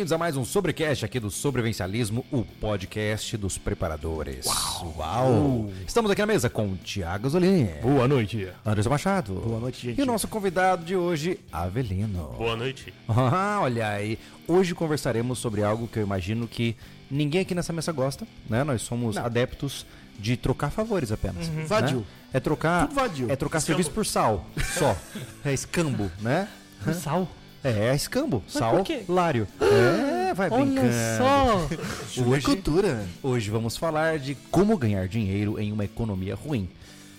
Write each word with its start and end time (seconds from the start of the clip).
bem-vindos 0.00 0.12
a 0.12 0.18
mais 0.18 0.34
um 0.34 0.46
Sobrecast 0.46 1.04
aqui 1.04 1.20
do 1.20 1.30
Sobrevencialismo, 1.30 2.24
o 2.32 2.42
podcast 2.42 3.36
dos 3.36 3.58
preparadores. 3.58 4.46
Uau! 4.46 4.94
Uau. 4.96 5.70
Estamos 5.86 6.10
aqui 6.10 6.22
na 6.22 6.26
mesa 6.26 6.48
com 6.48 6.74
Tiago 6.76 7.28
Zolini, 7.28 7.68
Boa 7.82 8.08
noite. 8.08 8.48
Anderson 8.64 8.88
Machado 8.88 9.34
Boa 9.34 9.60
noite, 9.60 9.88
gente. 9.88 9.98
e 9.98 10.02
o 10.02 10.06
nosso 10.06 10.26
convidado 10.26 10.86
de 10.86 10.96
hoje, 10.96 11.38
Avelino. 11.52 12.34
Boa 12.38 12.56
noite. 12.56 12.94
Ah, 13.06 13.58
olha 13.60 13.88
aí. 13.90 14.18
Hoje 14.48 14.74
conversaremos 14.74 15.38
sobre 15.38 15.62
algo 15.62 15.86
que 15.86 15.98
eu 15.98 16.02
imagino 16.02 16.48
que 16.48 16.74
ninguém 17.10 17.42
aqui 17.42 17.54
nessa 17.54 17.72
mesa 17.74 17.92
gosta, 17.92 18.26
né? 18.48 18.64
Nós 18.64 18.80
somos 18.80 19.18
adeptos 19.18 19.84
de 20.18 20.34
trocar 20.34 20.70
favores 20.70 21.12
apenas. 21.12 21.46
né? 21.50 21.66
Vadio. 21.66 22.06
É 22.32 22.40
trocar, 22.40 22.86
Tudo 22.88 22.94
vadio. 22.94 23.30
é 23.30 23.36
trocar 23.36 23.60
serviço 23.60 23.90
por 23.90 24.06
sal, 24.06 24.46
só. 24.78 24.96
É 25.44 25.52
escambo, 25.52 26.10
né? 26.22 26.48
Sal. 26.94 27.28
É, 27.62 27.88
é 27.88 27.94
escambo, 27.94 28.42
sal, 28.48 28.76
por 28.76 28.84
quê? 28.84 29.02
lário. 29.08 29.46
É, 30.30 30.32
vai 30.32 30.48
brincando. 30.48 30.80
Olha 30.82 31.18
só. 31.18 31.68
Hoje... 32.24 32.44
Cultura. 32.46 33.04
hoje 33.20 33.50
vamos 33.50 33.76
falar 33.76 34.16
de 34.20 34.36
como 34.48 34.76
ganhar 34.78 35.08
dinheiro 35.08 35.58
em 35.58 35.72
uma 35.72 35.84
economia 35.84 36.36
ruim. 36.36 36.68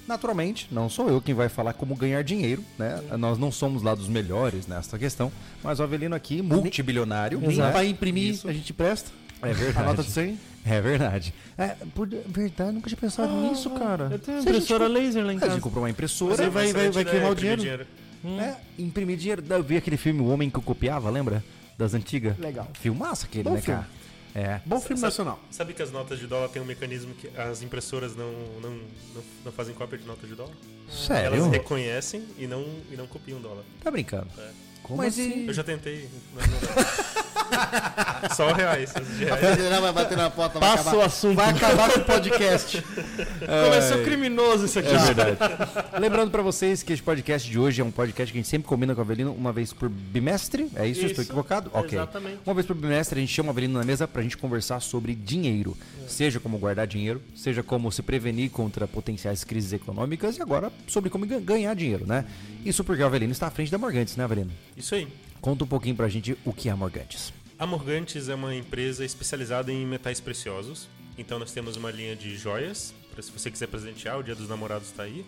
Naturalmente, 0.08 0.70
não 0.72 0.90
sou 0.90 1.10
eu 1.10 1.22
quem 1.22 1.36
vai 1.36 1.50
falar 1.50 1.74
como 1.74 1.94
ganhar 1.94 2.24
dinheiro, 2.24 2.64
né? 2.80 3.02
Nós 3.20 3.38
não 3.38 3.52
somos 3.52 3.84
lá 3.84 3.94
dos 3.94 4.08
melhores 4.08 4.66
nessa 4.66 4.98
questão, 4.98 5.30
mas 5.62 5.82
o 5.82 5.84
Avelino 5.84 6.16
aqui, 6.16 6.42
multibilionário, 6.42 7.38
Nem 7.42 7.58
né? 7.58 7.70
pra 7.70 7.84
imprimir 7.84 8.32
Isso. 8.32 8.48
a 8.48 8.54
gente 8.54 8.72
presta. 8.72 9.12
É 9.42 9.52
verdade. 9.54 9.86
A 9.86 9.90
nota 9.90 10.04
de 10.04 10.10
100. 10.12 10.40
É 10.66 10.80
verdade. 10.82 11.34
É, 11.58 11.76
por 11.94 12.08
verdade, 12.08 12.72
nunca 12.72 12.88
tinha 12.90 12.98
pensado 13.00 13.34
nisso, 13.42 13.70
cara. 13.72 14.08
Eu 14.12 14.20
tenho 14.20 14.38
uma 14.38 14.44
a 14.44 14.54
gente 14.54 14.64
impressora 14.64 14.86
co- 14.86 14.92
laser 14.94 15.26
lá 15.26 15.34
em 15.34 15.38
A 15.38 15.40
casa. 15.42 15.52
gente 15.54 15.62
comprou 15.62 15.84
uma 15.84 15.90
impressora. 15.90 16.36
Você 16.38 16.50
vai- 16.50 16.72
vai- 16.72 16.90
vai 16.92 17.04
queimar 17.06 17.30
o 17.30 17.34
imprimir 17.34 17.58
dinheiro? 17.58 17.86
É, 18.24 18.56
imprimir 18.78 19.18
dinheiro. 19.18 19.44
Eu 19.50 19.64
vi 19.64 19.78
aquele 19.78 19.98
filme 19.98 20.22
O 20.22 20.28
Homem 20.28 20.50
que 20.50 20.58
eu 20.58 20.62
copiava, 20.62 21.10
lembra? 21.10 21.44
Das 21.78 21.94
antigas. 21.94 22.38
Legal. 22.38 22.68
Filmaço 22.74 23.26
aquele, 23.26 23.44
Bom 23.46 23.56
né, 23.56 23.62
filme. 23.62 23.80
cara? 23.82 24.02
É. 24.34 24.62
Bom 24.66 24.80
filme 24.80 24.96
Sabe- 24.98 25.10
nacional. 25.12 25.40
Sabe 25.50 25.74
que 25.74 25.82
as 25.82 25.92
notas 25.92 26.18
de 26.20 26.26
dólar 26.28 26.48
tem 26.50 26.62
um 26.62 26.66
mecanismo 26.66 27.14
que 27.16 27.28
as 27.38 27.62
impressoras 27.62 28.16
não, 28.16 28.32
não, 28.62 28.70
não, 28.72 29.24
não 29.46 29.52
fazem 29.52 29.74
cópia 29.76 29.98
de 29.98 30.06
nota 30.06 30.26
de 30.26 30.36
dólar? 30.36 30.54
Sério? 30.90 31.36
Elas 31.38 31.52
reconhecem 31.52 32.24
e 32.38 32.48
não, 32.48 32.64
e 32.92 32.96
não 32.96 33.08
copiam 33.08 33.42
dólar. 33.42 33.64
Tá 33.84 33.92
brincando. 33.92 34.28
É. 34.38 34.50
Como 34.92 35.04
Mas 35.04 35.18
assim? 35.18 35.48
Eu 35.48 35.54
já 35.54 35.64
tentei. 35.64 36.10
Só 38.36 38.52
reais. 38.54 38.94
os 39.00 39.08
de 39.18 39.26
reais. 39.26 39.82
Vai 39.82 39.92
bater 39.94 40.18
na 40.18 40.30
porta, 40.30 40.60
Passa 40.60 40.82
acabar. 40.82 40.98
o 40.98 41.02
assunto. 41.02 41.36
Vai 41.36 41.50
acabar 41.50 41.92
com 41.92 42.00
o 42.00 42.04
podcast. 42.04 42.84
Começou 43.40 44.04
criminoso 44.04 44.66
isso 44.66 44.80
aqui. 44.80 44.90
É 44.94 44.98
verdade. 44.98 45.38
Lembrando 46.00 46.30
pra 46.32 46.42
vocês 46.42 46.84
que 46.84 46.94
esse 46.94 47.02
podcast 47.02 47.50
de 47.50 47.58
hoje 47.58 47.82
é 47.82 47.86
um 47.86 47.92
podcast 47.92 48.32
que 48.32 48.38
a 48.38 48.42
gente 48.42 48.50
sempre 48.50 48.68
combina 48.68 48.94
com 48.94 49.00
o 49.00 49.04
Avelino 49.04 49.34
uma 49.34 49.52
vez 49.54 49.72
por 49.74 49.90
bimestre. 49.90 50.70
É 50.76 50.86
isso? 50.88 51.06
Estou 51.06 51.22
Isso, 51.24 51.32
equivocado? 51.32 51.70
Ok. 51.74 51.98
exatamente. 51.98 52.40
Uma 52.46 52.54
vez 52.54 52.66
por 52.68 52.76
bimestre 52.76 53.18
a 53.18 53.22
gente 53.22 53.34
chama 53.34 53.50
o 53.50 53.52
Avelino 53.52 53.80
na 53.80 53.86
mesa 53.86 54.08
pra 54.08 54.22
gente 54.22 54.38
conversar 54.38 54.80
sobre 54.82 55.16
dinheiro. 55.16 55.76
Seja 56.08 56.40
como 56.40 56.58
guardar 56.58 56.86
dinheiro, 56.88 57.22
seja 57.36 57.64
como 57.64 57.90
se 57.92 58.02
prevenir 58.02 58.50
contra 58.52 58.86
potenciais 58.88 59.44
crises 59.46 59.72
econômicas 59.72 60.38
e 60.38 60.42
agora 60.42 60.72
sobre 60.88 61.10
como 61.10 61.26
gan- 61.26 61.40
ganhar 61.42 61.74
dinheiro, 61.74 62.06
né? 62.06 62.26
Isso 62.66 62.84
porque 62.84 63.02
o 63.02 63.06
Avelino 63.06 63.32
está 63.32 63.48
à 63.48 63.52
frente 63.52 63.72
da 63.72 63.78
Morgantes, 63.78 64.16
né, 64.18 64.24
Avelino? 64.24 64.52
Isso 64.82 64.96
aí. 64.96 65.08
Conta 65.40 65.64
um 65.64 65.68
pouquinho 65.68 65.96
pra 65.96 66.10
gente 66.10 66.36
o 66.44 66.52
que 66.52 66.68
é 66.68 66.72
a 66.72 66.76
Morgantes. 66.76 67.32
A 67.60 67.68
Morgantes 67.68 68.28
é 68.30 68.34
uma 68.36 68.56
empresa 68.56 69.06
especializada 69.06 69.72
em 69.72 69.86
metais 69.86 70.20
preciosos. 70.20 70.90
Então 71.18 71.38
nós 71.38 71.52
temos 71.52 71.78
uma 71.78 71.92
linha 71.92 72.16
de 72.16 72.36
joias. 72.36 72.94
Pra 73.14 73.22
se 73.22 73.32
você 73.32 73.52
quiser 73.52 73.68
presentear, 73.68 74.18
o 74.18 74.24
Dia 74.24 74.34
dos 74.34 74.50
Namorados 74.50 74.88
está 74.90 75.04
aí. 75.04 75.24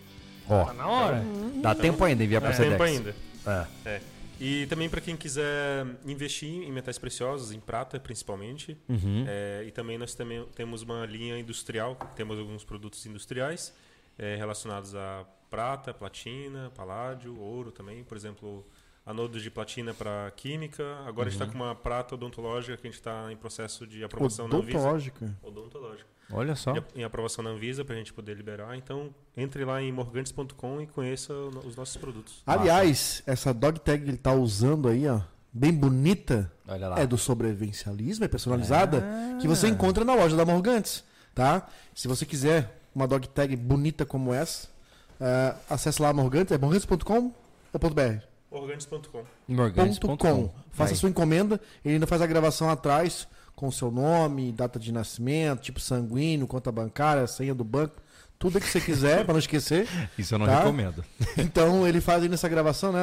Ó, 0.50 0.66
Tá 0.66 0.74
na 0.74 0.88
hora. 0.88 1.24
dá 1.62 1.76
tempo 1.76 2.04
ainda 2.04 2.24
enviar 2.24 2.42
pra 2.42 2.50
Dá 2.50 2.56
Sedex. 2.58 2.72
tempo 2.72 2.84
ainda. 2.84 3.16
É. 3.46 3.90
É. 3.90 4.02
E 4.40 4.66
também 4.66 4.90
para 4.90 5.00
quem 5.00 5.16
quiser 5.16 5.86
investir 6.06 6.50
em 6.50 6.72
metais 6.72 6.98
preciosos, 6.98 7.52
em 7.52 7.60
prata 7.60 8.00
principalmente. 8.00 8.76
Uhum. 8.90 9.24
É, 9.28 9.64
e 9.68 9.72
também 9.72 10.00
nós 10.00 10.16
também 10.16 10.44
temos 10.56 10.82
uma 10.82 11.06
linha 11.06 11.38
industrial, 11.38 11.96
temos 12.16 12.40
alguns 12.40 12.64
produtos 12.64 13.06
industriais 13.06 13.72
é, 14.18 14.36
relacionados 14.36 14.96
a 14.96 15.24
prata, 15.50 15.94
platina, 15.94 16.72
paládio, 16.76 17.40
ouro 17.40 17.72
também. 17.72 18.04
Por 18.04 18.18
exemplo, 18.18 18.66
anodos 19.06 19.42
de 19.42 19.50
platina 19.52 19.94
para 19.94 20.32
química. 20.36 20.84
Agora 21.06 21.28
a 21.28 21.32
gente 21.32 21.42
está 21.42 21.52
com 21.52 21.62
uma 21.64 21.76
prata 21.76 22.16
odontológica 22.16 22.78
que 22.78 22.88
a 22.88 22.90
gente 22.90 23.00
está 23.00 23.32
em 23.32 23.36
processo 23.38 23.86
de 23.86 24.04
aprovação 24.04 24.48
na 24.48 24.56
Anvisa. 24.58 24.78
Odontológica. 24.78 25.38
Odontológica. 25.44 26.14
Olha 26.32 26.56
só. 26.56 26.74
Em- 26.96 27.04
aprovação 27.04 27.44
na 27.44 27.50
Anvisa 27.52 27.84
para 27.84 27.96
a 27.96 27.98
gente 27.98 28.14
poder 28.14 28.36
liberar. 28.36 28.76
Então, 28.78 29.14
entre 29.36 29.66
lá 29.66 29.82
em 29.82 29.92
morgantes.com 29.92 30.82
e 30.82 30.88
conheça 30.88 31.34
os 31.34 31.76
nossos 31.76 31.98
produtos. 31.98 32.42
Aliás, 32.48 33.22
essa 33.28 33.54
dog 33.54 33.80
tag 33.80 34.04
que 34.04 34.10
ele 34.10 34.18
tá 34.18 34.34
usando 34.34 34.88
aí, 34.88 35.08
ó, 35.08 35.20
bem 35.52 35.74
bonita, 35.74 36.52
Olha 36.68 36.88
lá. 36.88 37.00
é 37.00 37.06
do 37.06 37.18
sobrevivencialismo, 37.18 38.24
é 38.26 38.28
personalizada, 38.28 39.04
que 39.42 39.48
você 39.48 39.68
encontra 39.68 40.04
na 40.06 40.16
loja 40.16 40.36
da 40.36 40.46
Morgantes, 40.46 41.04
tá? 41.36 41.68
Se 41.94 42.08
você 42.08 42.26
quiser 42.26 42.82
uma 42.96 43.06
dog 43.08 43.28
tag 43.28 43.56
bonita 43.56 44.06
como 44.06 44.34
essa, 44.34 44.70
é, 45.20 45.54
acesse 45.70 46.02
lá 46.02 46.10
a 46.10 46.14
Morgantes, 46.14 46.52
é 46.54 46.58
morgantes.com 46.58 47.32
ou 47.74 47.80
.br? 47.92 48.24
Morgantes.com. 48.54 49.24
Morgantes.com. 49.48 50.16
.com. 50.18 50.50
Faça 50.72 50.92
Vai. 50.92 50.96
sua 50.96 51.10
encomenda, 51.10 51.60
ele 51.84 51.96
ainda 51.96 52.08
faz 52.08 52.22
a 52.22 52.28
gravação 52.28 52.70
atrás 52.70 53.28
com 53.56 53.70
seu 53.72 53.90
nome, 53.92 54.52
data 54.52 54.80
de 54.80 54.92
nascimento, 54.92 55.62
tipo 55.62 55.80
sanguíneo, 55.80 56.48
conta 56.48 56.72
bancária, 56.72 57.26
senha 57.28 57.54
do 57.54 57.64
banco, 57.64 57.96
tudo 58.40 58.60
que 58.60 58.68
você 58.68 58.80
quiser, 58.82 59.24
para 59.26 59.34
não 59.34 59.40
esquecer. 59.40 59.88
Isso 60.18 60.36
eu 60.36 60.40
não 60.40 60.46
Tá? 60.46 60.60
recomendo. 60.60 61.04
Então 61.38 61.88
ele 61.88 62.00
faz 62.02 62.24
aí 62.24 62.30
nessa 62.30 62.48
gravação, 62.50 62.92
né? 62.92 63.00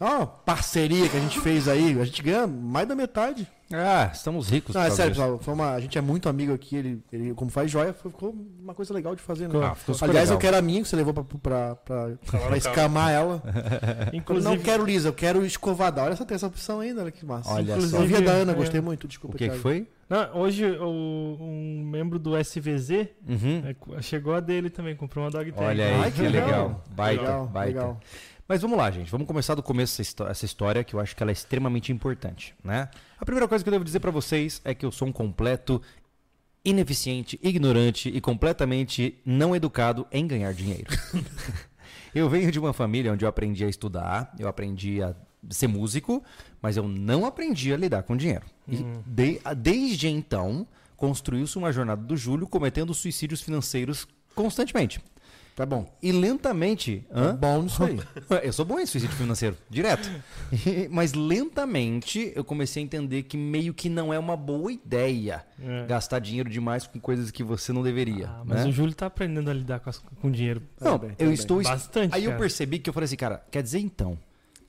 Ó, 0.00 0.26
parceria 0.26 1.08
que 1.08 1.16
a 1.16 1.20
gente 1.20 1.40
fez 1.40 1.66
aí, 1.68 2.00
a 2.00 2.04
gente 2.04 2.22
ganha 2.22 2.46
mais 2.46 2.86
da 2.86 2.94
metade. 2.94 3.46
Ah, 3.70 4.10
estamos 4.12 4.48
ricos. 4.48 4.74
Não, 4.74 4.80
é 4.82 4.90
sério, 4.90 5.12
pessoal, 5.12 5.38
foi 5.38 5.52
uma- 5.52 5.72
a 5.74 5.80
gente 5.80 5.98
é 5.98 6.00
muito 6.00 6.26
amigo 6.28 6.54
aqui, 6.54 6.74
ele, 6.74 7.02
ele 7.12 7.34
como 7.34 7.50
faz 7.50 7.70
joia, 7.70 7.92
foi- 7.92 8.10
ficou 8.10 8.34
uma 8.62 8.72
coisa 8.72 8.94
legal 8.94 9.14
de 9.14 9.20
fazer, 9.20 9.46
né? 9.46 9.54
Ah, 9.62 9.74
ficou 9.74 9.94
super 9.94 10.08
Aliás, 10.08 10.28
legal. 10.30 10.36
eu 10.36 10.40
quero 10.40 10.56
a 10.56 10.62
minha 10.62 10.80
que 10.82 10.88
você 10.88 10.96
levou 10.96 11.12
pra, 11.12 11.22
pra, 11.24 11.76
pra, 11.76 12.08
pra 12.46 12.56
escamar 12.56 13.12
ela. 13.12 13.42
Eu 14.12 14.18
Inclusive, 14.18 14.56
não 14.56 14.62
quero 14.62 14.84
lisa, 14.86 15.08
eu 15.08 15.12
quero 15.12 15.44
escovada. 15.44 16.02
Olha, 16.02 16.12
essa 16.14 16.24
tem 16.24 16.34
essa 16.34 16.46
opção 16.46 16.80
ainda, 16.80 17.02
olha 17.02 17.10
que 17.10 17.26
massa. 17.26 17.50
Olha 17.52 17.72
Inclusive, 17.72 17.90
só. 17.90 18.02
Eu 18.02 18.06
vi 18.06 18.16
a 18.16 18.20
da 18.20 18.32
Ana, 18.32 18.52
É. 18.52 18.54
gostei 18.54 18.80
muito, 18.80 19.04
O 19.04 19.08
desculpa. 19.08 19.36
que, 19.36 19.44
que 19.44 19.50
Thiago. 19.50 19.62
foi? 19.62 19.86
Não, 20.08 20.40
hoje 20.40 20.64
o- 20.64 21.36
um 21.38 21.84
membro 21.84 22.18
do 22.18 22.34
SVZ 22.36 23.08
Uhum. 23.28 23.62
é, 23.96 24.02
chegou 24.02 24.34
a 24.34 24.40
dele 24.40 24.70
também, 24.70 24.96
comprou 24.96 25.24
uma 25.24 25.30
dog 25.30 25.52
tag. 25.52 25.64
Olha 25.66 25.84
aí, 25.86 25.94
Ai, 25.94 26.10
que 26.10 26.16
que 26.22 26.28
legal. 26.28 26.46
legal. 26.46 26.84
Baita, 26.90 27.20
legal, 27.22 27.46
baita. 27.46 27.68
legal. 27.78 28.00
Mas 28.48 28.62
vamos 28.62 28.78
lá, 28.78 28.90
gente. 28.90 29.10
Vamos 29.10 29.26
começar 29.26 29.54
do 29.54 29.62
começo 29.62 29.92
essa 29.94 30.02
histó- 30.02 30.26
essa 30.26 30.44
história, 30.46 30.82
que 30.82 30.94
eu 30.94 31.00
acho 31.00 31.14
que 31.14 31.22
ela 31.22 31.30
é 31.30 31.34
extremamente 31.34 31.92
importante, 31.92 32.54
né? 32.64 32.88
A 33.20 33.24
primeira 33.24 33.46
coisa 33.46 33.62
que 33.62 33.68
eu 33.68 33.72
devo 33.72 33.84
dizer 33.84 34.00
pra 34.00 34.10
vocês 34.10 34.60
é 34.64 34.74
que 34.74 34.86
eu 34.86 34.90
sou 34.90 35.06
um 35.08 35.12
completo 35.12 35.82
ineficiente, 36.64 37.38
ignorante 37.42 38.08
e 38.08 38.20
completamente 38.20 39.18
não 39.24 39.54
educado 39.54 40.06
em 40.10 40.26
ganhar 40.26 40.52
dinheiro. 40.54 40.86
eu 42.14 42.28
venho 42.28 42.50
de 42.50 42.58
uma 42.58 42.72
família 42.72 43.12
onde 43.12 43.24
eu 43.24 43.28
aprendi 43.28 43.64
a 43.64 43.68
estudar, 43.68 44.34
eu 44.38 44.48
aprendi 44.48 45.02
a 45.02 45.14
ser 45.50 45.66
músico, 45.66 46.22
mas 46.60 46.76
eu 46.76 46.88
não 46.88 47.26
aprendi 47.26 47.72
a 47.72 47.76
lidar 47.76 48.02
com 48.02 48.16
dinheiro. 48.16 48.44
E 48.66 48.78
de- 49.06 49.40
desde 49.56 50.08
então, 50.08 50.66
construiu-se 50.96 51.56
uma 51.58 51.70
jornada 51.72 52.02
do 52.02 52.16
Júlio 52.16 52.46
cometendo 52.46 52.92
suicídios 52.94 53.40
financeiros 53.42 54.06
constantemente. 54.34 55.00
Tá 55.58 55.66
bom. 55.66 55.92
E 56.00 56.12
lentamente. 56.12 57.04
Tá 57.08 57.20
Hã? 57.20 57.34
bom 57.34 57.62
nisso 57.62 57.82
aí. 57.82 57.98
Eu 58.46 58.52
sou 58.52 58.64
bom 58.64 58.78
em 58.78 58.86
suicídio 58.86 59.16
financeiro, 59.16 59.56
direto. 59.68 60.08
Mas 60.88 61.14
lentamente 61.14 62.32
eu 62.36 62.44
comecei 62.44 62.80
a 62.80 62.86
entender 62.86 63.24
que 63.24 63.36
meio 63.36 63.74
que 63.74 63.88
não 63.88 64.14
é 64.14 64.18
uma 64.20 64.36
boa 64.36 64.70
ideia 64.70 65.44
É. 65.60 65.84
gastar 65.86 66.20
dinheiro 66.20 66.48
demais 66.48 66.86
com 66.86 67.00
coisas 67.00 67.32
que 67.32 67.42
você 67.42 67.72
não 67.72 67.82
deveria. 67.82 68.28
Ah, 68.28 68.42
mas 68.44 68.62
né? 68.62 68.68
o 68.68 68.72
Júlio 68.72 68.94
tá 68.94 69.06
aprendendo 69.06 69.50
a 69.50 69.52
lidar 69.52 69.80
com, 69.80 69.90
as- 69.90 69.98
com 69.98 70.30
dinheiro. 70.30 70.62
Não, 70.80 70.96
Tá 70.96 71.06
tá 71.08 71.14
eu 71.18 71.26
bem. 71.26 71.32
estou. 71.34 71.60
Bastante, 71.60 72.14
Aí 72.14 72.22
eu 72.22 72.30
cara. 72.30 72.40
percebi 72.40 72.78
que 72.78 72.88
eu 72.88 72.94
falei 72.94 73.06
assim, 73.06 73.16
cara, 73.16 73.44
quer 73.50 73.60
dizer 73.60 73.80
então 73.80 74.16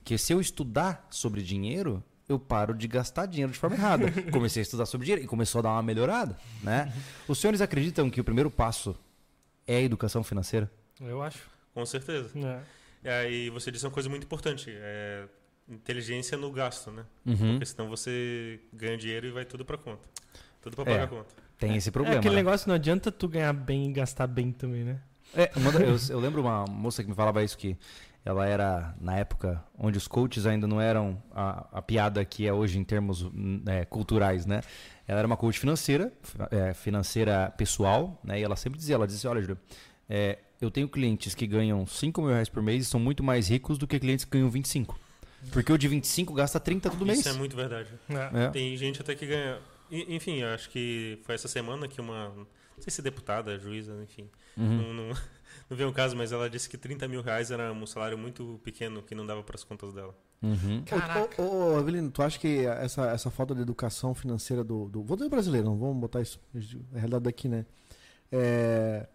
que 0.02 0.18
se 0.18 0.32
eu 0.32 0.40
estudar 0.40 1.06
sobre 1.08 1.40
dinheiro, 1.40 2.02
eu 2.28 2.36
paro 2.36 2.74
de 2.74 2.88
gastar 2.88 3.26
dinheiro 3.26 3.52
de 3.52 3.58
forma 3.58 3.76
errada. 3.76 4.10
Comecei 4.32 4.60
a 4.60 4.64
estudar 4.64 4.86
sobre 4.86 5.04
dinheiro 5.04 5.24
e 5.24 5.28
começou 5.28 5.60
a 5.60 5.62
dar 5.62 5.70
uma 5.70 5.82
melhorada, 5.84 6.36
né? 6.64 6.92
Os 7.28 7.38
senhores 7.38 7.60
acreditam 7.60 8.10
que 8.10 8.20
o 8.20 8.24
primeiro 8.24 8.50
passo 8.50 8.96
é 9.68 9.76
a 9.76 9.80
educação 9.82 10.24
financeira? 10.24 10.68
Eu 11.00 11.22
acho. 11.22 11.48
Com 11.74 11.84
certeza. 11.86 12.30
É. 12.38 12.60
É, 13.02 13.30
e 13.30 13.50
você 13.50 13.70
disse 13.70 13.84
uma 13.86 13.90
coisa 13.92 14.08
muito 14.08 14.24
importante: 14.24 14.70
é 14.70 15.24
inteligência 15.68 16.36
no 16.36 16.50
gasto, 16.52 16.90
né? 16.90 17.04
Uhum. 17.24 17.36
Porque 17.52 17.66
senão 17.66 17.88
você 17.88 18.60
ganha 18.72 18.96
dinheiro 18.96 19.26
e 19.26 19.30
vai 19.30 19.44
tudo 19.44 19.64
pra 19.64 19.78
conta. 19.78 20.08
Tudo 20.60 20.74
pra 20.76 20.82
É. 20.84 20.86
pagar 20.94 21.04
a 21.04 21.06
conta. 21.08 21.34
Tem 21.58 21.76
esse 21.76 21.88
É 21.88 21.92
problema. 21.92 22.18
aquele 22.18 22.34
né? 22.34 22.42
negócio, 22.42 22.68
não 22.68 22.74
adianta 22.74 23.10
tu 23.12 23.28
ganhar 23.28 23.52
bem 23.52 23.88
e 23.88 23.92
gastar 23.92 24.26
bem 24.26 24.50
também, 24.52 24.84
né? 24.84 25.00
É, 25.34 25.50
eu, 25.56 25.96
eu 26.16 26.20
lembro 26.20 26.40
uma 26.40 26.64
moça 26.66 27.02
que 27.04 27.08
me 27.08 27.14
falava 27.14 27.42
isso 27.44 27.56
que 27.56 27.76
ela 28.24 28.46
era 28.46 28.94
na 29.00 29.16
época 29.16 29.62
onde 29.78 29.96
os 29.96 30.08
coaches 30.08 30.44
ainda 30.44 30.66
não 30.66 30.80
eram 30.80 31.22
a, 31.30 31.78
a 31.78 31.82
piada 31.82 32.22
que 32.24 32.46
é 32.46 32.52
hoje 32.52 32.78
em 32.78 32.84
termos 32.84 33.30
é, 33.66 33.84
culturais, 33.84 34.44
né? 34.44 34.60
Ela 35.06 35.20
era 35.20 35.26
uma 35.26 35.36
coach 35.36 35.58
financeira, 35.58 36.12
fi- 36.22 36.38
é, 36.50 36.74
financeira 36.74 37.52
pessoal, 37.56 38.20
né? 38.24 38.40
E 38.40 38.42
ela 38.42 38.56
sempre 38.56 38.78
dizia, 38.78 38.96
ela 38.96 39.06
dizia, 39.06 39.30
olha, 39.30 39.40
Júlio, 39.40 39.58
é, 40.08 40.38
eu 40.60 40.70
tenho 40.70 40.88
clientes 40.88 41.34
que 41.34 41.46
ganham 41.46 41.86
5 41.86 42.20
mil 42.20 42.30
reais 42.30 42.48
por 42.48 42.62
mês 42.62 42.86
e 42.86 42.88
são 42.88 43.00
muito 43.00 43.22
mais 43.22 43.48
ricos 43.48 43.78
do 43.78 43.86
que 43.86 43.98
clientes 43.98 44.24
que 44.24 44.30
ganham 44.32 44.50
25. 44.50 44.98
Porque 45.52 45.72
o 45.72 45.78
de 45.78 45.88
25 45.88 46.34
gasta 46.34 46.60
30 46.60 46.90
todo 46.90 47.06
mês. 47.06 47.20
Isso 47.20 47.28
é 47.30 47.32
muito 47.32 47.56
verdade. 47.56 47.88
É. 48.08 48.44
É. 48.44 48.50
Tem 48.50 48.76
gente 48.76 49.00
até 49.00 49.14
que 49.14 49.26
ganha. 49.26 49.58
Enfim, 49.90 50.42
acho 50.42 50.68
que 50.70 51.18
foi 51.24 51.34
essa 51.34 51.48
semana 51.48 51.88
que 51.88 52.00
uma. 52.00 52.28
Não 52.28 52.46
sei 52.82 52.90
se 52.90 53.02
deputada, 53.02 53.58
juíza, 53.58 53.92
enfim. 54.02 54.28
Uhum. 54.56 54.76
Não, 54.76 54.94
não, 54.94 55.08
não 55.68 55.76
veio 55.76 55.88
um 55.88 55.92
caso, 55.92 56.16
mas 56.16 56.32
ela 56.32 56.48
disse 56.48 56.68
que 56.68 56.78
30 56.78 57.08
mil 57.08 57.22
reais 57.22 57.50
era 57.50 57.72
um 57.72 57.86
salário 57.86 58.16
muito 58.16 58.60
pequeno 58.62 59.02
que 59.02 59.14
não 59.14 59.26
dava 59.26 59.42
para 59.42 59.56
as 59.56 59.64
contas 59.64 59.92
dela. 59.92 60.14
Uhum. 60.42 60.82
Ô, 61.38 61.42
ô, 61.42 61.72
ô, 61.72 61.76
Avelino, 61.76 62.10
tu 62.10 62.22
acha 62.22 62.38
que 62.38 62.64
essa, 62.66 63.10
essa 63.10 63.30
falta 63.30 63.54
de 63.54 63.62
educação 63.62 64.14
financeira 64.14 64.62
do, 64.62 64.88
do. 64.88 65.02
Vou 65.02 65.16
dizer 65.16 65.28
brasileiro, 65.28 65.66
não 65.66 65.78
vamos 65.78 65.98
botar 65.98 66.20
isso. 66.20 66.40
É 66.54 66.58
a 66.96 66.98
realidade 66.98 67.24
daqui, 67.24 67.48
né? 67.48 67.66
É, 68.32 69.06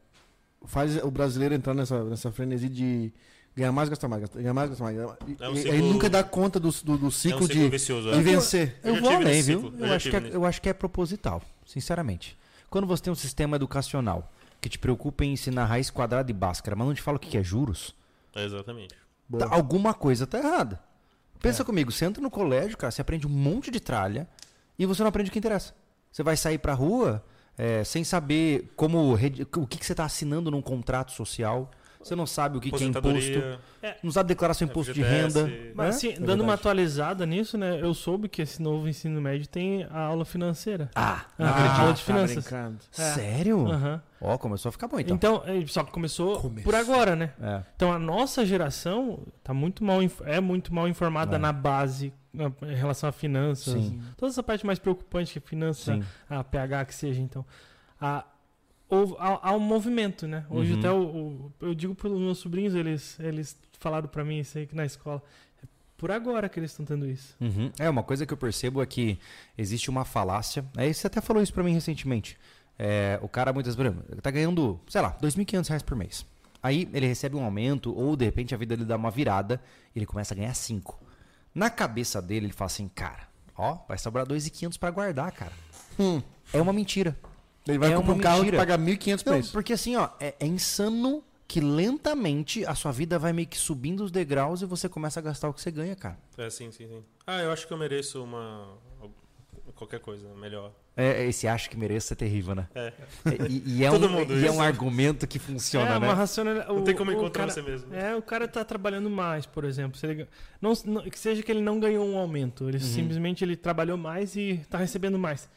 faz 0.68 0.98
o 1.04 1.12
brasileiro 1.12 1.54
entrar 1.56 1.74
nessa, 1.74 2.04
nessa 2.04 2.32
frenesi 2.32 2.68
de 2.70 3.12
ganhar 3.56 3.72
mais, 3.72 3.88
gastar 3.90 4.08
mais, 4.08 4.22
gastar- 4.22 4.40
ganhar 4.40 4.54
mais, 4.54 4.70
gastar 4.70 4.84
mais. 4.86 4.98
E, 4.98 5.00
É 5.44 5.50
um 5.50 5.56
ciclo- 5.56 5.74
Ele 5.74 5.82
nunca 5.82 6.10
dá 6.10 6.24
conta 6.24 6.60
do, 6.60 6.70
do, 6.72 6.98
do 6.98 7.06
é 7.06 7.08
um 7.08 7.12
ciclo 7.12 7.42
ciclo 7.44 7.48
de, 7.48 7.70
vicioso. 7.70 8.12
de 8.12 8.18
é. 8.18 8.22
vencer. 8.22 8.80
Eu 8.84 8.96
Eu 8.96 9.02
vou 9.02 9.10
além, 9.12 9.42
viu? 9.42 9.62
ciclo, 9.62 9.80
eu 9.80 9.86
Eu 9.88 9.94
acho, 9.94 10.10
que 10.10 10.16
é, 10.16 10.30
eu 10.34 10.46
acho 10.46 10.62
que 10.62 10.70
é 10.70 10.74
proposital, 10.74 11.42
sinceramente. 11.66 12.38
Quando 12.70 12.86
você 12.88 13.04
tem 13.04 13.14
um 13.14 13.16
sistema 13.16 13.56
educacional 13.56 14.32
que 14.60 14.68
te 14.70 14.78
preocupa 14.80 15.24
em 15.24 15.34
ensinar 15.34 15.66
raiz 15.66 15.90
quadrada 15.90 16.30
e 16.30 16.34
bhaskara, 16.34 16.76
mas 16.76 16.88
não 16.88 16.94
te 16.94 17.02
fala 17.02 17.18
o 17.18 17.20
que 17.20 17.38
é 17.38 17.44
juros, 17.44 17.96
Exatamente. 18.36 18.94
Tá- 19.40 19.48
alguma 19.50 19.94
coisa 19.94 20.28
tá 20.28 20.38
errada. 20.38 20.80
Pensa 21.40 21.64
comigo, 21.64 21.92
você 21.92 22.06
entra 22.06 22.22
no 22.22 22.30
colégio, 22.32 22.78
cara, 22.78 22.92
você 22.92 23.02
aprende 23.02 23.26
um 23.28 23.30
monte 23.30 23.70
de 23.72 23.80
tralha 23.80 24.28
e 24.78 24.86
você 24.86 25.02
não 25.04 25.10
aprende 25.10 25.30
o 25.30 25.34
que 25.34 25.40
interessa. 25.40 25.74
Você 26.12 26.24
vai 26.24 26.36
sair 26.36 26.58
pra 26.58 26.74
rua 26.74 27.24
é, 27.58 27.84
sem 27.84 28.04
saber 28.04 28.72
como 28.76 29.14
o 29.14 29.18
que, 29.68 29.78
que 29.78 29.86
você 29.86 29.94
está 29.94 30.06
assinando 30.06 30.52
num 30.52 30.62
contrato 30.62 31.12
social. 31.12 31.72
Você 32.06 32.16
não 32.16 32.28
sabe 32.28 32.58
o 32.58 32.62
que, 32.62 32.70
que 32.70 32.84
é 32.84 32.86
imposto. 32.88 33.00
Aposentadoria, 33.10 33.60
Não 34.04 34.12
sabe 34.12 34.28
declarar 34.28 34.54
seu 34.54 34.66
imposto 34.68 34.94
de 34.94 35.02
FGTS. 35.04 35.40
renda. 35.40 35.74
Mas 35.74 35.86
né? 35.88 35.90
assim, 35.90 36.08
É 36.10 36.12
dando 36.14 36.20
verdade. 36.26 36.42
uma 36.44 36.54
atualizada 36.54 37.26
nisso, 37.26 37.58
né? 37.58 37.80
Eu 37.82 37.96
soube 37.96 38.30
que 38.30 38.44
esse 38.44 38.62
novo 38.62 38.88
ensino 38.88 39.20
médio 39.20 39.48
tem 39.48 39.86
a 39.90 40.02
aula 40.02 40.24
financeira. 40.24 40.92
Ah, 40.94 41.26
Ah, 41.26 41.26
não 41.40 41.48
acredito. 41.50 41.80
aula 41.82 41.94
de 41.94 42.04
finanças. 42.04 42.44
brincando. 42.44 42.78
É. 42.96 43.02
Sério? 43.02 43.68
Aham. 43.68 44.02
Ó, 44.22 44.38
começou 44.38 44.70
a 44.70 44.72
ficar 44.72 44.88
bom 44.88 45.00
então. 45.00 45.16
Então, 45.16 45.44
é, 45.48 45.66
só 45.66 45.84
que 45.84 45.92
começou 45.92 46.40
Começou. 46.42 46.64
por 46.64 46.76
agora, 46.76 47.16
né? 47.16 47.34
É. 47.42 47.64
Então 47.76 47.92
a 47.92 47.98
nossa 47.98 48.46
geração 48.46 49.20
tá 49.44 49.52
muito 49.54 49.84
mal, 49.84 50.00
é 50.26 50.40
muito 50.40 50.72
mal 50.74 50.88
informada 50.88 51.38
É. 51.38 51.40
na 51.40 51.52
base 51.52 52.14
em 52.34 52.76
relação 52.76 53.10
a 53.10 53.12
finanças. 53.12 53.74
Sim. 53.74 54.00
Toda 54.16 54.32
essa 54.32 54.44
parte 54.44 54.64
mais 54.66 54.78
preocupante 54.78 55.34
que 55.34 55.40
é 55.40 55.42
finança, 55.50 55.96
Sim. 55.96 56.04
a 56.30 56.44
PH 56.44 56.86
que 56.86 56.94
seja, 56.94 57.20
então. 57.22 57.44
A, 58.00 58.26
houve- 58.90 59.16
há, 59.20 59.50
há 59.50 59.56
um 59.56 59.60
movimento, 59.60 60.28
né? 60.28 60.46
Hoje 60.50 60.74
Uhum. 60.74 60.80
até 60.80 60.92
o, 60.92 61.02
o- 61.04 61.54
eu 61.62 61.74
digo 61.76 61.96
para 61.96 62.10
os 62.10 62.20
meus 62.20 62.38
sobrinhos, 62.40 62.74
eles, 62.76 63.20
eles 63.20 63.58
falaram 63.80 64.08
para 64.08 64.24
mim 64.24 64.40
isso 64.40 64.58
aí 64.58 64.66
que 64.68 64.76
na 64.76 64.86
escola. 64.86 65.22
É 65.64 65.68
por 65.98 66.12
agora 66.12 66.50
que 66.50 66.60
eles 66.60 66.72
estão 66.72 66.86
tendo 66.86 67.08
isso. 67.08 67.36
Uhum. 67.40 67.72
É, 67.80 67.90
uma 67.90 68.04
coisa 68.04 68.26
que 68.26 68.34
eu 68.34 68.38
percebo 68.38 68.82
é 68.82 68.86
que 68.86 69.18
existe 69.58 69.90
uma 69.90 70.04
falácia. 70.06 70.66
Aí 70.76 70.94
você 70.94 71.08
até 71.08 71.22
falou 71.22 71.42
isso 71.42 71.54
pra 71.54 71.64
mim 71.64 71.74
recentemente. 71.74 72.38
É, 72.78 73.18
o 73.22 73.30
cara 73.30 73.54
muitas 73.54 73.76
vezes 73.76 73.94
ele 74.12 74.22
tá 74.22 74.30
ganhando, 74.32 74.80
sei 74.88 75.02
lá, 75.02 75.18
2.500 75.22 75.68
reais 75.70 75.82
por 75.84 75.96
mês. 75.96 76.26
Aí 76.62 76.90
ele 76.94 77.06
recebe 77.08 77.36
um 77.36 77.44
aumento, 77.46 77.96
ou 77.96 78.16
de 78.16 78.26
repente 78.26 78.54
a 78.54 78.58
vida 78.58 78.76
dele 78.76 78.88
dá 78.88 78.96
uma 78.98 79.12
virada, 79.12 79.62
e 79.96 80.00
ele 80.00 80.06
começa 80.06 80.34
a 80.34 80.38
ganhar 80.38 80.54
5. 80.54 81.00
Na 81.54 81.70
cabeça 81.70 82.22
dele, 82.22 82.48
ele 82.48 82.54
fala 82.54 82.66
assim, 82.68 82.90
cara, 82.90 83.28
ó, 83.56 83.78
vai 83.88 83.98
sobrar 83.98 84.26
2.500 84.26 84.78
pra 84.78 84.90
guardar, 84.92 85.32
cara. 85.32 85.54
Hum. 85.98 86.22
É 86.52 86.60
uma 86.60 86.74
mentira. 86.74 87.16
Ele 87.68 87.78
vai 87.80 87.92
É 87.92 87.96
comprar 87.96 88.14
um 88.14 88.20
carro 88.20 88.38
mentira. 88.44 88.58
que 88.58 88.66
paga 88.66 88.78
1.500 88.78 89.24
por 89.24 89.30
Não, 89.30 89.34
mês. 89.38 89.50
porque 89.50 89.74
assim, 89.74 89.96
ó, 89.96 90.10
é, 90.20 90.36
é 90.40 90.46
insano 90.46 91.24
que 91.48 91.60
lentamente 91.60 92.66
a 92.66 92.74
sua 92.76 92.92
vida 92.92 93.18
vai 93.20 93.32
meio 93.34 93.48
que 93.48 93.58
subindo 93.58 94.04
os 94.04 94.12
degraus 94.12 94.62
e 94.62 94.66
você 94.66 94.90
começa 94.90 95.20
a 95.20 95.24
gastar 95.24 95.50
o 95.50 95.54
que 95.54 95.62
você 95.62 95.72
ganha, 95.72 95.96
cara. 95.96 96.18
É, 96.38 96.50
sim, 96.50 96.72
sim, 96.72 96.88
sim. 96.88 97.04
Ah, 97.26 97.42
eu 97.42 97.52
acho 97.52 97.68
que 97.68 97.74
eu 97.74 97.78
mereço 97.78 98.24
uma. 98.24 98.68
qualquer 99.76 100.00
coisa 100.00 100.28
melhor. 100.36 100.72
É, 100.98 101.26
esse 101.26 101.46
acho 101.46 101.70
que 101.70 101.76
merece 101.76 102.08
ser 102.08 102.16
terrível, 102.16 102.56
né? 102.56 102.68
É. 102.74 102.94
E, 103.50 103.80
e 103.80 103.84
é, 103.84 103.90
Todo 103.92 104.08
um, 104.08 104.10
mundo, 104.12 104.34
e 104.34 104.44
é 104.44 104.48
isso. 104.48 104.54
um 104.56 104.62
argumento 104.62 105.28
que 105.28 105.38
funciona, 105.38 105.96
é 105.96 106.00
né? 106.00 106.08
uma 106.08 106.14
racionalidade. 106.14 106.72
Não 106.74 106.84
tem 106.84 106.96
como 106.96 107.12
o 107.12 107.14
encontrar 107.14 107.42
cara- 107.48 107.52
você 107.54 107.62
mesmo. 107.62 107.94
É, 107.94 108.16
o 108.16 108.22
cara 108.22 108.48
tá 108.48 108.64
trabalhando 108.64 109.10
mais, 109.10 109.46
por 109.46 109.66
exemplo. 109.66 109.98
Se 110.00 110.06
ele, 110.08 110.28
não, 110.62 110.72
não- 110.86 111.02
que 111.04 111.20
seja 111.20 111.44
que 111.44 111.52
ele 111.52 111.62
não 111.62 111.80
ganhou 111.82 112.06
um 112.08 112.18
aumento, 112.18 112.70
ele 112.70 112.80
simplesmente 112.80 113.44
ele 113.44 113.58
trabalhou 113.58 113.98
mais 113.98 114.36
e 114.38 114.62
tá 114.70 114.78
recebendo 114.78 115.20
mais. 115.20 115.50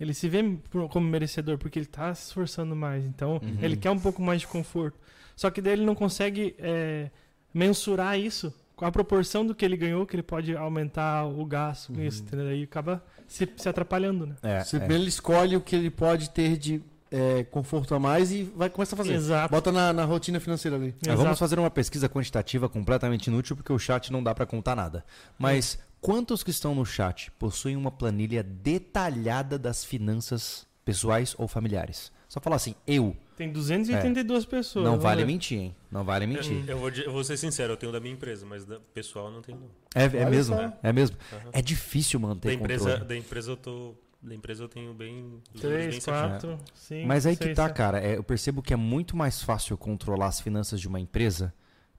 Ele 0.00 0.14
se 0.14 0.28
vê 0.28 0.42
como 0.90 1.06
merecedor 1.06 1.58
porque 1.58 1.78
ele 1.78 1.86
tá 1.86 2.14
se 2.14 2.28
esforçando 2.28 2.74
mais. 2.74 3.04
Então, 3.04 3.32
Uhum. 3.42 3.58
ele 3.60 3.76
quer 3.76 3.90
um 3.90 3.98
pouco 3.98 4.22
mais 4.22 4.40
de 4.40 4.46
conforto. 4.46 4.98
Só 5.36 5.50
que 5.50 5.60
daí 5.60 5.74
ele 5.74 5.84
não 5.84 5.94
consegue 5.94 6.54
é, 6.58 7.10
mensurar 7.52 8.18
isso 8.18 8.52
com 8.74 8.86
a 8.86 8.90
proporção 8.90 9.44
do 9.46 9.54
que 9.54 9.62
ele 9.62 9.76
ganhou, 9.76 10.06
que 10.06 10.16
ele 10.16 10.22
pode 10.22 10.56
aumentar 10.56 11.26
o 11.26 11.44
gasto 11.44 11.92
com 11.92 12.00
isso, 12.00 12.22
entendeu? 12.22 12.46
Aí 12.48 12.62
acaba 12.62 13.04
se, 13.28 13.46
se 13.56 13.68
atrapalhando, 13.68 14.26
né? 14.26 14.36
É, 14.42 14.58
é. 14.58 14.64
primeiro 14.64 15.02
ele 15.02 15.08
escolhe 15.10 15.54
o 15.54 15.60
que 15.60 15.76
ele 15.76 15.90
pode 15.90 16.30
ter 16.30 16.56
de 16.56 16.82
é, 17.10 17.44
conforto 17.44 17.94
a 17.94 17.98
mais 17.98 18.30
e 18.30 18.44
vai 18.44 18.70
começar 18.70 18.94
a 18.94 18.98
fazer. 18.98 19.14
Exato. 19.14 19.50
Bota 19.50 19.72
na, 19.72 19.92
na 19.92 20.04
rotina 20.04 20.38
financeira 20.40 20.76
ali. 20.76 20.94
Vamos 21.16 21.38
fazer 21.38 21.58
uma 21.58 21.70
pesquisa 21.70 22.08
quantitativa 22.08 22.68
completamente 22.68 23.26
inútil 23.26 23.56
porque 23.56 23.72
o 23.72 23.78
chat 23.78 24.12
não 24.12 24.22
dá 24.22 24.34
pra 24.34 24.46
contar 24.46 24.76
nada. 24.76 25.04
Mas 25.38 25.78
quantos 26.00 26.42
que 26.42 26.50
estão 26.50 26.74
no 26.74 26.84
chat 26.86 27.30
possuem 27.32 27.76
uma 27.76 27.90
planilha 27.90 28.42
detalhada 28.42 29.58
das 29.58 29.84
finanças 29.84 30.66
pessoais 30.84 31.34
ou 31.38 31.46
familiares? 31.48 32.10
Só 32.28 32.40
falar 32.40 32.56
assim, 32.56 32.74
eu. 32.86 33.16
Tem 33.36 33.50
282 33.50 34.44
pessoas. 34.44 34.84
não 34.84 34.92
vamos 34.92 35.02
vale 35.02 35.22
ver. 35.22 35.26
mentir, 35.26 35.58
hein? 35.58 35.76
Não 35.90 36.04
vale 36.04 36.26
mentir. 36.26 36.62
Eu 36.68 36.78
vou, 36.78 36.90
di- 36.90 37.04
eu 37.04 37.10
vou 37.10 37.24
ser 37.24 37.36
sincero, 37.36 37.72
eu 37.72 37.76
tenho 37.76 37.90
da 37.90 37.98
minha 37.98 38.12
empresa, 38.12 38.46
mas 38.46 38.64
da 38.64 38.78
pessoal 38.94 39.26
eu 39.26 39.32
não 39.32 39.42
tenho. 39.42 39.68
É, 39.94 40.04
é 40.04 40.30
mesmo, 40.30 40.54
é 40.82 40.92
mesmo. 40.92 41.16
Aham. 41.32 41.50
É 41.52 41.60
difícil 41.62 42.20
manter 42.20 42.48
Da 42.48 42.54
empresa, 42.54 42.84
controle. 42.90 43.04
da 43.08 43.16
empresa 43.16 43.50
eu 43.50 43.56
tô. 43.56 43.94
Da 44.22 44.34
empresa 44.34 44.64
eu 44.64 44.68
tenho 44.68 44.92
bem. 44.92 45.40
3, 45.58 46.02
certinhos. 46.02 46.04
4, 46.04 46.58
5. 46.74 47.06
Mas 47.08 47.24
aí 47.26 47.36
que 47.36 47.54
tá, 47.54 47.70
cara. 47.70 48.00
é, 48.00 48.16
eu 48.16 48.22
percebo 48.22 48.60
que 48.62 48.72
é 48.74 48.76
muito 48.76 49.16
mais 49.16 49.42
fácil 49.42 49.76
controlar 49.78 50.26
as 50.26 50.40
finanças 50.40 50.80
de 50.80 50.86
uma 50.88 51.00
empresa 51.00 51.54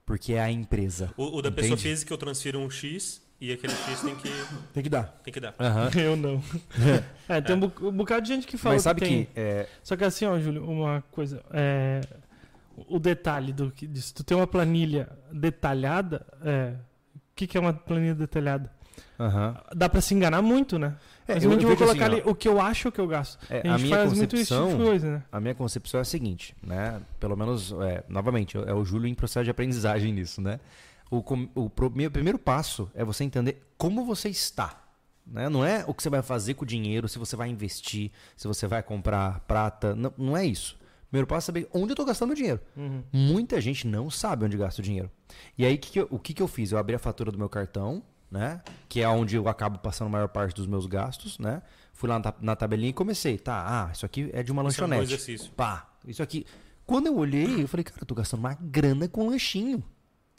porque 0.06 0.34
é 0.34 0.40
a 0.40 0.50
empresa. 0.50 1.10
O, 1.16 1.38
o 1.38 1.42
da 1.42 1.50
pessoa 1.50 1.72
Entende? 1.74 1.88
física 1.90 2.12
eu 2.12 2.18
transfiro 2.18 2.58
um 2.60 2.70
X 2.70 3.20
e 3.40 3.52
aquele 3.52 3.72
X 3.72 4.02
tem 4.02 4.14
que, 4.16 4.28
Tem 4.72 4.82
que 4.84 4.88
dar. 4.88 5.04
tem 5.24 5.32
que 5.34 5.40
dar. 5.40 5.54
Aham. 5.58 5.90
Eu 5.98 6.16
não. 6.16 6.40
É, 7.28 7.40
tem 7.40 7.56
um, 7.56 7.60
bu- 7.60 7.88
um 7.88 7.92
bocado 7.92 8.22
de 8.22 8.28
gente 8.28 8.46
que 8.46 8.56
fala 8.56 8.76
Mas 8.76 8.82
sabe 8.82 9.00
que 9.00 9.06
que, 9.06 9.14
tem. 9.14 9.28
é, 9.34 9.68
Só 9.82 9.96
que 9.96 10.04
assim, 10.04 10.24
ó, 10.24 10.38
Júlio, 10.38 10.64
uma 10.68 11.02
coisa. 11.10 11.42
É, 11.50 12.00
o 12.76 12.98
detalhe 13.00 13.52
do 13.52 13.70
que 13.72 13.88
se 14.00 14.14
tu 14.14 14.22
tem 14.22 14.36
uma 14.36 14.46
planilha 14.46 15.08
detalhada, 15.32 16.24
é, 16.44 16.74
o 17.16 17.20
que, 17.34 17.46
que 17.48 17.56
é 17.58 17.60
uma 17.60 17.72
planilha 17.72 18.14
detalhada? 18.14 18.70
aham. 19.18 19.56
Dá 19.74 19.88
pra 19.88 20.00
se 20.00 20.14
enganar 20.14 20.42
muito, 20.42 20.78
né? 20.78 20.96
É, 21.32 21.34
Mas 21.34 21.44
eu- 21.44 21.50
eu, 21.52 21.58
vou 21.60 21.68
vejo 21.68 21.78
colocar 21.84 22.06
assim, 22.06 22.14
ali 22.20 22.22
o 22.30 22.34
que 22.34 22.48
eu 22.48 22.60
acho 22.60 22.92
que 22.92 23.00
eu 23.00 23.06
gasto. 23.06 23.38
É, 23.50 23.68
a 23.68 23.74
a 23.74 23.78
gente 23.78 23.86
minha 23.86 23.96
faz 23.96 24.12
muito 24.12 24.36
esse 24.36 24.44
tipo 24.46 24.54
concepção- 24.60 24.78
de 24.78 24.84
coisa, 24.84 25.10
né? 25.12 25.22
A 25.32 25.40
minha 25.40 25.54
concepção 25.54 25.98
é 25.98 26.02
a 26.02 26.04
seguinte, 26.04 26.54
né? 26.62 27.00
Pelo 27.20 27.36
menos, 27.36 27.72
é, 27.82 28.04
novamente, 28.08 28.56
é 28.56 28.72
o 28.74 28.84
Júlio 28.84 29.06
em 29.08 29.14
processo 29.14 29.44
de 29.44 29.50
aprendizagem 29.50 30.12
nisso, 30.12 30.40
né? 30.40 30.60
O, 31.10 31.22
o 31.54 31.68
pro- 31.70 31.90
meu 31.90 32.10
primeiro 32.10 32.38
passo 32.38 32.90
é 32.94 33.04
você 33.04 33.22
entender 33.24 33.62
como 33.76 34.04
você 34.04 34.28
está. 34.28 34.78
Né? 35.26 35.48
Não 35.48 35.64
é 35.64 35.84
o 35.86 35.94
que 35.94 36.02
você 36.02 36.10
vai 36.10 36.22
fazer 36.22 36.54
com 36.54 36.64
o 36.64 36.66
dinheiro, 36.66 37.06
se 37.08 37.18
você 37.18 37.36
vai 37.36 37.48
investir, 37.48 38.10
se 38.36 38.48
você 38.48 38.66
vai 38.66 38.82
comprar 38.82 39.40
prata. 39.40 39.94
Não, 39.94 40.12
não 40.18 40.36
é 40.36 40.44
isso. 40.44 40.76
Primeiro 41.10 41.26
passo 41.28 41.44
é 41.44 41.46
saber 41.46 41.68
onde 41.72 41.90
eu 41.90 41.92
estou 41.92 42.06
gastando 42.06 42.34
dinheiro. 42.34 42.58
Uhum. 42.76 43.02
Muita 43.12 43.60
gente 43.60 43.86
não 43.86 44.10
sabe 44.10 44.46
onde 44.46 44.56
gasta 44.56 44.80
o 44.80 44.84
dinheiro. 44.84 45.10
E 45.56 45.64
aí, 45.66 45.76
que 45.78 45.92
que 45.92 46.00
eu- 46.00 46.08
o 46.10 46.18
que, 46.18 46.32
que 46.34 46.42
eu 46.42 46.48
fiz? 46.48 46.72
Eu 46.72 46.78
abri 46.78 46.94
a 46.96 46.98
fatura 46.98 47.30
do 47.30 47.38
meu 47.38 47.48
cartão, 47.48 48.02
né? 48.32 48.62
Que 48.88 49.02
é 49.02 49.08
onde 49.08 49.36
eu 49.36 49.46
acabo 49.46 49.78
passando 49.78 50.08
a 50.08 50.10
maior 50.10 50.28
parte 50.28 50.54
dos 50.56 50.66
meus 50.66 50.86
gastos, 50.86 51.38
né? 51.38 51.62
Fui 51.92 52.08
lá 52.08 52.18
na, 52.18 52.34
na 52.40 52.56
tabelinha 52.56 52.88
e 52.88 52.92
comecei. 52.94 53.36
Tá, 53.36 53.84
ah, 53.86 53.92
isso 53.92 54.06
aqui 54.06 54.30
é 54.32 54.42
de 54.42 54.50
uma 54.50 54.66
Isso 54.66 54.80
é 54.80 54.84
um 54.84 54.88
lanchonete. 54.88 55.12
exercício. 55.14 55.52
Pá, 55.52 55.86
isso 56.06 56.22
aqui. 56.22 56.46
Quando 56.86 57.06
eu 57.08 57.16
olhei, 57.16 57.62
eu 57.62 57.68
falei, 57.68 57.84
cara, 57.84 57.98
eu 58.00 58.06
tô 58.06 58.14
gastando 58.14 58.40
uma 58.40 58.54
grana 58.54 59.06
com 59.06 59.28
lanchinho. 59.28 59.84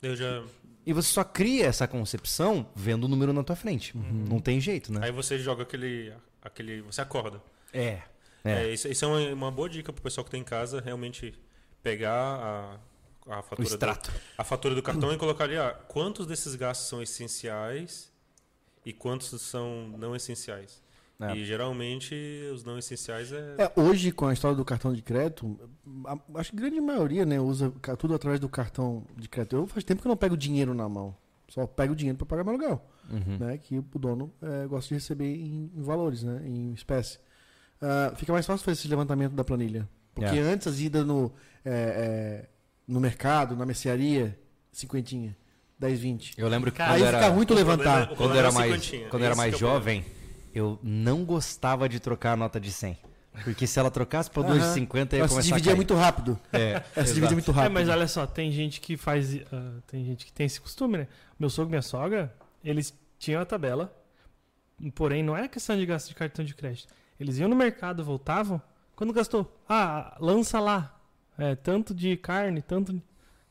Eu 0.02 0.16
já, 0.16 0.44
E 0.86 0.92
você 0.92 1.14
só 1.14 1.24
cria 1.24 1.68
essa 1.68 1.88
concepção 1.88 2.68
vendo 2.76 3.04
o 3.06 3.08
número 3.08 3.32
na 3.32 3.44
tua 3.44 3.56
frente. 3.56 3.96
Não 3.96 4.40
tem 4.40 4.60
jeito, 4.60 4.92
né? 4.92 5.02
Aí 5.04 5.12
você 5.12 5.38
joga 5.38 5.62
aquele. 5.64 6.12
aquele 6.42 6.82
você 6.82 7.00
acorda. 7.00 7.42
É. 7.72 8.02
É. 8.44 8.64
É. 8.66 8.74
isso, 8.74 8.88
isso 8.88 9.06
é 9.06 9.08
uma, 9.08 9.34
uma 9.34 9.52
boa 9.52 9.70
dica 9.70 9.94
pro 9.94 10.02
pessoal 10.02 10.26
que 10.26 10.32
tem 10.32 10.42
em 10.42 10.44
casa 10.44 10.82
realmente 10.82 11.34
pegar 11.82 12.12
a, 12.14 12.78
a 13.28 13.40
O 13.40 13.44
fatura 13.44 13.68
do, 13.70 13.74
extrato. 13.74 14.12
a 14.38 14.44
fatura 14.44 14.76
do 14.76 14.82
cartão 14.84 15.12
e 15.14 15.18
colocar 15.18 15.46
ali, 15.46 15.58
ah, 15.58 15.72
quantos 15.88 16.26
desses 16.26 16.56
gastos 16.56 16.88
são 16.88 17.02
essenciais 17.02 18.12
e 18.86 18.92
quantos 18.94 19.40
são 19.42 19.88
não 19.98 20.16
essenciais. 20.16 20.82
É. 21.20 21.36
E 21.38 21.46
geralmente 21.46 22.14
os 22.54 22.64
não 22.64 22.78
essenciais 22.78 23.32
é. 23.32 23.56
É, 23.60 23.80
hoje, 23.80 24.12
com 24.12 24.26
a 24.28 24.34
história 24.34 24.58
do 24.58 24.66
cartão 24.66 24.92
de 24.92 25.02
crédito, 25.02 25.58
a- 26.06 26.18
acho 26.40 26.52
que 26.52 26.58
a 26.58 26.60
grande 26.62 26.82
maioria 26.82 27.26
né, 27.26 27.40
usa 27.40 27.72
tudo 27.98 28.14
através 28.16 28.40
do 28.42 28.50
cartão 28.50 29.06
de 29.16 29.30
crédito. 29.30 29.56
Eu 29.56 29.68
faz 29.68 29.84
tempo 29.86 30.02
que 30.02 30.08
eu 30.08 30.10
não 30.10 30.18
pego 30.18 30.36
dinheiro 30.36 30.74
na 30.74 30.90
mão. 30.90 31.16
Só 31.48 31.68
pego 31.68 31.94
o 31.94 31.96
dinheiro 31.96 32.18
para 32.18 32.26
pagar 32.26 32.44
meu 32.44 32.54
aluguel. 32.54 32.82
Uhum. 33.10 33.38
Né, 33.38 33.58
que 33.58 33.78
o 33.78 34.00
dono 34.00 34.34
é, 34.42 34.66
gosta 34.66 34.88
de 34.90 34.96
receber 34.96 35.34
em, 35.36 35.72
em 35.76 35.82
valores, 35.82 36.24
né, 36.24 36.42
em 36.46 36.74
espécie. 36.74 37.20
Ah, 37.82 38.14
fica 38.16 38.34
mais 38.34 38.46
fácil 38.46 38.64
fazer 38.66 38.80
esse 38.80 38.88
levantamento 38.88 39.34
da 39.34 39.44
planilha. 39.44 39.88
Porque 40.16 40.36
É. 40.36 40.42
antes 40.42 40.68
as 40.68 40.80
idas 40.80 41.06
no, 41.06 41.32
é, 41.64 41.72
é, 41.72 42.50
no 42.88 43.00
mercado, 43.00 43.56
na 43.56 43.66
mercearia, 43.66 44.38
cinquentinha. 44.72 45.36
10, 45.80 46.00
20. 46.00 46.34
Eu 46.38 46.48
lembro 46.48 46.72
que 46.72 46.78
Cara, 46.78 46.92
quando 46.94 47.02
Aí 47.02 47.08
era, 47.08 47.20
fica 47.20 47.32
muito 47.34 47.54
levantar. 47.54 48.08
problema- 48.08 48.16
quando 48.16 48.38
era 48.38 48.48
é 48.48 48.52
mais, 48.52 48.92
quando 49.10 49.24
era 49.26 49.36
mais 49.36 49.54
é 49.54 49.58
jovem, 49.58 50.06
eu 50.54 50.80
não 50.82 51.26
gostava 51.26 51.90
de 51.90 52.00
trocar 52.00 52.34
a 52.34 52.36
nota 52.38 52.60
de 52.60 52.72
100. 52.72 52.98
Porque 53.44 53.66
se 53.66 53.80
ela 53.80 53.90
trocasse 53.90 54.30
pra 54.30 54.44
2,50 54.44 55.14
ia 55.16 55.20
Ela 55.20 55.28
se 55.28 55.34
começar 55.34 55.40
a 55.40 55.42
dividia 55.58 55.72
cair. 55.72 55.76
muito 55.76 55.96
rápido. 55.96 56.40
É, 56.54 56.84
Ela 56.96 57.06
se 57.06 57.14
dividia 57.16 57.36
muito 57.36 57.50
É, 57.52 57.54
rápido. 57.56 57.74
mas 57.74 57.90
olha 57.90 58.08
só, 58.08 58.28
tem 58.28 58.52
gente 58.52 58.80
que 58.80 58.96
faz. 58.96 59.36
ah, 59.52 59.80
tem 59.88 60.06
gente 60.06 60.26
que 60.26 60.32
tem 60.32 60.46
esse 60.46 60.62
costume, 60.62 61.00
né? 61.00 61.08
Meu 61.40 61.50
sogro 61.50 61.70
e 61.70 61.72
minha 61.72 61.82
sogra, 61.82 62.34
eles 62.64 62.94
tinham 63.18 63.42
a 63.42 63.46
tabela. 63.46 63.92
Porém, 64.96 65.24
não 65.24 65.36
é 65.36 65.48
questão 65.48 65.76
de 65.78 65.86
gasto 65.86 66.10
de 66.10 66.16
cartão 66.16 66.44
de 66.46 66.54
crédito. 66.54 66.94
Eles 67.20 67.38
iam 67.40 67.50
no 67.50 67.56
mercado, 67.56 68.04
voltavam. 68.04 68.62
Quando 68.96 69.12
gastou? 69.14 69.60
Ah, 69.68 70.16
lança 70.20 70.60
lá. 70.60 70.96
É, 71.38 71.56
tanto 71.56 71.94
de 71.94 72.16
carne, 72.18 72.62
tanto. 72.62 72.94
de- 72.94 73.02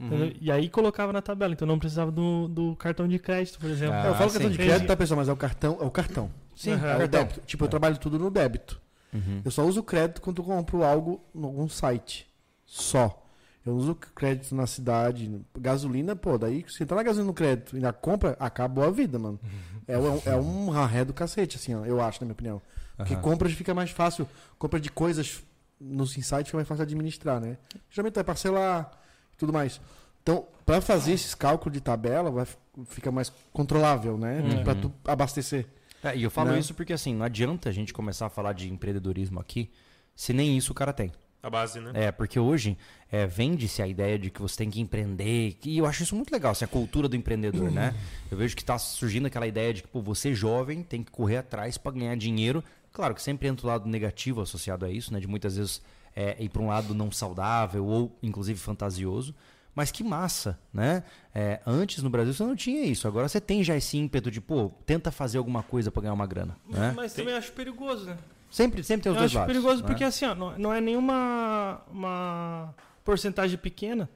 Uhum. 0.00 0.32
E 0.40 0.50
aí 0.50 0.68
colocava 0.68 1.12
na 1.12 1.22
tabela. 1.22 1.52
Então 1.52 1.66
não 1.68 1.78
precisava 1.78 2.10
do, 2.10 2.48
do 2.48 2.74
cartão 2.74 3.06
de 3.06 3.20
crédito, 3.20 3.58
por 3.60 3.70
exemplo. 3.70 3.94
Ah, 3.94 4.06
eu 4.08 4.14
falo 4.16 4.30
sim. 4.30 4.38
cartão 4.38 4.50
de 4.50 4.58
crédito, 4.58 4.86
tá, 4.88 4.96
pessoal? 4.96 5.18
Mas 5.18 5.28
é 5.28 5.32
o 5.32 5.36
cartão. 5.36 5.78
É 5.80 5.84
o 5.84 5.90
cartão. 5.92 6.28
Sim, 6.56 6.72
Aham. 6.72 6.86
É 6.88 6.94
o 6.94 6.98
cartão. 6.98 7.20
débito. 7.20 7.40
Tipo, 7.46 7.64
eu 7.64 7.68
trabalho 7.68 7.96
tudo 7.98 8.18
no 8.18 8.28
débito. 8.28 8.80
Uhum. 9.14 9.42
Eu 9.44 9.50
só 9.52 9.64
uso 9.64 9.80
crédito 9.82 10.20
quando 10.20 10.38
eu 10.42 10.44
compro 10.44 10.82
algo 10.82 11.20
em 11.32 11.44
algum 11.44 11.68
site. 11.68 12.26
Só. 12.66 13.22
Eu 13.64 13.74
uso 13.76 13.94
crédito 13.94 14.52
na 14.56 14.66
cidade. 14.66 15.40
Gasolina, 15.56 16.16
pô, 16.16 16.36
daí 16.36 16.64
se 16.68 16.82
entrar 16.82 16.96
na 16.96 17.02
gasolina 17.04 17.28
no 17.28 17.34
crédito 17.34 17.76
e 17.76 17.80
na 17.80 17.92
compra, 17.92 18.36
acabou 18.40 18.82
a 18.82 18.90
vida, 18.90 19.20
mano. 19.20 19.38
É, 19.86 19.96
um- 19.96 20.20
é 20.26 20.34
um 20.34 20.68
raré 20.70 21.04
do 21.04 21.12
cacete, 21.12 21.56
assim, 21.58 21.74
ó, 21.76 21.84
eu 21.84 22.00
acho, 22.02 22.20
na 22.20 22.24
minha 22.24 22.32
opinião. 22.32 22.62
Porque 22.96 23.14
compras 23.16 23.52
fica 23.52 23.72
mais 23.72 23.90
fácil. 23.90 24.26
Compra 24.58 24.80
de 24.80 24.90
coisas 24.90 25.44
no 25.82 26.06
site 26.06 26.46
fica 26.46 26.58
mais 26.58 26.68
fácil 26.68 26.82
administrar, 26.82 27.40
né? 27.40 27.56
Geralmente 27.90 28.14
vai 28.14 28.24
parcelar 28.24 28.90
e 29.34 29.36
tudo 29.36 29.52
mais. 29.52 29.80
Então, 30.22 30.46
pra 30.64 30.80
fazer 30.80 31.12
esses 31.12 31.34
cálculos 31.34 31.72
de 31.74 31.80
tabela, 31.80 32.30
vai, 32.30 32.46
fica 32.86 33.10
mais 33.10 33.32
controlável, 33.52 34.16
né? 34.16 34.40
Uhum. 34.40 34.64
Pra 34.64 34.74
tu 34.74 34.92
abastecer. 35.04 35.66
É, 36.02 36.16
e 36.16 36.22
eu 36.22 36.30
falo 36.30 36.50
Né? 36.50 36.58
isso 36.58 36.74
porque 36.74 36.92
assim, 36.92 37.14
não 37.14 37.24
adianta 37.24 37.68
a 37.68 37.72
gente 37.72 37.92
começar 37.92 38.26
a 38.26 38.30
falar 38.30 38.52
de 38.52 38.72
empreendedorismo 38.72 39.38
aqui 39.40 39.70
se 40.14 40.32
nem 40.32 40.56
isso 40.56 40.72
o 40.72 40.74
cara 40.74 40.92
tem. 40.92 41.12
A 41.42 41.50
base, 41.50 41.80
né? 41.80 41.90
É, 41.94 42.12
porque 42.12 42.38
hoje 42.38 42.78
é, 43.10 43.26
vende-se 43.26 43.82
a 43.82 43.86
ideia 43.88 44.16
de 44.16 44.30
que 44.30 44.40
você 44.40 44.56
tem 44.58 44.70
que 44.70 44.80
empreender, 44.80 45.56
e 45.64 45.78
eu 45.78 45.86
acho 45.86 46.04
isso 46.04 46.14
muito 46.14 46.30
legal, 46.30 46.52
assim, 46.52 46.64
a 46.64 46.68
cultura 46.68 47.08
do 47.08 47.16
empreendedor, 47.16 47.68
né? 47.68 47.92
Eu 48.30 48.38
vejo 48.38 48.54
que 48.54 48.62
está 48.62 48.78
surgindo 48.78 49.26
aquela 49.26 49.46
ideia 49.46 49.74
de 49.74 49.82
que, 49.82 49.88
pô, 49.88 50.00
você 50.00 50.32
jovem 50.32 50.84
tem 50.84 51.02
que 51.02 51.10
correr 51.10 51.38
atrás 51.38 51.76
para 51.76 51.90
ganhar 51.92 52.16
dinheiro. 52.16 52.62
Claro 52.92 53.14
que 53.14 53.22
sempre 53.22 53.49
entra 53.49 53.66
o 53.66 53.68
lado 53.70 53.88
negativo 53.88 54.40
associado 54.40 54.84
a 54.84 54.90
isso, 54.90 55.12
né? 55.12 55.20
De 55.20 55.26
muitas 55.26 55.56
vezes 55.56 55.80
é, 56.14 56.37
ir 56.42 56.49
para 56.49 56.62
um 56.62 56.68
lado 56.68 56.94
não 56.94 57.11
saudável 57.11 57.87
ou, 57.87 58.16
inclusive, 58.22 58.58
fantasioso. 58.58 59.34
Mas 59.75 59.90
que 59.90 60.04
massa, 60.04 60.58
né? 60.72 61.02
É, 61.34 61.61
antes 61.66 62.02
no 62.02 62.11
Brasil 62.11 62.34
você 62.34 62.42
não 62.42 62.54
tinha 62.54 62.84
isso. 62.84 63.08
Agora 63.08 63.26
você 63.26 63.40
tem 63.40 63.64
já 63.64 63.75
esse 63.75 63.96
ímpeto 63.96 64.30
de, 64.30 64.38
pô, 64.38 64.70
tenta 64.84 65.11
fazer 65.11 65.38
alguma 65.38 65.62
coisa 65.62 65.90
para 65.90 66.02
ganhar 66.02 66.12
uma 66.12 66.26
grana, 66.26 66.56
né? 66.68 66.92
Mas 66.94 67.14
também 67.14 67.34
acho 67.34 67.52
perigoso, 67.52 68.04
né? 68.04 68.18
Sempre, 68.50 68.84
sempre 68.84 69.04
tem 69.04 69.12
os 69.12 69.16
Eu 69.16 69.20
dois 69.20 69.30
acho 69.30 69.38
lados. 69.38 69.50
perigoso 69.54 69.80
né? 69.82 69.88
porque 69.88 70.04
assim, 70.04 70.26
ó, 70.26 70.34
não, 70.34 70.58
não 70.58 70.72
é 70.75 70.78
nenhuma 70.78 71.80
uma 71.90 72.75
porcentagem 73.02 73.56
pequena. 73.56 74.11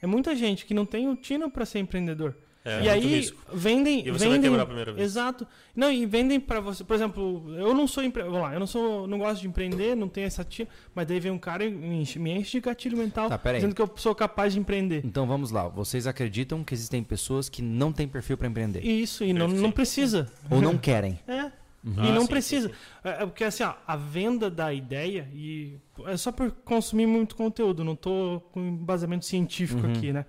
É 0.00 0.06
muita 0.06 0.36
gente 0.36 0.64
que 0.64 0.72
não 0.72 0.86
tem 0.86 1.08
o 1.08 1.16
tino 1.16 1.50
para 1.50 1.66
ser 1.66 1.80
empreendedor. 1.80 2.36
É, 2.62 2.82
e 2.84 2.88
aí 2.90 3.00
risco. 3.06 3.38
vendem, 3.54 4.00
E 4.06 4.10
você 4.10 4.24
vai 4.26 4.34
vendem 4.34 4.50
quebrar 4.50 4.62
a 4.64 4.66
primeira 4.66 4.92
vez. 4.92 5.04
Exato. 5.10 5.46
Não, 5.74 5.90
e 5.90 6.04
vendem 6.04 6.38
para 6.38 6.60
você, 6.60 6.84
por 6.84 6.94
exemplo, 6.94 7.54
eu 7.56 7.72
não 7.72 7.86
sou 7.86 8.04
empre... 8.04 8.22
vamos 8.22 8.40
lá, 8.42 8.52
eu 8.52 8.60
não 8.60 8.66
sou, 8.66 9.06
não 9.06 9.18
gosto 9.18 9.40
de 9.40 9.48
empreender, 9.48 9.94
não 9.96 10.08
tenho 10.08 10.26
essa 10.26 10.44
tino, 10.44 10.68
mas 10.94 11.06
daí 11.06 11.18
vem 11.18 11.32
um 11.32 11.38
cara 11.38 11.64
e 11.64 11.70
me 11.70 12.02
enche, 12.02 12.18
me 12.18 12.30
enche 12.32 12.52
de 12.52 12.60
gatilho 12.60 12.98
mental, 12.98 13.30
Tá, 13.30 13.38
pera 13.38 13.56
aí. 13.56 13.60
dizendo 13.60 13.74
que 13.74 13.80
eu 13.80 13.90
sou 13.96 14.14
capaz 14.14 14.52
de 14.52 14.58
empreender. 14.60 15.00
Então 15.06 15.26
vamos 15.26 15.50
lá. 15.50 15.68
Vocês 15.68 16.06
acreditam 16.06 16.62
que 16.62 16.74
existem 16.74 17.02
pessoas 17.02 17.48
que 17.48 17.62
não 17.62 17.92
têm 17.92 18.06
perfil 18.06 18.36
para 18.36 18.46
empreender? 18.48 18.84
Isso, 18.84 19.24
e 19.24 19.32
não, 19.32 19.48
não 19.48 19.70
precisa. 19.72 20.30
Ou 20.50 20.60
não 20.60 20.76
querem? 20.76 21.18
É. 21.26 21.50
Ah, 21.96 22.08
e 22.08 22.12
não 22.12 22.20
sim, 22.22 22.26
precisa. 22.26 22.68
sim, 22.68 22.74
sim. 22.74 22.80
É 23.04 23.22
é 23.22 23.26
porque 23.26 23.42
assim, 23.42 23.62
ó, 23.62 23.72
a 23.86 23.96
venda 23.96 24.50
da 24.50 24.70
ideia 24.70 25.26
e 25.32 25.78
é 26.04 26.14
só 26.18 26.30
por 26.30 26.50
consumir 26.62 27.06
muito 27.06 27.34
conteúdo, 27.34 27.82
não 27.82 27.96
tô 27.96 28.42
com 28.52 28.60
embasamento 28.60 29.24
científico 29.24 29.86
Uhum. 29.86 29.92
aqui, 29.94 30.12
né? 30.12 30.26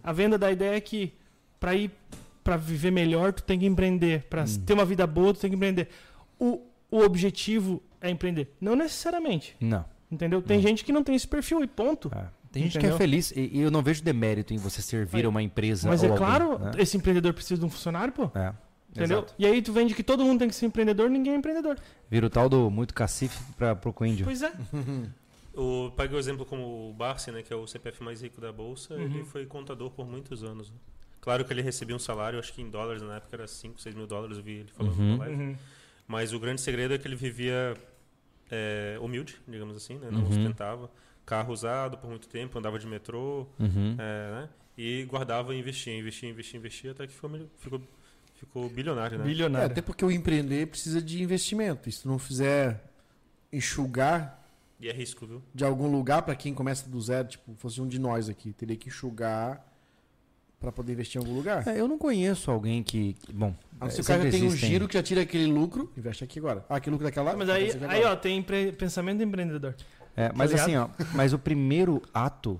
A 0.00 0.12
venda 0.12 0.38
da 0.38 0.52
ideia 0.52 0.76
é 0.76 0.80
que 0.80 1.12
para 1.62 1.74
ir 1.76 1.90
para 2.42 2.56
viver 2.56 2.90
melhor, 2.90 3.32
tu 3.32 3.42
tem 3.44 3.56
que 3.56 3.66
empreender, 3.66 4.24
para 4.24 4.42
Hum. 4.42 4.64
ter 4.66 4.72
uma 4.72 4.84
vida 4.84 5.06
boa, 5.06 5.32
tu 5.32 5.38
tem 5.38 5.48
que 5.50 5.54
empreender. 5.56 5.88
O, 6.40 6.60
o 6.90 6.98
objetivo 6.98 7.80
é 8.00 8.10
empreender, 8.10 8.52
não 8.60 8.74
necessariamente, 8.74 9.54
Não. 9.60 9.84
entendeu? 10.10 10.42
Tem 10.42 10.60
gente 10.60 10.84
que 10.84 10.90
não 10.92 11.04
tem 11.04 11.14
esse 11.14 11.28
perfil 11.28 11.62
e 11.62 11.68
ponto. 11.68 12.10
É. 12.12 12.26
Tem 12.50 12.64
gente 12.64 12.78
que 12.80 12.84
é 12.86 12.92
feliz 12.96 13.30
e, 13.30 13.48
e 13.52 13.60
eu 13.60 13.70
não 13.70 13.80
vejo 13.80 14.02
demérito 14.02 14.52
em 14.52 14.56
você 14.58 14.82
servir 14.82 15.24
a 15.24 15.28
uma 15.28 15.40
empresa. 15.40 15.88
Mas 15.88 16.02
ou 16.02 16.08
é 16.08 16.10
alguém, 16.12 16.26
claro, 16.26 16.58
né? 16.58 16.72
esse 16.78 16.96
empreendedor 16.96 17.32
precisa 17.32 17.58
de 17.60 17.64
um 17.64 17.70
funcionário, 17.70 18.12
pô. 18.12 18.24
É. 18.34 18.52
Entendeu? 18.90 19.18
Exato. 19.18 19.34
E 19.38 19.46
aí 19.46 19.62
tu 19.62 19.72
vende 19.72 19.94
que 19.94 20.02
todo 20.02 20.22
mundo 20.24 20.40
tem 20.40 20.48
que 20.48 20.54
ser 20.54 20.66
empreendedor, 20.66 21.08
ninguém 21.08 21.32
é 21.32 21.36
empreendedor. 21.36 21.78
Vira 22.10 22.26
o 22.26 22.28
tal 22.30 22.48
do 22.48 22.68
muito 22.70 22.92
cacife 22.92 23.40
para 23.56 23.74
pro 23.76 23.94
índio. 24.04 24.24
Pois 24.26 24.42
é. 24.42 24.52
O, 25.54 25.90
peguei 25.94 26.16
o 26.16 26.18
exemplo 26.18 26.46
como 26.46 26.88
o 26.90 26.94
Barsi, 26.94 27.30
né, 27.30 27.42
que 27.42 27.52
é 27.52 27.56
o 27.56 27.66
CPF 27.66 28.02
mais 28.02 28.22
rico 28.22 28.40
da 28.40 28.50
bolsa, 28.50 28.94
Uhum. 28.94 29.02
ele 29.02 29.22
foi 29.24 29.44
contador 29.44 29.90
por 29.90 30.06
muitos 30.08 30.42
anos. 30.42 30.72
Claro 31.22 31.44
que 31.44 31.52
ele 31.52 31.62
recebia 31.62 31.96
um 31.96 32.00
salário, 32.00 32.38
acho 32.38 32.52
que 32.52 32.60
em 32.60 32.68
dólares 32.68 33.00
na 33.00 33.16
época 33.16 33.34
era 33.36 33.46
5, 33.46 33.80
6 33.80 33.94
mil 33.94 34.06
dólares, 34.06 34.36
eu 34.36 34.42
vi 34.42 34.56
ele 34.58 34.70
falando 34.72 34.98
Uhum. 34.98 35.16
na 35.16 35.24
live. 35.24 35.42
Uhum. 35.42 35.56
Mas 36.06 36.32
o 36.34 36.38
grande 36.40 36.60
segredo 36.60 36.92
é 36.92 36.98
que 36.98 37.06
ele 37.08 37.16
vivia 37.16 37.74
é, 38.50 38.98
humilde, 39.00 39.36
digamos 39.48 39.74
assim, 39.74 39.94
né, 39.98 40.10
não 40.10 40.20
Uhum. 40.24 40.28
ostentava. 40.28 40.90
Carro 41.24 41.52
usado 41.54 41.96
por 41.96 42.10
muito 42.10 42.28
tempo, 42.28 42.58
andava 42.58 42.78
de 42.78 42.86
metrô, 42.86 43.46
Uhum. 43.58 43.96
é, 43.98 44.30
né, 44.32 44.48
e 44.76 45.04
guardava 45.04 45.54
e 45.54 45.58
investia, 45.58 45.96
investia, 45.98 46.28
investia, 46.28 46.58
investia, 46.58 46.90
até 46.90 47.06
que 47.06 47.14
ficou, 47.14 47.30
ficou, 47.56 47.80
ficou 48.34 48.68
bilionário, 48.68 49.16
né? 49.16 49.24
É, 49.24 49.26
Bilionário. 49.28 49.66
até 49.70 49.80
porque 49.80 50.04
o 50.04 50.10
empreender 50.10 50.66
precisa 50.66 51.00
de 51.00 51.22
investimento. 51.22 51.88
E 51.88 51.92
se 51.92 52.02
tu 52.02 52.08
não 52.08 52.18
fizer 52.18 52.82
enxugar 53.52 54.42
E 54.80 54.88
é 54.88 54.92
risco, 54.92 55.26
viu? 55.26 55.42
de 55.54 55.64
algum 55.64 55.90
lugar 55.90 56.22
para 56.22 56.34
quem 56.34 56.52
começa 56.52 56.88
do 56.88 57.00
zero, 57.00 57.28
tipo, 57.28 57.54
fosse 57.54 57.80
um 57.80 57.86
de 57.88 57.98
nós 57.98 58.28
aqui, 58.28 58.52
teria 58.52 58.76
que 58.76 58.88
enxugar 58.88 59.64
para 60.62 60.72
poder 60.72 60.92
investir 60.92 61.20
em 61.20 61.24
algum 61.24 61.36
lugar. 61.36 61.66
É, 61.68 61.78
eu 61.78 61.86
não 61.86 61.98
conheço 61.98 62.50
alguém 62.50 62.82
que. 62.82 63.14
que- 63.14 63.32
Bom, 63.32 63.54
Ah, 63.80 63.90
se 63.90 64.00
é, 64.00 64.02
o 64.02 64.06
cara 64.06 64.22
já 64.24 64.30
tem 64.30 64.44
um 64.44 64.50
giro 64.50 64.88
que 64.88 64.94
já 64.94 65.02
tira 65.02 65.20
aquele 65.22 65.46
lucro, 65.46 65.92
investe 65.96 66.24
aqui 66.24 66.38
agora. 66.38 66.64
Ah, 66.68 66.76
aquele 66.76 66.92
lucro 66.92 67.04
daquela 67.06 67.32
lá. 67.32 67.36
Mas 67.36 67.50
aí, 67.50 67.70
aí 67.88 68.04
ó, 68.04 68.14
tem 68.16 68.38
empre- 68.38 68.72
pensamento 68.72 69.22
empreendedor. 69.22 69.74
É, 70.16 70.30
mas 70.34 70.50
ligado? 70.50 70.66
assim, 70.68 70.76
ó, 70.76 70.88
mas 71.14 71.32
o 71.32 71.38
primeiro 71.38 72.00
ato, 72.14 72.58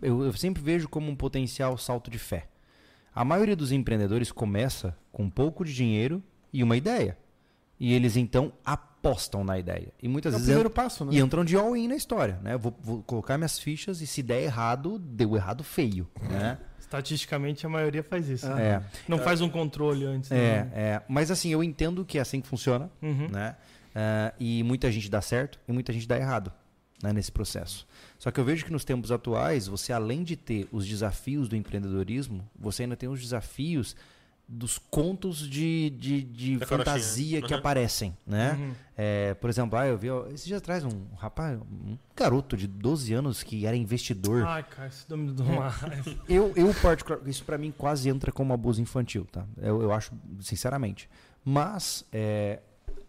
eu, 0.00 0.22
eu 0.24 0.32
sempre 0.34 0.62
vejo 0.62 0.88
como 0.88 1.10
um 1.10 1.16
potencial 1.16 1.76
salto 1.76 2.10
de 2.10 2.18
fé. 2.18 2.46
A 3.14 3.24
maioria 3.24 3.56
dos 3.56 3.72
empreendedores 3.72 4.30
começa 4.32 4.96
com 5.12 5.24
um 5.24 5.30
pouco 5.30 5.64
de 5.64 5.74
dinheiro 5.74 6.22
e 6.52 6.62
uma 6.62 6.76
ideia. 6.76 7.16
E 7.80 7.92
eles 7.92 8.16
então 8.16 8.52
apostam 8.64 9.42
na 9.44 9.58
ideia. 9.58 9.88
E 10.02 10.08
muitas 10.08 10.32
É 10.32 10.36
o 10.36 10.38
vezes 10.38 10.46
primeiro 10.52 10.68
entram, 10.68 10.84
passo, 10.84 11.04
né? 11.04 11.12
e 11.14 11.18
entram 11.20 11.44
de 11.44 11.56
all-in 11.56 11.88
na 11.88 11.96
história. 11.96 12.38
Né? 12.42 12.56
Vou, 12.56 12.72
vou 12.80 13.02
colocar 13.02 13.36
minhas 13.36 13.58
fichas 13.58 14.00
e 14.00 14.06
se 14.06 14.22
der 14.22 14.42
errado, 14.42 14.98
deu 14.98 15.34
errado 15.36 15.62
feio. 15.64 16.06
Né? 16.30 16.58
Estatisticamente, 16.84 17.64
a 17.64 17.68
maioria 17.68 18.02
faz 18.02 18.28
isso. 18.28 18.46
Ah. 18.46 18.60
É, 18.60 18.82
Não 19.08 19.18
faz 19.18 19.40
um 19.40 19.48
controle 19.48 20.04
antes. 20.04 20.30
é, 20.30 20.34
né? 20.36 20.70
é. 20.74 21.02
Mas 21.08 21.30
assim, 21.30 21.48
eu 21.50 21.64
entendo 21.64 22.04
que 22.04 22.18
é 22.18 22.20
assim 22.20 22.40
que 22.40 22.46
funciona. 22.46 22.90
Uhum. 23.00 23.28
né? 23.30 23.56
Ah, 23.94 24.34
e 24.38 24.62
muita 24.64 24.90
gente 24.92 25.08
dá 25.08 25.22
certo 25.22 25.58
e 25.66 25.72
muita 25.72 25.92
gente 25.92 26.06
dá 26.06 26.18
errado 26.18 26.52
né, 27.02 27.12
nesse 27.12 27.32
processo. 27.32 27.86
Só 28.18 28.30
que 28.30 28.38
eu 28.38 28.44
vejo 28.44 28.64
que 28.64 28.72
nos 28.72 28.84
tempos 28.84 29.10
atuais, 29.10 29.66
você 29.66 29.92
além 29.92 30.22
de 30.22 30.36
ter 30.36 30.68
os 30.70 30.86
desafios 30.86 31.48
do 31.48 31.56
empreendedorismo, 31.56 32.48
você 32.58 32.82
ainda 32.82 32.96
tem 32.96 33.08
os 33.08 33.20
desafios 33.20 33.96
dos 34.46 34.78
contos 34.78 35.38
de, 35.48 35.88
de, 35.90 36.22
de 36.22 36.56
Da 36.58 36.66
fantasia 36.66 37.40
que 37.40 37.52
Uhum. 37.52 37.58
aparecem, 37.58 38.16
né? 38.26 38.52
Uhum. 38.52 38.72
É, 38.96 39.34
por 39.34 39.48
exemplo, 39.48 39.78
ah, 39.78 39.86
eu 39.86 39.96
vi 39.96 40.10
ó, 40.10 40.26
esses 40.28 40.44
dias 40.46 40.58
atrás 40.58 40.84
um 40.84 41.06
rapaz, 41.16 41.58
um 41.60 41.96
garoto 42.14 42.56
de 42.56 42.66
12 42.66 43.12
anos 43.14 43.42
que 43.42 43.64
era 43.66 43.76
investidor. 43.76 44.44
Ai, 44.46 44.62
cara, 44.62 44.88
esse 44.88 45.08
nome 45.08 45.32
do 45.32 45.42
mar. 45.44 45.74
Eu, 46.28 46.52
eu 46.56 46.72
particular, 46.74 47.20
isso 47.26 47.44
pra 47.44 47.56
mim 47.58 47.72
quase 47.76 48.08
entra 48.08 48.30
como 48.30 48.52
abuso 48.52 48.80
infantil, 48.80 49.26
tá? 49.30 49.46
Eu, 49.56 49.82
eu 49.82 49.92
acho, 49.92 50.12
sinceramente. 50.40 51.08
Mas, 51.44 52.04
é, 52.12 52.60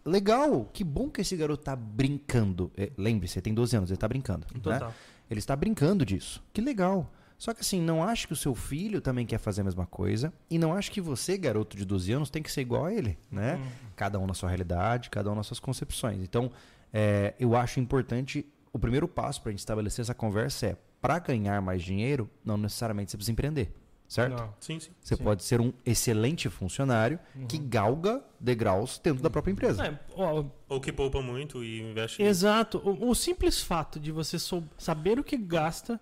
legal, 0.04 0.68
que 0.72 0.82
bom 0.84 1.08
que 1.10 1.20
esse 1.20 1.36
garoto 1.36 1.62
tá 1.64 1.76
brincando. 1.76 2.70
É, 2.76 2.90
Lembre-se, 2.96 3.38
ele 3.38 3.42
tem 3.42 3.54
12 3.54 3.76
anos, 3.76 3.90
ele 3.90 3.96
tá 3.98 4.08
brincando. 4.08 4.46
Né? 4.54 4.60
Total. 4.62 4.94
Ele 5.30 5.38
está 5.38 5.54
brincando 5.56 6.04
disso. 6.04 6.42
Que 6.52 6.60
legal. 6.60 7.10
Só 7.38 7.52
que 7.52 7.60
assim, 7.60 7.80
não 7.80 8.02
acho 8.02 8.26
que 8.26 8.32
o 8.32 8.36
seu 8.36 8.54
filho 8.54 9.00
também 9.00 9.26
quer 9.26 9.38
fazer 9.38 9.60
a 9.60 9.64
mesma 9.64 9.84
coisa. 9.86 10.32
E 10.50 10.58
não 10.58 10.72
acho 10.72 10.90
que 10.90 11.00
você, 11.00 11.36
garoto 11.36 11.76
de 11.76 11.84
12 11.84 12.12
anos, 12.12 12.30
tem 12.30 12.42
que 12.42 12.50
ser 12.50 12.62
igual 12.62 12.86
a 12.86 12.92
ele, 12.94 13.18
né? 13.30 13.56
Uhum. 13.56 13.66
Cada 13.94 14.18
um 14.18 14.26
na 14.26 14.34
sua 14.34 14.48
realidade, 14.48 15.10
cada 15.10 15.30
um 15.30 15.34
nas 15.34 15.46
suas 15.46 15.60
concepções. 15.60 16.22
Então, 16.22 16.50
é, 16.92 17.34
eu 17.38 17.54
acho 17.56 17.78
importante. 17.80 18.46
O 18.72 18.78
primeiro 18.78 19.06
passo 19.06 19.40
para 19.42 19.50
a 19.50 19.52
gente 19.52 19.60
estabelecer 19.60 20.02
essa 20.02 20.14
conversa 20.14 20.66
é: 20.68 20.76
para 21.00 21.18
ganhar 21.18 21.60
mais 21.60 21.82
dinheiro, 21.82 22.28
não 22.44 22.56
necessariamente 22.56 23.10
você 23.10 23.16
precisa 23.18 23.32
empreender, 23.32 23.70
certo? 24.08 24.36
Não. 24.38 24.54
Sim, 24.58 24.80
sim. 24.80 24.90
Você 25.00 25.16
Sim. 25.16 25.22
pode 25.22 25.44
ser 25.44 25.60
um 25.60 25.72
excelente 25.84 26.48
funcionário 26.48 27.18
que 27.48 27.58
galga 27.58 28.22
degraus 28.40 28.98
dentro 29.02 29.22
da 29.22 29.28
própria 29.30 29.52
empresa. 29.52 29.86
É, 29.86 29.98
ó, 30.14 30.44
Ou 30.70 30.80
que 30.80 30.90
poupa 30.92 31.20
muito 31.20 31.62
e 31.62 31.82
investe. 31.82 32.22
exato. 32.22 32.78
O, 32.78 33.10
o 33.10 33.14
simples 33.14 33.62
fato 33.62 34.00
de 34.00 34.10
você 34.10 34.38
sou- 34.38 34.64
saber 34.78 35.18
o 35.18 35.24
que 35.24 35.36
gasta 35.36 36.00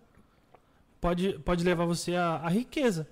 pode, 1.04 1.38
pode 1.40 1.62
levar 1.62 1.84
você 1.84 2.14
à, 2.16 2.36
à 2.36 2.48
riqueza. 2.48 3.06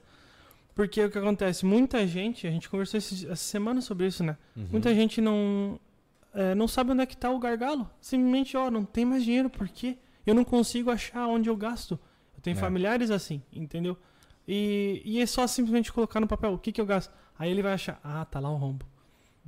Porque 0.75 1.05
o 1.05 1.11
que 1.11 1.19
acontece? 1.19 1.67
Muita 1.67 2.07
gente, 2.07 2.47
a 2.47 2.51
gente 2.51 2.67
conversou 2.71 2.97
esse- 2.97 3.27
essa 3.27 3.37
semana 3.45 3.83
sobre 3.83 4.07
isso, 4.07 4.25
né? 4.25 4.39
Uhum. 4.57 4.67
Muita 4.73 4.95
gente 4.95 5.21
não, 5.21 5.79
é, 6.33 6.55
não 6.55 6.67
sabe 6.67 6.93
onde 6.93 7.03
é 7.03 7.07
que 7.07 7.15
tá 7.17 7.29
o 7.31 7.39
gargalo. 7.39 7.89
Simplesmente, 8.01 8.57
ó, 8.57 8.71
não 8.71 8.83
tem 8.83 9.05
mais 9.05 9.23
dinheiro, 9.23 9.51
por 9.51 9.69
quê? 9.69 9.99
Eu 10.27 10.35
não 10.35 10.43
consigo 10.45 10.91
achar 10.91 11.27
onde 11.27 11.51
eu 11.51 11.57
gasto. 11.57 11.99
Eu 12.35 12.41
tenho 12.41 12.57
É. 12.57 12.61
familiares 12.61 13.11
assim, 13.11 13.43
entendeu? 13.53 13.95
E, 14.49 15.03
e 15.05 15.21
é 15.21 15.27
só 15.27 15.47
simplesmente 15.47 15.93
colocar 15.93 16.19
no 16.19 16.27
papel 16.27 16.55
o 16.55 16.59
que, 16.59 16.73
que 16.73 16.81
eu 16.81 16.87
gasto. 16.87 17.13
Aí 17.39 17.51
ele 17.51 17.63
vai 17.63 17.75
achar, 17.75 18.01
ah, 18.03 18.25
tá 18.25 18.41
lá 18.41 18.51
o 18.51 18.57
rombo. 18.57 18.87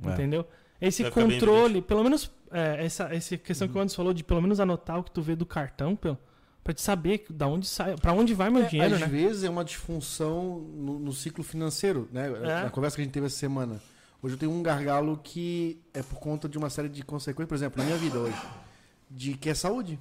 É. 0.05 0.09
Entendeu? 0.11 0.45
Esse 0.79 1.01
bem 1.01 1.11
controle, 1.11 1.81
pelo 1.81 2.03
menos, 2.03 2.31
é, 2.51 2.85
essa, 2.85 3.05
essa 3.11 3.35
questão 3.37 3.65
Uhum. 3.65 3.71
que 3.73 3.79
o 3.79 3.81
Anderson 3.81 3.95
falou 3.95 4.13
de 4.13 4.23
pelo 4.23 4.41
menos 4.43 4.59
anotar 4.59 4.99
o 4.99 5.03
que 5.03 5.09
tu 5.09 5.21
vê 5.23 5.35
do 5.35 5.45
cartão, 5.45 5.95
pelo, 5.95 6.17
pra 6.65 6.73
te 6.73 6.81
saber 6.81 7.23
da 7.29 7.45
onde 7.47 7.67
sai, 7.67 7.95
pra 7.95 8.11
onde 8.11 8.33
vai 8.33 8.49
meu 8.49 8.63
É, 8.63 8.65
dinheiro, 8.67 8.95
Às 8.95 9.01
né? 9.01 9.07
vezes 9.07 9.43
é 9.43 9.49
uma 9.49 9.63
disfunção 9.63 10.57
no, 10.59 10.97
no 10.97 11.13
ciclo 11.13 11.43
financeiro, 11.43 12.09
né? 12.11 12.27
É. 12.27 12.63
Na 12.63 12.69
conversa 12.71 12.95
que 12.97 13.01
a 13.01 13.05
gente 13.05 13.13
teve 13.13 13.27
essa 13.27 13.35
semana. 13.37 13.79
Hoje 14.19 14.33
eu 14.33 14.39
tenho 14.39 14.51
um 14.51 14.63
gargalo 14.63 15.15
que 15.23 15.79
é 15.93 16.01
por 16.01 16.19
conta 16.19 16.49
de 16.49 16.57
uma 16.57 16.69
série 16.71 16.89
de 16.89 17.03
consequências, 17.03 17.47
por 17.47 17.53
exemplo, 17.55 17.77
na 17.77 17.85
minha 17.85 17.97
vida 17.99 18.17
hoje, 18.17 18.41
de 19.11 19.35
que 19.35 19.47
é 19.49 19.53
saúde. 19.53 19.99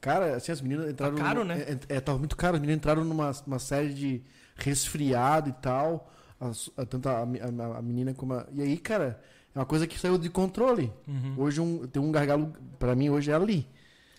Cara, 0.00 0.36
assim, 0.36 0.50
as 0.50 0.62
meninas 0.62 0.88
entraram. 0.90 1.14
Tá 1.16 1.22
caro, 1.22 1.44
né? 1.44 1.60
É, 1.88 1.96
é, 1.96 2.00
tava 2.00 2.18
muito 2.18 2.36
caro. 2.36 2.54
As 2.54 2.60
meninas 2.60 2.78
entraram 2.78 3.04
numa 3.04 3.32
uma 3.46 3.58
série 3.58 3.92
de 3.92 4.22
resfriado 4.56 5.50
e 5.50 5.52
tal. 5.52 6.10
As- 6.40 6.70
a- 6.76 6.86
tanto 6.86 7.08
a, 7.08 7.18
a- 7.22 7.78
a 7.78 7.82
menina 7.82 8.14
como 8.14 8.32
a. 8.34 8.46
E 8.52 8.62
aí, 8.62 8.78
cara, 8.78 9.20
é 9.54 9.58
uma 9.58 9.66
coisa 9.66 9.86
que 9.86 9.98
saiu 9.98 10.16
de 10.16 10.30
controle. 10.30 10.90
Uhum. 11.06 11.34
Hoje 11.36 11.60
um, 11.60 11.86
tem 11.86 12.00
um 12.00 12.10
gargalo, 12.10 12.52
pra 12.78 12.94
mim, 12.94 13.10
hoje 13.10 13.30
é 13.30 13.34
ali. 13.34 13.66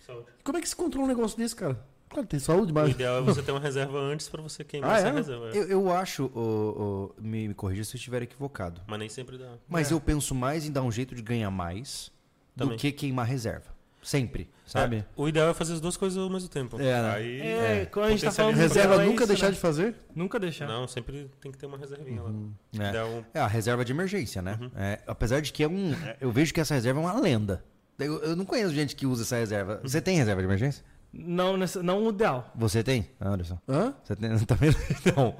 Saúde. 0.08 0.26
Como 0.42 0.56
é 0.58 0.60
que 0.60 0.68
se 0.68 0.74
controla 0.74 1.04
um 1.04 1.08
negócio 1.08 1.36
desse, 1.36 1.54
cara? 1.54 1.78
Claro, 2.08 2.26
tem 2.26 2.40
saúde, 2.40 2.72
O 2.72 2.74
mas. 2.74 2.90
ideal 2.90 3.18
é 3.18 3.20
você 3.20 3.42
ter 3.42 3.50
uma 3.52 3.60
reserva 3.60 3.98
antes 3.98 4.28
pra 4.30 4.40
você 4.40 4.64
queimar 4.64 4.90
Ah, 4.92 4.96
essa 4.98 5.08
é? 5.08 5.12
reserva. 5.12 5.44
Eu, 5.48 5.64
eu 5.68 5.92
acho, 5.92 6.24
ô, 6.34 7.12
ô, 7.18 7.20
me, 7.22 7.48
me 7.48 7.54
corrija 7.54 7.84
se 7.84 7.94
eu 7.94 7.98
estiver 7.98 8.22
equivocado, 8.22 8.80
Mas 8.86 8.98
nem 8.98 9.08
sempre 9.10 9.36
dá. 9.36 9.52
mas 9.68 9.90
É. 9.90 9.94
eu 9.94 10.00
penso 10.00 10.34
mais 10.34 10.64
em 10.66 10.72
dar 10.72 10.82
um 10.82 10.90
jeito 10.90 11.14
de 11.14 11.20
ganhar 11.20 11.50
mais 11.50 12.10
do 12.56 12.64
Também. 12.64 12.78
que 12.78 12.90
queimar 12.92 13.26
reserva. 13.26 13.76
Sempre, 14.00 14.48
sabe? 14.64 14.98
É, 14.98 15.04
o 15.16 15.28
ideal 15.28 15.50
é 15.50 15.54
fazer 15.54 15.74
as 15.74 15.80
duas 15.82 15.96
coisas 15.98 16.16
ao 16.16 16.30
mesmo 16.30 16.48
tempo. 16.48 16.80
É, 16.80 17.02
né? 17.02 17.10
Aí, 17.14 17.40
É, 17.42 17.86
quando 17.86 18.06
a 18.06 18.10
gente 18.10 18.24
tá 18.24 18.30
falando 18.32 18.54
o 18.54 18.58
Reserva 18.58 18.94
é 18.94 19.04
nunca 19.04 19.24
isso, 19.24 19.26
deixar 19.26 19.46
né? 19.46 19.52
de 19.52 19.58
fazer? 19.58 19.94
Nunca 20.14 20.38
deixar. 20.40 20.66
Não, 20.68 20.88
sempre 20.88 21.28
tem 21.40 21.52
que 21.52 21.58
ter 21.58 21.66
uma 21.66 21.76
reservinha 21.76 22.22
Uhum. 22.22 22.52
lá. 22.74 22.84
É. 22.86 23.04
Um- 23.04 23.24
É 23.34 23.40
a 23.40 23.46
reserva 23.46 23.84
de 23.84 23.92
emergência, 23.92 24.40
né? 24.40 24.56
Uhum. 24.62 24.70
É, 24.76 25.00
apesar 25.06 25.40
de 25.42 25.52
que 25.52 25.62
é 25.64 25.68
um. 25.68 25.92
Eu 26.20 26.30
vejo 26.30 26.54
que 26.54 26.60
essa 26.60 26.74
reserva 26.74 27.00
é 27.00 27.02
uma 27.02 27.20
lenda. 27.20 27.62
Eu, 27.98 28.18
eu 28.22 28.36
não 28.36 28.44
conheço 28.44 28.72
gente 28.72 28.94
que 28.94 29.06
usa 29.06 29.22
essa 29.22 29.36
reserva. 29.36 29.80
Você 29.82 30.00
tem 30.00 30.16
reserva 30.16 30.40
de 30.40 30.46
emergência? 30.46 30.84
Não, 31.12 31.56
nessa- 31.56 31.82
não 31.82 32.04
o 32.04 32.10
ideal. 32.10 32.52
Você 32.54 32.82
tem, 32.82 33.08
Anderson? 33.20 33.58
Hã? 33.68 33.94
Você 34.04 34.14
tem 34.14 34.38
também? 34.44 34.70
Não. 35.16 35.34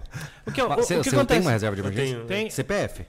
O 0.46 0.50
que, 0.52 0.62
o, 0.62 0.68
Você, 0.76 0.96
o 0.98 1.02
que 1.02 1.10
você 1.10 1.16
não 1.16 1.24
tem 1.26 1.36
acontece? 1.36 1.40
uma 1.42 1.50
reserva 1.52 1.76
de 1.76 1.82
Eu 1.82 1.86
emergência? 1.86 2.14
tenho 2.16 2.26
Tem- 2.26 2.50
CPF? 2.50 3.06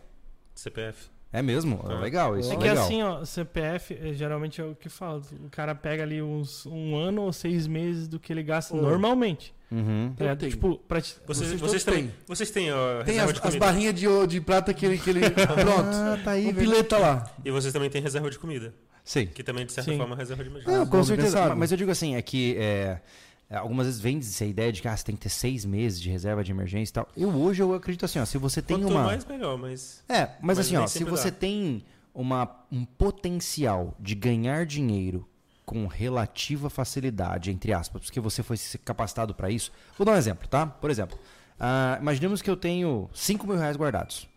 CPF. 0.53 1.07
É 1.31 1.41
mesmo? 1.43 1.79
Ah. 1.87 1.99
Legal, 1.99 2.37
isso 2.39 2.49
É 2.51 2.55
é, 2.55 2.57
que 2.57 2.63
legal. 2.67 2.83
assim, 2.85 3.03
ó, 3.03 3.23
CPF 3.23 3.93
é, 4.01 4.13
geralmente 4.13 4.59
é 4.59 4.63
o 4.63 4.75
que 4.75 4.89
fala. 4.89 5.21
O 5.45 5.49
cara 5.49 5.73
pega 5.75 6.01
ali 6.03 6.21
uns 6.21 6.65
um 6.65 6.95
ano 6.95 7.21
ou 7.21 7.31
seis 7.31 7.67
meses 7.67 8.07
do 8.07 8.19
que 8.19 8.33
ele 8.33 8.41
gasta 8.43 8.75
Ô. 8.75 8.81
normalmente. 8.81 9.53
Uhum. 9.71 10.13
Eu 10.19 10.35
tenho. 10.35 10.51
Tipo, 10.51 10.77
pra 10.79 10.99
Vocês, 10.99 11.21
Vocês 11.27 11.61
vocês, 11.61 11.83
têm. 11.83 12.11
vocês 12.27 12.49
têm 12.49 12.71
a 12.71 13.03
Tem 13.05 13.13
reserva 13.13 13.31
as, 13.31 13.39
de 13.41 13.47
as 13.47 13.55
barrinhas 13.55 13.93
de, 13.93 14.07
de 14.27 14.41
prata 14.41 14.73
que 14.73 14.83
ele. 14.85 14.97
Que 14.97 15.11
ele... 15.11 15.29
Pronto. 15.29 15.89
Ah, 15.93 16.19
tá 16.23 16.31
aí, 16.31 16.49
o 16.49 16.53
bilhete 16.53 16.89
tá 16.89 16.97
lá. 16.97 17.31
E 17.45 17.51
vocês 17.51 17.71
também 17.71 17.89
têm 17.91 18.01
reserva 18.01 18.29
de 18.31 18.39
comida. 18.39 18.73
Sim. 19.09 19.25
Que 19.25 19.41
também, 19.41 19.65
de 19.65 19.71
certa 19.71 19.89
Sim. 19.89 19.97
forma, 19.97 20.13
é 20.13 20.19
reserva 20.19 20.43
de 20.43 20.51
emergência. 20.51 20.77
Não, 20.77 20.85
com 20.85 21.03
certeza. 21.03 21.55
Mas 21.55 21.71
eu 21.71 21.77
digo 21.77 21.89
assim, 21.89 22.13
é 22.13 22.21
que 22.21 22.55
é, 22.59 23.01
é, 23.49 23.57
algumas 23.57 23.87
vezes 23.87 23.99
vende-se 23.99 24.43
a 24.43 24.45
ideia 24.45 24.71
de 24.71 24.83
que 24.83 24.87
ah, 24.87 24.95
você 24.95 25.03
tem 25.03 25.15
que 25.15 25.21
ter 25.21 25.29
seis 25.29 25.65
meses 25.65 25.99
de 25.99 26.11
reserva 26.11 26.43
de 26.43 26.51
emergência 26.51 26.91
e 26.91 26.93
tal. 26.93 27.09
Eu 27.17 27.29
hoje 27.29 27.59
eu 27.59 27.73
acredito 27.73 28.05
assim, 28.05 28.19
ó, 28.19 28.25
se 28.25 28.37
você 28.37 28.61
tem 28.61 28.77
Quanto 28.77 28.91
uma. 28.91 29.05
mais, 29.05 29.25
melhor, 29.25 29.57
mas... 29.57 30.03
É, 30.07 30.27
mas, 30.39 30.39
Mas 30.41 30.59
assim, 30.59 30.77
ó, 30.77 30.85
se 30.85 31.03
você 31.03 31.31
dá. 31.31 31.37
tem 31.37 31.83
uma, 32.13 32.63
um 32.71 32.85
potencial 32.85 33.95
de 33.99 34.13
ganhar 34.13 34.63
dinheiro 34.67 35.27
com 35.65 35.87
relativa 35.87 36.69
facilidade, 36.69 37.49
entre 37.49 37.73
aspas, 37.73 38.03
porque 38.03 38.19
você 38.19 38.43
foi 38.43 38.57
capacitado 38.85 39.33
para 39.33 39.49
isso. 39.49 39.71
Vou 39.97 40.05
dar 40.05 40.11
um 40.11 40.17
exemplo, 40.17 40.47
tá? 40.47 40.67
Por 40.67 40.91
exemplo, 40.91 41.17
ah, 41.59 41.97
imaginemos 41.99 42.43
que 42.43 42.49
eu 42.49 42.55
tenho 42.55 43.09
5 43.11 43.47
mil 43.47 43.57
reais 43.57 43.75
guardados. 43.75 44.28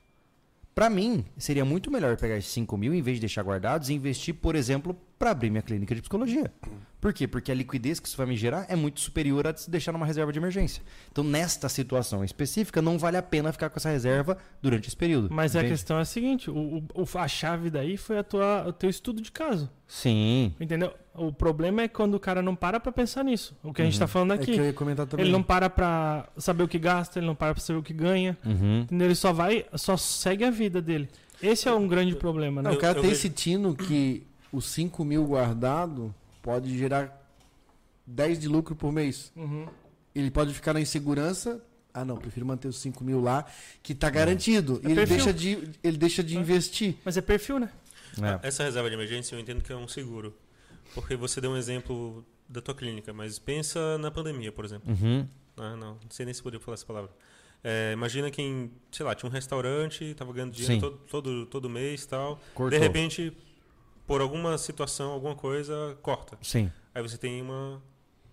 Para 0.74 0.88
mim, 0.88 1.24
seria 1.36 1.64
muito 1.64 1.90
melhor 1.90 2.16
pegar 2.16 2.36
esses 2.38 2.50
5 2.52 2.76
mil, 2.78 2.94
em 2.94 3.02
vez 3.02 3.18
de 3.18 3.20
deixar 3.20 3.42
guardados, 3.42 3.90
e 3.90 3.94
investir, 3.94 4.34
por 4.34 4.54
exemplo, 4.56 4.96
para 5.18 5.30
abrir 5.30 5.50
minha 5.50 5.62
clínica 5.62 5.94
de 5.94 6.00
psicologia. 6.00 6.50
Por 7.00 7.12
quê? 7.12 7.28
Porque 7.28 7.52
a 7.52 7.54
liquidez 7.54 8.00
que 8.00 8.08
isso 8.08 8.16
vai 8.16 8.26
me 8.26 8.36
gerar 8.36 8.64
é 8.68 8.74
muito 8.76 9.00
superior 9.00 9.46
a 9.46 9.54
se 9.54 9.68
deixar 9.70 9.92
numa 9.92 10.06
reserva 10.06 10.32
de 10.32 10.38
emergência. 10.38 10.82
Então, 11.10 11.22
nesta 11.22 11.68
situação 11.68 12.24
específica, 12.24 12.80
não 12.80 12.98
vale 12.98 13.16
a 13.18 13.22
pena 13.22 13.52
ficar 13.52 13.68
com 13.68 13.78
essa 13.78 13.90
reserva 13.90 14.38
durante 14.62 14.86
esse 14.88 14.96
período. 14.96 15.28
Mas 15.30 15.54
a 15.54 15.58
entende? 15.58 15.74
questão 15.74 15.98
é 15.98 16.02
a 16.02 16.04
seguinte: 16.06 16.50
o, 16.50 16.82
o- 16.94 17.18
a 17.18 17.28
chave 17.28 17.68
daí 17.68 17.96
foi 17.98 18.18
a 18.18 18.24
tua, 18.24 18.64
o 18.66 18.72
teu 18.72 18.88
estudo 18.88 19.20
de 19.20 19.30
caso. 19.30 19.68
Sim. 19.86 20.54
Entendeu? 20.58 20.94
O 21.14 21.30
problema 21.30 21.82
é 21.82 21.88
quando 21.88 22.14
o 22.14 22.20
cara 22.20 22.40
não 22.40 22.56
para 22.56 22.80
pra 22.80 22.90
pensar 22.90 23.22
nisso. 23.22 23.54
O 23.62 23.72
que 23.72 23.82
a 23.82 23.84
gente 23.84 23.98
tá 23.98 24.06
falando 24.06 24.32
É 24.32 24.38
que 24.38 24.50
aqui. 24.50 24.56
eu 24.60 24.64
ia 24.64 24.72
comentar 24.72 25.06
também. 25.06 25.26
ele 25.26 25.32
não 25.32 25.42
para 25.42 25.68
pra 25.68 26.26
saber 26.38 26.62
o 26.62 26.68
que 26.68 26.78
gasta, 26.78 27.18
ele 27.18 27.26
não 27.26 27.34
para 27.34 27.52
pra 27.54 27.62
saber 27.62 27.78
o 27.78 27.82
que 27.82 27.92
ganha. 27.92 28.36
Uhum. 28.44 28.80
Entendeu? 28.80 29.08
Ele 29.08 29.14
só 29.14 29.30
vai, 29.32 29.66
só 29.74 29.96
segue 29.96 30.42
a 30.44 30.50
vida 30.50 30.80
dele. 30.80 31.08
Esse 31.42 31.68
é 31.68 31.72
um 31.72 31.86
grande 31.86 32.14
problema, 32.16 32.62
né? 32.62 32.70
Não, 32.70 32.76
o 32.76 32.80
cara 32.80 32.94
Eu- 32.94 32.96
eu 32.96 33.02
tem 33.02 33.10
vejo- 33.10 33.20
esse 33.26 33.30
tino 33.30 33.74
que 33.76 34.26
os 34.50 34.64
5 34.66 35.04
mil 35.04 35.24
guardado 35.26 36.14
pode 36.40 36.76
gerar 36.78 37.20
10 38.06 38.38
de 38.38 38.48
lucro 38.48 38.74
por 38.74 38.90
mês. 38.92 39.30
Uhum. 39.36 39.66
Ele 40.14 40.30
pode 40.30 40.52
ficar 40.54 40.72
na 40.72 40.80
insegurança. 40.80 41.60
Ah, 41.92 42.04
não, 42.06 42.16
prefiro 42.16 42.46
manter 42.46 42.68
os 42.68 42.78
5 42.78 43.04
mil 43.04 43.20
lá, 43.20 43.44
que 43.82 43.94
tá 43.94 44.08
garantido. 44.08 44.80
É 44.82 44.88
e 44.88 44.92
ele 44.92 44.94
perfil. 44.94 45.16
deixa, 45.16 45.32
de, 45.34 45.68
ele 45.84 45.96
deixa 45.98 46.22
de 46.24 46.36
É. 46.36 46.40
investir. 46.40 46.96
Mas 47.04 47.16
é 47.18 47.20
perfil, 47.20 47.58
né? 47.58 47.68
É. 48.42 48.48
Essa 48.48 48.64
reserva 48.64 48.88
de 48.88 48.94
emergência 48.94 49.34
eu 49.34 49.40
entendo 49.40 49.62
que 49.62 49.72
é 49.72 49.76
um 49.76 49.86
seguro. 49.88 50.34
Porque 50.94 51.16
você 51.16 51.40
deu 51.40 51.50
um 51.50 51.56
exemplo 51.56 52.24
da 52.48 52.60
tua 52.60 52.74
clínica, 52.74 53.12
mas 53.12 53.38
pensa 53.38 53.96
na 53.98 54.10
pandemia, 54.10 54.52
por 54.52 54.64
exemplo. 54.64 54.92
Uhum. 54.92 55.26
Ah, 55.56 55.76
não, 55.76 55.94
não 55.94 56.10
sei 56.10 56.24
nem 56.24 56.34
se 56.34 56.42
poderia 56.42 56.64
falar 56.64 56.74
essa 56.74 56.86
palavra. 56.86 57.10
É, 57.64 57.92
imagina 57.92 58.30
quem, 58.30 58.72
sei 58.90 59.06
lá, 59.06 59.14
tinha 59.14 59.28
um 59.28 59.32
restaurante, 59.32 60.04
estava 60.04 60.32
ganhando 60.32 60.52
dinheiro 60.52 60.80
todo, 60.80 60.98
todo, 61.08 61.46
todo 61.46 61.70
mês 61.70 62.02
e 62.02 62.08
tal. 62.08 62.40
Cortou. 62.54 62.70
De 62.70 62.78
repente, 62.78 63.32
por 64.06 64.20
alguma 64.20 64.58
situação, 64.58 65.12
alguma 65.12 65.34
coisa, 65.36 65.96
corta. 66.02 66.36
Sim. 66.42 66.70
Aí 66.94 67.00
você 67.02 67.16
tem 67.16 67.40
uma. 67.40 67.80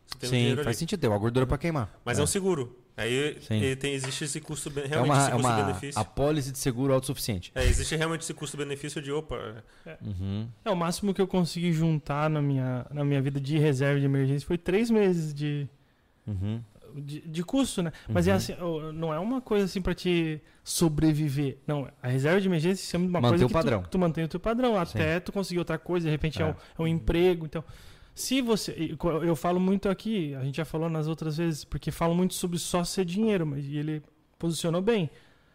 Você 0.08 0.18
tem 0.18 0.28
um 0.28 0.32
Sim, 0.32 0.38
dinheiro 0.38 0.64
faz 0.64 0.68
ali. 0.68 0.76
sentido. 0.78 1.00
Tem 1.00 1.10
uma 1.10 1.20
gordura 1.20 1.46
pra 1.46 1.58
queimar. 1.58 2.00
Mas 2.04 2.18
é. 2.18 2.24
um 2.24 2.28
seguro. 2.28 2.79
Aí 3.02 3.38
Sim. 3.42 3.56
ele 3.62 3.76
tem, 3.78 3.94
existe 3.94 4.26
esse 4.26 4.42
custo, 4.42 4.70
É 4.78 4.86
realmente 4.88 5.12
uma, 5.14 5.18
esse 5.22 5.32
é 5.32 5.36
uma 5.36 6.02
apólice 6.02 6.52
de 6.52 6.58
seguro 6.60 6.94
autossuficiente. 6.94 7.50
É, 7.56 7.64
existe 7.64 7.96
realmente 7.96 8.22
esse 8.22 8.34
custo-benefício 8.34 9.02
de, 9.02 9.10
opa, 9.12 9.64
Uhum. 10.02 10.48
É, 10.66 10.70
o 10.70 10.76
máximo 10.76 11.14
que 11.14 11.22
eu 11.22 11.28
consegui 11.28 11.72
juntar 11.72 12.30
na 12.30 12.42
minha, 12.42 12.86
na 12.92 13.06
minha 13.06 13.22
vida 13.22 13.40
de 13.40 13.58
reserva 13.58 14.00
de 14.00 14.06
emergência 14.06 14.46
foi 14.46 14.58
três 14.58 14.90
meses 14.92 15.34
de, 15.34 15.68
Uhum. 16.28 16.62
de, 16.96 17.22
de 17.22 17.44
custo, 17.44 17.82
né? 17.82 17.94
Mas 18.10 18.28
é 18.28 18.32
Uhum. 18.32 18.38
assim, 18.38 18.56
ó, 18.60 18.92
não 18.92 19.14
é 19.14 19.20
uma 19.20 19.40
coisa 19.40 19.64
assim 19.66 19.82
pra 19.82 19.94
te 19.96 20.42
sobreviver. 20.62 21.58
Não, 21.66 21.88
a 22.04 22.08
reserva 22.10 22.42
de 22.42 22.48
emergência 22.48 22.84
se 22.84 22.92
chama 22.92 23.06
de 23.06 23.10
uma 23.12 23.22
Manter 23.22 23.30
coisa 23.32 23.46
o 23.46 23.48
que 23.48 23.54
padrão. 23.54 23.82
Tu, 23.84 23.90
tu 23.90 24.00
mantém 24.00 24.24
o 24.24 24.28
teu 24.28 24.40
padrão 24.40 24.78
até 24.78 25.20
tu 25.20 25.32
conseguir 25.32 25.60
outra 25.60 25.78
coisa, 25.78 26.06
de 26.06 26.12
repente 26.12 26.42
é, 26.42 26.46
É. 26.46 26.50
um, 26.50 26.50
é 26.50 26.82
um 26.82 26.88
emprego, 26.88 27.46
então... 27.46 27.64
Se 28.20 28.42
você... 28.42 28.96
Eu 29.24 29.36
falo 29.36 29.60
muito 29.60 29.88
aqui, 29.88 30.36
a 30.36 30.44
gente 30.44 30.58
já 30.58 30.66
falou 30.66 30.90
nas 30.90 31.08
outras 31.08 31.38
vezes, 31.38 31.64
porque 31.64 31.90
falo 31.92 32.14
muito 32.14 32.34
sobre 32.34 32.60
só 32.60 32.84
ser 32.84 33.06
dinheiro, 33.06 33.46
mas 33.48 33.66
e 33.66 33.78
ele 33.78 34.04
posicionou 34.38 34.82
bem. 34.82 35.10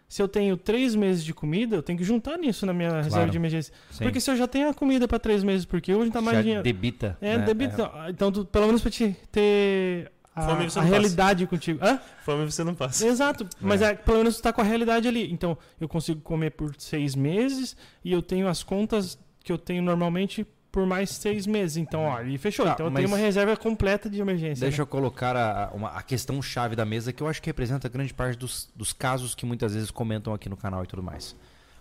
Se 0.08 0.22
eu 0.22 0.28
tenho 0.28 0.56
três 0.56 0.94
meses 0.94 1.24
de 1.24 1.34
comida, 1.34 1.76
eu 1.76 1.82
tenho 1.82 1.98
que 1.98 2.04
juntar 2.04 2.38
nisso 2.38 2.64
na 2.64 2.72
minha 2.72 3.02
reserva 3.02 3.30
de 3.30 3.36
emergência. 3.36 3.72
Sim. 3.90 4.04
Porque 4.04 4.20
se 4.20 4.30
eu 4.30 4.36
já 4.36 4.46
tenho 4.46 4.68
a 4.68 4.74
comida 4.74 5.06
pra 5.06 5.18
três 5.18 5.42
meses, 5.44 5.64
porque 5.66 5.92
hoje 5.92 6.10
tá 6.10 6.20
mais 6.22 6.38
Já 6.38 6.42
dinheiro. 6.42 6.62
debita. 6.62 7.18
É, 7.20 7.36
né? 7.38 7.44
debito. 7.44 7.82
Então, 8.08 8.30
tu, 8.32 8.44
pelo 8.44 8.66
menos 8.66 8.80
pra 8.80 8.90
te 8.90 9.16
ter 9.30 10.10
a, 10.34 10.42
Fome 10.42 10.70
você 10.70 10.78
a 10.78 10.82
não 10.82 10.88
passa. 10.88 11.00
realidade 11.00 11.46
contigo. 11.46 11.78
Hã? 11.82 12.00
fome 12.24 12.44
você 12.50 12.64
não 12.64 12.74
passa. 12.74 13.06
Exato. 13.06 13.46
Mas 13.60 13.82
é, 13.82 13.94
pelo 13.94 14.18
menos 14.18 14.36
tu 14.36 14.42
tá 14.42 14.52
com 14.52 14.60
a 14.60 14.64
realidade 14.64 15.06
ali. 15.06 15.30
Então, 15.32 15.56
eu 15.80 15.88
consigo 15.88 16.20
comer 16.20 16.50
por 16.50 16.74
seis 16.78 17.14
meses 17.14 17.76
e 18.04 18.10
eu 18.12 18.22
tenho 18.22 18.48
as 18.48 18.62
contas 18.62 19.18
que 19.42 19.52
eu 19.52 19.58
tenho 19.58 19.82
normalmente 19.82 20.46
por 20.74 20.84
mais 20.84 21.08
seis 21.10 21.46
meses. 21.46 21.76
Então, 21.76 22.02
ó, 22.02 22.20
e 22.20 22.36
fechou. 22.36 22.66
Tá, 22.66 22.72
então, 22.72 22.86
eu 22.86 22.92
tenho 22.92 23.06
uma 23.06 23.16
reserva 23.16 23.56
completa 23.56 24.10
de 24.10 24.20
emergência. 24.20 24.62
Deixa 24.66 24.78
né? 24.78 24.82
eu 24.82 24.86
colocar 24.88 25.36
a, 25.36 25.70
uma- 25.72 25.90
a 25.90 26.02
questão 26.02 26.42
chave 26.42 26.74
da 26.74 26.84
mesa 26.84 27.12
que 27.12 27.22
eu 27.22 27.28
acho 27.28 27.40
que 27.40 27.48
representa 27.48 27.88
grande 27.88 28.12
parte 28.12 28.36
dos, 28.36 28.68
dos 28.74 28.92
casos 28.92 29.36
que 29.36 29.46
muitas 29.46 29.72
vezes 29.72 29.92
comentam 29.92 30.34
aqui 30.34 30.48
no 30.48 30.56
canal 30.56 30.82
e 30.82 30.86
tudo 30.88 31.00
mais. 31.00 31.36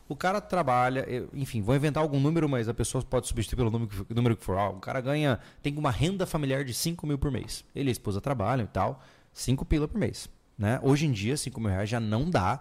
O 0.08 0.16
cara 0.16 0.40
trabalha, 0.40 1.08
enfim, 1.34 1.60
vou 1.64 1.76
inventar 1.76 2.04
algum 2.04 2.20
número, 2.20 2.48
mas 2.48 2.70
a 2.70 2.74
pessoa 2.74 3.04
pode 3.04 3.28
substituir 3.28 3.58
pelo 3.58 3.72
número 3.72 3.90
que, 3.90 3.96
for- 3.96 4.06
número 4.12 4.38
que 4.38 4.44
for. 4.46 4.58
Ó, 4.58 4.70
o 4.74 4.80
cara 4.80 5.02
ganha, 5.02 5.40
tem 5.64 5.76
uma 5.76 5.90
renda 5.90 6.28
familiar 6.28 6.64
de 6.64 6.72
5 6.74 7.08
mil 7.08 7.18
por 7.18 7.32
mês. 7.32 7.66
Ele 7.76 7.90
e 7.90 7.92
a 7.92 7.94
esposa 7.94 8.22
trabalham 8.22 8.66
e 8.66 8.68
tal, 8.68 9.02
5 9.34 9.66
pila 9.66 9.88
por 9.88 9.98
mês. 9.98 10.30
Né? 10.56 10.80
Hoje 10.84 11.08
em 11.08 11.12
dia, 11.12 11.36
5 11.36 11.60
mil 11.60 11.72
reais 11.72 11.90
já 11.90 12.00
não 12.00 12.30
dá 12.30 12.60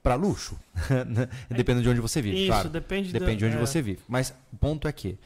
para 0.00 0.14
luxo. 0.14 0.56
né? 1.08 1.28
Dependendo 1.50 1.82
de 1.82 1.88
onde 1.88 2.00
você 2.00 2.22
vive, 2.22 2.36
Isso, 2.38 2.46
claro. 2.52 2.68
depende 2.68 3.12
Depende 3.12 3.36
de 3.38 3.44
onde 3.46 3.56
é. 3.56 3.58
você 3.58 3.82
vive. 3.82 4.00
Mas 4.08 4.32
o 4.52 4.56
ponto 4.56 4.86
é 4.86 4.92
que 4.92 5.18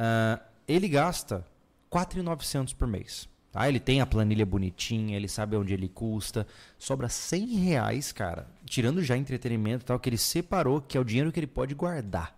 ah, 0.00 0.40
ele 0.66 0.88
gasta 0.88 1.44
4.900 1.92 2.74
por 2.74 2.88
mês. 2.88 3.28
Tá? 3.52 3.68
Ele 3.68 3.78
tem 3.78 4.00
a 4.00 4.06
planilha 4.06 4.46
bonitinha, 4.46 5.14
ele 5.14 5.28
sabe 5.28 5.56
onde 5.56 5.74
ele 5.74 5.88
custa. 5.88 6.46
Sobra 6.78 7.08
100 7.08 7.46
reais, 7.56 8.12
cara, 8.12 8.48
tirando 8.64 9.02
já 9.02 9.16
entretenimento 9.16 9.84
e 9.84 9.86
tal, 9.86 10.00
que 10.00 10.08
ele 10.08 10.16
separou, 10.16 10.80
que 10.80 10.96
é 10.96 11.00
o 11.00 11.04
dinheiro 11.04 11.30
que 11.30 11.38
ele 11.38 11.46
pode 11.46 11.74
guardar. 11.74 12.34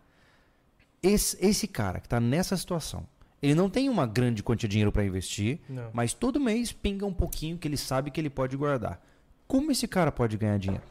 Esse, 1.00 1.36
esse 1.40 1.68
cara 1.68 2.00
que 2.00 2.06
está 2.06 2.18
nessa 2.18 2.56
situação, 2.56 3.06
ele 3.40 3.54
não 3.54 3.68
tem 3.68 3.88
uma 3.88 4.06
grande 4.06 4.42
quantia 4.42 4.68
de 4.68 4.72
dinheiro 4.72 4.92
para 4.92 5.04
investir, 5.04 5.60
Não. 5.68 5.90
mas 5.92 6.14
todo 6.14 6.40
mês 6.40 6.72
pinga 6.72 7.04
um 7.04 7.12
pouquinho 7.12 7.58
que 7.58 7.68
ele 7.68 7.76
sabe 7.76 8.10
que 8.10 8.20
ele 8.20 8.30
pode 8.30 8.56
guardar. 8.56 9.04
Como 9.46 9.70
esse 9.70 9.86
cara 9.86 10.10
pode 10.10 10.36
ganhar 10.36 10.58
dinheiro? 10.58 10.84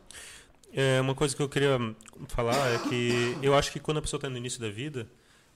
É, 0.73 1.01
uma 1.01 1.15
coisa 1.15 1.35
que 1.35 1.41
eu 1.41 1.49
queria 1.49 1.77
falar 2.27 2.69
é 2.73 2.77
que 2.89 3.37
eu 3.41 3.55
acho 3.55 3.71
que 3.71 3.79
quando 3.79 3.97
a 3.97 4.01
pessoa 4.01 4.17
está 4.17 4.29
no 4.29 4.37
início 4.37 4.59
da 4.59 4.69
vida, 4.69 5.07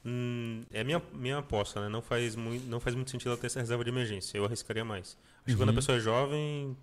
hum, 0.06 0.62
é 0.72 0.84
minha, 0.84 1.02
minha 1.14 1.38
aposta, 1.40 1.82
né? 1.82 1.90
Não 1.90 2.02
faz, 2.02 2.36
muito, 2.36 2.66
não 2.70 2.80
faz 2.80 2.96
muito 2.96 3.12
sentido 3.12 3.30
ela 3.30 3.38
ter 3.38 3.48
essa 3.48 3.60
reserva 3.60 3.84
de 3.84 3.90
emergência. 3.90 4.38
Eu 4.38 4.46
arriscaria 4.46 4.86
mais. 4.86 5.18
Acho 5.46 5.46
que 5.46 5.56
quando 5.56 5.70
a 5.70 5.74
pessoa 5.74 5.98
é 5.98 6.02
jovem. 6.02 6.76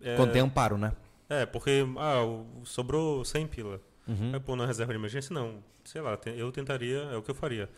É, 0.00 0.14
Quando 0.16 0.32
tem 0.32 0.42
amparo, 0.42 0.76
né? 0.76 0.92
é, 1.28 1.44
porque 1.46 1.84
ah, 1.98 2.22
sobrou 2.64 3.24
100 3.24 3.46
pila. 3.48 3.80
Uhum. 4.06 4.30
Vai 4.30 4.40
pôr 4.40 4.56
na 4.56 4.66
reserva 4.66 4.92
de 4.92 4.98
emergência? 4.98 5.34
Não. 5.34 5.54
Sei 5.84 6.00
lá, 6.00 6.18
eu 6.36 6.52
tentaria, 6.52 6.98
é 7.12 7.16
o 7.16 7.22
que 7.22 7.30
eu 7.30 7.34
faria. 7.34 7.68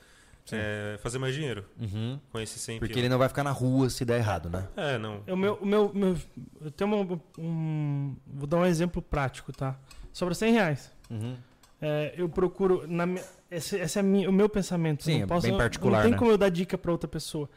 É, 0.51 0.97
fazer 1.03 1.19
mais 1.19 1.35
dinheiro 1.35 1.63
Uhum. 1.79 2.19
com 2.33 2.41
esses 2.41 2.59
100 2.63 2.79
Porque 2.79 2.95
pila. 2.95 3.01
ele 3.03 3.09
não 3.11 3.19
vai 3.19 3.29
ficar 3.29 3.45
na 3.45 3.51
rua 3.51 3.91
se 3.91 4.03
der 4.03 4.17
errado, 4.19 4.49
né? 4.49 4.67
É, 4.77 4.97
não. 4.97 5.23
O 5.29 5.37
meu, 5.37 5.55
o 5.61 5.67
meu, 5.67 5.93
meu- 5.95 6.17
eu 6.63 6.71
tenho 6.71 6.91
uma- 6.95 7.21
um, 7.39 8.17
vou 8.27 8.47
dar 8.47 8.57
um 8.57 8.65
exemplo 8.65 9.03
prático, 9.03 9.53
tá? 9.53 9.79
Sobra 10.11 10.35
100 10.35 10.53
reais. 10.55 10.91
Uhum. 11.11 11.37
É, 11.83 12.15
eu 12.17 12.29
procuro, 12.31 12.87
na 12.89 13.05
minha, 13.05 13.23
esse, 13.51 13.77
esse 13.77 13.99
é 13.99 14.03
minha- 14.03 14.29
o 14.29 14.33
meu 14.33 14.49
pensamento. 14.49 15.05
Sim, 15.05 15.19
não 15.19 15.23
é 15.25 15.27
posso, 15.27 15.43
bem 15.43 15.53
não- 15.53 15.59
particular, 15.59 15.97
Não 15.99 16.03
tem 16.03 16.13
né? 16.13 16.19
como 16.19 16.31
eu 16.31 16.39
dar 16.39 16.49
dica 16.51 16.77
pra 16.79 16.93
outra 16.93 17.09
pessoa. 17.09 17.49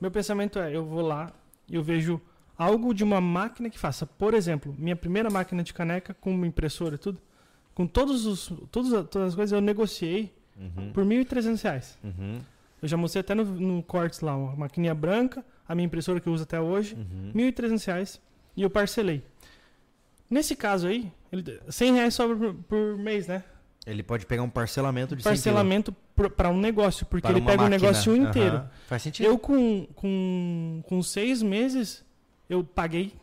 Meu 0.00 0.10
pensamento 0.10 0.58
é, 0.58 0.74
eu 0.74 0.84
vou 0.84 1.00
lá, 1.02 1.32
eu 1.70 1.82
vejo 1.82 2.20
algo 2.56 2.92
de 2.92 3.04
uma 3.04 3.20
máquina 3.20 3.70
que 3.70 3.78
faça, 3.78 4.04
por 4.06 4.34
exemplo, 4.34 4.74
minha 4.78 4.96
primeira 4.96 5.30
máquina 5.30 5.62
de 5.62 5.72
caneca 5.72 6.12
com 6.14 6.32
uma 6.34 6.46
impressora 6.46 6.96
e 6.96 6.98
tudo, 6.98 7.20
com 7.74 7.86
todos 7.86 8.26
os, 8.26 8.52
todos, 8.70 8.90
todas 9.08 9.28
as 9.28 9.34
coisas 9.34 9.52
eu 9.52 9.60
negociei 9.60 10.34
Uhum. 10.56 10.90
por 10.92 11.04
1.300 11.04 11.62
reais. 11.62 11.96
Uhum. 12.02 12.40
Eu 12.82 12.88
já 12.88 12.96
mostrei 12.96 13.20
até 13.20 13.32
no, 13.34 13.44
no 13.44 13.82
Cortes 13.82 14.20
lá, 14.20 14.36
uma 14.36 14.56
maquininha 14.56 14.94
branca, 14.94 15.44
a 15.68 15.74
minha 15.74 15.86
impressora 15.86 16.18
que 16.20 16.28
eu 16.28 16.32
uso 16.32 16.42
até 16.42 16.60
hoje, 16.60 16.94
Uhum. 16.96 17.30
1.300 17.32 17.84
reais 17.84 18.20
e 18.56 18.62
eu 18.62 18.68
parcelei. 18.70 19.22
Nesse 20.28 20.54
caso 20.56 20.88
aí, 20.88 21.10
ele, 21.32 21.60
100 21.68 21.94
reais 21.94 22.14
sobra 22.14 22.36
por, 22.36 22.54
por 22.64 22.98
mês, 22.98 23.26
né? 23.28 23.42
Ele 23.90 24.02
pode 24.02 24.26
pegar 24.26 24.42
um 24.42 24.50
parcelamento 24.50 25.16
de 25.16 25.22
100 25.22 25.32
pila. 25.32 25.34
Parcelamento 25.42 25.92
para 26.36 26.48
um 26.50 26.58
negócio, 26.58 27.06
porque 27.06 27.26
Para 27.26 27.36
ele 27.36 27.46
pega 27.46 27.62
o 27.62 27.64
máquina. 27.64 27.78
negócio 27.90 28.14
inteiro. 28.16 28.56
Aham. 28.56 28.70
Faz 28.86 29.02
sentido. 29.02 29.26
Eu 29.26 29.38
com, 29.38 29.86
com, 29.94 30.82
com 30.86 31.02
seis 31.02 31.42
meses, 31.42 32.04
eu 32.48 32.62
paguei 32.62 33.14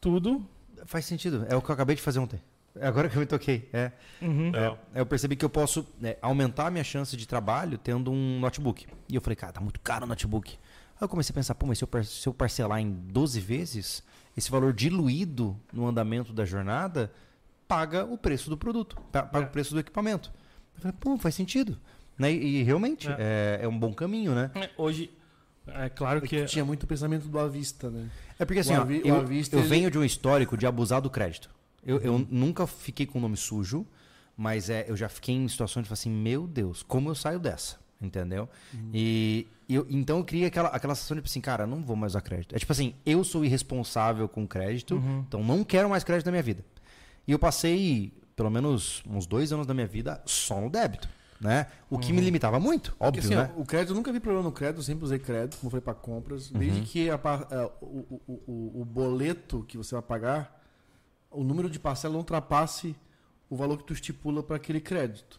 tudo. 0.00 0.44
Faz 0.86 1.04
sentido. 1.04 1.46
É 1.48 1.56
o 1.56 1.62
que 1.62 1.68
eu 1.70 1.74
acabei 1.74 1.96
de 1.96 2.02
fazer 2.02 2.18
ontem. 2.18 2.40
É 2.76 2.86
agora 2.86 3.08
que 3.08 3.16
eu 3.16 3.20
me 3.20 3.26
toquei. 3.26 3.68
É. 3.72 3.92
Uhum. 4.20 4.52
É. 4.54 4.76
É, 4.98 5.00
Eu 5.00 5.06
percebi 5.06 5.36
que 5.36 5.44
eu 5.44 5.48
posso 5.50 5.86
né, 6.00 6.16
aumentar 6.20 6.66
a 6.66 6.70
minha 6.70 6.84
chance 6.84 7.16
de 7.16 7.26
trabalho 7.26 7.78
tendo 7.78 8.10
um 8.10 8.40
notebook. 8.40 8.86
E 9.08 9.14
eu 9.14 9.20
falei, 9.20 9.36
cara, 9.36 9.52
tá 9.52 9.60
muito 9.60 9.80
caro 9.80 10.04
o 10.04 10.08
notebook. 10.08 10.52
Aí 10.52 10.58
eu 11.00 11.08
comecei 11.08 11.32
a 11.32 11.34
pensar, 11.34 11.54
pô, 11.54 11.66
mas 11.66 11.78
se 11.78 11.84
eu, 11.84 11.88
par- 11.88 12.04
se 12.04 12.26
eu 12.28 12.34
parcelar 12.34 12.80
em 12.80 12.90
12 12.90 13.40
vezes, 13.40 14.02
esse 14.36 14.50
valor 14.50 14.72
diluído 14.72 15.56
no 15.72 15.86
andamento 15.86 16.32
da 16.32 16.44
jornada 16.44 17.12
paga 17.74 18.04
o 18.04 18.16
preço 18.16 18.48
do 18.50 18.56
produto, 18.56 18.96
pa- 19.10 19.22
paga 19.22 19.46
É. 19.46 19.48
o 19.48 19.50
preço 19.50 19.74
do 19.74 19.80
equipamento. 19.80 20.32
Eu 20.76 20.80
falei, 20.82 20.96
pô, 21.00 21.16
faz 21.18 21.34
sentido. 21.34 21.78
Né? 22.18 22.32
E, 22.32 22.60
e 22.60 22.62
realmente 22.62 23.08
é. 23.18 23.60
é 23.62 23.68
um 23.68 23.76
bom 23.78 23.92
caminho, 23.92 24.34
né? 24.34 24.50
Hoje, 24.76 25.10
é 25.66 25.88
claro 25.88 26.20
que. 26.20 26.28
Que 26.28 26.44
tinha 26.44 26.64
muito 26.64 26.86
pensamento 26.86 27.26
do 27.26 27.38
à 27.38 27.48
vista, 27.48 27.90
né? 27.90 28.08
É 28.38 28.44
porque 28.44 28.60
assim, 28.60 28.74
O 28.74 28.78
ó, 28.78 28.80
avi- 28.82 29.02
o 29.04 29.08
eu, 29.08 29.16
avista, 29.16 29.56
eu 29.56 29.60
ele- 29.60 29.68
venho 29.68 29.90
de 29.90 29.98
um 29.98 30.04
histórico 30.04 30.56
de 30.56 30.66
abusar 30.66 31.00
do 31.00 31.10
crédito. 31.10 31.50
Eu, 31.84 31.98
eu 32.00 32.26
nunca 32.30 32.66
fiquei 32.66 33.04
com 33.06 33.18
o 33.18 33.22
nome 33.22 33.36
sujo, 33.36 33.84
mas 34.36 34.70
é, 34.70 34.84
eu 34.88 34.96
já 34.96 35.08
fiquei 35.08 35.34
em 35.34 35.46
situações 35.48 35.82
de 35.82 35.88
falar 35.88 35.94
assim, 35.94 36.10
meu 36.10 36.46
Deus, 36.46 36.82
como 36.82 37.10
eu 37.10 37.14
saio 37.14 37.38
dessa? 37.40 37.76
Entendeu? 38.00 38.48
E 38.92 39.46
eu, 39.68 39.86
então 39.88 40.18
eu 40.18 40.24
criei 40.24 40.46
aquela, 40.46 40.68
aquela 40.68 40.94
sensação 40.94 41.14
de 41.16 41.20
tipo 41.22 41.30
assim, 41.30 41.40
cara, 41.40 41.66
não 41.66 41.82
vou 41.82 41.96
mais 41.96 42.12
usar 42.12 42.20
crédito. 42.20 42.54
É 42.54 42.58
tipo 42.58 42.70
assim, 42.72 42.94
eu 43.06 43.24
sou 43.24 43.44
irresponsável 43.44 44.28
com 44.28 44.46
crédito, 44.46 44.96
Uhum. 44.96 45.24
então 45.26 45.42
não 45.42 45.64
quero 45.64 45.88
mais 45.88 46.04
crédito 46.04 46.26
na 46.26 46.32
minha 46.32 46.42
vida. 46.42 46.64
E 47.26 47.32
eu 47.32 47.38
passei 47.38 48.12
pelo 48.36 48.50
menos 48.50 49.02
uns 49.08 49.26
dois 49.26 49.52
anos 49.52 49.66
da 49.66 49.72
minha 49.74 49.86
vida 49.86 50.20
só 50.26 50.60
no 50.60 50.68
débito. 50.68 51.08
Né? 51.40 51.66
O 51.90 51.98
que 51.98 52.12
me 52.12 52.20
limitava 52.22 52.58
muito, 52.58 52.92
Porque, 52.92 53.04
óbvio, 53.04 53.22
assim, 53.22 53.34
né? 53.34 53.52
o 53.56 53.64
crédito, 53.66 53.90
eu 53.90 53.96
nunca 53.96 54.10
vi 54.10 54.18
problema 54.18 54.44
no 54.44 54.52
crédito, 54.52 54.82
sempre 54.82 55.04
usei 55.04 55.18
crédito, 55.18 55.58
como 55.58 55.68
falei, 55.70 55.82
para 55.82 55.92
compras. 55.92 56.48
Desde 56.48 56.78
Uhum. 56.78 56.84
que 56.86 57.10
a 57.10 57.18
par- 57.18 57.46
é, 57.50 57.70
o, 57.82 58.20
o, 58.26 58.42
o, 58.46 58.80
o 58.80 58.84
boleto 58.84 59.62
que 59.68 59.76
você 59.76 59.94
vai 59.94 60.00
pagar, 60.00 60.62
o 61.30 61.44
número 61.44 61.68
de 61.68 61.78
parcela 61.78 62.12
não 62.12 62.20
ultrapasse 62.20 62.96
o 63.50 63.56
valor 63.56 63.76
que 63.78 63.84
tu 63.84 63.92
estipula 63.92 64.42
para 64.42 64.56
aquele 64.56 64.80
crédito. 64.80 65.38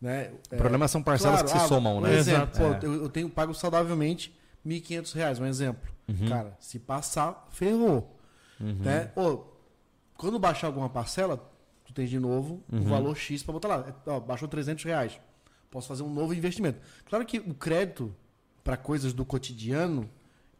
Né? 0.00 0.30
O 0.52 0.56
problema 0.56 0.86
são 0.88 1.02
parcelas 1.02 1.40
claro, 1.42 1.52
que 1.52 1.58
se 1.58 1.64
ah, 1.64 1.68
somam, 1.68 1.98
Um 1.98 2.00
né? 2.02 2.14
exemplo, 2.16 2.58
pô, 2.58 2.64
É. 2.74 2.78
eu, 2.82 3.02
eu 3.04 3.08
tenho 3.08 3.30
pago 3.30 3.54
saudavelmente 3.54 4.36
1.500 4.66 5.12
reais, 5.14 5.38
um 5.38 5.46
exemplo. 5.46 5.90
Uhum. 6.06 6.28
Cara, 6.28 6.54
se 6.60 6.78
passar, 6.78 7.48
ferrou. 7.50 8.18
Né? 8.58 9.06
Pô, 9.14 9.44
quando 10.20 10.38
baixar 10.38 10.66
alguma 10.68 10.88
parcela, 10.88 11.50
tu 11.84 11.92
tem 11.92 12.06
de 12.06 12.18
novo 12.18 12.62
Uhum. 12.72 12.80
o 12.80 12.84
valor 12.84 13.16
X 13.16 13.42
para 13.42 13.52
botar 13.52 13.68
lá. 13.68 13.94
É, 14.06 14.10
Ó, 14.10 14.20
baixou 14.20 14.48
300 14.48 14.84
reais. 14.84 15.18
Posso 15.70 15.88
fazer 15.88 16.02
um 16.02 16.12
novo 16.12 16.34
investimento. 16.34 16.78
Claro 17.08 17.24
que 17.24 17.38
o 17.38 17.54
crédito 17.54 18.14
para 18.62 18.76
coisas 18.76 19.12
do 19.12 19.24
cotidiano, 19.24 20.08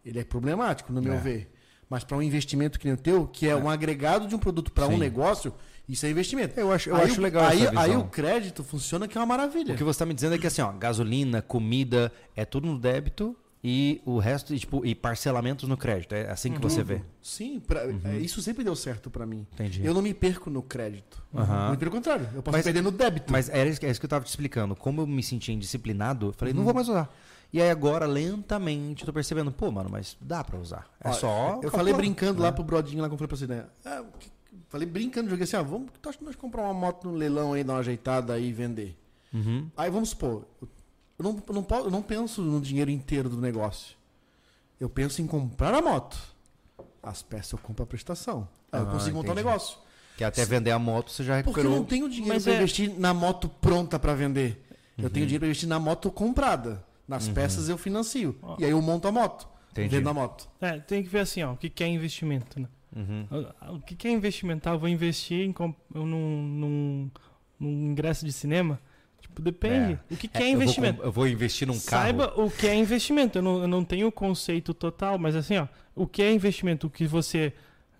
ele 0.04 0.18
é 0.18 0.24
problemático, 0.24 0.92
no 0.92 1.02
meu 1.02 1.14
É. 1.14 1.18
ver. 1.18 1.52
Mas 1.88 2.04
para 2.04 2.16
um 2.16 2.22
investimento 2.22 2.78
que 2.78 2.84
nem 2.86 2.94
o 2.94 2.96
teu, 2.96 3.26
que 3.26 3.48
é, 3.48 3.56
um 3.56 3.68
agregado 3.68 4.28
de 4.28 4.34
um 4.34 4.38
produto 4.38 4.70
para 4.72 4.86
um 4.86 4.96
negócio, 4.96 5.52
isso 5.88 6.06
é 6.06 6.10
investimento. 6.10 6.58
Eu 6.58 6.70
acho, 6.72 6.88
eu 6.88 6.94
aí, 6.96 7.02
acho 7.02 7.18
o- 7.20 7.22
legal 7.22 7.44
aí, 7.44 7.66
aí 7.76 7.96
o 7.96 8.04
crédito 8.04 8.62
funciona 8.62 9.08
que 9.08 9.18
é 9.18 9.20
uma 9.20 9.26
maravilha. 9.26 9.74
O 9.74 9.76
que 9.76 9.82
você 9.82 9.90
está 9.96 10.06
me 10.06 10.14
dizendo 10.14 10.36
é 10.36 10.38
que 10.38 10.46
assim, 10.46 10.62
ó, 10.62 10.70
gasolina, 10.72 11.42
comida, 11.42 12.12
é 12.36 12.44
tudo 12.44 12.68
no 12.68 12.78
débito 12.78 13.36
e 13.62 14.00
o 14.06 14.18
resto, 14.18 14.54
e, 14.54 14.58
tipo, 14.58 14.84
e 14.86 14.94
parcelamentos 14.94 15.68
no 15.68 15.76
crédito. 15.76 16.14
É 16.14 16.30
assim 16.30 16.52
que 16.52 16.60
você 16.60 16.82
vê. 16.82 17.02
Sim, 17.20 17.60
pra- 17.60 17.82
é, 18.04 18.16
isso 18.18 18.40
sempre 18.40 18.64
deu 18.64 18.74
certo 18.74 19.10
para 19.10 19.26
mim. 19.26 19.46
Entendi. 19.52 19.84
Eu 19.84 19.92
não 19.92 20.00
me 20.00 20.14
perco 20.14 20.48
no 20.48 20.62
crédito. 20.62 21.22
Aham. 21.34 21.68
Muito 21.68 21.78
pelo 21.80 21.90
contrário, 21.90 22.28
eu 22.34 22.42
posso 22.42 22.56
Mas- 22.56 22.64
perder 22.64 22.82
no 22.82 22.90
débito. 22.90 23.30
Mas 23.30 23.48
era 23.48 23.68
isso, 23.68 23.78
que- 23.78 23.86
é 23.86 23.90
isso 23.90 24.00
que 24.00 24.06
eu 24.06 24.10
tava 24.10 24.24
te 24.24 24.28
explicando. 24.28 24.74
Como 24.74 25.02
eu 25.02 25.06
me 25.06 25.22
sentia 25.22 25.54
indisciplinado, 25.54 26.28
eu 26.28 26.32
falei, 26.32 26.52
Uhum. 26.52 26.58
não 26.58 26.64
vou 26.64 26.74
mais 26.74 26.88
usar. 26.88 27.14
E 27.52 27.60
aí 27.60 27.68
agora, 27.68 28.06
lentamente, 28.06 29.02
eu 29.02 29.06
tô 29.06 29.12
percebendo, 29.12 29.50
pô, 29.52 29.70
mano, 29.72 29.90
mas 29.90 30.16
dá 30.20 30.42
pra 30.44 30.56
usar. 30.58 30.86
É 31.02 31.08
Ó, 31.08 31.12
só. 31.12 31.60
Eu 31.62 31.70
falei 31.70 31.92
brincando 31.92 32.40
lá 32.40 32.48
né? 32.50 32.54
pro 32.54 32.62
Brodinho, 32.64 33.02
lá 33.02 33.08
como 33.08 33.20
eu 33.22 33.28
falei 33.28 33.28
pra 33.28 33.36
você, 33.36 33.46
né? 33.46 33.66
Ah, 33.84 34.04
falei 34.68 34.86
brincando, 34.86 35.28
joguei 35.28 35.44
assim, 35.44 35.56
ah, 35.56 35.62
vamos, 35.62 35.90
tu 36.00 36.08
acha 36.08 36.16
que 36.16 36.24
nós 36.24 36.36
comprar 36.36 36.62
uma 36.62 36.72
moto 36.72 37.08
no 37.08 37.14
leilão 37.14 37.52
aí, 37.52 37.64
dar 37.64 37.72
uma 37.74 37.80
ajeitada 37.80 38.32
aí 38.34 38.48
e 38.48 38.52
vender? 38.52 38.96
Uhum. 39.34 39.68
Aí 39.76 39.90
vamos 39.90 40.10
supor, 40.10 40.44
eu 41.20 41.24
eu 41.24 41.32
não, 41.32 41.42
eu 41.48 41.54
não, 41.54 41.84
eu 41.84 41.90
não 41.90 42.02
penso 42.02 42.42
no 42.42 42.60
dinheiro 42.60 42.90
inteiro 42.90 43.28
do 43.28 43.36
negócio. 43.40 43.96
Eu 44.80 44.88
penso 44.88 45.20
em 45.20 45.26
comprar 45.26 45.74
a 45.74 45.82
moto. 45.82 46.18
As 47.02 47.22
peças 47.22 47.52
eu 47.52 47.58
compro 47.58 47.82
a 47.84 47.86
prestação. 47.86 48.48
Aí 48.72 48.80
eu 48.80 48.88
Ah, 48.88 48.90
consigo 48.90 49.16
montar 49.16 49.30
um 49.30 49.32
entendi. 49.32 49.46
negócio. 49.46 49.78
Que 50.16 50.24
até 50.24 50.44
vender 50.44 50.70
a 50.70 50.78
moto 50.78 51.10
você 51.10 51.22
já 51.24 51.34
Porque 51.42 51.48
eu 51.48 51.52
recuperou. 51.54 51.76
não 51.78 51.84
tenho 51.84 52.08
dinheiro 52.08 52.40
para 52.42 52.52
é- 52.52 52.56
investir 52.56 52.98
na 52.98 53.12
moto 53.14 53.48
pronta 53.48 53.98
para 53.98 54.14
vender. 54.14 54.66
Eu 54.98 55.04
Uhum. 55.04 55.10
tenho 55.10 55.26
dinheiro 55.26 55.40
para 55.40 55.46
investir 55.48 55.68
na 55.68 55.78
moto 55.78 56.10
comprada. 56.10 56.84
Nas 57.08 57.28
peças 57.28 57.68
eu 57.68 57.76
financio. 57.78 58.36
Ó. 58.42 58.56
E 58.58 58.64
aí 58.64 58.70
eu 58.70 58.80
monto 58.80 59.08
a 59.08 59.12
moto. 59.12 59.48
Entendi. 59.72 59.96
Vendo 59.96 60.08
a 60.08 60.14
moto. 60.14 60.48
É, 60.60 60.78
tem 60.78 61.02
que 61.02 61.08
ver 61.08 61.20
assim, 61.20 61.42
ó, 61.42 61.52
o 61.52 61.56
que, 61.56 61.68
que 61.70 61.82
é 61.84 61.88
investimento, 61.88 62.60
né? 62.60 62.68
Uhum. 62.94 63.26
O- 63.30 63.76
O 63.76 63.80
que, 63.80 63.94
que 63.96 64.08
é 64.08 64.10
investimento? 64.10 64.68
Ah, 64.68 64.72
eu 64.72 64.78
vou 64.78 64.88
investir 64.88 65.40
em 65.46 65.52
comp- 65.52 65.76
num, 65.94 66.06
num, 66.06 67.10
num 67.58 67.70
ingresso 67.90 68.24
de 68.24 68.32
cinema? 68.32 68.80
Tipo, 69.40 69.44
depende. 69.44 69.98
O 70.10 70.16
que, 70.16 70.28
que 70.28 70.38
é, 70.38 70.40
eu 70.42 70.44
vou 70.54 70.62
investimento? 70.62 70.98
com- 71.00 71.06
Eu 71.06 71.12
vou, 71.12 71.26
investir 71.28 71.66
num 71.66 71.78
carro. 71.80 72.02
Saiba 72.02 72.32
o 72.36 72.50
que 72.50 72.66
é 72.66 72.74
investimento. 72.74 73.38
Eu 73.38 73.42
não, 73.42 73.62
eu 73.62 73.68
não 73.68 73.84
tenho 73.84 74.06
o 74.08 74.12
conceito 74.12 74.74
total, 74.74 75.18
mas 75.18 75.34
assim, 75.34 75.56
ó, 75.58 75.66
o 75.94 76.06
que 76.06 76.22
é 76.22 76.32
investimento? 76.32 76.86
O 76.86 76.90
que 76.90 77.06
você 77.06 77.52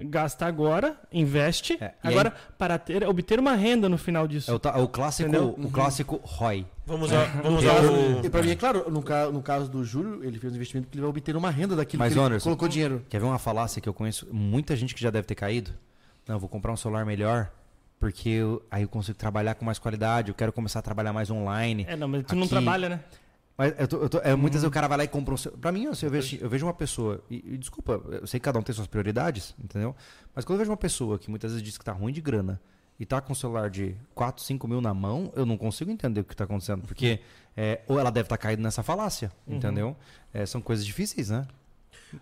gasta 0.02 0.46
agora, 0.46 0.98
investe, 1.12 1.76
É, 1.78 1.92
agora 2.02 2.34
para 2.56 2.78
ter, 2.78 3.06
obter 3.06 3.38
uma 3.38 3.54
renda 3.54 3.86
no 3.86 3.98
final 3.98 4.26
disso. 4.26 4.50
É 4.50 4.54
o, 4.54 4.78
é 4.78 4.82
o 4.82 4.88
clássico, 4.88 5.28
Entendeu? 5.28 5.54
o 5.58 5.70
clássico 5.70 6.18
ROI. 6.24 6.66
Vamos 6.86 7.10
usar, 7.10 7.26
vamos 7.42 7.62
Eu- 7.62 8.20
o. 8.22 8.24
E 8.26 8.30
pra 8.30 8.42
mim, 8.42 8.50
é 8.50 8.56
claro, 8.56 8.90
no, 8.90 9.02
ca- 9.02 9.30
no 9.30 9.42
caso 9.42 9.70
do 9.70 9.84
Júlio, 9.84 10.24
ele 10.24 10.38
fez 10.38 10.52
um 10.52 10.56
investimento 10.56 10.88
que 10.88 10.94
ele 10.96 11.02
vai 11.02 11.10
obter 11.10 11.36
uma 11.36 11.50
renda 11.50 11.76
daquilo 11.76 11.98
Mas, 11.98 12.14
que 12.14 12.18
ele 12.18 12.26
Anderson, 12.26 12.44
colocou 12.44 12.66
dinheiro. 12.66 13.04
Quer 13.10 13.18
ver 13.20 13.26
uma 13.26 13.38
falácia 13.38 13.80
que 13.80 13.88
eu 13.88 13.92
conheço? 13.94 14.26
Muita 14.32 14.74
gente 14.74 14.94
que 14.94 15.02
já 15.02 15.10
deve 15.10 15.26
ter 15.26 15.34
caído. 15.34 15.70
Não, 16.26 16.36
eu 16.36 16.40
vou 16.40 16.48
comprar 16.48 16.72
um 16.72 16.76
celular 16.78 17.04
melhor, 17.04 17.50
porque 18.00 18.30
eu- 18.30 18.62
aí 18.70 18.82
eu 18.82 18.88
consigo 18.88 19.16
trabalhar 19.16 19.54
com 19.54 19.64
mais 19.64 19.78
qualidade, 19.78 20.30
eu 20.30 20.34
quero 20.34 20.52
começar 20.52 20.78
a 20.80 20.82
trabalhar 20.82 21.12
mais 21.12 21.30
online. 21.30 21.84
É, 21.88 21.94
não, 21.94 22.08
mas 22.08 22.24
tu 22.24 22.34
não 22.34 22.42
Aqui- 22.44 22.50
trabalha, 22.50 22.88
né? 22.88 23.00
Mas 23.56 23.74
eu 23.78 23.86
tô- 23.86 23.96
eu 23.98 24.08
tô- 24.08 24.18
é, 24.20 24.34
muitas 24.34 24.52
vezes 24.62 24.62
Uhum. 24.64 24.70
o 24.70 24.72
cara 24.72 24.88
vai 24.88 24.96
lá 24.96 25.04
e 25.04 25.08
compra 25.08 25.34
um 25.34 25.36
celular. 25.36 25.60
Pra 25.60 25.70
mim, 25.70 25.86
assim, 25.86 26.06
eu, 26.06 26.10
vejo, 26.10 26.38
eu 26.40 26.48
vejo 26.48 26.64
uma 26.66 26.72
pessoa. 26.72 27.22
E, 27.30 27.36
e 27.54 27.58
desculpa, 27.58 28.00
eu 28.10 28.26
sei 28.26 28.40
que 28.40 28.44
cada 28.44 28.58
um 28.58 28.62
tem 28.62 28.74
suas 28.74 28.86
prioridades, 28.86 29.54
entendeu? 29.62 29.94
Mas 30.34 30.46
quando 30.46 30.54
eu 30.56 30.60
vejo 30.60 30.70
uma 30.70 30.78
pessoa 30.78 31.18
que 31.18 31.28
muitas 31.28 31.52
vezes 31.52 31.62
diz 31.62 31.76
que 31.76 31.84
tá 31.84 31.92
ruim 31.92 32.10
de 32.10 32.22
grana 32.22 32.58
e 32.98 33.04
tá 33.04 33.20
com 33.20 33.32
um 33.32 33.36
celular 33.36 33.68
de 33.68 33.94
4, 34.14 34.42
5 34.42 34.66
mil 34.66 34.80
na 34.80 34.94
mão, 34.94 35.30
eu 35.36 35.44
não 35.44 35.58
consigo 35.58 35.90
entender 35.90 36.20
o 36.20 36.24
que 36.24 36.34
tá 36.34 36.44
acontecendo. 36.44 36.86
Porque 36.86 37.20
é, 37.54 37.82
ou 37.86 38.00
ela 38.00 38.10
deve 38.10 38.24
estar 38.26 38.38
caída 38.38 38.62
nessa 38.62 38.82
falácia, 38.82 39.30
Uhum. 39.46 39.56
entendeu? 39.56 39.94
É, 40.32 40.46
são 40.46 40.62
coisas 40.62 40.86
difíceis, 40.86 41.28
né? 41.28 41.46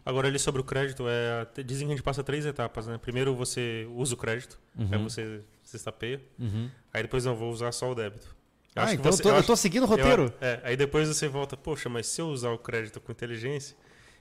Agora, 0.05 0.29
ali 0.29 0.39
sobre 0.39 0.61
o 0.61 0.65
crédito, 0.65 1.05
é, 1.09 1.63
dizem 1.63 1.87
que 1.87 1.93
a 1.93 1.97
gente 1.97 2.05
passa 2.05 2.23
três 2.23 2.45
etapas, 2.47 2.87
né? 2.87 2.99
Primeiro 2.99 3.35
você 3.35 3.87
usa 3.95 4.15
o 4.15 4.17
crédito, 4.17 4.59
aí 4.79 4.85
Uhum. 4.97 5.05
você 5.05 5.41
se 5.63 5.77
estapeia, 5.77 6.21
Uhum. 6.39 6.71
aí 6.93 7.03
depois 7.03 7.25
não, 7.25 7.35
vou 7.35 7.51
usar 7.51 7.73
só 7.73 7.91
o 7.91 7.95
débito. 7.95 8.37
Eu 8.77 8.83
Ah, 8.83 8.93
então 8.95 9.11
você- 9.11 9.21
eu, 9.21 9.23
tô, 9.25 9.29
eu 9.31 9.33
eu 9.35 9.39
acho- 9.39 9.47
tô 9.47 9.57
seguindo 9.57 9.83
o 9.83 9.87
roteiro. 9.87 10.23
eu- 10.41 10.47
é, 10.47 10.61
aí 10.63 10.77
depois 10.77 11.09
você 11.09 11.27
volta, 11.27 11.57
poxa, 11.57 11.89
mas 11.89 12.07
se 12.07 12.21
eu 12.21 12.29
usar 12.29 12.51
o 12.51 12.59
crédito 12.59 13.01
com 13.01 13.11
inteligência. 13.13 13.77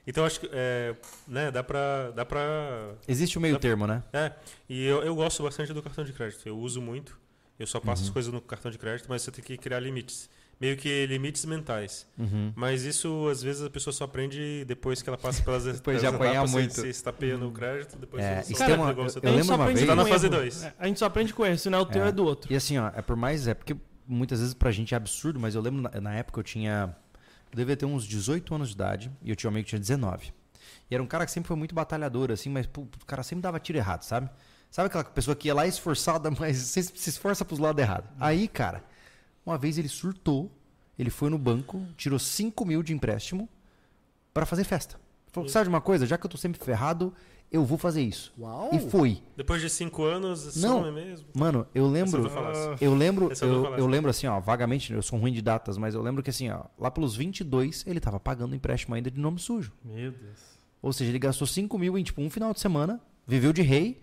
Então 0.06 0.24
acho 0.24 0.40
que 0.40 0.48
é, 0.52 0.94
né, 1.26 1.50
dá 1.50 1.62
pra. 1.62 2.10
Dá 2.12 2.24
pra 2.24 2.94
Existe 3.06 3.36
o 3.36 3.40
meio 3.40 3.54
Dá- 3.54 3.60
termo, 3.60 3.86
né? 3.86 4.02
é, 4.12 4.32
e 4.68 4.84
eu, 4.86 5.02
eu 5.02 5.14
gosto 5.14 5.42
bastante 5.42 5.72
do 5.72 5.82
cartão 5.82 6.02
de 6.02 6.12
crédito. 6.14 6.48
Eu 6.48 6.58
uso 6.58 6.80
muito. 6.80 7.18
Eu 7.58 7.66
só 7.66 7.78
passo 7.78 8.02
Uhum. 8.02 8.08
as 8.08 8.12
coisas 8.12 8.32
no 8.32 8.40
cartão 8.40 8.70
de 8.70 8.78
crédito, 8.78 9.06
mas 9.08 9.20
você 9.22 9.30
tem 9.30 9.44
que 9.44 9.56
criar 9.58 9.80
limites. 9.80 10.30
Meio 10.60 10.76
que 10.76 11.06
limites 11.06 11.44
mentais. 11.44 12.04
Uhum. 12.18 12.52
Mas 12.56 12.82
isso, 12.82 13.28
às 13.28 13.40
vezes, 13.42 13.62
a 13.62 13.70
pessoa 13.70 13.92
só 13.94 14.04
aprende 14.04 14.64
depois 14.64 15.00
que 15.00 15.08
ela 15.08 15.16
passa 15.16 15.40
pelas 15.42 15.62
Depois 15.72 16.00
de 16.00 16.06
apanhar 16.06 16.32
etapas, 16.32 16.50
muito. 16.50 16.74
Você, 16.74 16.88
estapeia 16.88 17.36
no 17.38 17.52
crédito, 17.52 17.96
depois 17.96 18.24
É, 18.24 18.42
você 18.42 18.54
lembra 18.66 18.76
uma- 18.82 18.90
igual 18.90 19.06
eu- 19.06 19.12
tá. 19.12 19.20
A 19.20 19.22
gente 19.22 19.30
lembro 19.30 19.44
só 19.44 19.54
uma 19.54 19.64
aprende 19.64 19.78
vez- 19.78 19.88
Tá 19.88 19.94
na 19.96 20.02
com 20.04 20.08
fase 20.10 20.26
erro. 20.26 20.34
dois. 20.36 20.62
É, 20.64 20.74
A 20.78 20.86
gente 20.88 20.98
só 20.98 21.06
aprende 21.06 21.32
com 21.32 21.46
erro, 21.46 21.58
senão 21.58 21.80
o 21.82 21.86
teu 21.86 22.02
É. 22.04 22.08
é 22.08 22.12
do 22.12 22.24
outro. 22.24 22.52
E 22.52 22.56
assim, 22.56 22.76
ó, 22.76 22.88
é 22.94 23.00
por 23.00 23.14
mais. 23.14 23.46
É 23.46 23.54
porque 23.54 23.76
muitas 24.06 24.40
vezes 24.40 24.52
pra 24.52 24.72
gente 24.72 24.94
é 24.94 24.96
absurdo, 24.96 25.38
mas 25.38 25.54
eu 25.54 25.60
lembro 25.60 25.80
na, 25.82 26.00
na 26.00 26.14
época 26.14 26.40
eu 26.40 26.44
tinha. 26.44 26.96
Eu 27.52 27.56
devia 27.56 27.76
ter 27.76 27.86
uns 27.86 28.04
18 28.04 28.52
anos 28.54 28.68
de 28.70 28.74
idade 28.74 29.12
e 29.22 29.30
eu 29.30 29.36
tinha 29.36 29.48
um 29.48 29.52
amigo 29.52 29.64
que 29.64 29.70
tinha 29.70 29.78
19. 29.80 30.32
E 30.90 30.94
era 30.94 31.02
um 31.02 31.06
cara 31.06 31.24
que 31.24 31.30
sempre 31.30 31.46
foi 31.46 31.56
muito 31.56 31.74
batalhador, 31.74 32.32
assim, 32.32 32.50
mas 32.50 32.66
pô, 32.66 32.80
o 32.82 33.06
cara 33.06 33.22
sempre 33.22 33.42
dava 33.42 33.60
tiro 33.60 33.78
errado, 33.78 34.02
sabe? 34.02 34.28
Sabe 34.70 34.88
aquela 34.88 35.04
pessoa 35.04 35.34
que 35.36 35.48
ia 35.48 35.54
lá 35.54 35.66
esforçada, 35.68 36.30
mas 36.36 36.56
se, 36.58 36.82
se 36.82 37.08
esforça 37.10 37.44
pros 37.44 37.58
lados 37.60 37.80
errados. 37.80 38.10
Aí, 38.18 38.48
cara, 38.48 38.82
uma 39.48 39.58
vez 39.58 39.78
ele 39.78 39.88
surtou, 39.88 40.50
ele 40.98 41.10
foi 41.10 41.30
no 41.30 41.38
banco, 41.38 41.86
tirou 41.96 42.18
5 42.18 42.64
mil 42.64 42.82
de 42.82 42.92
empréstimo 42.92 43.48
pra 44.32 44.44
fazer 44.46 44.64
festa. 44.64 45.00
Falou, 45.32 45.48
sabe 45.48 45.64
de 45.64 45.68
uma 45.68 45.80
coisa? 45.80 46.06
Já 46.06 46.16
que 46.16 46.26
eu 46.26 46.30
tô 46.30 46.36
sempre 46.36 46.62
ferrado, 46.62 47.12
eu 47.50 47.64
vou 47.64 47.78
fazer 47.78 48.02
isso. 48.02 48.32
Uau! 48.38 48.70
E 48.72 48.78
foi. 48.78 49.22
Depois 49.36 49.60
de 49.60 49.70
cinco 49.70 50.04
anos, 50.04 50.56
Não. 50.56 50.82
some 50.82 50.92
mesmo. 50.92 51.26
Mano, 51.34 51.66
eu 51.74 51.86
lembro. 51.86 52.26
Essa 52.26 52.28
eu 52.28 52.30
falar. 52.30 52.76
Eu 52.80 52.94
lembro, 52.94 53.32
Essa 53.32 53.44
eu 53.44 53.52
eu, 53.54 53.62
falar, 53.62 53.78
eu 53.78 53.86
lembro 53.86 54.10
assim, 54.10 54.26
ó, 54.26 54.38
vagamente, 54.40 54.92
eu 54.92 55.02
sou 55.02 55.18
ruim 55.18 55.32
de 55.32 55.40
datas, 55.42 55.78
mas 55.78 55.94
eu 55.94 56.02
lembro 56.02 56.22
que 56.22 56.30
assim, 56.30 56.50
ó, 56.50 56.64
lá 56.78 56.90
pelos 56.90 57.16
22, 57.16 57.84
ele 57.86 58.00
tava 58.00 58.20
pagando 58.20 58.54
empréstimo 58.54 58.94
ainda 58.94 59.10
de 59.10 59.18
nome 59.18 59.38
sujo. 59.38 59.72
Meu 59.84 60.12
Deus. 60.12 60.58
Ou 60.80 60.92
seja, 60.92 61.10
ele 61.10 61.18
gastou 61.18 61.46
5 61.46 61.78
mil 61.78 61.98
em 61.98 62.02
tipo 62.04 62.20
um 62.20 62.30
final 62.30 62.52
de 62.52 62.60
semana, 62.60 63.00
viveu 63.26 63.52
de 63.52 63.62
rei 63.62 64.00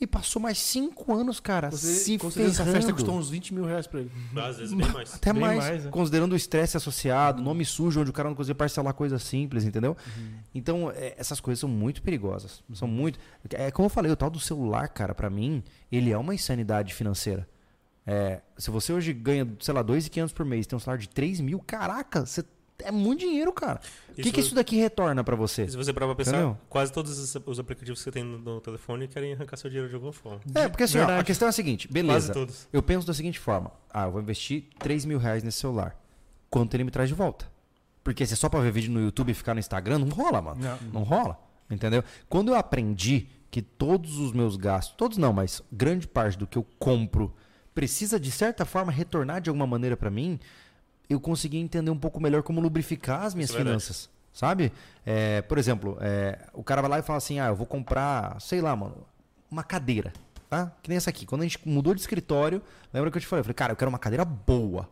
e 0.00 0.06
passou 0.06 0.42
mais 0.42 0.58
5 0.58 1.14
anos, 1.14 1.38
cara, 1.40 1.70
Você, 1.70 1.94
se 1.94 2.18
certeza 2.18 2.42
essa 2.48 2.56
ferrando. 2.64 2.76
festa 2.76 2.92
custou 2.92 3.16
uns 3.16 3.30
20 3.30 3.54
mil 3.54 3.64
reais 3.64 3.86
pra 3.86 4.00
ele. 4.00 4.10
Às 4.36 4.56
vezes 4.58 4.74
bem 4.74 4.88
mais. 4.90 5.14
Até 5.14 5.32
Bem 5.32 5.40
mais, 5.40 5.58
mais, 5.58 5.84
né? 5.84 5.90
considerando 5.90 6.32
o 6.32 6.36
estresse 6.36 6.76
associado, 6.76 7.40
nome 7.42 7.64
sujo, 7.64 8.00
onde 8.00 8.10
o 8.10 8.12
cara 8.12 8.28
não 8.28 8.36
conseguia 8.36 8.54
parcelar 8.56 8.92
coisa 8.92 9.18
simples, 9.18 9.64
entendeu? 9.64 9.96
Uhum. 10.16 10.32
Então, 10.54 10.90
é, 10.94 11.14
essas 11.16 11.40
coisas 11.40 11.60
são 11.60 11.68
muito 11.68 12.02
perigosas. 12.02 12.62
São 12.74 12.88
muito. 12.88 13.18
É 13.50 13.70
como 13.70 13.86
eu 13.86 13.90
falei, 13.90 14.10
o 14.10 14.16
tal 14.16 14.30
do 14.30 14.40
celular, 14.40 14.88
cara, 14.88 15.14
pra 15.14 15.30
mim, 15.30 15.62
ele 15.90 16.10
é 16.10 16.18
uma 16.18 16.34
insanidade 16.34 16.92
financeira. 16.92 17.48
É, 18.06 18.42
se 18.58 18.70
você 18.70 18.92
hoje 18.92 19.12
ganha, 19.14 19.48
sei 19.60 19.72
lá, 19.72 19.82
2.500 19.82 20.32
por 20.34 20.44
mês, 20.44 20.66
tem 20.66 20.76
um 20.76 20.80
salário 20.80 21.00
de 21.00 21.08
3 21.08 21.40
mil, 21.40 21.58
caraca, 21.60 22.26
você, 22.26 22.44
é 22.80 22.90
muito 22.90 23.20
dinheiro, 23.20 23.52
cara. 23.52 23.80
O 24.10 24.14
que, 24.14 24.20
Isso- 24.22 24.32
que 24.32 24.40
isso 24.40 24.54
daqui 24.54 24.76
retorna 24.76 25.22
pra 25.24 25.36
você? 25.36 25.68
Se 25.68 25.76
você 25.76 25.92
parar 25.92 26.06
pra 26.06 26.14
pensar, 26.16 26.32
Entendeu? 26.32 26.58
quase 26.68 26.92
todos 26.92 27.18
os- 27.18 27.42
os 27.46 27.58
aplicativos 27.58 27.98
que 28.00 28.04
você 28.04 28.10
tem 28.12 28.22
no, 28.24 28.60
telefone 28.60 29.06
querem 29.08 29.32
arrancar 29.32 29.56
seu 29.56 29.68
dinheiro 29.70 29.88
de 29.88 29.94
alguma 29.94 30.12
forma. 30.12 30.40
É, 30.54 30.68
porque 30.68 30.82
assim, 30.84 30.98
ó, 30.98 31.18
a 31.20 31.24
questão 31.24 31.46
é 31.46 31.50
a 31.50 31.52
seguinte, 31.52 31.86
Quase 31.88 31.92
beleza. 31.94 32.32
todos. 32.32 32.68
Eu 32.72 32.82
penso 32.82 33.06
da 33.06 33.14
seguinte 33.14 33.38
forma: 33.38 33.70
ah, 33.92 34.04
eu 34.04 34.12
vou 34.12 34.20
investir 34.20 34.64
3 34.78 35.04
mil 35.04 35.18
reais 35.18 35.42
nesse 35.42 35.58
celular. 35.58 35.96
Quanto 36.50 36.74
ele 36.74 36.84
me 36.84 36.90
traz 36.90 37.08
de 37.08 37.14
volta? 37.14 37.50
Porque 38.02 38.24
se 38.26 38.34
é 38.34 38.36
só 38.36 38.48
pra 38.48 38.60
ver 38.60 38.70
vídeo 38.70 38.92
no 38.92 39.00
YouTube 39.00 39.30
e 39.30 39.34
ficar 39.34 39.54
no 39.54 39.60
Instagram, 39.60 39.98
não 39.98 40.08
rola, 40.08 40.40
mano. 40.42 40.60
Não. 40.60 40.78
Não 40.92 41.02
rola. 41.02 41.38
Entendeu? 41.70 42.04
Quando 42.28 42.48
eu 42.52 42.54
aprendi 42.54 43.28
que 43.50 43.62
todos 43.62 44.18
os 44.18 44.32
meus 44.32 44.56
gastos, 44.56 44.94
todos 44.96 45.16
não, 45.16 45.32
mas 45.32 45.62
grande 45.72 46.06
parte 46.06 46.36
do 46.36 46.46
que 46.46 46.58
eu 46.58 46.66
compro 46.78 47.34
precisa 47.74 48.20
de 48.20 48.30
certa 48.30 48.64
forma 48.64 48.92
retornar 48.92 49.40
de 49.40 49.48
alguma 49.48 49.66
maneira 49.66 49.96
pra 49.96 50.10
mim, 50.10 50.38
eu 51.08 51.20
consegui 51.20 51.58
entender 51.58 51.90
um 51.90 51.98
pouco 51.98 52.20
melhor 52.20 52.42
como 52.42 52.60
lubrificar 52.60 53.22
as 53.22 53.34
minhas 53.34 53.50
Isso 53.50 53.58
é 53.58 53.62
finanças. 53.62 54.10
Sabe? 54.32 54.72
É, 55.06 55.42
por 55.42 55.58
exemplo, 55.58 55.96
é, 56.00 56.38
o 56.52 56.64
cara 56.64 56.80
vai 56.80 56.90
lá 56.90 56.98
e 56.98 57.02
fala 57.02 57.18
assim: 57.18 57.38
ah, 57.38 57.46
eu 57.46 57.56
vou 57.56 57.66
comprar, 57.66 58.40
sei 58.40 58.60
lá, 58.60 58.74
mano, 58.74 59.06
uma 59.50 59.62
cadeira. 59.62 60.12
Tá? 60.50 60.72
Que 60.82 60.88
nem 60.88 60.96
essa 60.96 61.10
aqui. 61.10 61.24
Quando 61.24 61.42
a 61.42 61.44
gente 61.44 61.60
mudou 61.66 61.94
de 61.94 62.00
escritório, 62.00 62.60
lembra 62.92 63.10
que 63.10 63.16
eu 63.16 63.20
te 63.20 63.26
falei? 63.26 63.40
Eu 63.40 63.44
falei, 63.44 63.54
cara, 63.54 63.72
eu 63.72 63.76
quero 63.76 63.88
uma 63.88 63.98
cadeira 63.98 64.24
boa. 64.24 64.88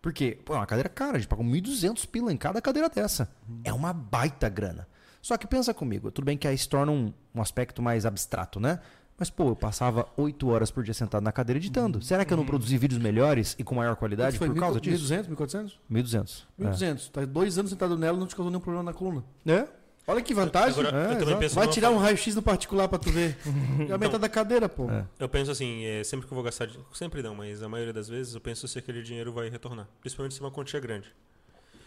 Por 0.00 0.12
quê? 0.12 0.38
Pô, 0.44 0.54
é 0.54 0.56
uma 0.56 0.66
cadeira 0.66 0.88
cara, 0.88 1.16
a 1.16 1.18
gente 1.18 1.28
pagou 1.28 1.44
1.200 1.44 2.06
pila 2.06 2.32
em 2.32 2.36
cada 2.36 2.62
cadeira 2.62 2.88
dessa. 2.88 3.28
É 3.64 3.72
uma 3.72 3.92
baita 3.92 4.48
grana. 4.48 4.86
Só 5.20 5.36
que 5.36 5.46
pensa 5.46 5.74
comigo, 5.74 6.10
tudo 6.10 6.24
bem 6.24 6.38
que 6.38 6.46
aí 6.46 6.56
se 6.56 6.68
torna 6.68 6.92
um, 6.92 7.12
um 7.34 7.42
aspecto 7.42 7.82
mais 7.82 8.06
abstrato, 8.06 8.60
né? 8.60 8.80
Mas, 9.18 9.28
pô, 9.30 9.48
eu 9.48 9.56
passava 9.56 10.06
8 10.16 10.48
horas 10.48 10.70
por 10.70 10.84
dia 10.84 10.94
sentado 10.94 11.22
na 11.24 11.32
cadeira 11.32 11.58
editando. 11.58 12.00
Será 12.00 12.24
que 12.24 12.32
eu 12.32 12.36
não 12.36 12.46
produzi 12.46 12.78
vídeos 12.78 13.00
melhores 13.00 13.56
e 13.58 13.64
com 13.64 13.74
maior 13.74 13.96
qualidade 13.96 14.38
Quanto 14.38 14.54
por 14.54 14.60
causa 14.60 14.80
disso? 14.80 15.12
1.200, 15.12 15.28
1.400? 15.34 15.72
1.200. 15.90 16.42
1.200. 16.60 17.10
Tá 17.10 17.24
dois 17.24 17.58
anos 17.58 17.72
sentado 17.72 17.98
nela 17.98 18.16
e 18.16 18.20
não 18.20 18.26
te 18.28 18.36
causou 18.36 18.50
nenhum 18.50 18.60
problema 18.60 18.84
na 18.84 18.92
coluna. 18.92 19.24
É? 19.44 19.66
Olha 20.06 20.22
que 20.22 20.32
vantagem. 20.32 20.80
Agora, 20.80 20.96
É, 20.96 21.00
eu 21.02 21.08
também 21.08 21.22
exato. 21.24 21.38
penso 21.40 21.54
Vai 21.56 21.68
tirar 21.68 21.90
um 21.90 21.98
raio-x 21.98 22.34
no 22.34 22.42
particular 22.42 22.88
pra 22.88 22.98
tu 22.98 23.10
ver. 23.10 23.36
É 23.90 23.92
a 23.92 23.98
metade 23.98 24.20
da 24.20 24.28
cadeira, 24.28 24.68
pô. 24.68 24.88
É. 24.88 25.04
Eu 25.18 25.28
penso 25.28 25.50
assim, 25.50 25.84
é, 25.84 26.04
sempre 26.04 26.26
que 26.26 26.32
eu 26.32 26.36
vou 26.36 26.44
gastar. 26.44 26.68
Sempre 26.94 27.20
não, 27.20 27.34
mas 27.34 27.60
a 27.62 27.68
maioria 27.68 27.92
das 27.92 28.08
vezes 28.08 28.34
eu 28.34 28.40
penso 28.40 28.66
se 28.68 28.78
aquele 28.78 29.02
dinheiro 29.02 29.32
vai 29.32 29.50
retornar. 29.50 29.88
Principalmente 30.00 30.34
se 30.34 30.40
é 30.40 30.44
uma 30.44 30.50
quantia 30.52 30.78
grande. 30.80 31.12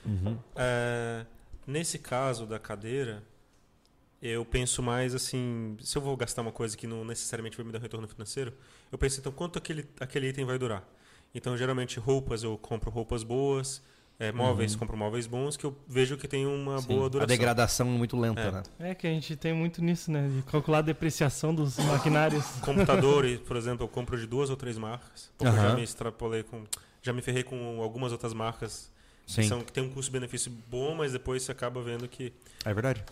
Uhum. 0.05 0.37
É, 0.55 1.25
nesse 1.65 1.97
caso 1.97 2.45
da 2.45 2.59
cadeira, 2.59 3.23
eu 4.21 4.45
penso 4.45 4.81
mais 4.83 5.15
assim: 5.15 5.75
se 5.81 5.97
eu 5.97 6.01
vou 6.01 6.15
gastar 6.15 6.41
uma 6.41 6.51
coisa 6.51 6.75
que 6.77 6.85
não 6.87 7.03
necessariamente 7.03 7.57
vai 7.57 7.65
me 7.65 7.71
dar 7.71 7.79
um 7.79 7.81
retorno 7.81 8.07
financeiro, 8.07 8.53
eu 8.91 8.97
penso 8.97 9.19
então 9.19 9.31
quanto 9.31 9.57
aquele, 9.57 9.85
aquele 9.99 10.27
item 10.29 10.45
vai 10.45 10.57
durar. 10.57 10.83
Então, 11.33 11.57
geralmente, 11.57 11.97
roupas 11.99 12.43
eu 12.43 12.57
compro 12.57 12.91
roupas 12.91 13.23
boas, 13.23 13.81
é, 14.19 14.31
móveis 14.33 14.75
compro 14.75 14.95
móveis 14.97 15.25
bons, 15.25 15.55
que 15.57 15.65
eu 15.65 15.75
vejo 15.87 16.17
que 16.17 16.27
tem 16.27 16.45
uma 16.45 16.79
Sim, 16.79 16.87
boa 16.89 17.05
A 17.05 17.09
duração. 17.09 17.27
degradação 17.27 17.87
é 17.87 17.91
muito 17.91 18.19
lenta, 18.19 18.41
É. 18.41 18.51
né? 18.51 18.63
É 18.91 18.93
que 18.95 19.07
a 19.07 19.09
gente 19.09 19.35
tem 19.37 19.53
muito 19.53 19.81
nisso, 19.81 20.11
né? 20.11 20.27
De 20.27 20.41
calcular 20.43 20.79
a 20.79 20.81
depreciação 20.81 21.55
dos 21.55 21.77
maquinários. 21.87 22.45
Computadores, 22.61 23.39
por 23.39 23.55
exemplo, 23.55 23.83
eu 23.85 23.87
compro 23.87 24.19
de 24.19 24.27
duas 24.27 24.49
ou 24.49 24.57
três 24.57 24.77
marcas. 24.77 25.31
Porque 25.37 25.51
eu 25.51 25.55
já 25.61 25.73
me 25.73 25.81
extrapolei 25.83 26.43
com. 26.43 26.63
Já 27.01 27.11
me 27.13 27.21
ferrei 27.23 27.41
com 27.43 27.81
algumas 27.81 28.11
outras 28.11 28.31
marcas 28.33 28.91
que, 29.25 29.33
Sim. 29.33 29.43
são, 29.43 29.61
que 29.61 29.71
tem 29.71 29.83
um 29.83 29.89
custo-benefício 29.89 30.51
bom, 30.69 30.93
mas 30.93 31.13
depois 31.13 31.41
você 31.41 31.51
acaba 31.51 31.81
vendo 31.81 32.07
que. 32.07 32.31
É 32.65 32.73
verdade. 32.73 33.03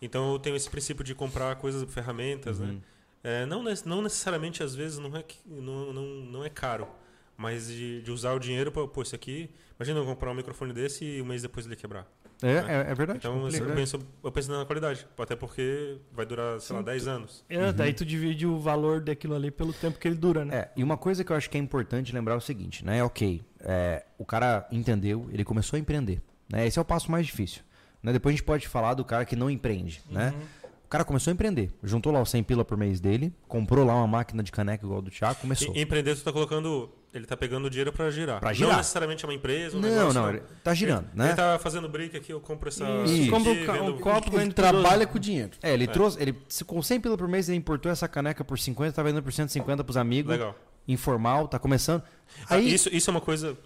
Então 0.00 0.32
eu 0.32 0.38
tenho 0.38 0.56
esse 0.56 0.68
princípio 0.70 1.04
de 1.04 1.14
comprar 1.14 1.54
coisas, 1.56 1.82
ferramentas, 1.92 2.58
né? 2.60 2.68
Uhum. 2.70 2.80
É, 3.22 3.44
não, 3.46 3.62
não 3.84 4.00
necessariamente, 4.02 4.62
às 4.62 4.74
vezes, 4.74 4.98
não 4.98 5.14
é, 5.16 5.22
que- 5.22 5.38
não, 5.46 5.92
não, 5.92 6.02
não 6.06 6.44
é 6.44 6.48
caro. 6.48 6.88
Mas 7.36 7.68
de, 7.68 8.02
de 8.02 8.10
usar 8.10 8.32
o 8.34 8.38
dinheiro 8.38 8.70
para. 8.70 8.86
Pô, 8.86 9.00
isso 9.02 9.14
aqui. 9.14 9.48
Imagina 9.78 9.98
eu 9.98 10.04
comprar 10.04 10.30
um 10.30 10.34
microfone 10.34 10.72
desse 10.74 11.04
e 11.06 11.22
um 11.22 11.24
mês 11.24 11.40
depois 11.40 11.64
ele 11.64 11.74
quebrar. 11.74 12.06
É, 12.42 12.48
é, 12.48 12.90
é 12.90 12.94
verdade. 12.94 13.18
Então 13.18 13.46
assim, 13.46 13.58
eu 13.58 13.74
penso, 13.74 13.98
eu 14.24 14.32
penso 14.32 14.50
na 14.52 14.64
qualidade. 14.66 15.06
Até 15.18 15.36
porque 15.36 15.96
vai 16.12 16.24
durar, 16.26 16.60
sei 16.60 16.76
lá, 16.76 16.82
10 16.82 17.06
anos. 17.08 17.44
É, 17.48 17.72
daí 17.72 17.92
tu 17.94 18.04
divide 18.04 18.46
o 18.46 18.58
valor 18.58 19.00
daquilo 19.00 19.34
ali 19.34 19.50
pelo 19.50 19.72
tempo 19.72 19.98
que 19.98 20.06
ele 20.08 20.16
dura, 20.16 20.44
né? 20.44 20.54
É, 20.56 20.70
e 20.76 20.82
uma 20.84 20.96
coisa 20.98 21.24
que 21.24 21.32
eu 21.32 21.36
acho 21.36 21.48
que 21.48 21.56
é 21.56 21.60
importante 21.60 22.12
lembrar 22.14 22.34
é 22.34 22.36
o 22.38 22.40
seguinte, 22.42 22.84
né? 22.84 23.02
Ok, 23.02 23.42
é, 23.60 24.04
o 24.18 24.24
cara 24.24 24.66
entendeu, 24.70 25.26
ele 25.32 25.44
começou 25.44 25.76
a 25.76 25.80
empreender. 25.80 26.20
Né? 26.48 26.66
Esse 26.66 26.78
é 26.78 26.82
o 26.82 26.84
passo 26.84 27.10
mais 27.10 27.24
difícil. 27.26 27.62
Né? 28.02 28.12
Depois 28.12 28.32
a 28.32 28.36
gente 28.36 28.44
pode 28.44 28.66
falar 28.68 28.94
do 28.94 29.04
cara 29.04 29.24
que 29.24 29.36
não 29.36 29.50
empreende, 29.50 30.02
né? 30.10 30.34
O 30.84 30.88
cara 30.90 31.04
começou 31.04 31.30
a 31.30 31.34
empreender, 31.34 31.70
juntou 31.84 32.12
lá 32.12 32.20
os 32.20 32.28
100 32.30 32.42
pila 32.42 32.64
por 32.64 32.76
mês 32.76 32.98
dele, 32.98 33.32
comprou 33.46 33.84
lá 33.84 33.94
uma 33.94 34.08
máquina 34.08 34.42
de 34.42 34.50
caneca 34.50 34.84
igual 34.84 35.00
do 35.00 35.08
Thiago, 35.08 35.36
começou. 35.40 35.72
E, 35.76 35.80
empreender, 35.82 36.16
tu 36.16 36.22
tá 36.24 36.32
colocando. 36.32 36.90
Ele 37.14 37.26
tá 37.26 37.36
pegando 37.36 37.66
o 37.66 37.70
dinheiro 37.70 37.92
para 37.92 38.08
girar. 38.10 38.40
Pra 38.40 38.52
girar. 38.52 38.70
Não 38.72 38.78
necessariamente 38.78 39.24
é 39.24 39.28
uma 39.28 39.34
empresa, 39.34 39.76
um 39.76 39.80
não, 39.80 39.88
negócio. 39.88 40.20
não, 40.20 40.28
ele 40.30 40.42
tá 40.64 40.72
girando, 40.74 41.06
Ele, 41.12 41.18
né? 41.18 41.26
ele 41.28 41.34
tá 41.36 41.58
fazendo 41.60 41.88
brick 41.88 42.16
aqui, 42.16 42.32
eu 42.32 42.40
compro 42.40 42.68
essa. 42.68 42.84
Isso, 43.04 43.30
compra 43.30 43.50
um 43.50 43.54
vendo- 43.54 43.94
um 43.94 43.98
copo, 43.98 44.40
Ele 44.40 44.52
trabalha 44.52 45.06
com 45.06 45.16
o 45.16 45.20
dinheiro. 45.20 45.50
É, 45.62 45.72
ele 45.74 45.86
trouxe, 45.88 46.20
ele 46.22 46.36
se- 46.48 46.64
com 46.64 46.80
100 46.82 47.00
pila 47.00 47.16
por 47.16 47.26
mês 47.28 47.48
ele 47.48 47.58
importou 47.58 47.90
essa 47.90 48.06
caneca 48.08 48.44
por 48.44 48.58
50, 48.58 48.92
tá 48.92 49.02
vendendo 49.02 49.22
por 49.24 49.32
150 49.32 49.82
pros 49.84 49.96
amigos, 49.96 50.30
Legal. 50.32 50.56
informal, 50.86 51.46
tá 51.48 51.58
começando. 51.58 52.02
Ah, 52.48 52.54
Aí, 52.56 52.72
isso, 52.72 52.88
isso 52.92 53.10
é 53.10 53.12
uma 53.12 53.20
coisa. 53.20 53.56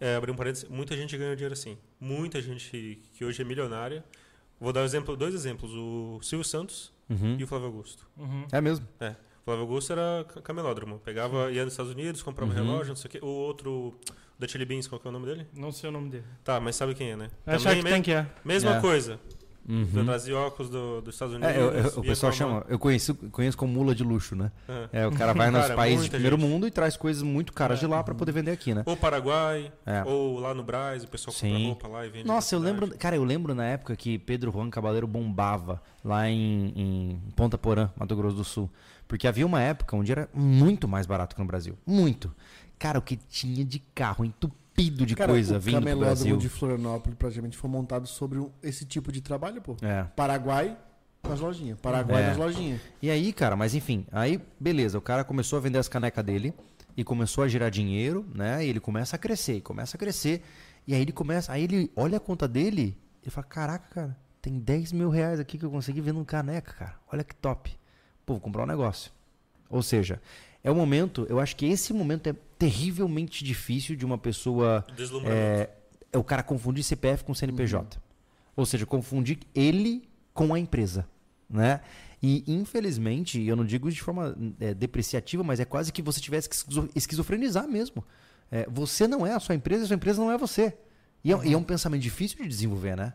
É, 0.00 0.16
abrir 0.16 0.30
um 0.30 0.36
parênteses, 0.36 0.68
muita 0.68 0.96
gente 0.96 1.16
ganha 1.16 1.34
dinheiro 1.34 1.52
assim. 1.54 1.78
Muita 2.00 2.40
gente 2.42 3.00
que 3.14 3.24
hoje 3.24 3.40
é 3.40 3.44
milionária. 3.44 4.04
Vou 4.60 4.72
dar 4.72 4.80
um 4.82 4.84
exemplo, 4.84 5.16
dois 5.16 5.34
exemplos: 5.34 5.70
o 5.74 6.18
Silvio 6.22 6.44
Santos 6.44 6.92
Uhum. 7.08 7.36
e 7.38 7.44
o 7.44 7.46
Flávio 7.46 7.66
Augusto. 7.68 8.06
Uhum. 8.16 8.46
É 8.52 8.60
mesmo. 8.60 8.86
É. 9.00 9.10
O 9.10 9.44
Flávio 9.44 9.62
Augusto 9.62 9.92
era 9.92 10.24
ca- 10.28 10.40
camelódromo. 10.42 10.98
Pegava, 11.04 11.50
ia 11.52 11.64
nos 11.64 11.72
Estados 11.72 11.92
Unidos, 11.92 12.22
comprava 12.22 12.50
Uhum. 12.52 12.56
relógio, 12.56 12.88
não 12.88 12.96
sei 12.96 13.08
o 13.08 13.10
quê. 13.12 13.18
O 13.22 13.26
outro, 13.26 13.70
o 13.72 13.94
da 14.38 14.46
Chili 14.48 14.64
Beans, 14.64 14.86
qual 14.88 15.00
que 15.00 15.06
é 15.06 15.10
o 15.10 15.12
nome 15.12 15.24
dele? 15.26 15.46
Não 15.54 15.70
sei 15.72 15.88
o 15.88 15.92
nome 15.92 16.10
dele. 16.10 16.24
Tá, 16.44 16.58
mas 16.60 16.74
sabe 16.76 16.94
quem 16.94 17.12
é, 17.12 17.16
né? 17.16 17.30
É 17.46 17.58
Shark 17.58 17.82
Tank, 17.84 18.08
é. 18.08 18.26
Mesma 18.44 18.76
É. 18.76 18.80
coisa. 18.80 19.20
Uhum. 19.68 19.88
Eu 19.94 20.04
trazia 20.04 20.36
óculos 20.38 20.70
do, 20.70 21.00
dos 21.00 21.14
Estados 21.14 21.34
Unidos. 21.34 21.54
É, 21.54 21.58
eu- 21.60 21.70
eu- 21.72 21.92
o 21.98 22.02
pessoal 22.02 22.32
chama, 22.32 22.64
eu 22.68 22.78
conheço, 22.78 23.14
conheço 23.32 23.56
como 23.58 23.72
mula 23.72 23.94
de 23.94 24.04
luxo, 24.04 24.36
né? 24.36 24.52
mão. 24.68 24.88
É, 24.92 25.06
o 25.06 25.12
cara 25.12 25.32
vai 25.32 25.50
nos 25.50 25.62
Cara, 25.62 25.74
países 25.74 26.04
de 26.04 26.10
primeiro 26.10 26.36
gente. 26.38 26.48
mundo 26.48 26.66
e 26.66 26.70
traz 26.70 26.96
coisas 26.96 27.22
muito 27.22 27.52
caras 27.52 27.80
de 27.80 27.86
lá 27.86 28.02
pra 28.04 28.14
poder 28.14 28.32
vender 28.32 28.52
aqui, 28.52 28.72
né? 28.72 28.82
Ou 28.86 28.96
Paraguai, 28.96 29.72
É. 29.84 30.04
ou 30.04 30.38
lá 30.38 30.54
no 30.54 30.62
Brás, 30.62 31.02
o 31.04 31.08
pessoal 31.08 31.34
compra 31.34 31.48
Sim. 31.48 31.66
roupa 31.66 31.88
lá 31.88 32.06
e 32.06 32.10
vende. 32.10 32.26
Nossa, 32.26 32.54
eu 32.54 32.58
lembro, 32.60 32.96
cara, 32.98 33.16
eu 33.16 33.24
lembro 33.24 33.54
na 33.54 33.64
época 33.64 33.96
que 33.96 34.18
Pedro 34.18 34.52
Juan 34.52 34.70
Cabaleiro 34.70 35.06
bombava 35.06 35.82
lá 36.04 36.28
em, 36.28 36.72
em 36.76 37.20
Ponta 37.34 37.58
Porã, 37.58 37.90
Mato 37.96 38.14
Grosso 38.14 38.36
do 38.36 38.44
Sul. 38.44 38.70
Porque 39.08 39.26
havia 39.28 39.46
uma 39.46 39.60
época 39.60 39.96
onde 39.96 40.10
era 40.12 40.28
muito 40.34 40.86
mais 40.88 41.06
barato 41.06 41.34
que 41.34 41.40
no 41.40 41.46
Brasil. 41.46 41.76
Muito. 41.86 42.32
Cara, 42.78 42.98
o 42.98 43.02
que 43.02 43.16
tinha 43.16 43.64
de 43.64 43.78
carro 43.94 44.24
entupido 44.24 44.56
de 44.76 45.14
Cara, 45.16 45.32
coisa 45.32 45.56
o 45.56 45.60
vindo 45.60 45.74
camelódromo 45.74 46.14
Brasil. 46.16 46.36
de 46.36 46.48
Florianópolis 46.48 47.18
praticamente 47.18 47.56
foi 47.56 47.70
montado 47.70 48.06
sobre 48.06 48.38
um- 48.38 48.50
esse 48.62 48.84
tipo 48.84 49.10
de 49.10 49.20
trabalho, 49.20 49.60
pô. 49.62 49.76
É. 49.82 50.04
Paraguai 50.14 50.76
nas 51.26 51.40
lojinhas. 51.40 51.78
Paraguai 51.80 52.22
É. 52.22 52.26
nas 52.28 52.36
lojinhas. 52.36 52.80
E 53.00 53.10
aí, 53.10 53.32
cara, 53.32 53.56
mas 53.56 53.74
enfim, 53.74 54.06
aí 54.12 54.40
beleza, 54.60 54.98
o 54.98 55.00
cara 55.00 55.24
começou 55.24 55.56
a 55.58 55.60
vender 55.60 55.78
as 55.78 55.88
canecas 55.88 56.22
dele 56.24 56.52
e 56.96 57.02
começou 57.02 57.42
a 57.42 57.48
girar 57.48 57.70
dinheiro, 57.70 58.26
né? 58.34 58.64
E 58.64 58.68
ele 58.68 58.80
começa 58.80 59.16
a 59.16 59.18
crescer, 59.18 59.60
começa 59.62 59.96
a 59.96 59.98
crescer. 59.98 60.42
E 60.86 60.94
aí 60.94 61.00
ele 61.00 61.12
começa, 61.12 61.52
aí 61.52 61.64
ele 61.64 61.90
olha 61.96 62.18
a 62.18 62.20
conta 62.20 62.46
dele 62.46 62.96
e 63.24 63.30
fala: 63.30 63.46
Caraca, 63.46 63.88
cara, 63.94 64.16
tem 64.42 64.58
10 64.58 64.92
mil 64.92 65.08
reais 65.08 65.40
aqui 65.40 65.58
que 65.58 65.64
eu 65.64 65.70
consegui 65.70 66.00
vendo 66.00 66.22
caneca, 66.24 66.72
cara. 66.72 66.94
Olha 67.10 67.24
que 67.24 67.34
top. 67.34 67.76
Pô, 68.24 68.34
vou 68.34 68.40
comprar 68.40 68.62
um 68.62 68.66
negócio. 68.66 69.10
Ou 69.68 69.82
seja, 69.82 70.20
é 70.66 70.70
o 70.70 70.74
momento, 70.74 71.24
eu 71.28 71.38
acho 71.38 71.54
que 71.54 71.64
esse 71.64 71.92
momento 71.92 72.26
é 72.26 72.34
terrivelmente 72.58 73.44
difícil 73.44 73.94
de 73.94 74.04
uma 74.04 74.18
pessoa 74.18 74.84
é, 75.32 75.70
é 76.12 76.18
o 76.18 76.24
cara 76.24 76.42
confundir 76.42 76.82
CPF 76.82 77.22
com 77.22 77.32
CNPJ. 77.32 77.98
Ou 78.56 78.66
seja, 78.66 78.84
confundir 78.84 79.38
ele 79.54 80.08
com 80.34 80.52
a 80.52 80.58
empresa, 80.58 81.06
né? 81.48 81.80
E 82.20 82.42
infelizmente, 82.48 83.40
eu 83.42 83.54
não 83.54 83.64
digo 83.64 83.90
de 83.92 84.02
forma 84.02 84.36
é, 84.58 84.74
depreciativa, 84.74 85.44
mas 85.44 85.60
é 85.60 85.64
quase 85.64 85.92
que 85.92 86.02
você 86.02 86.20
tivesse 86.20 86.48
que 86.48 86.56
esquizo- 86.56 86.88
esquizofrenizar 86.96 87.68
mesmo. 87.68 88.02
É, 88.50 88.66
você 88.68 89.06
não 89.06 89.24
é 89.26 89.32
a 89.34 89.38
sua 89.40 89.54
empresa, 89.54 89.84
a 89.84 89.86
sua 89.86 89.94
empresa 89.96 90.20
não 90.20 90.32
é 90.32 90.36
você. 90.38 90.76
E 91.22 91.32
é, 91.32 91.46
e 91.46 91.52
é 91.52 91.56
um 91.56 91.62
pensamento 91.62 92.02
difícil 92.02 92.38
de 92.42 92.48
desenvolver, 92.48 92.96
né? 92.96 93.12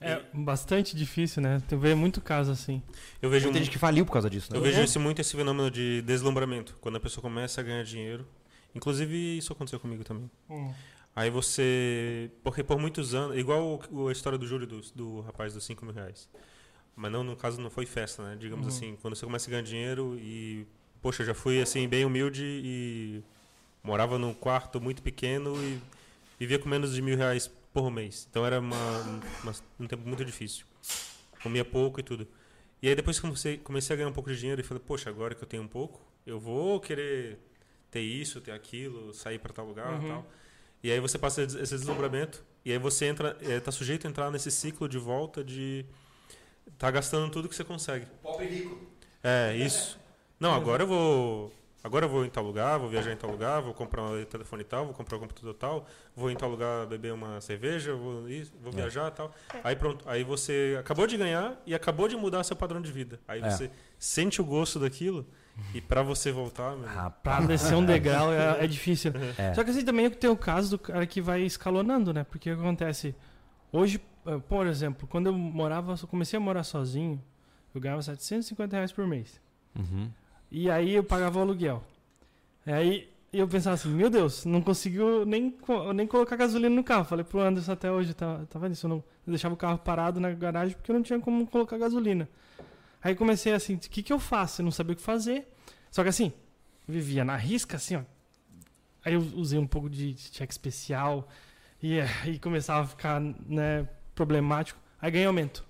É 0.00 0.22
bastante 0.32 0.96
difícil, 0.96 1.42
né? 1.42 1.62
Tu 1.68 1.76
vê 1.76 1.94
muito 1.94 2.20
caso 2.22 2.50
assim. 2.50 2.82
Eu 3.20 3.28
vejo, 3.28 3.48
mu- 3.48 3.54
gente 3.54 3.70
que 3.70 3.78
faliu 3.78 4.06
por 4.06 4.12
causa 4.12 4.30
disso, 4.30 4.50
né? 4.50 4.58
eu 4.58 4.62
vejo 4.62 4.80
esse, 4.80 4.98
muito 4.98 5.20
esse 5.20 5.36
fenômeno 5.36 5.70
de 5.70 6.00
deslumbramento. 6.02 6.74
Quando 6.80 6.96
a 6.96 7.00
pessoa 7.00 7.20
começa 7.22 7.60
a 7.60 7.64
ganhar 7.64 7.84
dinheiro. 7.84 8.26
Inclusive, 8.74 9.36
isso 9.36 9.52
aconteceu 9.52 9.78
comigo 9.78 10.02
também. 10.02 10.30
Aí 11.14 11.28
você. 11.28 12.30
Porque 12.42 12.62
por 12.64 12.78
muitos 12.78 13.14
anos. 13.14 13.36
Igual 13.36 13.80
o- 13.90 14.08
a 14.08 14.12
história 14.12 14.38
do 14.38 14.46
Júlio, 14.46 14.66
do, 14.66 14.80
do 14.94 15.20
rapaz 15.20 15.52
dos 15.52 15.64
5 15.64 15.84
mil 15.84 15.92
reais. 15.94 16.28
Mas 16.96 17.12
não, 17.12 17.22
no 17.22 17.36
caso, 17.36 17.60
não 17.60 17.68
foi 17.70 17.84
festa, 17.84 18.22
né? 18.22 18.36
Digamos 18.38 18.66
Uhum. 18.66 18.72
assim, 18.72 18.98
quando 19.02 19.14
você 19.14 19.26
começa 19.26 19.48
a 19.48 19.50
ganhar 19.50 19.62
dinheiro 19.62 20.16
e. 20.18 20.66
Poxa, 21.02 21.22
eu 21.22 21.26
já 21.26 21.34
fui 21.34 21.60
assim, 21.60 21.86
bem 21.88 22.04
humilde 22.06 22.42
e. 22.44 23.22
Morava 23.82 24.18
num 24.18 24.32
quarto 24.34 24.80
muito 24.80 25.02
pequeno 25.02 25.54
e 25.62 25.78
vivia 26.38 26.58
com 26.58 26.68
menos 26.68 26.94
de 26.94 27.00
mil 27.02 27.16
reais 27.16 27.50
por 27.72 27.90
mês. 27.90 28.26
Então 28.30 28.44
era 28.44 28.60
uma, 28.60 29.00
uma- 29.42 29.54
um 29.78 29.86
tempo 29.86 30.06
muito 30.06 30.24
difícil. 30.24 30.66
Comia 31.42 31.64
pouco 31.64 32.00
e 32.00 32.02
tudo. 32.02 32.26
E 32.82 32.88
aí 32.88 32.94
depois 32.94 33.16
que 33.18 33.22
comecei, 33.22 33.58
comecei 33.58 33.94
a 33.94 33.96
ganhar 33.96 34.08
um 34.08 34.12
pouco 34.12 34.30
de 34.30 34.38
dinheiro 34.38 34.60
e 34.60 34.64
falei, 34.64 34.82
poxa, 34.86 35.10
agora 35.10 35.34
que 35.34 35.42
eu 35.42 35.48
tenho 35.48 35.62
um 35.62 35.68
pouco, 35.68 36.00
eu 36.26 36.38
vou 36.40 36.80
querer 36.80 37.38
ter 37.90 38.00
isso, 38.00 38.40
ter 38.40 38.52
aquilo, 38.52 39.12
sair 39.12 39.38
para 39.38 39.52
tal 39.52 39.66
lugar 39.66 39.92
Uhum. 40.00 40.04
e 40.06 40.08
tal. 40.08 40.26
E 40.82 40.90
aí 40.90 40.98
você 41.00 41.18
passa 41.18 41.42
esse 41.42 41.58
deslumbramento 41.76 42.42
e 42.64 42.72
aí 42.72 42.78
você 42.78 43.04
entra, 43.06 43.36
é, 43.42 43.60
tá 43.60 43.70
sujeito 43.70 44.06
a 44.06 44.10
entrar 44.10 44.30
nesse 44.30 44.50
ciclo 44.50 44.88
de 44.88 44.96
volta 44.98 45.44
de 45.44 45.84
tá 46.78 46.90
gastando 46.90 47.30
tudo 47.30 47.48
que 47.48 47.54
você 47.54 47.64
consegue. 47.64 48.06
Pobre 48.22 48.46
rico. 48.46 48.86
É, 49.22 49.54
isso. 49.56 49.98
Não, 50.40 50.54
agora 50.54 50.84
eu 50.84 50.86
vou. 50.86 51.52
Agora 51.82 52.04
eu 52.04 52.10
vou 52.10 52.24
em 52.26 52.28
tal 52.28 52.44
lugar, 52.44 52.78
vou 52.78 52.90
viajar 52.90 53.10
em 53.12 53.16
tal 53.16 53.30
lugar, 53.30 53.62
vou 53.62 53.72
comprar 53.72 54.02
um 54.02 54.22
telefone 54.26 54.62
tal, 54.64 54.84
vou 54.84 54.92
comprar 54.94 55.16
um 55.16 55.20
computador 55.20 55.54
tal, 55.54 55.86
vou 56.14 56.30
em 56.30 56.36
tal 56.36 56.50
lugar 56.50 56.86
beber 56.86 57.12
uma 57.14 57.40
cerveja, 57.40 57.94
vou, 57.94 58.28
isso, 58.28 58.52
vou 58.62 58.70
É. 58.72 58.76
viajar 58.76 59.08
e 59.08 59.10
tal. 59.12 59.34
Aí 59.64 59.74
pronto, 59.74 60.06
aí 60.06 60.22
você 60.22 60.76
acabou 60.78 61.06
de 61.06 61.16
ganhar 61.16 61.58
e 61.64 61.74
acabou 61.74 62.06
de 62.06 62.16
mudar 62.16 62.44
seu 62.44 62.54
padrão 62.54 62.82
de 62.82 62.92
vida. 62.92 63.18
Aí 63.26 63.40
É. 63.40 63.50
você 63.50 63.70
sente 63.98 64.42
o 64.42 64.44
gosto 64.44 64.78
daquilo 64.78 65.26
e 65.74 65.80
pra 65.80 66.02
você 66.02 66.30
voltar, 66.30 66.72
meu, 66.76 66.82
Pra 66.84 66.92
Rapaz. 66.92 67.46
descer 67.46 67.74
um 67.74 67.84
degrau 67.84 68.30
é, 68.30 68.62
é 68.62 68.66
difícil. 68.66 69.12
É. 69.38 69.54
Só 69.54 69.64
que 69.64 69.70
assim 69.70 69.84
também 69.84 70.10
tem 70.10 70.28
o 70.28 70.36
caso 70.36 70.70
do 70.72 70.78
cara 70.78 71.06
que 71.06 71.20
vai 71.22 71.40
escalonando, 71.42 72.12
né? 72.12 72.24
Porque 72.24 72.50
o 72.52 72.56
que 72.56 72.60
acontece? 72.60 73.14
Hoje, 73.72 73.98
eh, 74.26 74.38
por 74.48 74.66
exemplo, 74.66 75.08
quando 75.08 75.28
eu 75.28 75.32
morava, 75.32 75.94
eu 76.00 76.08
comecei 76.08 76.36
a 76.36 76.40
morar 76.40 76.62
sozinho, 76.64 77.22
eu 77.74 77.80
ganhava 77.80 78.02
750 78.02 78.76
reais 78.76 78.92
por 78.92 79.06
mês. 79.06 79.40
Uhum. 79.74 80.10
E 80.50 80.70
aí 80.70 80.94
eu 80.94 81.04
pagava 81.04 81.38
o 81.38 81.42
aluguel. 81.42 81.82
Aí 82.66 83.08
eu 83.32 83.46
pensava 83.46 83.74
assim, 83.74 83.88
meu 83.90 84.10
Deus, 84.10 84.44
não 84.44 84.60
conseguiu 84.60 85.24
nem, 85.24 85.56
nem 85.94 86.06
colocar 86.06 86.36
gasolina 86.36 86.74
no 86.74 86.82
carro. 86.82 87.04
Falei 87.04 87.24
pro 87.24 87.40
Anderson 87.40 87.72
até 87.72 87.90
hoje, 87.90 88.12
tá, 88.12 88.44
tava 88.50 88.68
nisso, 88.68 88.86
eu, 88.86 88.88
não, 88.88 88.96
eu 88.96 89.30
deixava 89.30 89.54
o 89.54 89.56
carro 89.56 89.78
parado 89.78 90.18
na 90.18 90.30
garagem 90.32 90.76
porque 90.76 90.90
eu 90.90 90.94
não 90.94 91.02
tinha 91.02 91.20
como 91.20 91.46
colocar 91.46 91.78
gasolina. 91.78 92.28
Aí 93.02 93.14
comecei 93.14 93.52
assim, 93.52 93.76
o 93.76 93.78
que 93.78 94.02
que 94.02 94.12
eu 94.12 94.18
faço? 94.18 94.60
Eu 94.60 94.64
não 94.64 94.72
sabia 94.72 94.94
o 94.94 94.96
que 94.96 95.02
fazer. 95.02 95.46
Só 95.90 96.02
que 96.02 96.08
assim, 96.08 96.32
vivia 96.86 97.24
na 97.24 97.36
risca, 97.36 97.76
assim, 97.76 97.96
ó. 97.96 98.02
Aí 99.04 99.14
eu 99.14 99.20
usei 99.34 99.58
um 99.58 99.66
pouco 99.66 99.88
de 99.88 100.14
cheque 100.18 100.52
especial 100.52 101.28
e 101.82 102.00
aí 102.00 102.38
começava 102.38 102.82
a 102.82 102.86
ficar, 102.86 103.20
né, 103.20 103.88
problemático. 104.14 104.78
Aí 105.00 105.10
ganhei 105.10 105.26
aumento. 105.26 105.64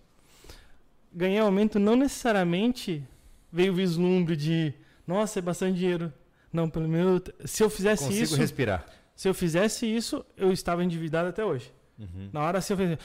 Ganhei 1.12 1.38
aumento 1.38 1.78
não 1.78 1.94
necessariamente 1.94 3.06
veio 3.52 3.72
o 3.72 3.76
vislumbre 3.76 4.36
de, 4.36 4.72
nossa, 5.06 5.38
é 5.38 5.42
bastante 5.42 5.78
dinheiro. 5.78 6.12
Não, 6.52 6.68
pelo 6.68 6.88
menos 6.88 7.22
se 7.44 7.62
eu 7.62 7.70
fizesse 7.70 8.04
Consigo 8.04 8.24
isso, 8.24 8.36
respirar. 8.36 8.84
se 9.14 9.28
eu 9.28 9.34
fizesse 9.34 9.86
isso, 9.86 10.24
eu 10.36 10.52
estava 10.52 10.82
endividado 10.84 11.28
até 11.28 11.44
hoje. 11.44 11.72
Uhum. 11.98 12.30
Na 12.32 12.40
hora 12.42 12.58
assim 12.58 12.72
eu 12.72 12.76
falei, 12.78 12.98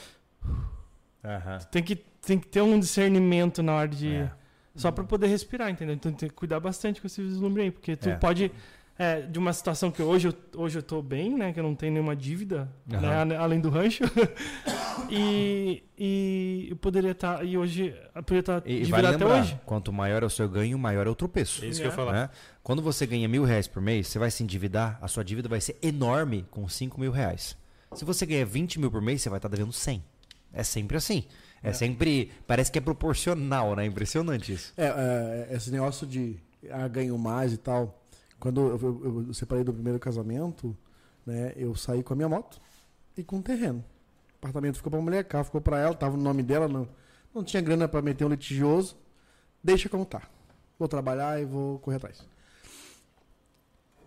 Aham. 1.24 1.60
tem 1.72 1.84
que 1.84 1.96
tem 1.96 2.40
que 2.40 2.48
ter 2.48 2.62
um 2.62 2.80
discernimento 2.80 3.62
na 3.62 3.74
hora 3.76 3.88
de 3.88 4.16
É. 4.16 4.32
só 4.76 4.92
para 4.92 5.04
poder 5.04 5.28
respirar, 5.28 5.70
entendeu? 5.70 5.94
Então 5.94 6.12
tem 6.12 6.28
que 6.28 6.34
cuidar 6.34 6.60
bastante 6.60 7.00
com 7.00 7.06
esse 7.06 7.22
vislumbre 7.22 7.62
aí, 7.64 7.70
porque 7.72 7.96
tu 7.96 8.10
É. 8.10 8.16
pode 8.16 8.52
é, 8.98 9.22
de 9.22 9.38
uma 9.38 9.52
situação 9.54 9.92
que 9.92 10.02
hoje 10.02 10.30
eu, 10.30 10.34
hoje 10.62 10.78
eu 10.80 10.82
tô 10.82 11.02
bem, 11.02 11.36
né? 11.38 11.52
Que 11.54 11.60
eu 11.60 11.64
não 11.64 11.76
tenho 11.76 11.92
nenhuma 11.94 12.16
dívida, 12.16 12.68
Aham. 12.94 13.26
né, 13.26 13.36
além 13.38 13.60
do 13.60 13.70
rancho. 13.70 14.04
e, 15.10 15.84
e 15.98 16.68
eu 16.70 16.76
poderia 16.76 17.12
estar. 17.12 17.44
e 17.46 17.58
hoje 17.58 17.96
eu 18.16 18.24
poderia 18.24 18.40
estar 18.40 18.64
e 18.66 18.78
endividado 18.80 19.02
vale 19.04 19.16
até 19.16 19.26
lembrar, 19.26 19.42
hoje. 19.42 19.60
quanto 19.66 19.92
maior 19.94 20.24
é 20.24 20.26
o 20.26 20.30
seu 20.30 20.48
ganho, 20.50 20.78
maior 20.78 21.08
é 21.08 21.10
o 21.10 21.16
tropeço. 21.16 21.64
É 21.64 21.68
isso 21.68 21.80
que 21.80 21.86
eu 21.88 21.90
ia 21.90 21.94
É. 21.94 21.96
falar. 21.96 22.14
né? 22.14 22.30
Quando 22.64 22.82
você 22.82 23.06
ganha 23.06 23.28
mil 23.28 23.44
reais 23.44 23.68
por 23.68 23.82
mês, 23.82 24.08
você 24.08 24.18
vai 24.20 24.32
se 24.32 24.44
endividar, 24.44 24.98
a 25.02 25.08
sua 25.08 25.24
dívida 25.24 25.48
vai 25.50 25.62
ser 25.62 25.78
enorme 25.82 26.46
com 26.50 26.68
cinco 26.68 27.00
mil 27.00 27.12
reais. 27.12 27.56
Se 27.94 28.04
você 28.04 28.26
ganha 28.26 28.46
20 28.46 28.80
mil 28.80 28.92
por 28.92 29.02
mês, 29.02 29.22
você 29.22 29.30
vai 29.30 29.38
estar 29.38 29.48
devendo 29.48 29.72
100. 29.72 30.04
É 30.52 30.64
sempre 30.64 30.98
assim. 30.98 31.24
É, 31.64 31.72
sempre. 31.74 32.32
Parece 32.46 32.72
que 32.72 32.78
é 32.78 32.82
proporcional, 32.82 33.76
né? 33.76 33.86
Impressionante 33.86 34.52
isso. 34.54 34.74
É, 34.78 35.48
é, 35.52 35.56
esse 35.56 35.72
negócio 35.72 36.06
de 36.06 36.38
ah, 36.70 36.88
ganho 36.88 37.18
mais 37.18 37.54
e 37.54 37.58
tal. 37.58 38.02
Quando 38.40 38.60
eu, 38.62 38.80
eu- 39.04 39.26
eu 39.28 39.34
separei 39.34 39.64
do 39.64 39.74
primeiro 39.74 39.98
casamento, 40.00 40.76
né, 41.26 41.54
eu 41.56 41.74
saí 41.76 42.04
com 42.04 42.14
a 42.14 42.16
minha 42.16 42.28
moto 42.30 42.60
e 43.18 43.24
com 43.24 43.38
o 43.38 43.42
terreno. 43.42 43.84
Apartamento 44.46 44.78
ficou 44.78 44.92
pra 44.92 45.02
mulher, 45.02 45.24
carro 45.24 45.44
ficou 45.44 45.60
pra 45.60 45.80
ela, 45.80 45.96
tava 45.96 46.16
no 46.16 46.24
nome 46.24 46.44
dela, 46.44 46.68
não, 46.68 46.88
não 47.34 47.44
tinha 47.44 47.62
grana 47.62 47.88
pra 47.88 48.02
meter 48.02 48.26
um 48.26 48.30
litigioso. 48.30 48.96
Deixa 49.64 49.90
como 49.90 50.06
tá. 50.06 50.22
Vou 50.78 50.88
trabalhar 50.88 51.42
e 51.42 51.46
vou 51.46 51.80
correr 51.80 51.98
atrás. 51.98 52.24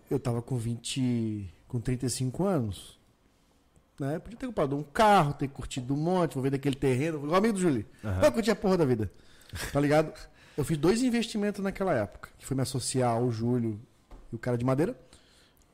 Eu 0.09 0.20
tava 0.20 0.40
com 0.40 0.57
20, 0.57 1.53
com 1.66 1.81
35 1.81 2.44
anos. 2.44 2.98
Né? 3.98 4.18
Podia 4.20 4.38
ter 4.38 4.46
comprado 4.46 4.77
um 4.77 4.83
carro, 4.83 5.35
ter 5.35 5.48
curtido 5.48 5.92
um 5.92 5.96
monte, 5.96 6.35
vou 6.35 6.42
ver 6.42 6.51
daquele 6.51 6.77
terreno. 6.77 7.18
Igual 7.18 7.37
amigo 7.37 7.55
do 7.55 7.61
Júlio. 7.61 7.85
Aham. 8.05 8.20
Vai 8.20 8.31
curtir 8.31 8.53
a 8.53 8.57
porra 8.57 8.77
da 8.77 8.85
vida. 8.85 9.11
Tá 9.72 9.81
ligado? 9.81 10.12
Eu 10.57 10.64
fiz 10.64 10.79
dois 10.79 11.03
investimentos 11.03 11.62
naquela 11.62 11.94
época. 11.94 12.31
Que 12.38 12.46
foi 12.46 12.57
me 12.57 12.62
associar 12.62 13.11
ao 13.11 13.31
Júlio 13.31 13.81
e 14.33 14.37
o 14.37 14.38
cara 14.38 14.57
de 14.57 14.64
madeira. 14.64 14.96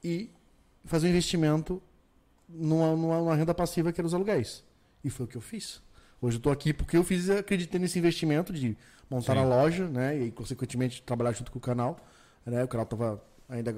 E 0.03 0.31
fazer 0.84 1.07
um 1.07 1.11
investimento 1.11 1.82
numa, 2.49 2.95
numa, 2.95 3.18
numa 3.18 3.34
renda 3.34 3.55
passiva 3.55 3.92
que 3.92 4.01
era 4.01 4.07
os 4.07 4.14
aluguéis. 4.14 4.64
E 5.03 5.11
foi 5.11 5.26
o 5.26 5.28
que 5.28 5.36
eu 5.36 5.40
fiz. 5.40 5.82
Hoje 6.20 6.36
eu 6.38 6.40
tô 6.40 6.51
aqui 6.51 6.72
porque 6.72 6.97
eu 6.97 7.05
fiz, 7.05 7.28
acreditei 7.28 7.78
nesse 7.78 7.99
investimento 7.99 8.53
de 8.53 8.76
montar 9.11 9.34
Sim. 9.34 9.40
a 9.40 9.45
loja, 9.45 9.88
né? 9.88 10.18
E 10.18 10.30
consequentemente 10.30 11.03
trabalhar 11.03 11.32
junto 11.32 11.51
com 11.51 11.59
o 11.59 11.61
canal. 11.61 11.99
Né? 12.47 12.64
O 12.64 12.68
canal 12.68 12.86
tava 12.86 13.22
ainda. 13.49 13.72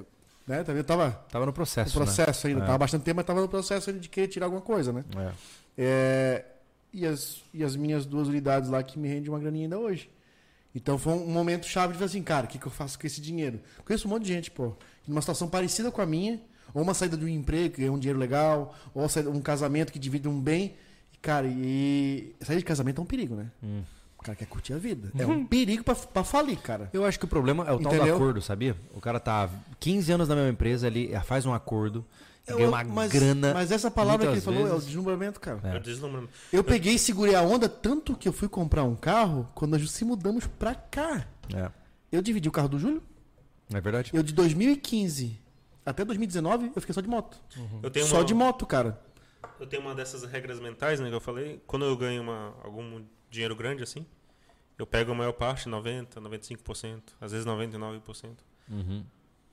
Né? 0.47 0.63
Tava, 0.63 0.85
tava 0.85 1.11
Tava 1.29 1.45
no 1.45 1.47
no 1.47 1.53
processo. 1.53 1.93
processo 1.95 2.47
ainda. 2.47 2.63
É. 2.63 2.67
Tava 2.67 2.79
bastante 2.79 3.03
tempo, 3.03 3.17
mas 3.17 3.27
tava 3.27 3.41
no 3.41 3.49
processo 3.49 3.93
de 3.93 4.09
querer 4.09 4.29
tirar 4.29 4.47
alguma 4.47 4.63
coisa, 4.63 4.93
né? 4.93 5.05
Né? 5.15 5.33
É. 5.33 5.57
É, 5.79 6.45
e, 6.93 7.05
as, 7.05 7.43
e 7.53 7.65
as 7.65 7.77
minhas 7.77 8.07
duas 8.07 8.29
unidades 8.29 8.71
lá 8.71 8.83
que 8.83 8.99
me 8.99 9.09
rendem 9.09 9.29
uma 9.29 9.39
graninha 9.39 9.65
ainda 9.67 9.79
hoje. 9.79 10.09
Então 10.75 10.99
foi 10.99 11.15
um 11.15 11.27
momento 11.27 11.67
chave 11.67 11.95
de 11.95 11.99
falar 11.99 12.07
assim, 12.07 12.23
cara, 12.23 12.47
o 12.47 12.49
que, 12.49 12.59
que 12.59 12.67
eu 12.67 12.71
faço 12.71 12.99
com 12.99 13.07
esse 13.07 13.21
dinheiro? 13.21 13.61
Conheço 13.85 14.07
um 14.07 14.11
monte 14.11 14.25
de 14.25 14.33
gente, 14.33 14.51
pô, 14.51 14.75
numa 15.07 15.21
situação 15.21 15.49
parecida 15.49 15.91
com 15.91 16.03
a 16.03 16.07
minha, 16.07 16.41
ou 16.75 16.83
uma 16.83 16.95
saída 16.95 17.17
de 17.17 17.25
um 17.25 17.29
emprego 17.29 17.75
que 17.75 17.81
ganha 17.81 17.93
um 17.93 17.99
dinheiro 17.99 18.19
legal, 18.19 18.75
ou 18.95 19.07
um 19.33 19.41
casamento 19.41 19.93
que 19.93 19.99
divide 19.99 20.29
um 20.29 20.41
bem. 20.41 20.75
E, 21.13 21.19
Cara, 21.19 21.47
e 21.49 22.35
sair 22.43 22.59
de 22.59 22.65
casamento 22.65 23.01
é 23.01 23.03
um 23.03 23.07
perigo, 23.07 23.35
né? 23.35 23.51
Hum. 23.63 23.83
O 24.19 24.23
cara 24.23 24.37
quer 24.37 24.47
curtir 24.47 24.73
a 24.73 24.79
vida. 24.79 25.11
É 25.19 25.27
um 25.27 25.45
perigo 25.47 25.83
pra, 25.85 25.95
pra 25.95 26.25
falir, 26.25 26.59
cara. 26.59 26.89
Eu 26.93 27.05
acho 27.05 27.19
que 27.19 27.25
o 27.25 27.29
problema 27.29 27.65
é 27.65 27.73
o 27.73 27.79
tal 27.79 27.91
do 27.93 27.97
Entendeu? 27.97 28.17
acordo, 28.17 28.41
sabia? 28.43 28.77
O 28.95 29.01
cara 29.01 29.19
tá 29.21 29.49
15 29.81 30.11
anos 30.13 30.29
na 30.29 30.35
mesma 30.35 30.51
empresa, 30.51 30.87
ele 30.89 31.13
faz 31.25 31.47
um 31.47 31.53
acordo, 31.55 32.05
Eu- 32.47 32.57
ganha 32.59 32.69
uma 32.69 32.83
mas, 32.85 33.11
grana. 33.13 33.55
mas 33.55 33.71
essa 33.71 33.91
palavra 33.91 34.27
que 34.27 34.33
ele 34.35 34.41
falou 34.41 34.61
é 34.61 34.65
o 34.65 34.69
vezes. 34.75 34.87
deslumbramento, 34.87 35.41
cara. 35.41 35.61
É. 35.65 35.77
Eu. 35.77 36.29
Eu 36.53 36.65
peguei 36.65 36.95
e 36.95 36.99
segurei 36.99 37.35
a 37.35 37.43
onda 37.43 37.69
tanto 37.69 38.17
que 38.17 38.29
eu 38.29 38.33
fui 38.33 38.49
comprar 38.49 38.85
um 38.85 38.95
carro 38.97 39.49
quando 39.55 39.73
nós 39.79 39.91
se 39.91 40.05
mudamos 40.05 40.47
pra 40.47 40.75
cá. 40.75 41.27
É, 41.55 41.71
Eu 42.11 42.21
dividi 42.23 42.49
o 42.49 42.53
carro 42.53 42.69
do 42.69 42.79
Júlio. 42.79 43.03
não 43.71 43.79
é 43.79 43.81
verdade? 43.81 44.11
Eu 44.15 44.23
de 44.23 44.33
2015 44.33 45.39
até 45.87 46.05
2019 46.05 46.73
eu 46.75 46.81
fiquei 46.81 46.93
só 46.93 47.01
de 47.01 47.09
moto. 47.09 47.41
Eu 47.83 47.91
tenho 47.91 48.07
Só 48.07 48.17
uma, 48.19 48.25
de 48.25 48.35
moto, 48.35 48.67
cara. 48.67 49.01
Eu 49.61 49.67
tenho 49.67 49.81
uma 49.83 49.95
dessas 49.95 50.23
regras 50.25 50.61
mentais, 50.61 51.01
né, 51.01 51.09
que 51.09 51.15
eu 51.15 51.21
falei. 51.21 51.63
Quando 51.67 51.85
eu 51.85 51.97
ganho 51.97 52.21
uma, 52.23 52.55
algum 52.63 53.03
dinheiro 53.31 53.55
grande 53.57 53.83
assim, 53.83 54.05
eu 54.79 54.87
pego 54.87 55.13
a 55.13 55.15
maior 55.15 55.33
parte, 55.33 55.69
90, 55.69 56.21
95%, 56.21 57.03
às 57.21 57.33
vezes 57.33 57.47
99%, 57.47 58.35
Uhum. 58.69 59.05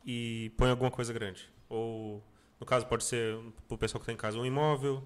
e 0.06 0.52
ponho 0.58 0.72
alguma 0.72 0.92
coisa 0.92 1.14
grande. 1.14 1.48
Ou, 1.70 2.22
no 2.60 2.66
caso, 2.66 2.86
pode 2.88 3.04
ser 3.04 3.38
pro 3.68 3.78
pessoal 3.78 4.00
que 4.00 4.06
tem 4.06 4.16
em 4.16 4.18
casa 4.18 4.38
um 4.38 4.46
imóvel, 4.46 5.04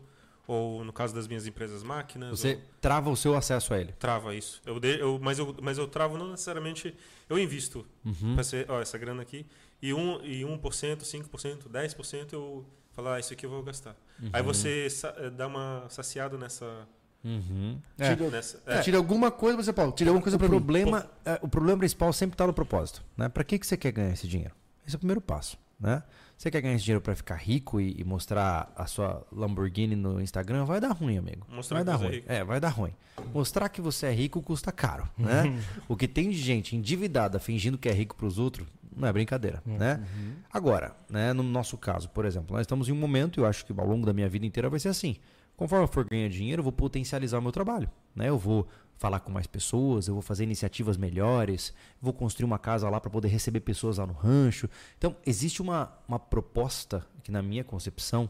ou 0.48 0.84
no 0.84 0.94
caso 0.94 1.14
das 1.14 1.28
minhas 1.28 1.46
empresas, 1.46 1.84
máquinas. 1.84 2.40
Você 2.40 2.56
ou- 2.56 2.62
trava 2.82 3.10
o 3.10 3.16
seu 3.18 3.36
acesso 3.36 3.74
a 3.74 3.80
ele. 3.82 3.92
Trava 3.94 4.34
isso. 4.34 4.62
Eu, 4.66 4.80
de- 4.80 4.98
eu, 5.00 5.20
mas, 5.22 5.38
eu, 5.38 5.56
mas 5.62 5.78
eu 5.78 5.88
travo 5.88 6.18
não 6.18 6.32
necessariamente. 6.32 6.96
Eu 7.30 7.38
invisto. 7.38 7.86
Uhum. 8.06 8.34
Pra 8.34 8.44
ser, 8.44 8.66
ó, 8.70 8.80
essa 8.82 8.98
grana 8.98 9.22
aqui. 9.22 9.46
E, 9.82 9.94
um, 9.94 10.24
e 10.24 10.42
1%, 10.42 10.60
5%, 11.02 11.70
10% 11.70 12.34
eu 12.34 12.66
falo, 12.94 13.10
ah, 13.10 13.20
isso 13.20 13.34
aqui 13.34 13.46
eu 13.46 13.50
vou 13.50 13.62
gastar. 13.62 13.96
Aí 14.34 14.42
você 14.42 14.88
eh, 15.18 15.30
dá 15.30 15.48
uma 15.48 15.86
saciada 15.90 16.38
nessa. 16.38 16.88
Uhum. 17.24 17.80
É. 17.98 18.16
Tira, 18.16 18.30
nessa 18.30 18.62
é. 18.66 18.78
é, 18.78 18.82
tira 18.82 18.98
alguma 18.98 19.30
coisa, 19.30 19.58
você, 19.58 19.74
Paulo. 19.74 19.92
Tira 19.92 20.10
alguma 20.10 20.24
coisa 20.24 20.38
o 20.38 20.40
pra 20.40 20.48
mim. 20.48 20.56
problema, 20.56 21.10
é, 21.24 21.40
o 21.42 21.48
problema 21.48 21.78
principal 21.80 22.12
sempre 22.12 22.34
está 22.34 22.48
no 22.48 22.54
propósito, 22.54 23.04
né? 23.16 23.30
Para 23.30 23.44
que 23.44 23.60
que 23.60 23.68
você 23.68 23.78
quer 23.78 23.92
ganhar 23.92 24.14
esse 24.14 24.28
dinheiro? 24.28 24.56
Esse 24.86 24.96
é 24.96 24.98
o 24.98 25.00
primeiro 25.00 25.22
passo, 25.22 25.58
né? 25.80 26.02
Você 26.38 26.50
quer 26.50 26.62
ganhar 26.62 26.76
esse 26.76 26.86
dinheiro 26.86 27.02
para 27.02 27.16
ficar 27.16 27.36
rico 27.36 27.82
e, 27.82 28.00
e 28.00 28.04
mostrar 28.04 28.72
a 28.76 28.86
sua 28.86 29.26
Lamborghini 29.32 29.96
no 29.96 30.22
Instagram? 30.22 30.66
Vai 30.66 30.80
dar 30.80 30.92
ruim, 30.92 31.18
amigo. 31.18 31.46
Mostrar 31.50 31.84
vai 31.84 31.84
que 31.84 31.92
dar 31.92 31.98
você 31.98 32.04
é 32.04 32.08
ruim. 32.08 32.16
rico. 32.16 32.32
É, 32.32 32.44
vai 32.44 32.60
dar 32.60 32.70
ruim. 32.70 32.94
Mostrar 33.34 33.70
que 33.70 33.82
você 33.82 34.06
é 34.08 34.12
rico 34.12 34.42
custa 34.42 34.72
caro, 34.72 35.10
né? 35.18 35.62
o 35.88 35.96
que 35.96 36.08
tem 36.08 36.30
de 36.30 36.38
gente 36.38 36.76
endividada 36.76 37.40
fingindo 37.40 37.78
que 37.78 37.90
é 37.90 37.92
rico 37.92 38.16
para 38.16 38.28
os 38.28 38.38
outros 38.40 38.68
não 38.98 39.08
é 39.08 39.14
brincadeira, 39.14 39.62
né? 39.66 40.04
Agora, 40.52 40.96
né, 41.10 41.32
no 41.34 41.44
nosso 41.44 41.78
caso, 41.78 42.10
por 42.10 42.26
exemplo, 42.26 42.54
nós 42.56 42.62
estamos 42.62 42.90
em 42.90 42.92
um 42.92 42.96
momento, 42.98 43.40
e 43.40 43.42
eu 43.42 43.46
acho 43.46 43.66
que 43.66 43.74
ao 43.78 43.88
longo 43.88 44.06
da 44.06 44.14
minha 44.14 44.28
vida 44.28 44.46
inteira 44.46 44.70
vai 44.70 44.80
ser 44.80 44.90
assim. 44.90 45.16
Conforme 45.56 45.86
eu 45.86 45.88
for 45.88 46.04
ganhar 46.08 46.30
dinheiro, 46.30 46.60
eu 46.60 46.64
vou 46.64 46.72
potencializar 46.72 47.40
o 47.40 47.42
meu 47.42 47.52
trabalho, 47.52 47.90
né? 48.16 48.30
Eu 48.30 48.38
vou 48.38 48.68
falar 49.00 49.20
com 49.20 49.32
mais 49.32 49.46
pessoas, 49.48 50.08
eu 50.08 50.14
vou 50.16 50.22
fazer 50.24 50.44
iniciativas 50.44 50.98
melhores, 50.98 51.74
vou 52.02 52.12
construir 52.14 52.46
uma 52.46 52.58
casa 52.60 52.90
lá 52.90 53.00
para 53.00 53.10
poder 53.12 53.28
receber 53.28 53.60
pessoas 53.60 53.98
lá 53.98 54.06
no 54.08 54.14
rancho. 54.14 54.68
Então, 54.98 55.16
existe 55.26 55.62
uma, 55.62 55.92
uma 56.08 56.18
proposta 56.20 57.06
que, 57.24 57.32
na 57.32 57.42
minha 57.42 57.64
concepção, 57.64 58.28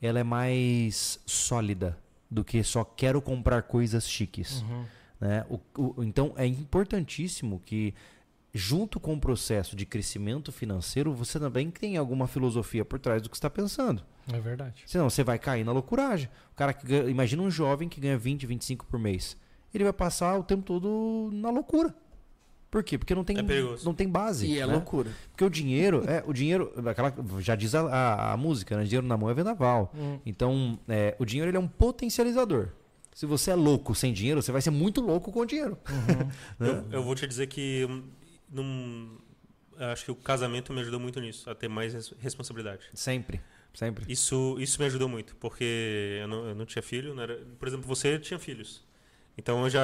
ela 0.00 0.18
é 0.18 0.22
mais 0.24 1.20
sólida 1.26 1.98
do 2.30 2.44
que 2.44 2.62
só 2.62 2.84
quero 2.84 3.20
comprar 3.20 3.62
coisas 3.62 4.08
chiques. 4.08 4.62
Né? 5.20 5.44
O- 5.50 5.60
o- 5.98 6.04
então, 6.04 6.32
é 6.36 6.46
importantíssimo 6.46 7.60
que, 7.64 7.94
junto 8.52 8.98
com 8.98 9.14
o 9.14 9.20
processo 9.20 9.76
de 9.76 9.86
crescimento 9.86 10.50
financeiro, 10.50 11.14
você 11.14 11.38
também 11.38 11.70
tenha 11.70 12.00
alguma 12.00 12.26
filosofia 12.26 12.84
por 12.84 12.98
trás 12.98 13.22
do 13.22 13.28
que 13.30 13.36
você 13.36 13.38
está 13.38 13.50
pensando. 13.50 14.02
É 14.32 14.38
verdade. 14.40 14.82
Senão 14.86 15.08
você 15.08 15.22
vai 15.22 15.38
cair 15.38 15.64
na 15.64 15.72
loucuragem. 15.72 16.28
O 16.52 16.54
cara 16.54 16.72
que 16.72 16.86
ganha, 16.86 17.08
imagina 17.08 17.42
um 17.42 17.50
jovem 17.50 17.88
que 17.88 18.00
ganha 18.00 18.18
20, 18.18 18.46
25 18.46 18.86
por 18.86 18.98
mês. 18.98 19.36
Ele 19.72 19.84
vai 19.84 19.92
passar 19.92 20.38
o 20.38 20.42
tempo 20.42 20.62
todo 20.62 21.30
na 21.32 21.50
loucura. 21.50 21.94
Por 22.70 22.84
quê? 22.84 22.96
Porque 22.96 23.14
não 23.14 23.24
tem, 23.24 23.36
É 23.36 23.42
não 23.84 23.92
tem 23.92 24.08
base. 24.08 24.46
E 24.46 24.60
é 24.60 24.66
né? 24.66 24.72
loucura. 24.72 25.10
Porque 25.30 25.44
o 25.44 25.50
dinheiro, 25.50 26.04
é, 26.08 26.22
o 26.24 26.32
dinheiro, 26.32 26.72
aquela, 26.86 27.12
já 27.40 27.56
diz 27.56 27.74
a, 27.74 27.80
a, 27.82 28.32
a 28.32 28.36
música, 28.36 28.76
né? 28.76 28.84
Dinheiro 28.84 29.06
na 29.06 29.16
mão 29.16 29.28
é 29.28 29.34
vendaval. 29.34 29.92
Hum. 29.94 30.20
Então, 30.24 30.78
é, 30.88 31.16
o 31.18 31.24
dinheiro 31.24 31.50
ele 31.50 31.56
é 31.56 31.60
um 31.60 31.66
potencializador. 31.66 32.68
Se 33.12 33.26
você 33.26 33.50
é 33.50 33.54
louco 33.56 33.92
sem 33.92 34.12
dinheiro, 34.12 34.40
você 34.40 34.52
vai 34.52 34.62
ser 34.62 34.70
muito 34.70 35.00
louco 35.00 35.32
com 35.32 35.44
dinheiro. 35.44 35.76
eu, 36.60 36.84
eu 36.92 37.02
vou 37.02 37.14
te 37.16 37.26
dizer 37.26 37.48
que. 37.48 37.88
Num, 38.50 39.18
acho 39.78 40.04
que 40.04 40.10
o 40.10 40.14
casamento 40.16 40.72
me 40.72 40.80
ajudou 40.80 40.98
muito 41.00 41.20
nisso, 41.20 41.48
a 41.48 41.54
ter 41.54 41.68
mais 41.68 41.94
res- 41.94 42.14
responsabilidade. 42.18 42.82
Sempre, 42.94 43.40
sempre. 43.72 44.04
Isso, 44.12 44.56
isso 44.58 44.80
me 44.80 44.86
ajudou 44.86 45.08
muito, 45.08 45.36
porque 45.36 46.18
eu 46.20 46.28
não, 46.28 46.48
eu 46.48 46.54
não 46.54 46.66
tinha 46.66 46.82
filho. 46.82 47.14
não 47.14 47.22
era- 47.22 47.38
por 47.58 47.68
exemplo, 47.68 47.86
você 47.86 48.18
tinha 48.18 48.38
filhos. 48.38 48.84
Então 49.38 49.70
já, 49.70 49.80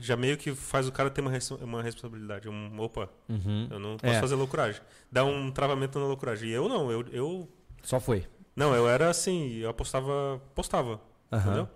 já 0.00 0.16
meio 0.16 0.36
que 0.36 0.54
faz 0.54 0.86
o 0.86 0.92
cara 0.92 1.08
ter 1.08 1.20
uma, 1.22 1.30
uma 1.62 1.82
responsabilidade. 1.82 2.48
Um, 2.48 2.78
opa, 2.80 3.08
Uhum. 3.28 3.68
eu 3.70 3.78
não 3.78 3.96
posso 3.96 4.12
É. 4.14 4.20
fazer 4.20 4.34
loucuragem. 4.34 4.82
Dá 5.10 5.24
um 5.24 5.50
travamento 5.50 5.98
na 5.98 6.04
loucuragem. 6.06 6.50
E 6.50 6.52
eu 6.52 6.68
não, 6.68 6.90
eu, 6.90 7.06
eu. 7.12 7.48
Só 7.82 7.98
foi. 8.00 8.26
Não, 8.54 8.74
eu 8.74 8.86
era 8.88 9.08
assim, 9.08 9.54
eu 9.58 9.70
apostava. 9.70 10.42
Postava. 10.54 11.00
Aham. 11.32 11.40
Entendeu? 11.46 11.68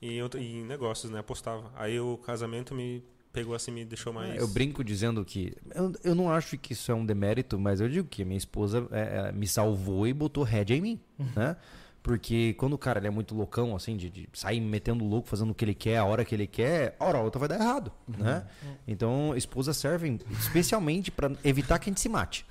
E 0.00 0.16
eu- 0.16 0.30
e 0.36 0.60
em 0.60 0.64
negócios, 0.64 1.10
né? 1.12 1.18
Apostava. 1.18 1.70
Aí 1.76 1.98
o 2.00 2.16
casamento 2.18 2.74
me 2.74 3.04
pegou 3.32 3.54
assim, 3.54 3.70
me 3.70 3.84
deixou 3.84 4.12
mais. 4.12 4.36
Eu 4.36 4.46
brinco 4.46 4.84
dizendo 4.84 5.24
que. 5.24 5.54
Eu, 5.74 5.92
eu 6.04 6.14
não 6.14 6.30
acho 6.30 6.58
que 6.58 6.72
isso 6.72 6.92
é 6.92 6.94
um 6.94 7.04
demérito, 7.04 7.58
mas 7.58 7.80
eu 7.80 7.88
digo 7.88 8.08
que 8.08 8.22
a 8.22 8.24
minha 8.24 8.38
esposa 8.38 8.86
é, 8.90 9.28
é, 9.28 9.32
me 9.32 9.46
salvou 9.46 10.06
e 10.06 10.12
botou 10.12 10.44
rédea 10.44 10.76
em 10.76 10.80
mim. 10.80 11.00
né? 11.34 11.56
Porque 12.02 12.54
quando 12.54 12.72
o 12.72 12.78
cara 12.78 12.98
ele 12.98 13.06
é 13.06 13.10
muito 13.10 13.32
loucão, 13.32 13.76
assim, 13.76 13.96
de, 13.96 14.10
de 14.10 14.28
sair 14.32 14.60
metendo 14.60 15.04
louco, 15.04 15.28
fazendo 15.28 15.50
o 15.50 15.54
que 15.54 15.64
ele 15.64 15.74
quer, 15.74 15.98
a 15.98 16.04
hora 16.04 16.24
que 16.24 16.34
ele 16.34 16.48
quer, 16.48 16.96
a 16.98 17.04
hora 17.04 17.18
ou 17.18 17.24
outra 17.24 17.38
vai 17.38 17.48
dar 17.48 17.60
errado. 17.60 17.92
Né? 18.08 18.44
Então, 18.88 19.36
esposas 19.36 19.76
servem 19.76 20.18
especialmente 20.32 21.12
para 21.12 21.30
evitar 21.44 21.78
que 21.78 21.88
a 21.88 21.92
gente 21.92 22.00
se 22.00 22.08
mate. 22.08 22.44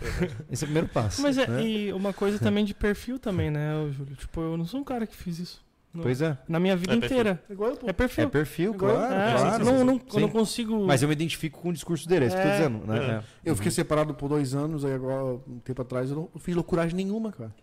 Esse 0.50 0.64
é 0.64 0.66
o 0.66 0.68
primeiro 0.68 0.88
passo. 0.88 1.22
Mas 1.22 1.38
é, 1.38 1.48
né? 1.48 1.64
e 1.66 1.92
uma 1.92 2.14
coisa 2.14 2.40
também 2.40 2.64
de 2.66 2.74
perfil 2.74 3.20
também, 3.20 3.52
né, 3.52 3.74
Júlio? 3.92 4.16
Tipo, 4.16 4.40
eu 4.40 4.56
não 4.56 4.66
sou 4.66 4.80
um 4.80 4.86
cara 4.86 5.06
que 5.06 5.18
fiz 5.18 5.38
isso. 5.38 5.70
Não- 5.94 6.04
Pois 6.04 6.22
é. 6.22 6.38
Na 6.48 6.60
minha 6.60 6.76
vida 6.76 6.94
É 6.94 6.96
inteira. 6.96 7.44
Igual 7.50 7.72
eu, 7.72 7.78
pô. 7.78 7.89
É 7.89 7.92
perfil. 7.94 8.24
É 8.24 8.28
perfil, 8.28 8.74
claro. 8.74 9.14
É, 9.14 9.34
claro. 9.38 9.66
não, 9.66 9.84
não, 9.84 9.96
Sim. 9.96 10.04
eu 10.14 10.20
não 10.22 10.30
consigo. 10.30 10.86
Mas 10.86 11.02
eu 11.02 11.08
me 11.10 11.14
identifico 11.14 11.60
com 11.60 11.70
o 11.70 11.74
discurso 11.74 12.08
dele, 12.08 12.26
é 12.26 12.28
isso 12.30 12.36
que 12.38 12.42
eu 12.42 12.46
tô 12.48 12.52
É. 12.52 12.58
dizendo. 12.58 12.88
Né? 12.88 12.98
É. 12.98 13.12
É. 13.12 13.24
Eu 13.44 13.56
fiquei 13.58 13.72
separado 13.72 14.14
por 14.14 14.30
dois 14.30 14.54
anos, 14.56 14.86
aí 14.86 14.94
agora, 14.94 15.24
um 15.48 15.60
tempo 15.60 15.82
atrás, 15.82 16.10
eu 16.10 16.16
não 16.16 16.39
fiz 16.39 16.56
loucuragem 16.56 16.96
nenhuma, 16.96 17.32
cara. 17.34 17.54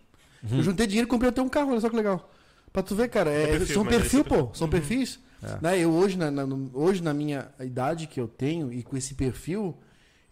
Uhum. 0.42 0.58
Eu 0.58 0.62
juntei 0.62 0.86
dinheiro 0.86 1.08
e 1.08 1.10
comprei 1.10 1.30
até 1.30 1.40
um 1.40 1.48
carro, 1.48 1.70
olha 1.70 1.80
só 1.80 1.88
que 1.88 1.96
legal. 1.96 2.30
Pra 2.70 2.82
tu 2.82 2.94
ver, 2.94 3.08
cara, 3.08 3.30
é, 3.30 3.44
É 3.44 3.46
perfil, 3.46 3.74
são 3.74 3.84
perfil, 3.86 4.20
é 4.20 4.24
pô. 4.24 4.50
São 4.52 4.68
perfis. 4.68 5.18
É. 5.42 5.58
Né? 5.62 5.78
Eu 5.78 5.90
hoje 5.92 6.18
na, 6.18 6.30
na- 6.30 6.46
hoje, 6.74 7.02
na 7.02 7.14
minha 7.14 7.48
idade 7.60 8.06
que 8.06 8.20
eu 8.20 8.28
tenho 8.28 8.70
e 8.72 8.82
com 8.82 8.94
esse 8.96 9.14
perfil, 9.14 9.74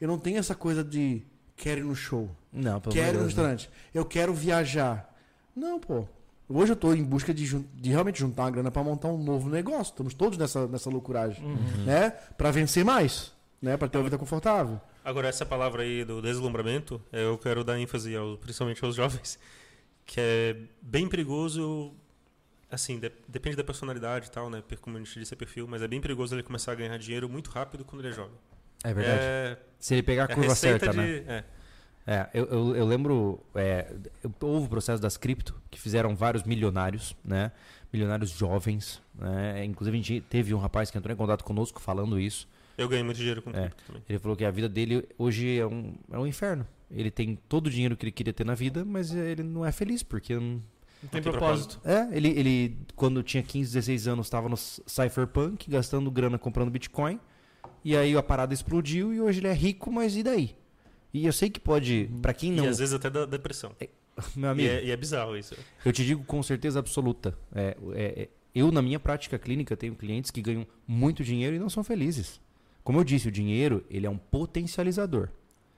eu 0.01 0.07
não 0.07 0.19
tenho 0.19 0.37
essa 0.37 0.55
coisa 0.55 0.85
de 0.85 1.23
quero 1.57 1.81
ir 1.81 1.85
no 1.85 1.95
show, 1.97 2.29
Não, 2.53 2.79
pelo 2.81 2.95
quero 2.95 3.09
ir 3.09 3.13
no 3.15 3.21
né? 3.21 3.25
restaurante, 3.27 3.71
eu 3.95 4.05
quero 4.05 4.35
viajar. 4.35 5.15
Não, 5.55 5.81
pô. 5.81 6.07
Hoje 6.49 6.73
eu 6.73 6.77
tô 6.77 6.95
em 6.95 7.03
busca 7.03 7.35
de, 7.35 7.45
de 7.75 7.91
realmente 7.91 8.21
juntar 8.21 8.45
uma 8.45 8.51
grana 8.51 8.71
pra 8.71 8.83
montar 8.83 9.09
um 9.09 9.23
novo 9.23 9.49
negócio. 9.49 9.91
Estamos 9.91 10.15
todos 10.15 10.39
nessa, 10.39 10.67
nessa 10.69 10.89
loucuragem. 10.89 11.45
Uhum. 11.45 11.85
Né? 11.85 12.11
Pra 12.39 12.51
vencer 12.51 12.85
mais. 12.85 13.33
Né? 13.61 13.77
Pra 13.77 13.89
ter 13.89 13.99
uma 13.99 14.05
vida 14.05 14.17
confortável. 14.19 14.81
Agora, 15.05 15.29
essa 15.29 15.45
palavra 15.45 15.83
aí 15.83 16.05
do 16.05 16.21
deslumbramento, 16.23 17.01
eh, 17.13 17.25
eu 17.25 17.37
quero 17.39 17.65
dar 17.65 17.79
ênfase, 17.79 18.15
aos, 18.15 18.39
principalmente 18.39 18.85
aos 18.85 18.95
jovens, 18.95 19.39
que 20.05 20.21
é 20.21 20.57
bem 20.83 21.09
perigoso, 21.09 21.93
assim, 22.71 22.99
de- 22.99 23.13
depende 23.29 23.57
da 23.57 23.63
personalidade 23.65 24.27
e 24.27 24.31
tal, 24.31 24.51
né? 24.51 24.63
Como 24.81 24.97
a 24.97 25.01
gente 25.01 25.19
disse, 25.19 25.33
é 25.33 25.37
perfil, 25.37 25.67
mas 25.69 25.81
é 25.83 25.89
bem 25.89 26.01
perigoso 26.01 26.35
ele 26.35 26.43
começar 26.43 26.73
a 26.73 26.75
ganhar 26.75 26.97
dinheiro 26.99 27.29
muito 27.29 27.51
rápido 27.51 27.85
quando 27.85 28.03
ele 28.03 28.09
é 28.13 28.13
jovem. 28.17 28.35
É 28.85 28.93
verdade. 28.95 29.19
É, 29.23 29.59
Se 29.79 29.95
ele 29.95 30.03
pegar 30.03 30.23
a 30.29 30.33
é 30.33 30.35
curva 30.35 30.51
receita 30.51 30.87
certa, 30.87 30.91
de... 30.93 30.97
né? 30.99 31.25
é. 31.29 31.45
É, 32.07 32.29
eu, 32.33 32.45
eu, 32.47 32.77
eu 32.77 32.87
lembro, 32.87 33.41
é, 33.55 33.93
eu- 34.23 34.33
houve 34.43 34.67
o 34.67 34.69
processo 34.71 35.03
das 35.03 35.17
cripto, 35.17 35.55
que 35.71 35.81
fizeram 35.81 36.15
vários 36.15 36.45
milionários, 36.45 37.17
né? 37.25 37.51
Milionários 37.93 38.31
jovens, 38.31 39.03
né? 39.15 39.65
Inclusive 39.65 39.97
a 39.97 40.01
gente 40.03 40.21
teve 40.29 40.55
um 40.55 40.59
rapaz 40.59 40.91
que 40.91 40.97
entrou 40.99 41.13
em 41.13 41.17
contato 41.17 41.43
conosco 41.45 41.81
falando 41.81 42.21
isso. 42.21 42.49
Eu 42.79 42.89
ganhei 42.89 43.03
muito 43.03 43.17
dinheiro 43.17 43.43
com 43.43 43.51
É. 43.51 43.55
cripto 43.63 43.83
também. 43.87 44.03
Ele 44.09 44.19
falou 44.19 44.37
que 44.37 44.45
a 44.45 44.51
vida 44.51 44.69
dele 44.69 45.05
hoje 45.19 45.59
é 45.59 45.67
um, 45.67 45.95
é 46.13 46.19
um 46.19 46.27
inferno. 46.27 46.67
Ele 46.91 47.11
tem 47.11 47.37
todo 47.49 47.67
o 47.67 47.71
dinheiro 47.71 47.97
que 47.97 48.05
ele 48.05 48.13
queria 48.13 48.33
ter 48.33 48.45
na 48.47 48.55
vida, 48.55 48.85
mas 48.85 49.13
ele 49.13 49.43
não 49.43 49.65
é 49.67 49.73
feliz, 49.73 50.03
porque 50.05 50.35
não, 50.35 50.43
Não 50.43 50.61
tem 51.11 51.21
tem 51.21 51.23
propósito. 51.23 51.81
É, 51.85 52.07
ele, 52.17 52.29
ele 52.29 52.79
quando 52.95 53.21
tinha 53.25 53.43
15, 53.43 53.73
16 53.73 54.07
anos, 54.07 54.27
estava 54.27 54.49
no 54.49 54.57
Cypherpunk, 54.57 55.69
gastando 55.69 56.09
grana 56.11 56.39
comprando 56.39 56.71
Bitcoin. 56.71 57.19
E 57.85 57.97
aí 57.97 58.17
a 58.17 58.23
parada 58.23 58.55
explodiu 58.55 59.13
e 59.13 59.21
hoje 59.21 59.41
ele 59.41 59.49
é 59.49 59.53
rico, 59.53 59.91
mas 59.91 60.17
e 60.17 60.23
daí? 60.23 60.55
E 61.17 61.25
eu 61.27 61.33
sei 61.33 61.49
que 61.49 61.59
pode, 61.59 62.11
pra 62.21 62.35
quem 62.35 62.53
não. 62.53 62.65
E 62.65 62.69
às 62.69 62.79
vezes 62.79 62.95
até 62.95 63.09
dá 63.09 63.25
depressão. 63.25 63.73
Meu 64.35 64.49
E 64.49 64.53
amigo, 64.53 64.69
é, 64.69 64.85
e 64.85 64.91
é 64.91 64.97
bizarro 64.97 65.37
isso. 65.37 65.55
eu 65.85 65.93
te 65.93 66.05
digo 66.05 66.25
com 66.25 66.43
certeza 66.43 66.79
absoluta. 66.79 67.37
É, 67.55 67.77
é, 67.95 68.23
é, 68.23 68.29
eu, 68.55 68.71
na 68.71 68.83
minha 68.83 68.99
prática 69.01 69.39
clínica, 69.39 69.77
tenho 69.77 69.95
clientes 69.95 70.31
que 70.31 70.41
ganham 70.43 70.67
muito 70.87 71.23
dinheiro 71.25 71.57
e 71.57 71.59
não 71.59 71.69
são 71.71 71.83
felizes. 71.85 72.41
Como 72.85 72.99
eu 72.99 73.05
disse, 73.05 73.29
o 73.29 73.33
dinheiro 73.33 73.85
ele 73.91 74.07
é 74.07 74.11
um 74.11 74.17
potencializador. 74.19 75.29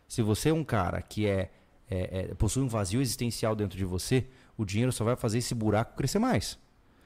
Se 0.06 0.22
você 0.22 0.48
é 0.50 0.54
um 0.54 0.64
cara 0.64 1.00
que 1.02 1.26
é, 1.26 1.50
é- 1.90 2.28
é- 2.30 2.34
possui 2.34 2.62
um 2.62 2.68
vazio 2.68 3.00
existencial 3.00 3.54
dentro 3.54 3.76
de 3.78 3.84
você, 3.84 4.24
o 4.56 4.64
dinheiro 4.64 4.92
só 4.92 5.04
vai 5.04 5.16
fazer 5.16 5.38
esse 5.38 5.54
buraco 5.54 5.96
crescer 5.96 6.18
mais. 6.18 6.58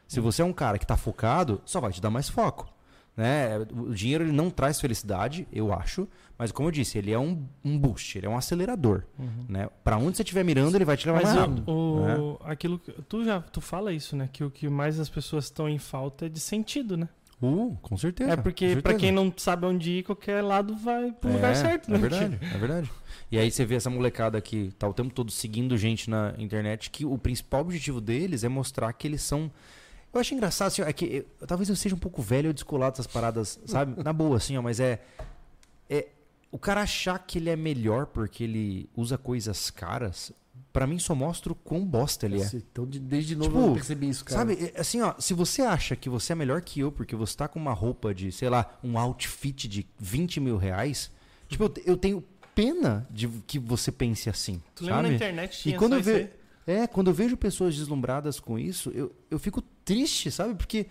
Se 0.09 0.21
você 0.21 0.43
é 0.43 0.45
um 0.45 0.53
cara 0.53 0.79
que 0.79 0.87
tá 0.87 0.97
focado, 0.97 1.61
só 1.65 1.81
vai 1.81 1.93
te 1.93 2.01
dar 2.01 2.11
mais 2.11 2.29
foco. 2.29 2.69
Né? 3.17 3.59
O 3.73 3.95
dinheiro 3.95 4.25
ele 4.25 4.33
não 4.33 4.49
traz 4.49 4.81
felicidade, 4.81 5.47
eu 5.53 5.73
acho, 5.73 6.09
mas 6.39 6.51
como 6.51 6.69
eu 6.69 6.73
disse, 6.73 6.97
ele 6.97 7.13
é 7.13 7.19
um, 7.19 7.47
um 7.63 7.79
boost, 7.79 8.17
ele 8.17 8.27
é 8.27 8.31
um 8.31 8.37
acelerador. 8.37 9.03
Né? 9.49 9.69
Para 9.85 9.99
onde 9.99 10.17
você 10.17 10.23
estiver 10.23 10.43
mirando, 10.45 10.75
ele 10.75 10.85
vai 10.85 10.97
te 10.97 11.07
levar 11.07 11.23
Mas 11.23 11.35
mais 11.35 11.37
o, 11.37 11.41
rápido. 11.41 11.71
o- 11.71 12.01
né? 12.07 12.39
aquilo 12.53 12.79
que, 12.79 12.91
tu 13.09 13.23
já 13.25 13.41
tu 13.43 13.61
fala 13.61 13.93
isso, 13.93 14.17
né? 14.17 14.29
Que 14.33 14.43
o 14.43 14.51
que 14.51 14.67
mais 14.69 14.99
as 14.99 15.11
pessoas 15.11 15.45
estão 15.45 15.69
em 15.69 15.79
falta 15.79 16.25
é 16.27 16.29
de 16.29 16.41
sentido, 16.41 16.97
né? 16.97 17.09
Uh, 17.43 17.77
com 17.83 17.97
certeza. 17.97 18.31
é 18.33 18.37
porque 18.37 18.75
certeza. 18.75 18.97
quem 18.99 19.11
não 19.11 19.33
sabe 19.37 19.67
onde 19.67 19.91
ir, 19.99 20.05
qualquer 20.05 20.41
lado 20.43 20.77
vai 20.77 21.11
pro 21.11 21.33
lugar 21.33 21.57
certo, 21.57 21.91
né? 21.91 21.97
É 21.97 22.01
verdade, 22.01 22.39
é 22.55 22.59
verdade. 22.59 22.91
E 23.33 23.39
aí 23.39 23.51
você 23.51 23.65
vê 23.65 23.75
essa 23.75 23.91
molecada 23.91 24.41
que 24.41 24.71
tá 24.79 24.89
o 24.89 24.95
tempo 24.95 25.13
todo 25.13 25.31
seguindo 25.31 25.77
gente 25.77 26.09
na 26.09 26.33
internet, 26.39 26.89
que 26.89 27.05
o 27.05 27.19
principal 27.19 27.63
objetivo 27.63 28.01
deles 28.01 28.45
é 28.45 28.49
mostrar 28.49 28.93
que 28.93 29.07
eles 29.09 29.23
são. 29.23 29.51
Eu 30.13 30.21
acho 30.21 30.35
engraçado, 30.35 30.69
assim, 30.69 30.83
é 30.83 30.93
que 30.93 31.05
eu- 31.41 31.47
talvez 31.47 31.69
eu 31.69 31.77
seja 31.77 31.95
um 31.95 31.99
pouco 31.99 32.21
velho 32.21 32.49
ou 32.49 32.53
descolado 32.53 32.93
dessas 32.93 33.07
paradas, 33.07 33.59
sabe? 33.67 34.03
Na 34.03 34.13
boa, 34.13 34.37
assim, 34.37 34.57
ó, 34.57 34.63
mas 34.63 34.79
é. 34.81 35.01
É. 35.89 36.09
O 36.51 36.59
cara 36.59 36.83
achar 36.83 37.19
que 37.19 37.39
ele 37.39 37.49
é 37.49 37.57
melhor 37.57 38.07
porque 38.07 38.45
ele 38.45 38.89
usa 38.95 39.17
coisas 39.17 39.71
caras, 39.71 40.31
pra 40.71 40.87
mim 40.87 40.99
só 40.99 41.15
mostra 41.15 41.51
o 41.51 41.55
quão 41.55 41.83
bosta 41.83 42.27
ele 42.27 42.43
é. 42.43 42.51
Então, 42.55 42.87
de- 42.87 42.99
desde 43.01 43.35
novo 43.35 43.49
Tipo, 43.51 43.67
eu 43.69 43.73
percebi 43.75 44.09
isso, 44.11 44.23
cara. 44.23 44.41
Sabe, 44.41 44.73
é, 44.75 44.79
assim, 44.81 45.01
ó, 45.01 45.15
se 45.19 45.33
você 45.33 45.63
acha 45.63 45.97
que 45.97 46.11
você 46.11 46.33
é 46.33 46.37
melhor 46.37 46.61
que 46.61 46.81
eu 46.81 46.93
porque 46.93 47.17
você 47.17 47.35
tá 47.35 47.49
com 47.49 47.59
uma 47.59 47.73
roupa 47.73 48.15
de, 48.15 48.31
sei 48.31 48.51
lá, 48.51 48.79
um 48.85 48.99
outfit 48.99 49.67
de 49.67 49.87
20 49.99 50.41
mil 50.41 50.59
reais, 50.59 51.11
tipo, 51.49 51.65
eu, 51.65 51.69
te- 51.71 51.83
eu 51.87 51.97
tenho 51.97 52.23
pena 52.55 53.07
de 53.11 53.29
que 53.47 53.59
você 53.59 53.91
pense 53.91 54.29
assim. 54.29 54.61
Tu 54.75 54.85
lembra 54.85 54.97
sabe? 54.99 55.09
na 55.09 55.15
internet 55.15 55.59
tinha 55.63 55.75
E 55.75 55.79
quando 55.79 55.93
só 55.93 55.99
eu 55.99 56.03
ve-? 56.03 56.29
É, 56.67 56.87
quando 56.87 57.09
eu 57.09 57.15
vejo 57.15 57.35
pessoas 57.37 57.75
deslumbradas 57.75 58.39
com 58.39 58.59
isso, 58.59 58.91
eu, 58.91 59.11
eu 59.31 59.39
fico 59.39 59.63
triste, 59.85 60.31
sabe? 60.31 60.55
Porque, 60.55 60.87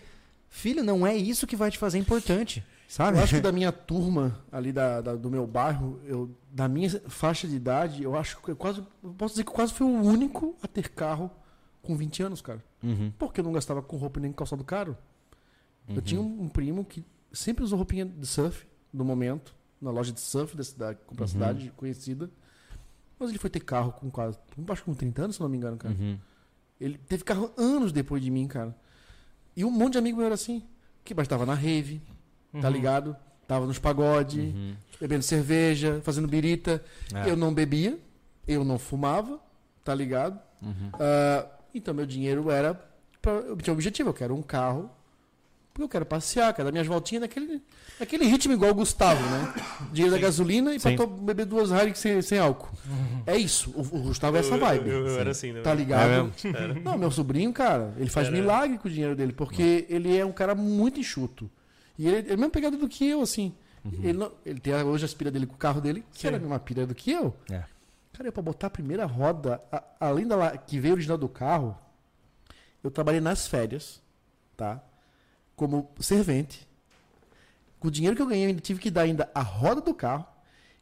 filho, 0.48 0.82
não 0.84 1.06
é 1.06 1.16
isso 1.16 1.46
que 1.46 1.56
vai 1.56 1.70
te 1.70 1.78
fazer 1.78 1.98
importante, 1.98 2.64
sabe? 2.88 3.18
Eu 3.18 3.22
acho 3.22 3.34
que 3.36 3.40
da 3.40 3.52
minha 3.52 3.72
turma, 3.72 4.38
ali 4.50 4.72
da, 4.72 5.00
da- 5.00 5.14
do 5.16 5.30
meu 5.30 5.46
bairro, 5.46 6.00
eu, 6.04 6.30
da 6.50 6.68
minha 6.68 6.88
faixa 7.08 7.46
de 7.48 7.56
idade, 7.56 8.02
eu 8.02 8.16
acho 8.16 8.40
que 8.40 8.50
eu 8.50 8.56
quase. 8.56 8.82
Eu 9.02 9.10
posso 9.14 9.34
dizer 9.34 9.44
que 9.44 9.50
eu 9.50 9.54
quase 9.54 9.72
fui 9.72 9.86
o 9.86 9.90
único 10.02 10.56
a 10.62 10.68
ter 10.68 10.88
carro 10.90 11.30
com 11.82 11.96
20 11.96 12.22
anos, 12.22 12.40
cara. 12.40 12.62
Uhum, 12.82 13.12
Porque 13.18 13.40
eu 13.40 13.44
não 13.44 13.52
gastava 13.52 13.80
com 13.82 13.96
roupa 13.96 14.20
nem 14.20 14.32
calçado 14.32 14.62
caro. 14.64 14.96
uhum. 15.88 15.96
Eu 15.96 16.02
tinha 16.02 16.20
um, 16.20 16.42
um 16.42 16.48
primo 16.48 16.84
que 16.84 17.04
sempre 17.32 17.64
usou 17.64 17.76
roupinha 17.78 18.04
de 18.04 18.26
surf, 18.26 18.66
no 18.92 19.04
momento, 19.04 19.54
na 19.80 19.90
loja 19.90 20.12
de 20.12 20.20
surf 20.20 20.56
da 20.56 20.62
cidade, 20.62 20.98
com 21.06 21.14
uma 21.14 21.22
Uhum. 21.22 21.26
cidade 21.28 21.72
conhecida. 21.76 22.30
Mas 23.18 23.30
ele 23.30 23.38
foi 23.38 23.48
ter 23.50 23.60
carro 23.60 23.92
com 23.92 24.10
quase. 24.10 24.36
Acho 24.68 24.82
que 24.82 24.86
com 24.90 24.94
30 24.94 25.22
anos, 25.22 25.36
se 25.36 25.42
não 25.42 25.48
me 25.48 25.56
engano, 25.56 25.76
cara. 25.76 25.94
Uhum. 25.94 26.18
Ele 26.80 26.98
teve 26.98 27.22
carro 27.24 27.52
anos 27.56 27.92
depois 27.92 28.20
de 28.22 28.30
mim, 28.30 28.46
cara. 28.48 28.76
E 29.56 29.64
um 29.64 29.70
monte 29.70 29.92
de 29.92 29.98
amigo 29.98 30.16
meu 30.18 30.26
era 30.26 30.34
assim. 30.34 30.62
Que 31.04 31.14
mas 31.14 31.26
tava 31.28 31.44
na 31.44 31.54
rave, 31.54 32.00
tá 32.60 32.68
Uhum. 32.68 32.72
ligado? 32.72 33.16
Tava 33.46 33.66
nos 33.66 33.78
pagode, 33.78 34.40
Uhum. 34.40 34.74
bebendo 35.00 35.22
cerveja, 35.24 36.00
fazendo 36.04 36.28
birita. 36.28 36.82
É. 37.14 37.30
Eu 37.30 37.36
não 37.36 37.52
bebia, 37.52 37.98
eu 38.46 38.64
não 38.64 38.78
fumava, 38.78 39.40
tá 39.84 39.94
ligado? 39.94 40.38
Uhum. 40.62 40.90
Ah, 40.94 41.46
então 41.74 41.92
meu 41.92 42.06
dinheiro 42.06 42.50
era. 42.50 42.74
Pra, 43.20 43.32
eu 43.32 43.56
tinha 43.56 43.72
um 43.72 43.76
objetivo, 43.76 44.10
eu 44.10 44.14
quero 44.14 44.34
um 44.34 44.42
carro. 44.42 44.90
Porque 45.72 45.84
eu 45.84 45.88
quero 45.88 46.04
passear, 46.04 46.52
quero 46.52 46.66
dar 46.66 46.72
minhas 46.72 46.86
voltinhas 46.86 47.22
naquele, 47.22 47.62
naquele 47.98 48.26
ritmo 48.26 48.52
igual 48.52 48.72
o 48.72 48.74
Gustavo, 48.74 49.22
né? 49.30 49.54
Dinheiro 49.90 50.14
da 50.14 50.20
gasolina 50.20 50.74
e 50.74 50.78
pra 50.78 50.90
Sim. 50.90 50.96
to- 50.98 51.06
beber 51.06 51.46
duas 51.46 51.70
Heineken 51.70 51.94
sem, 51.94 52.20
sem 52.20 52.38
álcool. 52.38 52.68
É 53.26 53.36
isso. 53.38 53.70
O, 53.70 53.80
o 53.80 54.02
Gustavo 54.02 54.36
é 54.36 54.40
essa 54.40 54.58
vibe. 54.58 54.88
Eu, 54.90 54.94
eu- 54.98 55.06
eu 55.06 55.14
Sim. 55.14 55.20
era 55.20 55.30
assim, 55.30 55.52
né? 55.52 55.62
Tá 55.62 55.72
ligado? 55.72 56.10
É 56.10 56.22
mesmo? 56.68 56.80
Não, 56.82 56.98
meu 56.98 57.10
sobrinho, 57.10 57.50
cara, 57.54 57.94
ele 57.96 58.10
faz 58.10 58.26
Era. 58.26 58.36
milagre 58.36 58.76
com 58.76 58.86
o 58.86 58.90
dinheiro 58.90 59.16
dele, 59.16 59.32
porque 59.32 59.86
ele 59.88 60.14
é 60.14 60.26
um 60.26 60.32
cara 60.32 60.54
muito 60.54 61.00
enxuto. 61.00 61.50
E 61.98 62.06
ele 62.06 62.28
é 62.30 62.34
a 62.34 62.36
mesma 62.36 62.50
pegada 62.50 62.76
do 62.76 62.86
que 62.88 63.06
eu, 63.08 63.22
assim. 63.22 63.54
Ele, 64.02 64.12
não- 64.12 64.32
ele 64.44 64.60
tem 64.60 64.74
hoje 64.74 65.04
as 65.06 65.14
pilhas 65.14 65.32
dele 65.32 65.46
com 65.46 65.54
o 65.54 65.58
carro 65.58 65.80
dele, 65.80 66.04
que 66.12 66.20
Sim. 66.20 66.26
era 66.28 66.36
a 66.36 66.40
mesma 66.40 66.58
pilha 66.58 66.86
do 66.86 66.94
que 66.94 67.10
eu. 67.10 67.34
É. 67.50 67.64
Cara, 68.12 68.28
eu 68.28 68.32
pra 68.32 68.42
botar 68.42 68.66
a 68.66 68.70
primeira 68.70 69.06
roda, 69.06 69.58
a- 69.72 69.82
além 69.98 70.26
da 70.26 70.54
que 70.56 70.78
veio 70.78 70.92
original 70.94 71.16
do 71.16 71.28
carro, 71.30 71.76
eu 72.84 72.90
trabalhei 72.90 73.20
nas 73.22 73.46
férias, 73.46 74.00
tá? 74.56 74.82
Como 75.56 75.90
servente. 76.00 76.66
Com 77.78 77.88
o 77.88 77.90
dinheiro 77.90 78.16
que 78.16 78.22
eu 78.22 78.26
ganhei, 78.26 78.44
eu 78.44 78.48
ainda 78.48 78.60
tive 78.60 78.80
que 78.80 78.90
dar 78.90 79.02
ainda 79.02 79.30
a 79.34 79.42
roda 79.42 79.80
do 79.80 79.94
carro 79.94 80.26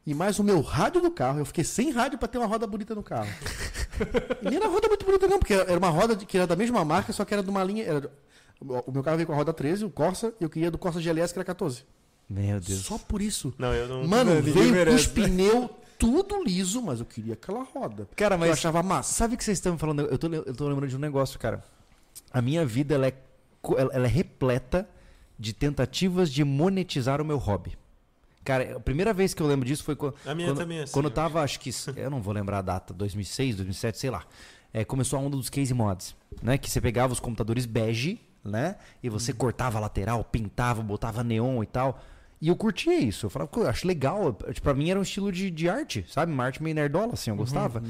e 0.07 0.15
mais 0.15 0.39
o 0.39 0.45
meu 0.45 0.61
rádio 0.61 1.01
do 1.01 1.11
carro. 1.11 1.39
Eu 1.39 1.45
fiquei 1.45 1.65
sem 1.65 1.91
rádio 1.91 2.19
pra 2.19 2.29
ter 2.29 2.39
uma 2.39 2.47
roda 2.47 2.67
bonita 2.67 2.95
no 2.95 3.03
carro. 3.03 3.29
e 4.43 4.45
nem 4.45 4.57
era 4.57 4.69
roda 4.69 4.89
muito 4.89 5.05
bonita 5.05 5.27
não, 5.27 5.39
porque 5.39 5.55
era 5.55 5.79
uma 5.79 5.91
roda 5.91 6.17
que 6.17 6.37
era 6.37 6.47
da 6.47 6.57
mesma 6.57 6.85
marca, 6.85 7.13
só 7.13 7.25
que 7.25 7.35
era 7.35 7.43
de 7.43 7.51
uma 7.51 7.65
linha... 7.65 7.85
Era, 7.85 8.11
o 8.61 8.93
meu 8.93 9.03
carro 9.03 9.17
veio 9.17 9.27
com 9.27 9.33
a 9.33 9.37
roda 9.37 9.53
13, 9.55 9.87
o 9.87 9.91
Corsa, 9.91 10.35
e 10.39 10.45
eu 10.45 10.51
queria 10.51 10.71
do 10.71 10.77
Corsa 10.77 11.01
GLS, 11.01 11.33
que 11.33 11.39
era 11.39 11.45
14. 11.47 11.83
Meu 12.29 12.61
Deus. 12.61 12.81
Só 12.81 12.99
por 12.99 13.23
isso. 13.23 13.53
Não, 13.59 13.75
eu 13.75 13.89
não. 13.89 14.07
Mano, 14.07 14.35
ninguém 14.35 14.53
veio 14.53 14.67
com 14.67 14.73
merece. 14.73 14.97
os 14.97 15.07
pneus 15.07 15.71
tudo 16.01 16.43
liso, 16.43 16.81
mas 16.81 16.99
eu 16.99 17.07
queria 17.07 17.35
aquela 17.35 17.63
roda. 17.63 18.09
Cara, 18.17 18.37
Eu 18.37 18.39
mas 18.39 18.51
achava 18.53 18.83
massa. 18.83 19.13
Sabe 19.13 19.35
o 19.35 19.39
que 19.39 19.45
vocês 19.45 19.59
estão 19.59 19.77
falando? 19.77 20.03
Eu 20.03 20.17
tô, 20.19 20.29
eu 20.29 20.55
tô 20.55 20.67
lembrando 20.67 20.89
de 20.89 20.97
um 20.97 21.01
negócio, 21.01 21.39
cara. 21.39 21.63
A 22.33 22.41
minha 22.41 22.65
vida, 22.65 22.95
ela 22.95 23.09
é, 23.09 23.15
ela 23.77 24.07
é 24.07 24.09
repleta 24.09 24.89
de 25.39 25.53
tentativas 25.53 26.31
de 26.31 26.45
monetizar 26.45 27.21
o 27.21 27.25
meu 27.25 27.39
hobby. 27.39 27.77
Cara, 28.45 28.77
a 28.77 28.81
primeira 28.81 29.13
vez 29.13 29.35
que 29.35 29.43
eu 29.43 29.47
lembro 29.47 29.67
disso 29.67 29.85
foi 29.85 29.95
quando, 29.95 30.15
A 30.25 30.35
minha 30.35 30.49
quando, 30.49 30.59
também 30.59 30.79
é 30.79 30.83
assim, 30.83 30.93
quando 30.93 31.07
eu 31.07 31.11
tava, 31.11 31.43
acho 31.43 31.61
que, 31.61 31.71
eu 31.97 32.11
não 32.11 32.23
vou 32.23 32.33
lembrar 32.33 32.59
a 32.59 32.63
data, 32.63 32.95
2006, 32.95 33.57
2007, 33.57 33.99
sei 33.99 34.11
lá. 34.11 34.25
É, 34.73 34.85
começou 34.85 35.19
a 35.19 35.23
onda 35.23 35.37
dos 35.37 35.51
case 35.51 35.75
mods, 35.75 36.15
né? 36.43 36.57
Que 36.57 36.71
você 36.71 36.81
pegava 36.81 37.13
os 37.13 37.21
computadores 37.21 37.67
bege, 37.67 38.21
né? 38.45 38.77
E 39.03 39.09
você 39.09 39.33
cortava 39.33 39.79
a 39.79 39.81
lateral, 39.81 40.25
pintava, 40.25 40.83
botava 40.83 41.23
neon 41.25 41.63
e 41.63 41.67
tal. 41.67 42.01
E 42.41 42.49
eu 42.49 42.57
curtia 42.57 42.99
isso. 42.99 43.27
Eu 43.27 43.31
falava, 43.31 43.51
eu 43.57 43.69
acho 43.69 43.87
legal. 43.87 44.33
Tipo, 44.33 44.63
pra 44.63 44.75
mim 44.75 44.89
era 44.89 44.99
um 44.99 45.03
estilo 45.03 45.31
de, 45.31 45.51
de 45.51 45.69
arte, 45.69 46.07
sabe? 46.09 46.33
Uma 46.33 46.45
arte 46.45 46.63
meio 46.63 46.75
nerdola, 46.75 47.13
assim, 47.15 47.31
eu 47.31 47.37
gostava. 47.37 47.83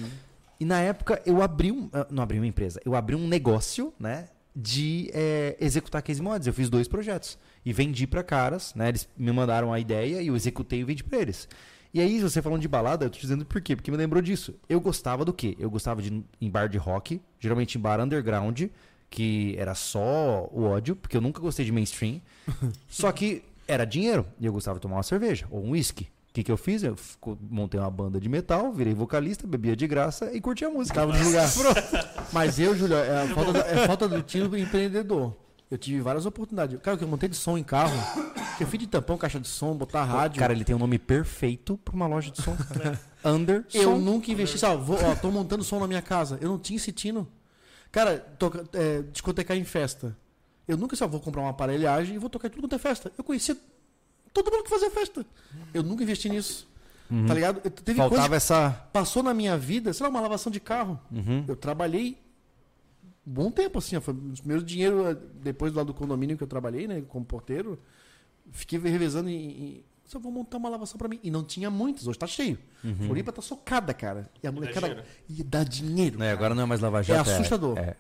E 0.58 0.64
na 0.64 0.80
época 0.80 1.22
eu 1.24 1.40
abri 1.42 1.70
um. 1.70 1.88
ah, 1.92 2.06
Não 2.10 2.22
abri 2.22 2.38
uma 2.38 2.46
empresa, 2.46 2.80
eu 2.84 2.94
abri 2.96 3.14
um 3.14 3.28
negócio, 3.28 3.92
né? 3.98 4.28
De 4.54 5.10
eh, 5.12 5.56
executar 5.60 6.02
case 6.02 6.20
mods. 6.20 6.46
Eu 6.46 6.52
fiz 6.52 6.68
dois 6.68 6.88
projetos. 6.88 7.38
E 7.64 7.72
vendi 7.72 8.06
pra 8.06 8.22
caras, 8.22 8.74
né? 8.74 8.88
Eles 8.88 9.08
me 9.16 9.30
mandaram 9.32 9.72
a 9.72 9.78
ideia 9.78 10.20
e 10.20 10.26
eu 10.26 10.36
executei 10.36 10.80
e 10.80 10.84
vendi 10.84 11.04
pra 11.04 11.18
eles. 11.18 11.48
E 11.92 12.00
aí, 12.00 12.20
você 12.20 12.40
falando 12.40 12.60
de 12.60 12.68
balada, 12.68 13.06
eu 13.06 13.10
tô 13.10 13.18
dizendo 13.18 13.44
por 13.44 13.60
quê? 13.60 13.74
Porque 13.74 13.90
me 13.90 13.96
lembrou 13.96 14.22
disso. 14.22 14.54
Eu 14.68 14.80
gostava 14.80 15.24
do 15.24 15.32
quê? 15.32 15.56
Eu 15.58 15.68
gostava 15.68 16.00
de 16.00 16.12
ir 16.12 16.24
em 16.40 16.50
bar 16.50 16.68
de 16.68 16.78
rock, 16.78 17.20
geralmente 17.38 17.76
em 17.76 17.80
bar 17.80 18.00
underground, 18.00 18.62
que 19.08 19.56
era 19.58 19.74
só 19.74 20.48
o 20.52 20.62
ódio, 20.62 20.94
porque 20.94 21.16
eu 21.16 21.20
nunca 21.20 21.40
gostei 21.40 21.64
de 21.64 21.72
mainstream. 21.72 22.20
só 22.88 23.10
que 23.10 23.42
era 23.66 23.84
dinheiro 23.84 24.24
e 24.38 24.46
eu 24.46 24.52
gostava 24.52 24.78
de 24.78 24.82
tomar 24.82 24.96
uma 24.96 25.02
cerveja 25.02 25.46
ou 25.50 25.64
um 25.64 25.70
whisky. 25.70 26.08
O 26.30 26.32
que, 26.32 26.44
que 26.44 26.52
eu 26.52 26.56
fiz? 26.56 26.82
Eu 26.84 26.96
fico- 26.96 27.36
montei 27.50 27.80
uma 27.80 27.90
banda 27.90 28.20
de 28.20 28.28
metal, 28.28 28.72
virei 28.72 28.94
vocalista, 28.94 29.46
bebia 29.48 29.74
de 29.74 29.84
graça 29.88 30.32
e 30.32 30.40
curtia 30.40 30.68
a 30.68 30.70
música. 30.70 31.00
Tava 31.00 31.12
no 31.12 31.24
lugar. 31.24 31.48
Mas 32.32 32.58
eu, 32.60 32.76
Júlio, 32.76 32.96
é 32.96 33.22
a 33.24 33.34
falta, 33.34 33.52
da- 33.52 33.66
é 33.66 33.86
falta 33.86 34.08
do 34.08 34.22
tiro 34.22 34.56
empreendedor. 34.56 35.34
Eu 35.68 35.76
tive 35.78 36.00
várias 36.00 36.26
oportunidades. 36.26 36.78
Cara, 36.82 36.96
que 36.96 37.02
eu 37.04 37.08
montei 37.08 37.28
de 37.28 37.36
som 37.36 37.58
em 37.58 37.62
carro, 37.64 37.94
que 38.56 38.62
eu 38.62 38.66
fiz 38.68 38.78
de 38.78 38.86
tampão, 38.86 39.16
caixa 39.18 39.38
de 39.40 39.48
som, 39.48 39.74
botar 39.74 40.04
rádio. 40.04 40.38
Cara, 40.38 40.52
ele 40.52 40.64
tem 40.64 40.74
um 40.74 40.78
nome 40.80 40.98
perfeito 40.98 41.76
pra 41.84 41.94
uma 41.94 42.06
loja 42.06 42.30
de 42.30 42.40
som. 42.42 42.56
Under 43.24 43.64
eu 43.74 43.82
Som. 43.82 43.98
nunca 43.98 44.30
investi. 44.30 44.58
Sabe, 44.58 44.82
vou, 44.84 44.98
ó, 45.04 45.14
tô 45.16 45.30
montando 45.30 45.62
som 45.64 45.78
na 45.80 45.86
minha 45.86 46.00
casa. 46.02 46.38
Eu 46.40 46.48
não 46.50 46.58
tinha 46.58 46.76
esse 46.76 46.90
tino. 46.92 47.28
Cara, 47.92 48.18
toca, 48.38 48.64
é, 48.72 49.02
discotecar 49.12 49.56
em 49.56 49.64
festa. 49.64 50.16
Eu 50.66 50.76
nunca 50.76 50.94
só 50.96 51.06
vou 51.08 51.20
comprar 51.20 51.42
uma 51.42 51.50
aparelhagem 51.50 52.14
e 52.14 52.18
vou 52.18 52.30
tocar 52.30 52.46
em 52.48 52.50
tudo 52.52 52.62
quanto 52.62 52.74
é 52.76 52.78
festa. 52.78 53.10
Eu 53.18 53.24
conhecia 53.24 53.56
todo 54.32 54.50
mundo 54.50 54.64
que 54.64 54.70
fazia 54.70 54.90
festa. 54.90 55.24
Eu 55.72 55.82
nunca 55.82 56.02
investi 56.02 56.28
nisso. 56.28 56.68
Tá 57.26 57.34
ligado? 57.34 57.60
Eu, 57.64 57.70
teve 57.70 57.98
coisa 57.98 58.14
Faltava 58.14 58.36
essa. 58.36 58.70
que 58.70 58.92
passou 58.92 59.22
na 59.22 59.34
minha 59.34 59.58
vida, 59.58 59.92
sei 59.92 60.04
lá, 60.04 60.10
uma 60.10 60.20
lavação 60.20 60.50
de 60.50 60.60
carro. 60.60 60.98
Uhum. 61.10 61.44
Eu 61.48 61.56
trabalhei 61.56 62.16
um 63.26 63.32
bom 63.32 63.50
tempo, 63.50 63.78
assim. 63.78 63.96
ó, 63.96 64.00
Foi 64.00 64.14
os 64.14 64.40
primeiros 64.40 64.64
dinheiro 64.64 65.08
eh, 65.08 65.16
depois 65.42 65.72
lá 65.72 65.82
do 65.82 65.92
condomínio 65.92 66.36
que 66.36 66.42
eu 66.42 66.46
trabalhei, 66.46 66.86
né? 66.86 67.02
Como 67.08 67.24
porteiro. 67.24 67.80
Fiquei 68.52 68.78
revezando 68.78 69.28
em. 69.28 69.50
em 69.50 69.84
só 70.04 70.18
vou 70.18 70.30
montar 70.30 70.56
uma 70.58 70.68
lavação 70.68 70.98
pra 70.98 71.08
mim. 71.08 71.18
E 71.22 71.30
não 71.30 71.42
tinha 71.42 71.68
muitas, 71.68 72.06
hoje 72.06 72.18
tá 72.18 72.26
cheio. 72.26 72.58
Uhum. 72.82 72.94
Floripa 73.06 73.32
tá 73.32 73.42
socada, 73.42 73.92
cara. 73.92 74.30
E 74.42 74.46
a 74.46 74.52
molecada. 74.52 75.04
E 75.28 75.42
dá 75.42 75.64
dinheiro. 75.64 76.18
Né, 76.18 76.30
agora 76.32 76.54
não 76.54 76.62
é 76.62 76.66
mais 76.66 76.80
lavar 76.80 77.08
É 77.08 77.16
assustador. 77.16 77.76
É, 77.78 77.96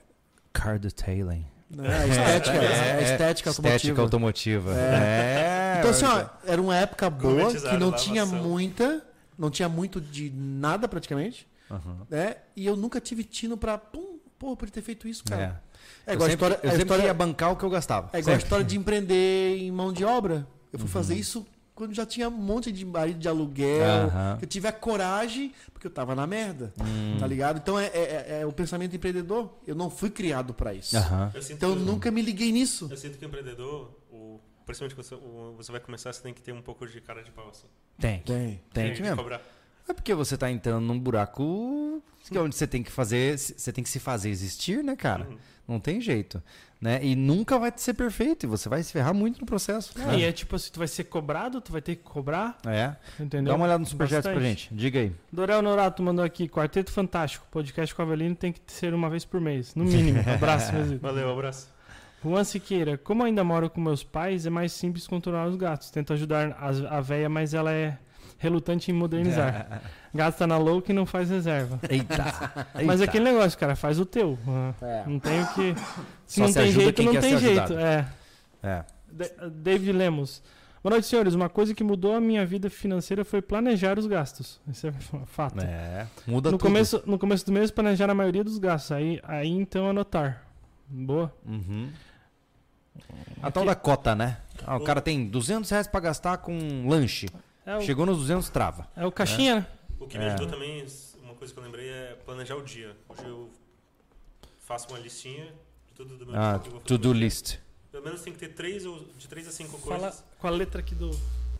car 0.52 0.78
detailing. 0.78 1.46
É, 1.78 1.94
a 1.94 2.06
estética, 2.08 2.56
É, 2.56 2.92
a 2.92 3.00
é, 3.00 3.12
estética 3.12 3.50
automotiva. 3.50 3.76
Estética 3.76 4.02
automotiva. 4.02 4.74
É. 4.76 5.76
Então, 5.78 5.90
assim, 5.90 6.04
ó, 6.04 6.26
era 6.44 6.60
uma 6.60 6.76
época 6.76 7.08
boa 7.08 7.52
que 7.54 7.76
não 7.76 7.90
a 7.90 7.92
tinha 7.96 8.26
muita, 8.26 9.02
não 9.38 9.50
tinha 9.50 9.68
muito 9.68 10.00
de 10.00 10.30
nada 10.34 10.88
praticamente, 10.88 11.46
Aham. 11.70 12.06
né? 12.10 12.36
E 12.56 12.66
eu 12.66 12.76
nunca 12.76 13.00
tive 13.00 13.22
tino 13.22 13.56
pra, 13.56 13.78
pum, 13.78 14.18
pô, 14.38 14.56
podia 14.56 14.72
ter 14.74 14.82
feito 14.82 15.06
isso, 15.06 15.22
cara. 15.24 15.62
É. 16.06 16.12
É 16.12 16.14
igual 16.14 16.28
eu 16.28 16.32
a 16.32 16.34
história, 16.34 16.54
sempre, 16.56 16.66
eu 16.66 16.70
a 16.70 16.72
sempre 16.72 16.82
história 16.94 17.04
ia 17.04 17.14
bancar 17.14 17.52
o 17.52 17.56
que 17.56 17.64
eu 17.64 17.70
gastava. 17.70 18.10
É 18.12 18.18
igual 18.18 18.32
a 18.34 18.34
Sempre. 18.36 18.44
história 18.46 18.64
de 18.64 18.76
empreender 18.76 19.58
em 19.58 19.70
mão 19.70 19.92
de 19.92 20.04
obra. 20.04 20.46
Eu 20.72 20.78
fui 20.78 20.86
Uhum. 20.88 20.92
fazer 20.92 21.14
isso 21.14 21.46
quando 21.80 21.94
já 21.94 22.04
tinha 22.04 22.28
um 22.28 22.32
monte 22.32 22.70
de 22.70 22.84
marido 22.84 23.18
de 23.18 23.28
aluguel. 23.28 24.06
Aham. 24.08 24.36
Que 24.38 24.44
eu 24.44 24.48
tive 24.48 24.68
a 24.68 24.72
coragem, 24.72 25.52
porque 25.72 25.86
eu 25.86 25.90
tava 25.90 26.14
na 26.14 26.26
merda. 26.26 26.72
Hum. 26.80 27.16
Tá 27.18 27.26
ligado? 27.26 27.56
Então 27.58 27.78
é, 27.78 27.86
é- 27.86 28.26
é- 28.28 28.38
é 28.42 28.46
o 28.46 28.52
pensamento 28.52 28.94
empreendedor. 28.94 29.50
Eu 29.66 29.74
não 29.74 29.88
fui 29.88 30.10
criado 30.10 30.52
pra 30.52 30.74
isso. 30.74 30.96
Aham. 30.96 31.30
Eu 31.34 31.42
Então 31.50 31.70
eu 31.70 31.76
nunca 31.76 32.10
me 32.10 32.20
liguei 32.22 32.52
nisso. 32.52 32.86
Eu 32.90 32.96
sinto 32.96 33.16
que 33.18 33.24
o 33.24 33.28
empreendedor, 33.28 33.90
o, 34.10 34.38
principalmente 34.66 34.94
quando 34.94 35.06
você, 35.06 35.14
o- 35.14 35.54
você 35.56 35.72
vai 35.72 35.80
começar, 35.80 36.12
você 36.12 36.20
tem 36.22 36.34
que 36.34 36.42
ter 36.42 36.52
um 36.52 36.60
pouco 36.62 36.86
de 36.86 37.00
cara 37.00 37.22
de 37.22 37.30
pau. 37.30 37.48
Assim. 37.48 37.66
Tem. 37.98 38.20
Tem. 38.20 38.60
Tem 38.72 38.90
de 38.90 38.96
que 38.96 39.02
mesmo. 39.02 39.16
cobrar. 39.16 39.40
É 39.88 39.92
porque 39.92 40.14
você 40.14 40.36
tá 40.36 40.50
entrando 40.50 40.84
num 40.84 40.98
buraco 40.98 42.02
que 42.28 42.36
é 42.36 42.40
onde 42.40 42.54
você 42.54 42.66
tem 42.66 42.82
que 42.82 42.92
fazer, 42.92 43.36
você 43.38 43.72
tem 43.72 43.82
que 43.82 43.90
se 43.90 43.98
fazer 43.98 44.28
existir, 44.28 44.84
né, 44.84 44.94
cara? 44.94 45.26
Uhum. 45.28 45.38
Não 45.66 45.80
tem 45.80 46.00
jeito, 46.00 46.42
né? 46.80 46.98
E 47.04 47.14
nunca 47.14 47.58
vai 47.58 47.72
ser 47.76 47.94
perfeito 47.94 48.44
e 48.44 48.46
você 48.46 48.68
vai 48.68 48.82
se 48.82 48.92
ferrar 48.92 49.12
muito 49.12 49.40
no 49.40 49.46
processo. 49.46 49.92
Não, 49.98 50.06
né? 50.06 50.18
E 50.18 50.24
é 50.24 50.32
tipo 50.32 50.56
assim, 50.56 50.70
tu 50.72 50.78
vai 50.78 50.88
ser 50.88 51.04
cobrado, 51.04 51.60
tu 51.60 51.70
vai 51.72 51.82
ter 51.82 51.96
que 51.96 52.02
cobrar, 52.02 52.56
É. 52.66 52.94
entendeu? 53.18 53.52
Dá 53.52 53.56
uma 53.56 53.64
olhada 53.66 53.78
no 53.80 53.86
Superchat 53.86 54.22
pra 54.22 54.40
gente. 54.40 54.68
Diga 54.72 55.00
aí. 55.00 55.12
Dorel 55.32 55.60
Norato 55.62 56.02
mandou 56.02 56.24
aqui, 56.24 56.48
Quarteto 56.48 56.90
Fantástico, 56.90 57.46
podcast 57.50 57.94
com 57.94 58.02
a 58.02 58.04
Avelino 58.04 58.34
tem 58.34 58.52
que 58.52 58.60
ser 58.66 58.94
uma 58.94 59.10
vez 59.10 59.24
por 59.24 59.40
mês, 59.40 59.74
no 59.74 59.84
mínimo. 59.84 60.20
Abraço, 60.28 60.74
ídolos. 60.74 61.00
Valeu, 61.00 61.28
um 61.28 61.32
abraço. 61.32 61.68
Juan 62.22 62.44
Siqueira, 62.44 62.98
como 62.98 63.24
ainda 63.24 63.42
moro 63.42 63.70
com 63.70 63.80
meus 63.80 64.04
pais, 64.04 64.44
é 64.44 64.50
mais 64.50 64.72
simples 64.72 65.06
controlar 65.06 65.46
os 65.46 65.56
gatos. 65.56 65.90
Tento 65.90 66.12
ajudar 66.12 66.56
as- 66.60 66.82
a 66.84 67.00
véia, 67.00 67.28
mas 67.30 67.54
ela 67.54 67.72
é 67.72 67.96
relutante 68.40 68.90
em 68.90 68.94
modernizar. 68.94 69.80
Gato 70.12 70.38
tá 70.38 70.46
na 70.46 70.58
louca 70.58 70.90
e 70.90 70.94
não 70.94 71.06
faz 71.06 71.30
reserva. 71.30 71.78
Eita. 71.88 72.24
Mas 72.84 73.00
Eita. 73.00 73.04
aquele 73.04 73.24
negócio, 73.26 73.56
cara, 73.56 73.76
faz 73.76 74.00
o 74.00 74.04
teu. 74.04 74.36
Ah, 74.48 74.74
É. 74.82 75.04
Não 75.06 75.20
tem 75.20 75.40
o 75.42 75.46
que. 75.54 75.74
Se 76.26 76.36
Só 76.36 76.40
não 76.40 76.48
se 76.48 76.54
tem 76.54 76.62
ajuda 76.64 76.82
jeito, 76.84 76.96
quem 76.96 77.04
não 77.12 77.20
tem 77.20 77.38
jeito. 77.38 77.72
É. 77.74 78.08
É. 78.62 78.84
Da- 79.12 79.46
David 79.48 79.92
Lemos. 79.92 80.42
Boa 80.82 80.92
noite, 80.94 81.06
senhores. 81.06 81.34
Uma 81.34 81.48
coisa 81.50 81.74
que 81.74 81.84
mudou 81.84 82.14
a 82.14 82.20
minha 82.20 82.44
vida 82.46 82.70
financeira 82.70 83.22
foi 83.24 83.42
planejar 83.42 83.98
os 83.98 84.06
gastos. 84.06 84.58
Isso 84.66 84.86
é 84.86 84.92
fato. 85.26 85.60
É. 85.60 86.06
Muda 86.26 86.50
No 86.50 86.56
tudo. 86.56 86.66
começo, 86.66 87.02
no 87.06 87.18
começo 87.18 87.44
do 87.44 87.52
mês, 87.52 87.70
planejar 87.70 88.08
a 88.08 88.14
maioria 88.14 88.42
dos 88.42 88.56
gastos. 88.58 88.92
Aí, 88.92 89.20
aí 89.22 89.48
então 89.48 89.88
anotar. 89.90 90.42
Boa. 90.88 91.30
Uhum. 91.46 91.90
A 93.42 93.50
tal 93.50 93.64
da 93.64 93.74
cota, 93.74 94.14
né? 94.14 94.38
Ah, 94.66 94.76
o 94.76 94.80
cara 94.80 95.00
tem 95.00 95.26
200 95.26 95.70
reais 95.70 95.86
pra 95.86 96.00
gastar 96.00 96.38
com 96.38 96.86
lanche. 96.88 97.28
É 97.70 97.76
o, 97.76 97.80
Chegou 97.82 98.04
nos 98.04 98.18
200, 98.18 98.48
trava. 98.48 98.88
é 98.96 99.06
o 99.06 99.12
caixinha, 99.12 99.56
né? 99.60 99.66
O 100.00 100.06
que 100.08 100.18
me 100.18 100.24
É. 100.24 100.28
ajudou 100.28 100.48
também, 100.48 100.84
uma 101.22 101.34
coisa 101.34 101.52
que 101.52 101.58
eu 101.60 101.62
lembrei 101.62 101.88
é 101.88 102.18
planejar 102.24 102.56
o 102.56 102.62
dia. 102.64 102.96
Hoje 103.08 103.22
eu 103.24 103.48
faço 104.66 104.88
uma 104.88 104.98
listinha 104.98 105.44
de 105.86 105.94
tudo 105.94 106.16
do 106.16 106.26
meu 106.26 106.34
Ah, 106.34 106.52
dia 106.54 106.58
que 106.58 106.66
eu 106.66 106.72
vou 106.72 106.80
fazer 106.80 106.88
to-do 106.88 107.12
list. 107.12 107.58
Pelo 107.92 108.04
menos 108.04 108.22
tem 108.22 108.32
que 108.32 108.40
ter 108.40 108.48
três 108.54 108.84
ou 108.84 109.04
de 109.16 109.28
três 109.28 109.46
a 109.46 109.52
cinco 109.52 109.78
Fala 109.78 109.98
coisas. 110.00 110.24
com 110.38 110.46
a 110.48 110.50
letra 110.50 110.80
aqui 110.80 110.96
do. 110.96 111.10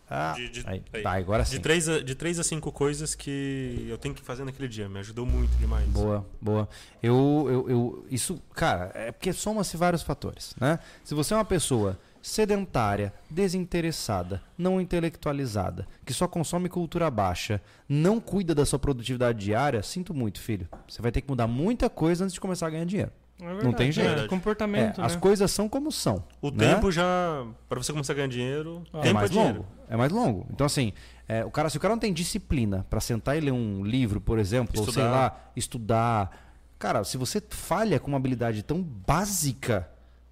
Ah, 0.09 0.33
De- 0.35 0.49
de- 0.49 0.67
aí, 0.67 0.83
aí. 0.91 1.01
tá, 1.01 1.13
agora 1.13 1.45
sim. 1.45 1.51
De 1.55 1.59
três, 1.61 1.87
a, 1.87 2.01
de 2.01 2.13
três 2.15 2.37
a 2.39 2.43
cinco 2.43 2.69
coisas 2.73 3.15
que 3.15 3.85
eu 3.89 3.97
tenho 3.97 4.13
que 4.13 4.21
fazer 4.21 4.43
naquele 4.43 4.67
dia. 4.67 4.89
Me 4.89 4.99
ajudou 4.99 5.25
muito 5.25 5.51
demais. 5.59 5.87
Boa, 5.87 6.25
boa. 6.41 6.67
Eu, 7.01 7.47
eu, 7.49 7.69
eu, 7.69 8.05
isso, 8.11 8.41
cara, 8.53 8.91
é 8.93 9.13
porque 9.13 9.31
soma-se 9.31 9.77
vários 9.77 10.01
fatores, 10.01 10.53
né? 10.59 10.77
Se 11.05 11.13
você 11.15 11.33
é 11.33 11.37
uma 11.37 11.45
pessoa 11.45 11.97
sedentária, 12.21 13.13
desinteressada, 13.29 14.41
não 14.57 14.79
intelectualizada, 14.79 15.87
que 16.05 16.13
só 16.13 16.27
consome 16.27 16.69
cultura 16.69 17.09
baixa, 17.09 17.61
não 17.87 18.19
cuida 18.19 18.53
da 18.55 18.65
sua 18.65 18.79
produtividade 18.79 19.39
diária, 19.43 19.81
sinto 19.83 20.13
muito, 20.13 20.39
filho. 20.39 20.67
Você 20.87 21.01
vai 21.01 21.11
ter 21.11 21.21
que 21.21 21.29
mudar 21.29 21.47
muita 21.47 21.89
coisa 21.89 22.23
antes 22.23 22.33
de 22.33 22.39
começar 22.41 22.67
a 22.67 22.69
ganhar 22.69 22.85
dinheiro. 22.85 23.11
É 23.41 23.53
verdade, 23.55 23.75
tem 23.75 23.91
jeito. 23.91 24.21
é, 24.21 24.27
comportamento, 24.27 24.99
É, 24.99 25.01
né? 25.01 25.07
As 25.07 25.15
coisas 25.15 25.49
são 25.49 25.67
como 25.67 25.91
são. 25.91 26.23
O 26.39 26.51
né? 26.51 26.75
tempo 26.75 26.91
já. 26.91 27.43
Pra 27.67 27.81
você 27.81 27.91
começar 27.91 28.13
a 28.13 28.15
ganhar 28.15 28.27
dinheiro, 28.27 28.83
Ah. 28.93 28.99
É 29.03 29.11
mais 29.11 29.31
é 29.31 29.33
dinheiro. 29.33 29.53
longo. 29.57 29.67
É 29.89 29.97
mais 29.97 30.11
longo. 30.11 30.45
Então, 30.51 30.63
assim, 30.67 30.93
é, 31.27 31.43
o 31.43 31.49
cara, 31.49 31.67
se 31.67 31.75
o 31.75 31.79
cara 31.79 31.95
não 31.95 31.99
tem 31.99 32.13
disciplina 32.13 32.85
pra 32.87 32.99
sentar 32.99 33.35
e 33.35 33.39
ler 33.39 33.51
um 33.51 33.83
livro, 33.83 34.21
por 34.21 34.37
exemplo, 34.37 34.73
ou 34.77 34.83
sei 34.83 34.91
Estudar. 34.91 35.09
lá, 35.09 35.51
estudar. 35.55 36.51
Cara, 36.77 37.03
se 37.03 37.17
você 37.17 37.41
falha 37.49 37.99
com 37.99 38.09
uma 38.09 38.17
habilidade 38.17 38.61
tão 38.61 38.79
básica, 38.83 39.89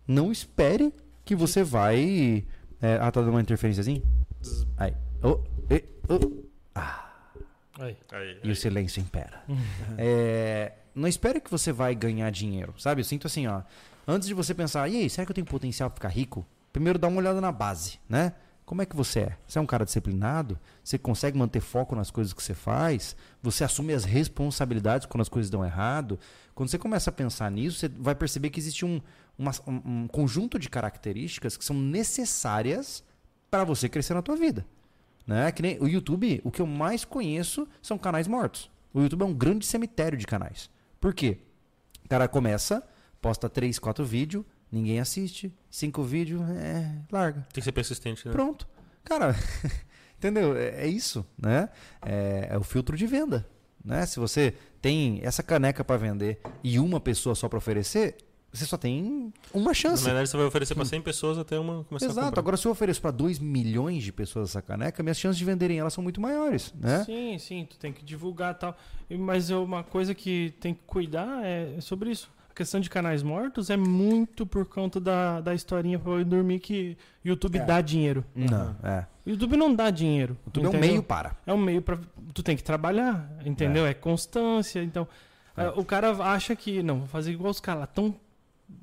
não 0.07 0.31
espere 0.31 0.93
que 1.29 1.35
você 1.35 1.63
vai. 1.63 2.43
é, 2.81 2.95
ah, 2.99 3.11
tá 3.11 3.21
dando 3.21 3.29
uma 3.29 3.41
interferênciazinha? 3.41 4.01
Aí. 4.75 4.95
Oh, 5.21 5.39
e, 5.69 5.83
oh. 6.09 6.43
Aí. 7.79 7.95
Aí, 8.11 8.39
E 8.43 8.47
aí. 8.47 8.51
o 8.51 8.55
silêncio 8.55 8.99
impera. 8.99 9.43
É, 9.95 10.73
não 10.95 11.07
espere 11.07 11.39
que 11.39 11.51
você 11.51 11.71
vai 11.71 11.93
ganhar 11.93 12.31
dinheiro, 12.31 12.73
sabe? 12.79 13.01
Eu 13.01 13.05
sinto 13.05 13.27
assim, 13.27 13.45
ó. 13.45 13.61
Antes 14.07 14.27
de 14.27 14.33
você 14.33 14.55
pensar, 14.55 14.89
e 14.89 14.97
aí, 14.97 15.09
será 15.09 15.23
que 15.23 15.31
eu 15.31 15.35
tenho 15.35 15.45
potencial 15.45 15.87
pra 15.87 15.95
ficar 15.97 16.09
rico? 16.09 16.43
Primeiro 16.73 16.97
dá 16.97 17.07
uma 17.07 17.19
olhada 17.19 17.39
na 17.39 17.51
base, 17.51 17.99
né? 18.09 18.33
Como 18.65 18.81
é 18.81 18.85
que 18.87 18.95
você 18.95 19.19
é? 19.21 19.37
Você 19.47 19.59
é 19.59 19.61
um 19.61 19.65
cara 19.67 19.85
disciplinado? 19.85 20.59
Você 20.83 20.97
consegue 20.97 21.37
manter 21.37 21.59
foco 21.59 21.95
nas 21.95 22.09
coisas 22.09 22.33
que 22.33 22.41
você 22.41 22.55
faz? 22.55 23.15
Você 23.41 23.63
assume 23.63 23.93
as 23.93 24.03
responsabilidades 24.03 25.05
quando 25.05 25.21
as 25.21 25.29
coisas 25.29 25.49
dão 25.49 25.63
errado? 25.63 26.19
Quando 26.55 26.69
você 26.69 26.77
começa 26.77 27.09
a 27.09 27.13
pensar 27.13 27.49
nisso, 27.51 27.77
você 27.79 27.87
vai 27.87 28.15
perceber 28.15 28.49
que 28.49 28.59
existe 28.59 28.83
um, 28.85 28.99
uma- 29.39 29.53
um- 29.65 30.07
conjunto 30.07 30.59
de 30.59 30.69
características 30.69 31.55
que 31.57 31.63
são 31.65 31.75
necessárias 31.75 33.03
para 33.49 33.63
você 33.63 33.87
crescer 33.89 34.13
na 34.13 34.21
tua 34.21 34.35
vida. 34.35 34.65
Né? 35.25 35.51
Que 35.51 35.61
nem 35.61 35.79
o 35.79 35.87
YouTube, 35.87 36.41
o 36.43 36.51
que 36.51 36.61
eu 36.61 36.67
mais 36.67 37.05
conheço 37.05 37.67
são 37.81 37.97
canais 37.97 38.27
mortos. 38.27 38.69
O 38.93 39.01
YouTube 39.01 39.21
é 39.21 39.25
um 39.25 39.33
grande 39.33 39.65
cemitério 39.65 40.17
de 40.17 40.27
canais. 40.27 40.69
Por 40.99 41.13
quê? 41.13 41.37
O 42.03 42.09
cara 42.09 42.27
começa, 42.27 42.83
posta 43.21 43.47
3, 43.47 43.79
4 43.79 44.03
vídeos, 44.03 44.43
ninguém 44.71 44.99
assiste, 44.99 45.53
5 45.69 46.03
vídeos, 46.03 46.41
é, 46.49 46.91
larga. 47.11 47.41
Tem 47.53 47.61
que 47.61 47.63
ser 47.63 47.71
persistente, 47.71 48.25
né? 48.27 48.31
Pronto. 48.33 48.67
Cara, 49.03 49.35
entendeu? 50.17 50.57
É, 50.57 50.83
é 50.83 50.87
isso, 50.87 51.25
né? 51.37 51.69
É, 52.03 52.47
é 52.51 52.57
o 52.57 52.63
filtro 52.63 52.97
de 52.97 53.05
venda. 53.05 53.47
Né? 53.85 54.05
Se 54.05 54.19
você 54.19 54.53
tem 54.81 55.19
essa 55.23 55.41
caneca 55.43 55.83
para 55.83 55.97
vender 55.97 56.41
e 56.63 56.79
uma 56.79 56.99
pessoa 56.99 57.35
só 57.35 57.47
para 57.47 57.57
oferecer, 57.57 58.17
você 58.51 58.65
só 58.65 58.77
tem 58.77 59.31
uma 59.53 59.67
Na 59.67 59.73
chance. 59.73 60.03
verdade, 60.03 60.27
você 60.29 60.35
vai 60.37 60.45
oferecer 60.45 60.73
pra 60.75 60.83
100 60.85 61.01
pessoas 61.01 61.37
até 61.37 61.59
uma 61.59 61.83
começar 61.83 62.07
a 62.07 62.09
Exato. 62.09 62.25
comprar. 62.27 62.39
Agora, 62.41 62.57
se 62.57 62.65
eu 62.67 62.71
ofereço 62.71 63.01
para 63.01 63.11
2 63.11 63.37
milhões 63.39 64.03
de 64.03 64.11
pessoas 64.11 64.49
essa 64.49 64.61
caneca, 64.61 65.01
minhas 65.03 65.19
chances 65.19 65.37
de 65.37 65.45
venderem 65.45 65.77
ela 65.79 65.89
são 65.89 66.03
muito 66.03 66.19
maiores, 66.19 66.73
né? 66.79 67.03
Sim, 67.05 67.37
sim, 67.37 67.67
tu 67.69 67.77
tem 67.77 67.93
que 67.93 68.03
divulgar 68.03 68.53
e 68.55 68.57
tal. 68.57 68.77
Mas 69.19 69.49
eu- 69.49 69.63
uma 69.63 69.83
coisa 69.83 70.13
que 70.15 70.53
tem 70.59 70.73
que 70.73 70.81
cuidar 70.87 71.43
é 71.45 71.79
sobre 71.81 72.11
isso. 72.11 72.29
A 72.49 72.53
questão 72.59 72.79
de 72.81 72.89
canais 72.89 73.23
mortos 73.23 73.69
é 73.69 73.77
muito 73.77 74.45
por 74.45 74.65
conta 74.65 74.99
da, 74.99 75.39
da 75.39 75.53
historinha 75.53 75.97
pra 75.97 76.11
eu 76.13 76.25
dormir 76.25 76.59
que 76.59 76.97
YouTube 77.23 77.57
É. 77.57 77.63
dá 77.65 77.79
dinheiro. 77.79 78.25
Não, 78.35 78.75
é. 78.83 79.05
O 79.25 79.29
YouTube 79.29 79.55
não 79.55 79.73
dá 79.73 79.89
dinheiro. 79.89 80.35
YouTube 80.47 80.65
é 80.65 80.67
um 80.67 80.71
entendeu? 80.71 80.89
meio 80.89 81.03
para. 81.03 81.37
É 81.45 81.53
um 81.53 81.57
meio 81.57 81.81
para 81.81 81.97
tu 82.33 82.43
tem 82.43 82.57
que 82.57 82.63
trabalhar, 82.63 83.31
entendeu? 83.45 83.85
É, 83.85 83.93
constância, 83.93 84.83
então 84.83 85.07
É. 85.55 85.65
eh, 85.65 85.73
o 85.77 85.85
cara 85.85 86.11
acha 86.11 86.53
que 86.55 86.83
não, 86.83 86.99
vou 86.99 87.07
fazer 87.07 87.31
igual 87.31 87.49
os 87.51 87.59
caras, 87.61 87.83
estão 87.85 88.13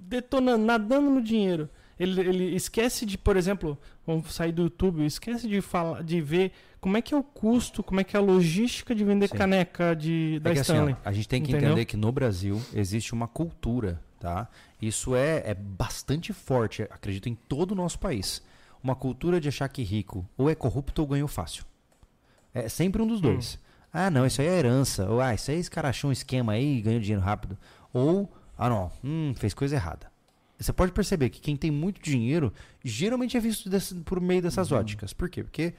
detonando, 0.06 0.64
nadando 0.64 1.10
no 1.10 1.22
dinheiro. 1.22 1.68
Ele, 1.98 2.20
ele 2.20 2.44
esquece 2.54 3.06
de, 3.06 3.16
por 3.16 3.36
exemplo, 3.36 3.78
vamos 4.06 4.32
sair 4.34 4.52
do 4.52 4.62
YouTube, 4.64 5.04
esquece 5.04 5.48
de 5.48 5.60
falar, 5.62 6.02
de 6.04 6.20
ver 6.20 6.52
como 6.80 6.96
é 6.96 7.02
que 7.02 7.14
é 7.14 7.16
o 7.16 7.22
custo, 7.22 7.82
como 7.82 8.00
é 8.00 8.04
que 8.04 8.14
é 8.16 8.20
a 8.20 8.22
logística 8.22 8.94
de 8.94 9.02
vender 9.02 9.28
Sim. 9.28 9.36
caneca 9.36 9.96
de 9.96 10.38
da 10.40 10.50
É 10.50 10.54
que 10.54 10.60
assim, 10.60 10.72
ó, 10.72 10.74
Stanley. 10.76 10.96
a 11.04 11.12
gente 11.12 11.28
tem 11.28 11.42
que 11.42 11.50
Entendeu? 11.50 11.70
entender 11.70 11.84
que 11.86 11.96
no 11.96 12.12
Brasil 12.12 12.60
existe 12.74 13.14
uma 13.14 13.26
cultura, 13.26 14.00
tá? 14.20 14.46
Isso 14.80 15.16
é, 15.16 15.42
é 15.46 15.54
bastante 15.54 16.32
forte, 16.34 16.82
acredito, 16.82 17.28
em 17.30 17.34
todo 17.34 17.72
o 17.72 17.74
nosso 17.74 17.98
país. 17.98 18.42
Uma 18.82 18.94
cultura 18.94 19.40
de 19.40 19.48
achar 19.48 19.68
que 19.68 19.82
rico 19.82 20.28
ou 20.36 20.50
é 20.50 20.54
corrupto 20.54 21.00
ou 21.00 21.08
ganhou 21.08 21.26
fácil. 21.26 21.64
É 22.54 22.68
sempre 22.68 23.00
um 23.02 23.06
dos 23.06 23.20
dois. 23.22 23.58
Ah, 23.92 24.10
não, 24.10 24.26
isso 24.26 24.42
aí 24.42 24.46
é 24.48 24.58
herança. 24.58 25.08
Ou, 25.10 25.20
ah, 25.20 25.34
isso 25.34 25.50
aí 25.50 25.58
escarachou 25.58 26.10
um 26.10 26.12
esquema 26.12 26.52
aí 26.52 26.76
e 26.76 26.80
ganhou 26.82 27.00
dinheiro 27.00 27.22
rápido. 27.22 27.56
Ou, 27.92 28.30
ah, 28.56 28.68
não, 28.68 28.90
hum, 29.04 29.34
fez 29.36 29.52
coisa 29.54 29.74
errada. 29.76 30.10
Você 30.58 30.72
pode 30.72 30.92
perceber 30.92 31.28
que 31.30 31.40
quem 31.40 31.56
tem 31.56 31.70
muito 31.70 32.00
dinheiro 32.00 32.52
geralmente 32.82 33.36
é 33.36 33.40
visto 33.40 33.68
desse- 33.68 33.94
por 33.96 34.20
meio 34.20 34.40
dessas 34.40 34.72
óticas. 34.72 35.12
Por 35.12 35.28
quê? 35.28 35.42
Porque, 35.44 35.74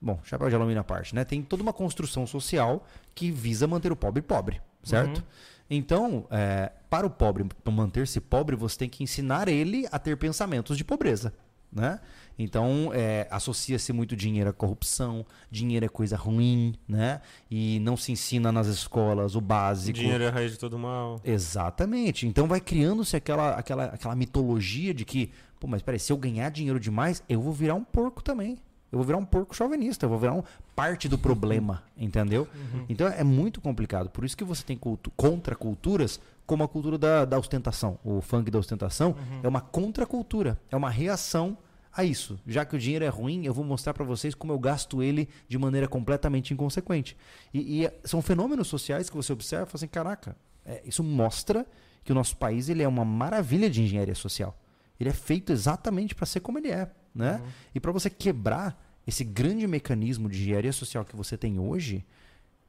bom, 0.00 0.18
chapéu 0.24 0.48
de 0.48 0.54
alumínio 0.54 0.80
à 0.80 0.84
parte, 0.84 1.14
né? 1.14 1.24
Tem 1.24 1.42
toda 1.42 1.62
uma 1.62 1.72
construção 1.72 2.26
social 2.26 2.86
que 3.14 3.30
visa 3.30 3.66
manter 3.66 3.92
o 3.92 3.96
pobre 3.96 4.22
pobre, 4.22 4.60
certo? 4.82 5.18
Uhum. 5.18 5.24
Então, 5.68 6.26
é, 6.30 6.72
para 6.88 7.06
o 7.06 7.10
pobre 7.10 7.46
manter-se 7.70 8.20
pobre, 8.20 8.56
você 8.56 8.78
tem 8.78 8.88
que 8.88 9.02
ensinar 9.02 9.48
ele 9.48 9.86
a 9.92 9.98
ter 9.98 10.16
pensamentos 10.16 10.76
de 10.78 10.84
pobreza. 10.84 11.32
Né? 11.70 11.98
Então, 12.38 12.90
é, 12.94 13.26
associa-se 13.30 13.92
muito 13.92 14.16
dinheiro 14.16 14.50
à 14.50 14.52
corrupção, 14.52 15.24
dinheiro 15.50 15.84
é 15.86 15.88
coisa 15.88 16.16
ruim, 16.16 16.74
né? 16.88 17.20
E 17.50 17.78
não 17.80 17.96
se 17.96 18.12
ensina 18.12 18.50
nas 18.50 18.66
escolas 18.66 19.34
o 19.34 19.40
básico. 19.40 19.98
Dinheiro 19.98 20.24
é 20.24 20.28
a 20.28 20.30
raiz 20.30 20.52
de 20.52 20.58
todo 20.58 20.78
mal. 20.78 21.20
Exatamente. 21.24 22.26
Então 22.26 22.46
vai 22.46 22.60
criando-se 22.60 23.16
aquela, 23.16 23.54
aquela, 23.54 23.84
aquela 23.84 24.16
mitologia 24.16 24.94
de 24.94 25.04
que, 25.04 25.30
pô, 25.60 25.66
mas 25.66 25.82
peraí, 25.82 25.98
se 25.98 26.12
eu 26.12 26.16
ganhar 26.16 26.50
dinheiro 26.50 26.80
demais, 26.80 27.22
eu 27.28 27.40
vou 27.40 27.52
virar 27.52 27.74
um 27.74 27.84
porco 27.84 28.22
também. 28.22 28.58
Eu 28.90 28.98
vou 28.98 29.06
virar 29.06 29.16
um 29.16 29.24
porco 29.24 29.56
chauvinista, 29.56 30.04
eu 30.04 30.10
vou 30.10 30.18
virar 30.18 30.34
um 30.34 30.42
parte 30.76 31.08
do 31.08 31.16
problema, 31.16 31.82
entendeu? 31.96 32.46
Então 32.90 33.08
é 33.08 33.24
muito 33.24 33.58
complicado. 33.58 34.10
Por 34.10 34.22
isso 34.22 34.36
que 34.36 34.44
você 34.44 34.62
tem 34.62 34.76
cultu 34.76 35.10
contraculturas 35.16 36.20
como 36.44 36.62
a 36.62 36.68
cultura 36.68 36.98
da, 36.98 37.24
da 37.24 37.38
ostentação. 37.38 37.98
O 38.04 38.20
funk 38.20 38.50
da 38.50 38.58
ostentação 38.58 39.16
é 39.42 39.48
uma 39.48 39.62
contracultura, 39.62 40.60
é 40.70 40.76
uma 40.76 40.90
reação 40.90 41.56
a 41.94 42.04
isso. 42.04 42.38
Já 42.46 42.64
que 42.64 42.74
o 42.74 42.78
dinheiro 42.78 43.04
é 43.04 43.08
ruim, 43.08 43.44
eu 43.44 43.52
vou 43.52 43.64
mostrar 43.64 43.92
para 43.92 44.04
vocês 44.04 44.34
como 44.34 44.52
eu 44.52 44.58
gasto 44.58 45.02
ele 45.02 45.28
de 45.48 45.58
maneira 45.58 45.86
completamente 45.86 46.54
inconsequente. 46.54 47.16
E, 47.52 47.84
e 47.84 47.90
são 48.04 48.22
fenômenos 48.22 48.68
sociais 48.68 49.10
que 49.10 49.16
você 49.16 49.32
observa 49.32 49.64
e 49.64 49.66
fala 49.66 49.76
assim, 49.76 49.88
caraca, 49.88 50.36
é, 50.64 50.82
isso 50.84 51.02
mostra 51.02 51.66
que 52.04 52.12
o 52.12 52.14
nosso 52.14 52.36
país 52.36 52.68
ele 52.68 52.82
é 52.82 52.88
uma 52.88 53.04
maravilha 53.04 53.68
de 53.68 53.82
engenharia 53.82 54.14
social. 54.14 54.58
Ele 54.98 55.10
é 55.10 55.12
feito 55.12 55.52
exatamente 55.52 56.14
para 56.14 56.26
ser 56.26 56.40
como 56.40 56.58
ele 56.58 56.70
é. 56.70 56.90
Né? 57.14 57.36
Uhum. 57.36 57.50
E 57.74 57.80
para 57.80 57.92
você 57.92 58.08
quebrar 58.08 58.80
esse 59.06 59.24
grande 59.24 59.66
mecanismo 59.66 60.28
de 60.28 60.40
engenharia 60.40 60.72
social 60.72 61.04
que 61.04 61.14
você 61.14 61.36
tem 61.36 61.58
hoje, 61.58 62.04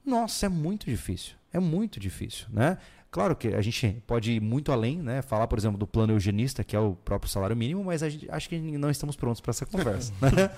nossa, 0.05 0.47
é 0.47 0.49
muito 0.49 0.85
difícil. 0.85 1.35
É 1.51 1.59
muito 1.59 1.99
difícil, 1.99 2.47
né? 2.49 2.77
Claro 3.13 3.35
que 3.35 3.49
a 3.49 3.61
gente 3.61 4.01
pode 4.07 4.31
ir 4.31 4.41
muito 4.41 4.71
além, 4.71 4.97
né? 4.97 5.21
Falar, 5.21 5.45
por 5.45 5.59
exemplo, 5.59 5.77
do 5.77 5.85
plano 5.85 6.13
eugenista, 6.13 6.63
que 6.63 6.75
é 6.75 6.79
o 6.79 6.95
próprio 6.95 7.29
salário 7.29 7.55
mínimo, 7.55 7.83
mas 7.83 8.01
gente, 8.01 8.27
acho 8.27 8.49
que 8.49 8.57
não 8.59 8.89
estamos 8.89 9.15
prontos 9.15 9.39
para 9.39 9.51
essa 9.51 9.67
conversa. 9.67 10.11
né? 10.19 10.49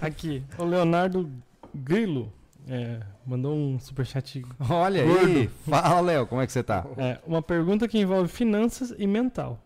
Aqui, 0.00 0.40
o 0.56 0.62
Leonardo 0.62 1.28
Grilo 1.74 2.32
é, 2.68 3.00
mandou 3.26 3.56
um 3.56 3.76
superchat. 3.80 4.46
Olha 4.70 5.04
gordo. 5.04 5.26
aí! 5.26 5.50
Fala, 5.68 6.00
Léo, 6.00 6.28
como 6.28 6.40
é 6.40 6.46
que 6.46 6.52
você 6.52 6.62
tá? 6.62 6.86
É, 6.96 7.18
uma 7.26 7.42
pergunta 7.42 7.88
que 7.88 7.98
envolve 7.98 8.28
finanças 8.28 8.94
e 8.96 9.04
mental. 9.04 9.60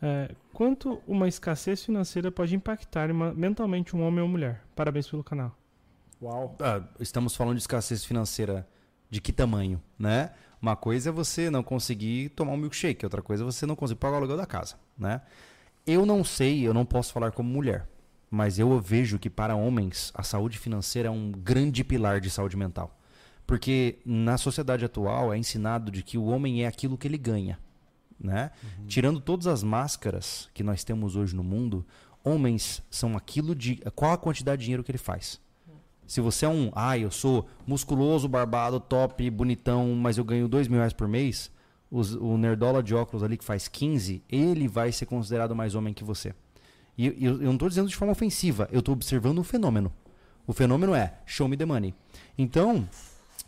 É, 0.00 0.30
quanto 0.52 1.02
uma 1.04 1.26
escassez 1.26 1.84
financeira 1.84 2.30
pode 2.30 2.54
impactar 2.54 3.10
uma, 3.10 3.34
mentalmente 3.34 3.96
um 3.96 4.06
homem 4.06 4.22
ou 4.22 4.28
mulher? 4.28 4.62
Parabéns 4.76 5.08
pelo 5.08 5.24
canal. 5.24 5.52
Uau! 6.22 6.54
Ah, 6.60 6.80
estamos 7.00 7.34
falando 7.34 7.56
de 7.56 7.62
escassez 7.62 8.04
financeira 8.04 8.64
de 9.10 9.20
que 9.20 9.32
tamanho, 9.32 9.82
né? 9.98 10.30
Uma 10.60 10.76
coisa 10.76 11.08
é 11.08 11.12
você 11.12 11.48
não 11.48 11.62
conseguir 11.62 12.28
tomar 12.30 12.52
um 12.52 12.56
milkshake, 12.56 13.04
outra 13.04 13.22
coisa 13.22 13.42
é 13.42 13.46
você 13.46 13.64
não 13.64 13.74
conseguir 13.74 14.00
pagar 14.00 14.14
o 14.14 14.16
aluguel 14.18 14.36
da 14.36 14.46
casa, 14.46 14.76
né? 14.98 15.22
Eu 15.86 16.04
não 16.04 16.22
sei, 16.22 16.66
eu 16.66 16.74
não 16.74 16.84
posso 16.84 17.12
falar 17.12 17.32
como 17.32 17.48
mulher, 17.48 17.88
mas 18.30 18.58
eu 18.58 18.78
vejo 18.78 19.18
que 19.18 19.30
para 19.30 19.56
homens 19.56 20.12
a 20.14 20.22
saúde 20.22 20.58
financeira 20.58 21.08
é 21.08 21.10
um 21.10 21.32
grande 21.32 21.82
pilar 21.82 22.20
de 22.20 22.30
saúde 22.30 22.56
mental. 22.56 22.96
Porque 23.46 23.98
na 24.04 24.38
sociedade 24.38 24.84
atual 24.84 25.32
é 25.32 25.38
ensinado 25.38 25.90
de 25.90 26.02
que 26.02 26.16
o 26.16 26.26
homem 26.26 26.62
é 26.62 26.66
aquilo 26.66 26.96
que 26.96 27.08
ele 27.08 27.18
ganha, 27.18 27.58
né? 28.18 28.50
Uhum. 28.62 28.86
Tirando 28.86 29.20
todas 29.20 29.46
as 29.46 29.62
máscaras 29.62 30.48
que 30.52 30.62
nós 30.62 30.84
temos 30.84 31.16
hoje 31.16 31.34
no 31.34 31.42
mundo, 31.42 31.84
homens 32.22 32.82
são 32.90 33.16
aquilo 33.16 33.54
de 33.54 33.76
qual 33.94 34.12
a 34.12 34.18
quantidade 34.18 34.60
de 34.60 34.66
dinheiro 34.66 34.84
que 34.84 34.90
ele 34.90 34.98
faz. 34.98 35.40
Se 36.10 36.20
você 36.20 36.44
é 36.44 36.48
um, 36.48 36.72
ah, 36.74 36.98
eu 36.98 37.08
sou 37.08 37.46
musculoso, 37.64 38.26
barbado, 38.26 38.80
top, 38.80 39.30
bonitão, 39.30 39.94
mas 39.94 40.18
eu 40.18 40.24
ganho 40.24 40.48
dois 40.48 40.66
mil 40.66 40.78
reais 40.78 40.92
por 40.92 41.06
mês, 41.06 41.52
os, 41.88 42.14
o 42.14 42.36
nerdola 42.36 42.82
de 42.82 42.92
óculos 42.92 43.22
ali 43.22 43.36
que 43.36 43.44
faz 43.44 43.68
15, 43.68 44.20
ele 44.28 44.66
vai 44.66 44.90
ser 44.90 45.06
considerado 45.06 45.54
mais 45.54 45.76
homem 45.76 45.94
que 45.94 46.02
você. 46.02 46.34
E 46.98 47.06
eu, 47.06 47.34
eu 47.34 47.42
não 47.44 47.52
estou 47.52 47.68
dizendo 47.68 47.88
de 47.88 47.94
forma 47.94 48.10
ofensiva, 48.10 48.68
eu 48.72 48.80
estou 48.80 48.92
observando 48.92 49.38
um 49.38 49.44
fenômeno. 49.44 49.92
O 50.48 50.52
fenômeno 50.52 50.96
é 50.96 51.14
show 51.24 51.46
me 51.46 51.56
the 51.56 51.64
money. 51.64 51.94
Então, 52.36 52.88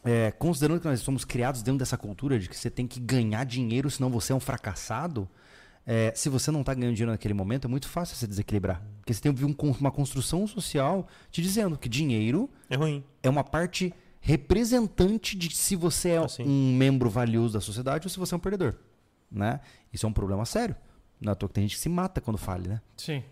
é, 0.04 0.30
considerando 0.30 0.78
que 0.78 0.86
nós 0.86 1.00
somos 1.00 1.24
criados 1.24 1.64
dentro 1.64 1.80
dessa 1.80 1.98
cultura 1.98 2.38
de 2.38 2.48
que 2.48 2.56
você 2.56 2.70
tem 2.70 2.86
que 2.86 3.00
ganhar 3.00 3.42
dinheiro, 3.42 3.90
senão 3.90 4.08
você 4.08 4.32
é 4.32 4.36
um 4.36 4.40
fracassado, 4.40 5.28
é, 5.86 6.12
se 6.14 6.28
você 6.28 6.50
não 6.50 6.60
está 6.60 6.74
ganhando 6.74 6.94
dinheiro 6.94 7.10
naquele 7.10 7.34
momento, 7.34 7.66
é 7.66 7.68
muito 7.68 7.88
fácil 7.88 8.16
se 8.16 8.26
desequilibrar. 8.26 8.82
Porque 8.98 9.12
você 9.12 9.20
tem 9.20 9.32
um, 9.32 9.56
uma 9.80 9.90
construção 9.90 10.46
social 10.46 11.08
te 11.30 11.42
dizendo 11.42 11.76
que 11.76 11.88
dinheiro 11.88 12.48
é 12.70 12.76
ruim. 12.76 13.04
É 13.22 13.28
uma 13.28 13.42
parte 13.42 13.92
representante 14.20 15.36
de 15.36 15.54
se 15.54 15.74
você 15.74 16.10
é 16.10 16.18
assim. 16.18 16.44
um 16.44 16.76
membro 16.76 17.10
valioso 17.10 17.54
da 17.54 17.60
sociedade 17.60 18.06
ou 18.06 18.10
se 18.10 18.18
você 18.18 18.34
é 18.34 18.36
um 18.36 18.40
perdedor. 18.40 18.74
Né? 19.30 19.60
Isso 19.92 20.06
é 20.06 20.08
um 20.08 20.12
problema 20.12 20.44
sério. 20.44 20.76
Não 21.20 21.32
é 21.32 21.36
que 21.36 21.48
tem 21.48 21.64
gente 21.64 21.76
que 21.76 21.82
se 21.82 21.88
mata 21.88 22.20
quando 22.20 22.38
fale, 22.38 22.68
né? 22.68 22.80
Sim. 22.96 23.22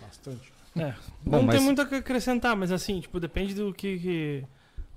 Bastante. 0.00 0.52
É. 0.76 0.94
Bom, 1.24 1.38
não 1.38 1.42
mas... 1.42 1.56
tem 1.56 1.64
muito 1.64 1.80
a 1.80 1.84
acrescentar, 1.84 2.56
mas 2.56 2.70
assim, 2.70 3.00
tipo, 3.00 3.18
depende 3.18 3.54
do 3.54 3.72
que, 3.72 3.98
que 3.98 4.44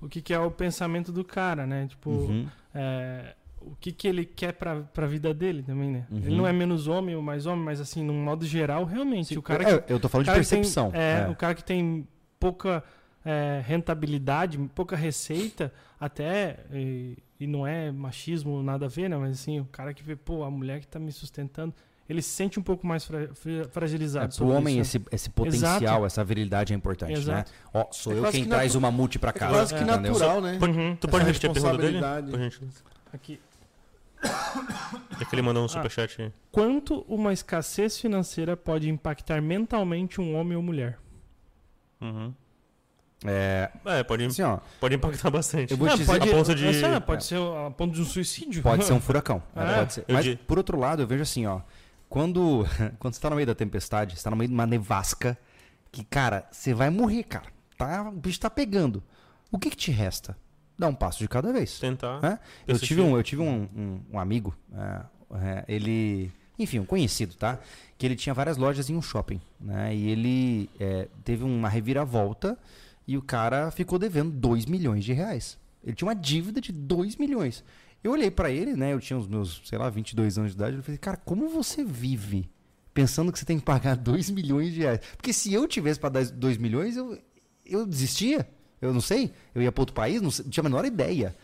o 0.00 0.08
que, 0.08 0.20
que, 0.20 0.34
é 0.34 0.38
o 0.38 0.50
pensamento 0.50 1.10
do 1.12 1.24
cara, 1.24 1.66
né? 1.66 1.86
Tipo, 1.86 2.10
uhum. 2.10 2.48
é, 2.74 3.34
o 3.66 3.76
que, 3.80 3.92
que 3.92 4.06
ele 4.06 4.24
quer 4.24 4.52
pra, 4.52 4.80
pra 4.80 5.06
vida 5.06 5.32
dele 5.32 5.62
também, 5.62 5.90
né? 5.90 6.06
Uhum. 6.10 6.18
Ele 6.18 6.36
não 6.36 6.46
é 6.46 6.52
menos 6.52 6.86
homem 6.86 7.14
ou 7.14 7.22
mais 7.22 7.46
homem, 7.46 7.64
mas 7.64 7.80
assim, 7.80 8.02
num 8.04 8.22
modo 8.22 8.44
geral, 8.44 8.84
realmente. 8.84 9.28
Sim, 9.28 9.38
o 9.38 9.42
cara 9.42 9.62
é, 9.62 9.78
que, 9.78 9.92
eu 9.92 10.00
tô 10.00 10.08
falando 10.08 10.26
de 10.26 10.32
percepção. 10.32 10.90
Tem, 10.90 11.00
é, 11.00 11.24
é, 11.26 11.30
o 11.30 11.36
cara 11.36 11.54
que 11.54 11.64
tem 11.64 12.06
pouca 12.38 12.82
é, 13.24 13.62
rentabilidade, 13.64 14.58
pouca 14.74 14.96
receita, 14.96 15.72
até, 15.98 16.58
e, 16.72 17.16
e, 17.38 17.46
não 17.46 17.66
é 17.66 17.90
machismo, 17.90 18.62
nada 18.62 18.86
a 18.86 18.88
ver, 18.88 19.08
né? 19.08 19.16
Mas 19.16 19.40
assim, 19.40 19.60
o 19.60 19.64
cara 19.64 19.94
que 19.94 20.02
vê, 20.02 20.16
pô, 20.16 20.42
a 20.42 20.50
mulher 20.50 20.80
que 20.80 20.86
tá 20.86 20.98
me 20.98 21.12
sustentando, 21.12 21.74
ele 22.08 22.20
se 22.20 22.30
sente 22.30 22.58
um 22.58 22.62
pouco 22.62 22.86
mais 22.86 23.04
fra 23.04 23.30
fragilizado. 23.70 24.34
É, 24.34 24.36
pro 24.36 24.48
homem, 24.48 24.80
isso, 24.80 24.96
esse, 24.96 25.06
esse 25.12 25.30
potencial, 25.30 25.76
Exato. 25.76 26.06
essa 26.06 26.24
virilidade 26.24 26.72
é 26.72 26.76
importante, 26.76 27.12
né? 27.12 27.18
Exato. 27.18 27.50
né? 27.50 27.56
Ó, 27.72 27.86
sou 27.92 28.12
é 28.12 28.18
eu 28.18 28.30
quem 28.30 28.44
traz 28.44 28.74
uma 28.74 28.90
multi 28.90 29.18
pra 29.18 29.32
casa. 29.32 29.52
É 29.52 29.58
quase 29.58 29.74
que 29.74 29.84
natural, 29.84 30.40
né? 30.40 30.58
Uhum. 30.60 30.96
Tu 30.96 31.08
pode 31.08 31.24
repetir 31.24 31.50
a 31.50 31.52
pergunta 31.52 31.78
dele? 31.78 32.00
Por 32.30 32.38
gentileza. 32.38 32.82
Aqui. 33.12 33.40
É 35.20 35.24
que 35.24 35.34
ele 35.34 35.42
mandou 35.42 35.62
um 35.62 35.66
ah. 35.66 35.68
superchat 35.68 36.20
aí. 36.20 36.32
Quanto 36.50 37.04
uma 37.08 37.32
escassez 37.32 37.98
financeira 37.98 38.56
pode 38.56 38.88
impactar 38.88 39.40
mentalmente 39.40 40.20
um 40.20 40.34
homem 40.34 40.56
ou 40.56 40.62
mulher? 40.62 40.98
Uhum. 42.00 42.34
É, 43.24 43.70
é, 43.84 44.02
pode, 44.02 44.24
assim, 44.24 44.42
ó, 44.42 44.58
pode 44.80 44.96
impactar 44.96 45.30
bastante. 45.30 45.70
Eu 45.70 45.76
vou 45.76 45.88
te 45.88 45.98
dizer, 45.98 46.06
pode, 46.06 46.28
a 46.28 46.32
ponto 46.32 46.54
de, 46.54 46.84
é, 46.84 47.00
pode 47.00 47.22
é. 47.22 47.26
ser 47.26 47.36
a 47.36 47.70
ponto 47.70 47.94
de 47.94 48.00
um 48.00 48.04
suicídio. 48.04 48.62
Pode 48.62 48.84
ser 48.84 48.92
um 48.92 49.00
furacão. 49.00 49.40
É. 49.54 49.88
Ser. 49.88 50.04
Mas, 50.08 50.34
por 50.46 50.58
outro 50.58 50.78
lado, 50.78 51.02
eu 51.02 51.06
vejo 51.06 51.22
assim, 51.22 51.46
ó. 51.46 51.60
Quando, 52.08 52.66
quando 52.98 53.14
você 53.14 53.20
tá 53.20 53.30
no 53.30 53.36
meio 53.36 53.46
da 53.46 53.54
tempestade, 53.54 54.16
você 54.16 54.24
tá 54.24 54.30
no 54.30 54.36
meio 54.36 54.48
de 54.48 54.54
uma 54.54 54.66
nevasca, 54.66 55.38
que, 55.92 56.04
cara, 56.04 56.48
você 56.50 56.74
vai 56.74 56.90
morrer, 56.90 57.22
cara. 57.22 57.46
Tá, 57.78 58.08
o 58.08 58.12
bicho 58.12 58.40
tá 58.40 58.50
pegando. 58.50 59.02
O 59.52 59.58
que, 59.58 59.70
que 59.70 59.76
te 59.76 59.90
resta? 59.92 60.36
Dá 60.82 60.88
um 60.88 60.94
passo 60.96 61.20
de 61.20 61.28
cada 61.28 61.52
vez. 61.52 61.78
Tentar. 61.78 62.20
Né? 62.20 62.40
Eu, 62.66 62.76
tive 62.76 63.00
um, 63.00 63.16
eu 63.16 63.22
tive 63.22 63.40
um, 63.40 63.68
um, 63.72 64.00
um 64.14 64.18
amigo, 64.18 64.52
é, 64.74 65.02
é, 65.36 65.64
ele. 65.68 66.28
Enfim, 66.58 66.80
um 66.80 66.84
conhecido, 66.84 67.36
tá? 67.36 67.60
Que 67.96 68.04
ele 68.04 68.16
tinha 68.16 68.34
várias 68.34 68.56
lojas 68.56 68.90
em 68.90 68.96
um 68.96 69.00
shopping. 69.00 69.40
Né? 69.60 69.94
E 69.94 70.10
ele 70.10 70.68
é, 70.80 71.06
teve 71.22 71.44
uma 71.44 71.68
reviravolta 71.68 72.58
e 73.06 73.16
o 73.16 73.22
cara 73.22 73.70
ficou 73.70 73.96
devendo 73.96 74.32
2 74.32 74.66
milhões 74.66 75.04
de 75.04 75.12
reais. 75.12 75.56
Ele 75.84 75.94
tinha 75.94 76.08
uma 76.08 76.16
dívida 76.16 76.60
de 76.60 76.72
2 76.72 77.14
milhões. 77.14 77.62
Eu 78.02 78.10
olhei 78.10 78.28
para 78.28 78.50
ele, 78.50 78.74
né? 78.74 78.92
Eu 78.92 78.98
tinha 78.98 79.16
os 79.16 79.28
meus, 79.28 79.62
sei 79.64 79.78
lá, 79.78 79.88
22 79.88 80.36
anos 80.36 80.50
de 80.50 80.56
idade. 80.56 80.76
Eu 80.78 80.82
falei, 80.82 80.98
cara, 80.98 81.16
como 81.16 81.48
você 81.48 81.84
vive 81.84 82.50
pensando 82.92 83.30
que 83.30 83.38
você 83.38 83.44
tem 83.44 83.60
que 83.60 83.64
pagar 83.64 83.94
2 83.96 84.30
milhões 84.30 84.74
de 84.74 84.80
reais? 84.80 84.98
Porque 85.16 85.32
se 85.32 85.54
eu 85.54 85.68
tivesse 85.68 86.00
para 86.00 86.10
dar 86.10 86.24
2 86.24 86.56
milhões, 86.56 86.96
eu, 86.96 87.16
eu 87.64 87.86
desistia. 87.86 88.48
Eu 88.82 88.92
não 88.92 89.00
sei, 89.00 89.32
eu 89.54 89.62
ia 89.62 89.70
para 89.70 89.80
outro 89.80 89.94
país, 89.94 90.20
não, 90.20 90.30
sei, 90.30 90.44
não, 90.44 90.50
tinha 90.50 90.62
a 90.62 90.64
menor 90.64 90.84
ideia. 90.84 91.34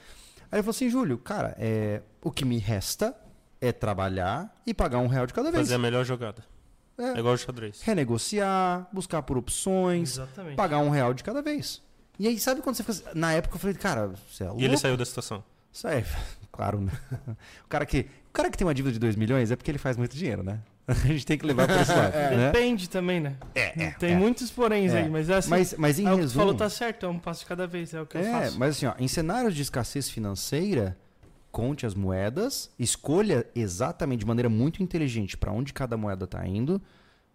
Aí 0.51 0.59
ele 0.59 0.63
falou 0.63 0.71
assim, 0.71 0.91
Júlio, 0.91 1.17
cara, 1.17 1.55
é, 1.59 2.03
o 2.21 2.31
que 2.33 2.45
me 2.45 2.59
resta 2.59 3.15
é 3.61 3.71
trabalhar 3.71 4.55
e 4.67 4.75
pagar 4.75 4.99
um 4.99 5.07
real 5.07 5.27
de 5.27 5.33
cada 5.33 5.51
vez. 5.51 5.63
Fazer 5.63 5.77
a 5.77 5.79
melhor 5.79 6.05
jogada. 6.05 6.45
É, 6.99 7.13
é 7.13 7.19
igual 7.19 7.35
o 7.35 7.39
xadrez. 7.39 7.81
Renegociar, 7.83 8.89
buscar 8.93 9.23
por 9.23 9.39
opções, 9.39 10.15
Exatamente. 10.15 10.57
pagar 10.57 10.79
um 10.81 10.91
real 10.91 11.15
de 11.15 11.23
cada 11.23 11.41
vez. 11.41 11.81
E 12.19 12.27
aí, 12.27 12.39
sabe 12.41 12.61
quando 12.61 12.75
você 12.75 12.83
faz. 12.83 13.05
Na 13.15 13.33
época 13.33 13.55
eu 13.55 13.61
falei, 13.61 13.77
cara, 13.77 14.13
você 14.29 14.43
é 14.43 14.47
louco. 14.49 14.61
E 14.61 14.65
ele 14.65 14.77
saiu 14.77 14.97
da 14.97 15.05
situação. 15.05 15.45
Sai, 15.71 16.05
claro, 16.51 16.81
né? 16.81 16.93
O 17.65 17.69
cara 17.69 17.87
que, 17.87 18.01
o 18.29 18.33
cara 18.33 18.51
que 18.51 18.59
tem 18.59 18.67
uma 18.67 18.75
dívida 18.75 18.93
de 18.93 18.99
2 18.99 19.15
milhões 19.15 19.53
é 19.53 19.57
porque 19.57 19.71
ele 19.71 19.79
faz 19.79 19.97
muito 19.97 20.17
dinheiro, 20.17 20.43
né? 20.43 20.59
A 21.05 21.07
gente 21.07 21.27
tem 21.27 21.37
que 21.37 21.45
levar 21.45 21.67
para 21.67 21.83
esse 21.83 21.93
lado. 21.93 22.09
É, 22.19 22.35
né? 22.35 22.51
Depende 22.51 22.89
também, 22.89 23.21
né? 23.21 23.37
É, 23.55 23.85
é 23.85 23.91
tem 23.93 24.15
é. 24.15 24.17
muitos 24.17 24.51
poréns 24.51 24.93
é. 24.93 25.03
aí, 25.03 25.11
mas 25.11 25.29
é 25.29 25.35
assim. 25.35 25.51
Mas, 25.51 25.75
mas 25.77 25.99
em 25.99 26.07
é 26.07 26.15
resumo. 26.15 26.41
falou 26.41 26.55
tá 26.55 26.71
certo, 26.71 27.05
é 27.05 27.09
um 27.09 27.19
passo 27.19 27.41
de 27.41 27.47
cada 27.47 27.67
vez, 27.67 27.93
é 27.93 28.01
o 28.01 28.07
que 28.07 28.17
eu 28.17 28.23
é, 28.23 28.31
faço. 28.31 28.59
Mas 28.59 28.77
assim, 28.77 28.87
ó, 28.87 28.95
em 28.99 29.07
cenários 29.07 29.55
de 29.55 29.61
escassez 29.61 30.09
financeira, 30.09 30.97
conte 31.53 31.85
as 31.85 31.95
moedas, 31.95 32.71
escolha 32.79 33.47
exatamente 33.55 34.21
de 34.21 34.27
maneira 34.27 34.49
muito 34.49 34.83
inteligente 34.83 35.37
para 35.37 35.53
onde 35.53 35.75
cada 35.75 35.97
moeda 35.97 36.25
está 36.25 36.47
indo 36.47 36.81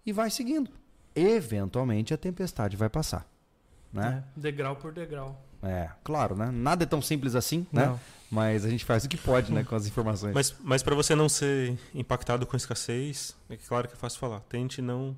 e 0.04 0.12
vai 0.12 0.32
seguindo. 0.32 0.72
Eventualmente 1.16 2.14
a 2.14 2.18
tempestade 2.18 2.76
vai 2.76 2.90
passar. 2.90 3.28
Né? 3.92 4.24
É, 4.36 4.40
degrau 4.40 4.76
por 4.76 4.92
degrau. 4.92 5.40
É, 5.62 5.90
claro, 6.04 6.36
né? 6.36 6.50
Nada 6.52 6.84
é 6.84 6.88
tão 6.88 7.02
simples 7.02 7.36
assim, 7.36 7.68
né? 7.72 7.86
Não. 7.86 8.00
Mas 8.34 8.66
a 8.66 8.70
gente 8.70 8.84
faz 8.84 9.06
o 9.06 9.10
que 9.10 9.16
pode, 9.16 9.52
né, 9.52 9.64
com 9.64 9.76
as 9.76 9.86
informações. 9.86 10.34
Mas, 10.34 10.56
mas 10.60 10.82
para 10.82 10.96
você 10.96 11.14
não 11.14 11.30
ser 11.30 11.78
impactado 11.94 12.48
com 12.48 12.58
escassez, 12.58 13.36
é 13.48 13.56
claro 13.56 13.88
que 13.88 13.94
é 13.94 13.98
fácil 13.98 14.20
falar. 14.20 14.40
Tente 14.40 14.82
não 14.82 15.16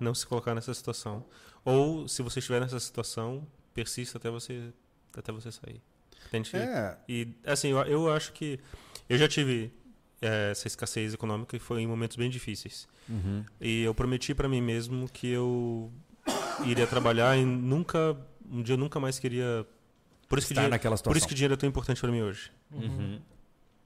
não 0.00 0.12
se 0.14 0.26
colocar 0.26 0.52
nessa 0.52 0.74
situação. 0.74 1.24
Ou 1.64 2.08
se 2.08 2.22
você 2.22 2.40
estiver 2.40 2.60
nessa 2.60 2.80
situação, 2.80 3.46
persista 3.72 4.18
até 4.18 4.28
você 4.28 4.72
até 5.16 5.30
você 5.30 5.52
sair. 5.52 5.80
Tente. 6.32 6.56
É. 6.56 6.98
E 7.08 7.28
assim, 7.44 7.68
eu, 7.68 7.78
eu 7.82 8.12
acho 8.12 8.32
que 8.32 8.58
eu 9.08 9.16
já 9.16 9.28
tive 9.28 9.72
é, 10.20 10.50
essa 10.50 10.66
escassez 10.66 11.14
econômica 11.14 11.54
e 11.56 11.60
foi 11.60 11.82
em 11.82 11.86
momentos 11.86 12.16
bem 12.16 12.28
difíceis. 12.28 12.88
Uhum. 13.08 13.44
E 13.60 13.82
eu 13.82 13.94
prometi 13.94 14.34
para 14.34 14.48
mim 14.48 14.60
mesmo 14.60 15.08
que 15.08 15.28
eu 15.28 15.92
iria 16.64 16.86
trabalhar 16.88 17.36
e 17.38 17.44
nunca 17.44 18.16
um 18.50 18.60
dia 18.60 18.72
eu 18.72 18.78
nunca 18.78 18.98
mais 18.98 19.20
queria 19.20 19.64
por 20.30 20.38
isso, 20.38 20.48
que 20.48 20.54
dinheiro, 20.54 20.70
naquela 20.70 20.96
situação. 20.96 21.12
por 21.12 21.16
isso 21.18 21.28
que 21.28 21.34
dinheiro 21.34 21.52
é 21.54 21.56
tão 21.58 21.68
importante 21.68 22.00
para 22.00 22.10
mim 22.10 22.22
hoje. 22.22 22.50
Uhum. 22.72 23.20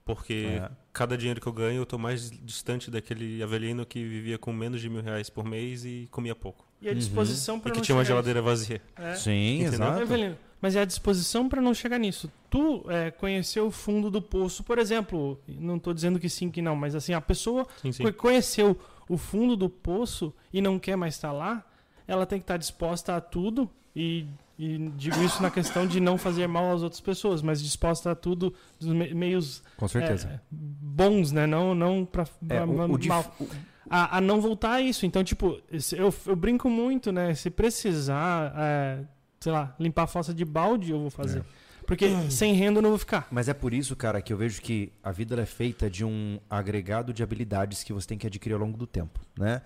Porque 0.05 0.47
É. 0.63 0.71
cada 0.93 1.17
dinheiro 1.17 1.41
que 1.41 1.47
eu 1.47 1.53
ganho, 1.53 1.79
eu 1.81 1.87
tô 1.87 1.97
mais 1.97 2.31
distante 2.31 2.91
daquele 2.91 3.43
Avelino 3.43 3.87
que 3.87 4.05
vivia 4.07 4.37
com 4.37 4.53
menos 4.53 4.81
de 4.81 4.89
mil 4.91 5.03
reais 5.03 5.31
por 5.31 5.45
mês 5.47 5.85
e 5.87 6.07
comia 6.11 6.35
pouco. 6.35 6.65
E 6.83 6.89
a 6.91 6.95
disposição 6.95 7.57
E 7.57 7.61
para 7.61 7.71
que 7.73 7.79
não 7.79 7.83
tinha 7.85 7.97
uma 7.97 8.05
geladeira 8.05 8.43
vazia. 8.43 8.83
nisso. 8.99 9.09
É. 9.09 9.15
Sim, 9.17 9.63
Entendeu? 9.63 10.03
exato. 10.03 10.39
Mas 10.61 10.77
é 10.77 10.81
a 10.81 10.85
disposição 10.85 11.49
para 11.49 11.61
não 11.63 11.73
chegar 11.75 11.99
nisso. 11.99 12.31
Tu 12.51 12.85
é, 12.89 13.11
conheceu 13.11 13.67
o 13.67 13.71
fundo 13.71 14.11
do 14.11 14.21
poço, 14.21 14.63
por 14.63 14.79
exemplo, 14.79 15.39
não 15.49 15.77
estou 15.77 15.93
dizendo 15.95 16.19
que 16.19 16.29
sim, 16.29 16.51
que 16.51 16.61
não, 16.63 16.75
mas 16.77 16.95
assim, 16.95 17.13
a 17.15 17.21
pessoa 17.21 17.67
Sim, 17.83 17.93
sim. 17.93 18.03
que 18.05 18.13
conheceu 18.13 18.79
o 19.09 19.17
fundo 19.19 19.57
do 19.57 19.69
poço 19.71 20.35
e 20.53 20.61
não 20.63 20.79
quer 20.79 20.97
mais 20.97 21.15
estar 21.15 21.33
lá, 21.33 21.63
ela 22.07 22.25
tem 22.27 22.39
que 22.39 22.45
estar 22.45 22.57
disposta 22.59 23.15
a 23.17 23.21
tudo 23.21 23.69
e, 23.97 24.27
e 24.59 24.79
digo 24.97 25.21
isso 25.23 25.43
na 25.43 25.51
questão 25.51 25.87
de 25.87 25.99
não 26.01 26.17
fazer 26.17 26.47
mal 26.47 26.73
às 26.75 26.83
outras 26.83 27.01
pessoas, 27.01 27.43
mas 27.43 27.63
disposta 27.63 28.13
a 28.13 28.15
tudo 28.15 28.55
dos 28.79 28.89
me- 28.93 29.13
meios 29.15 29.63
Com 29.77 29.89
certeza. 29.89 30.29
é, 30.29 30.41
bons, 30.51 31.33
né? 31.33 31.47
Não, 31.47 31.75
não 31.75 32.05
para 32.05 32.25
É, 32.49 32.65
mal. 32.65 33.35
o- 33.41 33.47
A, 33.91 34.17
a 34.17 34.21
não 34.21 34.41
voltar 34.41 34.73
a 34.75 34.81
isso. 34.81 35.05
Então, 35.05 35.23
tipo, 35.23 35.61
eu, 35.93 36.15
eu 36.27 36.35
brinco 36.37 36.71
muito, 36.71 37.13
né? 37.13 37.35
Se 37.35 37.51
precisar, 37.51 38.53
é, 38.57 39.05
sei 39.41 39.53
lá, 39.53 39.75
limpar 39.79 40.05
a 40.05 40.07
fossa 40.07 40.33
de 40.33 40.45
balde, 40.45 40.91
eu 40.93 41.01
vou 41.01 41.11
fazer. 41.11 41.41
É. 41.41 41.45
Porque 41.87 42.07
sem 42.31 42.55
renda 42.55 42.79
eu 42.79 42.83
não 42.83 42.91
vou 42.91 42.99
ficar. 42.99 43.29
Mas 43.31 43.47
é 43.49 43.53
por 43.55 43.75
isso, 43.75 43.95
cara, 43.95 44.23
que 44.23 44.33
eu 44.33 44.37
vejo 44.39 44.63
que 44.63 44.91
a 45.03 45.13
vida 45.13 45.35
ela 45.35 45.43
é 45.43 45.47
feita 45.47 45.91
de 45.91 46.03
um 46.05 46.39
agregado 46.49 47.13
de 47.13 47.23
habilidades 47.23 47.85
que 47.85 47.93
você 47.93 48.07
tem 48.09 48.17
que 48.17 48.27
adquirir 48.27 48.55
ao 48.55 48.61
longo 48.61 48.79
do 48.79 48.87
tempo, 48.87 49.21
né? 49.39 49.61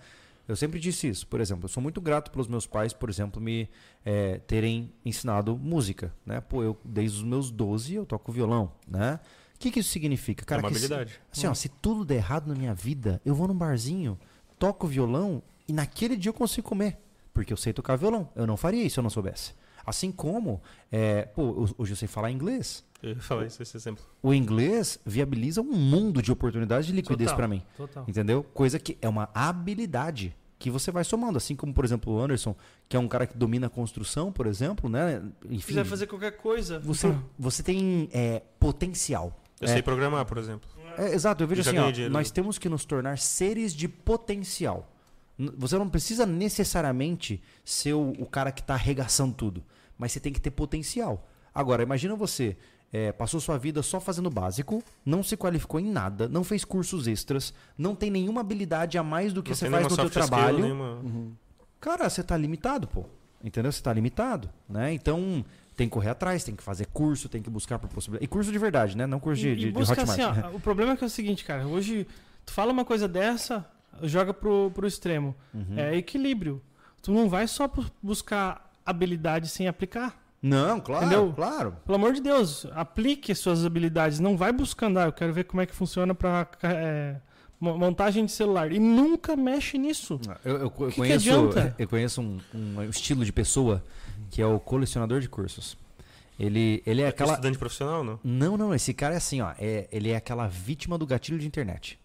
Eu 0.49 0.55
sempre 0.55 0.79
disse 0.79 1.07
isso. 1.07 1.27
Por 1.27 1.39
exemplo, 1.39 1.65
eu 1.65 1.69
sou 1.69 1.81
muito 1.81 2.01
grato 2.01 2.31
pelos 2.31 2.47
meus 2.47 2.65
pais, 2.65 2.91
por 2.91 3.09
exemplo, 3.09 3.39
me 3.41 3.69
eh, 4.05 4.39
terem 4.47 4.91
ensinado 5.05 5.55
música, 5.57 6.13
né? 6.25 6.41
Pô, 6.41 6.63
eu 6.63 6.75
desde 6.83 7.17
os 7.19 7.23
meus 7.23 7.51
12 7.51 7.93
eu 7.95 8.05
toco 8.05 8.31
violão, 8.31 8.71
né? 8.87 9.19
O 9.55 9.59
que, 9.59 9.69
que 9.71 9.79
isso 9.81 9.89
significa? 9.89 10.43
Cara, 10.45 10.61
é 10.61 10.63
uma 10.63 10.69
que 10.71 10.79
se- 10.79 10.85
habilidade. 10.85 11.19
Assim, 11.31 11.47
ó, 11.47 11.53
se 11.53 11.69
tudo 11.69 12.03
der 12.03 12.15
errado 12.15 12.47
na 12.47 12.55
minha 12.55 12.73
vida, 12.73 13.21
eu 13.25 13.35
vou 13.35 13.47
num 13.47 13.53
barzinho, 13.57 14.17
toco 14.57 14.87
violão 14.87 15.43
e 15.67 15.73
naquele 15.73 16.15
dia 16.17 16.29
eu 16.29 16.33
consigo 16.33 16.67
comer. 16.67 16.97
Porque 17.33 17.53
eu 17.53 17.57
sei 17.57 17.71
tocar 17.71 17.95
violão. 17.95 18.29
Eu 18.35 18.47
não 18.47 18.57
faria 18.57 18.83
isso 18.83 18.95
se 18.95 18.99
eu 18.99 19.03
não 19.03 19.09
soubesse. 19.09 19.53
Assim 19.85 20.11
como, 20.11 20.61
é, 20.91 21.23
pô, 21.23 21.43
ho- 21.43 21.75
hoje 21.77 21.91
eu 21.93 21.95
sei 21.95 22.07
falar 22.07 22.31
inglês. 22.31 22.83
Eu 23.01 23.15
falar 23.17 23.45
isso, 23.45 23.61
esse 23.63 23.75
exemplo. 23.77 24.03
O 24.21 24.33
inglês 24.33 24.99
viabiliza 25.05 25.61
um 25.61 25.71
mundo 25.73 26.21
de 26.21 26.31
oportunidades 26.31 26.85
de 26.85 26.91
liquidez 26.93 27.31
para 27.31 27.47
mim. 27.47 27.63
Total. 27.77 28.03
Entendeu? 28.07 28.43
Coisa 28.53 28.77
que 28.77 28.97
é 29.01 29.07
uma 29.07 29.29
habilidade 29.33 30.35
que 30.57 30.69
você 30.69 30.91
vai 30.91 31.05
somando. 31.05 31.37
Assim 31.37 31.55
como, 31.55 31.73
por 31.73 31.85
exemplo, 31.85 32.13
o 32.13 32.19
Anderson, 32.21 32.53
que 32.89 32.97
é 32.97 32.99
um 32.99 33.07
cara 33.07 33.25
que 33.25 33.37
domina 33.37 33.67
a 33.67 33.69
construção, 33.69 34.31
por 34.31 34.45
exemplo, 34.45 34.89
né? 34.89 35.21
Se 35.41 35.47
Enfim, 35.55 35.67
quiser 35.67 35.85
fazer 35.85 36.07
qualquer 36.07 36.31
coisa, 36.37 36.79
você, 36.79 37.15
você 37.37 37.63
tem 37.63 38.09
é, 38.11 38.41
potencial. 38.59 39.41
Eu 39.61 39.67
É. 39.69 39.73
sei 39.73 39.81
programar, 39.81 40.25
por 40.25 40.37
exemplo. 40.37 40.67
É, 40.97 41.13
exato, 41.13 41.41
eu 41.43 41.47
vejo 41.47 41.61
Eu 41.61 41.69
assim, 41.69 41.77
ó, 41.79 41.89
dinheiro. 41.91 42.11
nós 42.13 42.29
temos 42.31 42.57
que 42.57 42.67
nos 42.67 42.83
tornar 42.83 43.17
seres 43.17 43.73
de 43.73 43.87
potencial. 43.87 44.91
Você 45.57 45.77
não 45.77 45.87
precisa 45.87 46.25
necessariamente 46.25 47.41
ser 47.63 47.93
o, 47.93 48.09
o 48.19 48.25
cara 48.25 48.51
que 48.51 48.59
está 48.59 48.73
arregaçando 48.73 49.33
tudo, 49.33 49.63
mas 49.97 50.11
você 50.11 50.19
tem 50.19 50.33
que 50.33 50.41
ter 50.41 50.51
potencial. 50.51 51.25
Agora, 51.55 51.81
imagina 51.81 52.15
você 52.15 52.57
é, 52.91 53.11
passou 53.11 53.39
sua 53.39 53.57
vida 53.57 53.81
só 53.83 53.99
fazendo 53.99 54.27
o 54.27 54.31
básico, 54.31 54.83
não 55.05 55.21
se 55.23 55.37
qualificou 55.37 55.79
em 55.79 55.89
nada, 55.91 56.27
não 56.27 56.43
fez 56.43 56.65
cursos 56.65 57.07
extras, 57.07 57.53
não 57.77 57.93
tem 57.95 58.09
nenhuma 58.09 58.41
habilidade 58.41 58.97
a 58.97 59.03
mais 59.03 59.31
do 59.33 59.43
que 59.43 59.51
Não 59.51 59.55
você 59.55 59.69
faz 59.69 59.83
no 59.87 59.89
skill, 59.91 60.09
trabalho. 60.09 60.59
nenhuma- 60.59 61.01
Cara, 61.79 62.09
você 62.09 62.23
tá 62.23 62.35
limitado, 62.35 62.87
pô. 62.87 63.05
Entendeu? 63.43 63.71
Você 63.71 63.81
tá 63.81 63.93
limitado, 63.93 64.49
né? 64.67 64.91
Então, 64.93 65.45
tem 65.77 65.87
que 65.87 65.93
correr 65.93 66.09
atrás, 66.09 66.43
tem 66.43 66.53
que 66.55 66.61
fazer 66.63 66.87
curso, 66.87 67.29
tem 67.29 67.41
que 67.41 67.49
buscar 67.49 67.79
por 67.79 67.89
possibilidade. 67.89 68.25
E 68.25 68.27
curso 68.27 68.51
de 68.51 68.57
verdade, 68.59 68.97
né? 68.97 69.07
Não 69.07 69.17
curso 69.17 69.41
de, 69.41 69.47
E- 69.49 69.55
de, 69.55 69.61
e 69.61 69.65
de 69.67 69.71
busca 69.71 69.93
Hotmart. 70.01 70.19
assim, 70.19 70.41
ó, 70.43 70.55
o 70.57 70.59
problema 70.59 70.91
é 70.91 70.97
que 70.97 71.03
é 71.05 71.07
o 71.07 71.09
seguinte, 71.09 71.45
cara. 71.45 71.65
Hoje, 71.65 72.05
tu 72.45 72.51
fala 72.51 72.73
uma 72.73 72.83
coisa 72.83 73.07
dessa, 73.07 73.65
joga 74.03 74.33
pro, 74.33 74.71
pro 74.71 74.85
extremo. 74.85 75.33
Uhum. 75.53 75.77
É 75.77 75.95
equilíbrio. 75.95 76.61
Tu 77.01 77.13
não 77.13 77.29
vai 77.29 77.47
só 77.47 77.65
bu- 77.65 77.85
buscar 78.03 78.69
habilidade 78.85 79.47
sem 79.47 79.69
aplicar. 79.69 80.21
Não, 80.41 80.79
claro, 80.79 81.05
Entendeu? 81.05 81.33
claro. 81.35 81.75
Pelo 81.85 81.95
amor 81.97 82.13
de 82.13 82.21
Deus, 82.21 82.65
aplique 82.71 83.35
suas 83.35 83.65
habilidades. 83.65 84.19
Não 84.19 84.37
vai 84.37 84.51
buscando, 84.53 84.97
ah, 84.99 85.05
eu 85.05 85.11
quero 85.13 85.33
ver 85.33 85.43
como 85.43 85.61
é 85.61 85.65
que 85.65 85.75
funciona 85.75 86.15
pra 86.15 86.47
é, 86.63 87.17
mo- 87.59 87.77
montagem 87.77 88.25
de 88.25 88.31
celular. 88.31 88.71
E 88.71 88.79
nunca 88.79 89.35
mexe 89.35 89.77
nisso. 89.77 90.19
Eu, 90.45 90.53
eu- 90.55 90.61
eu 90.61 90.69
que 90.71 90.95
conheço, 90.95 91.29
adianta? 91.29 91.75
eu 91.77 91.87
conheço 91.89 92.21
um, 92.21 92.39
um 92.53 92.83
estilo 92.83 93.25
de 93.25 93.33
pessoa 93.33 93.83
que 94.31 94.41
é 94.41 94.45
o 94.45 94.59
colecionador 94.59 95.19
de 95.19 95.27
cursos. 95.27 95.77
Ele, 96.39 96.81
ele 96.85 97.01
é 97.01 97.07
aquela. 97.09 97.33
Estudante 97.33 97.57
profissional, 97.57 98.01
não? 98.01 98.19
Não, 98.23 98.55
não, 98.55 98.73
esse 98.73 98.93
cara 98.93 99.15
é 99.15 99.17
assim, 99.17 99.41
ó. 99.41 99.51
É, 99.59 99.89
ele 99.91 100.09
é 100.09 100.15
aquela 100.15 100.47
vítima 100.47 100.97
do 100.97 101.05
gatilho 101.05 101.37
de 101.37 101.45
internet. 101.45 101.98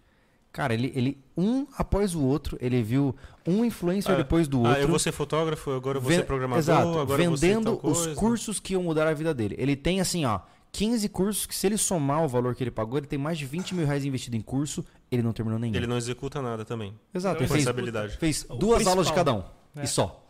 Cara, 0.54 0.72
ele, 0.72 0.92
ele 0.94 1.18
um 1.36 1.66
após 1.76 2.14
o 2.14 2.22
outro, 2.22 2.56
ele 2.60 2.80
viu 2.80 3.12
um 3.44 3.64
influencer 3.64 4.12
Ah, 4.14 4.16
depois 4.16 4.46
do 4.46 4.60
outro. 4.60 4.72
Ah, 4.72 4.78
eu 4.80 4.86
vou 4.86 5.00
ser 5.00 5.10
fotógrafo, 5.10 5.72
agora 5.72 5.98
eu 5.98 6.00
vou 6.00 6.08
Ven- 6.10 6.18
ser 6.18 6.22
programador, 6.22 6.58
Exato, 6.60 6.96
agora 6.96 7.20
eu 7.24 7.28
vou 7.30 7.36
ser 7.36 7.46
vendendo 7.48 7.80
os 7.82 8.06
cursos 8.14 8.60
que 8.60 8.74
iam 8.74 8.82
mudar 8.84 9.08
a 9.08 9.12
vida 9.12 9.34
dele. 9.34 9.56
Ele 9.58 9.74
tem 9.74 10.00
assim, 10.00 10.24
ó, 10.24 10.38
15 10.70 11.08
cursos 11.08 11.44
que 11.44 11.56
se 11.56 11.66
ele 11.66 11.76
somar 11.76 12.24
o 12.24 12.28
valor 12.28 12.54
que 12.54 12.62
ele 12.62 12.70
pagou, 12.70 12.98
ele 12.98 13.06
tem 13.08 13.18
mais 13.18 13.36
de 13.36 13.46
20 13.46 13.74
mil 13.74 13.84
reais 13.84 14.04
investido 14.04 14.36
em 14.36 14.40
curso, 14.40 14.84
ele 15.10 15.22
não 15.22 15.32
terminou 15.32 15.58
nenhum. 15.58 15.74
Ele 15.74 15.88
não 15.88 15.96
executa 15.96 16.40
nada 16.40 16.64
também. 16.64 16.94
Exato, 17.12 17.42
ele 17.42 17.48
fez, 17.48 17.66
fez 18.16 18.46
duas 18.56 18.86
aulas 18.86 19.08
de 19.08 19.12
cada 19.12 19.32
um 19.34 19.42
É. 19.74 19.82
e 19.82 19.88
só. 19.88 20.23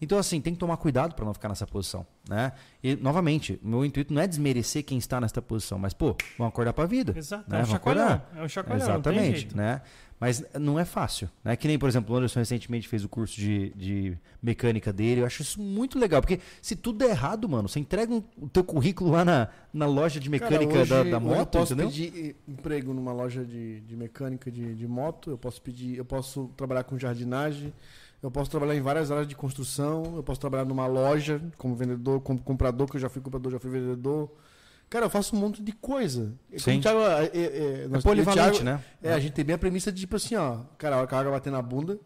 Então, 0.00 0.16
assim, 0.18 0.40
tem 0.40 0.52
que 0.52 0.58
tomar 0.60 0.76
cuidado 0.76 1.14
para 1.14 1.24
não 1.24 1.34
ficar 1.34 1.48
nessa 1.48 1.66
posição, 1.66 2.06
né? 2.28 2.52
E, 2.82 2.94
novamente, 2.96 3.58
o 3.62 3.68
meu 3.68 3.84
intuito 3.84 4.12
não 4.14 4.22
é 4.22 4.26
desmerecer 4.28 4.84
quem 4.84 4.96
está 4.98 5.20
nessa 5.20 5.42
posição, 5.42 5.78
mas, 5.78 5.92
pô, 5.92 6.16
vamos 6.38 6.52
acordar 6.52 6.72
pra 6.72 6.86
vida. 6.86 7.12
Exato. 7.16 7.50
Né? 7.50 7.58
É 7.58 7.62
um 7.62 7.64
Vamos 7.64 7.70
chacoalhão. 7.70 8.06
acordar. 8.06 8.32
É 8.40 8.42
um 8.44 8.48
chacoalhão. 8.48 8.86
não 8.94 9.00
tem 9.02 9.12
Exatamente, 9.12 9.40
jeito. 9.40 9.56
né? 9.56 9.82
Mas 10.20 10.44
não 10.58 10.78
é 10.80 10.84
fácil, 10.84 11.30
né? 11.44 11.54
Que 11.54 11.68
nem, 11.68 11.78
por 11.78 11.88
exemplo, 11.88 12.12
o 12.12 12.18
Anderson 12.18 12.40
recentemente 12.40 12.88
fez 12.88 13.04
o 13.04 13.08
curso 13.08 13.36
de, 13.36 13.70
de 13.76 14.18
mecânica 14.42 14.92
dele. 14.92 15.20
Eu 15.20 15.26
acho 15.26 15.42
isso 15.42 15.60
muito 15.62 15.96
legal, 15.96 16.20
porque 16.20 16.40
se 16.60 16.74
tudo 16.74 16.98
der 16.98 17.10
errado, 17.10 17.48
mano, 17.48 17.68
você 17.68 17.78
entrega 17.78 18.12
um- 18.12 18.22
o 18.36 18.48
teu 18.48 18.64
currículo 18.64 19.12
lá 19.12 19.24
na, 19.24 19.48
na 19.72 19.86
loja 19.86 20.18
de 20.18 20.28
Cara, 20.30 20.50
mecânica 20.58 20.80
hoje- 20.80 20.90
da, 20.90 20.96
da 20.96 21.02
hoje 21.04 21.12
Eu 21.14 21.20
moto, 21.20 21.48
posso 21.52 21.72
entendeu? 21.72 21.88
pedir 21.88 22.34
emprego 22.48 22.92
numa 22.92 23.12
loja 23.12 23.44
de, 23.44 23.78
de 23.82 23.96
mecânica 23.96 24.50
de, 24.50 24.74
de 24.74 24.88
moto, 24.88 25.30
eu 25.30 25.38
posso 25.38 25.62
pedir, 25.62 25.96
eu 25.96 26.04
posso 26.04 26.50
trabalhar 26.56 26.82
com 26.82 26.98
jardinagem, 26.98 27.72
eu 28.22 28.30
posso 28.30 28.50
trabalhar 28.50 28.74
em 28.74 28.80
várias 28.80 29.10
áreas 29.10 29.26
de 29.28 29.34
construção, 29.36 30.14
eu 30.16 30.22
posso 30.22 30.40
trabalhar 30.40 30.64
numa 30.64 30.86
loja 30.86 31.40
como 31.56 31.74
vendedor, 31.76 32.20
como 32.20 32.38
comprador, 32.40 32.88
que 32.88 32.96
eu 32.96 33.00
já 33.00 33.08
fui 33.08 33.22
comprador, 33.22 33.52
já 33.52 33.58
fui 33.60 33.70
vendedor. 33.70 34.30
Cara, 34.90 35.04
eu 35.06 35.10
faço 35.10 35.36
um 35.36 35.38
monte 35.38 35.62
de 35.62 35.72
coisa. 35.72 36.32
Sim. 36.56 36.80
Thiago, 36.80 37.00
é, 37.00 37.24
é, 37.26 37.30
é, 37.34 37.82
É 37.84 37.88
nós- 37.88 38.02
polivalente, 38.02 38.40
o 38.40 38.52
Thiago- 38.52 38.64
né? 38.64 38.82
É, 39.02 39.12
a 39.12 39.20
gente 39.20 39.32
tem 39.32 39.44
bem 39.44 39.54
a 39.54 39.58
premissa 39.58 39.92
de 39.92 40.00
tipo 40.00 40.16
assim, 40.16 40.34
ó, 40.34 40.60
cara, 40.78 40.96
a 40.96 40.98
hora 41.00 41.06
que 41.06 41.14
a 41.14 41.18
água 41.20 41.32
bater 41.32 41.50
na 41.52 41.60
bunda, 41.60 41.98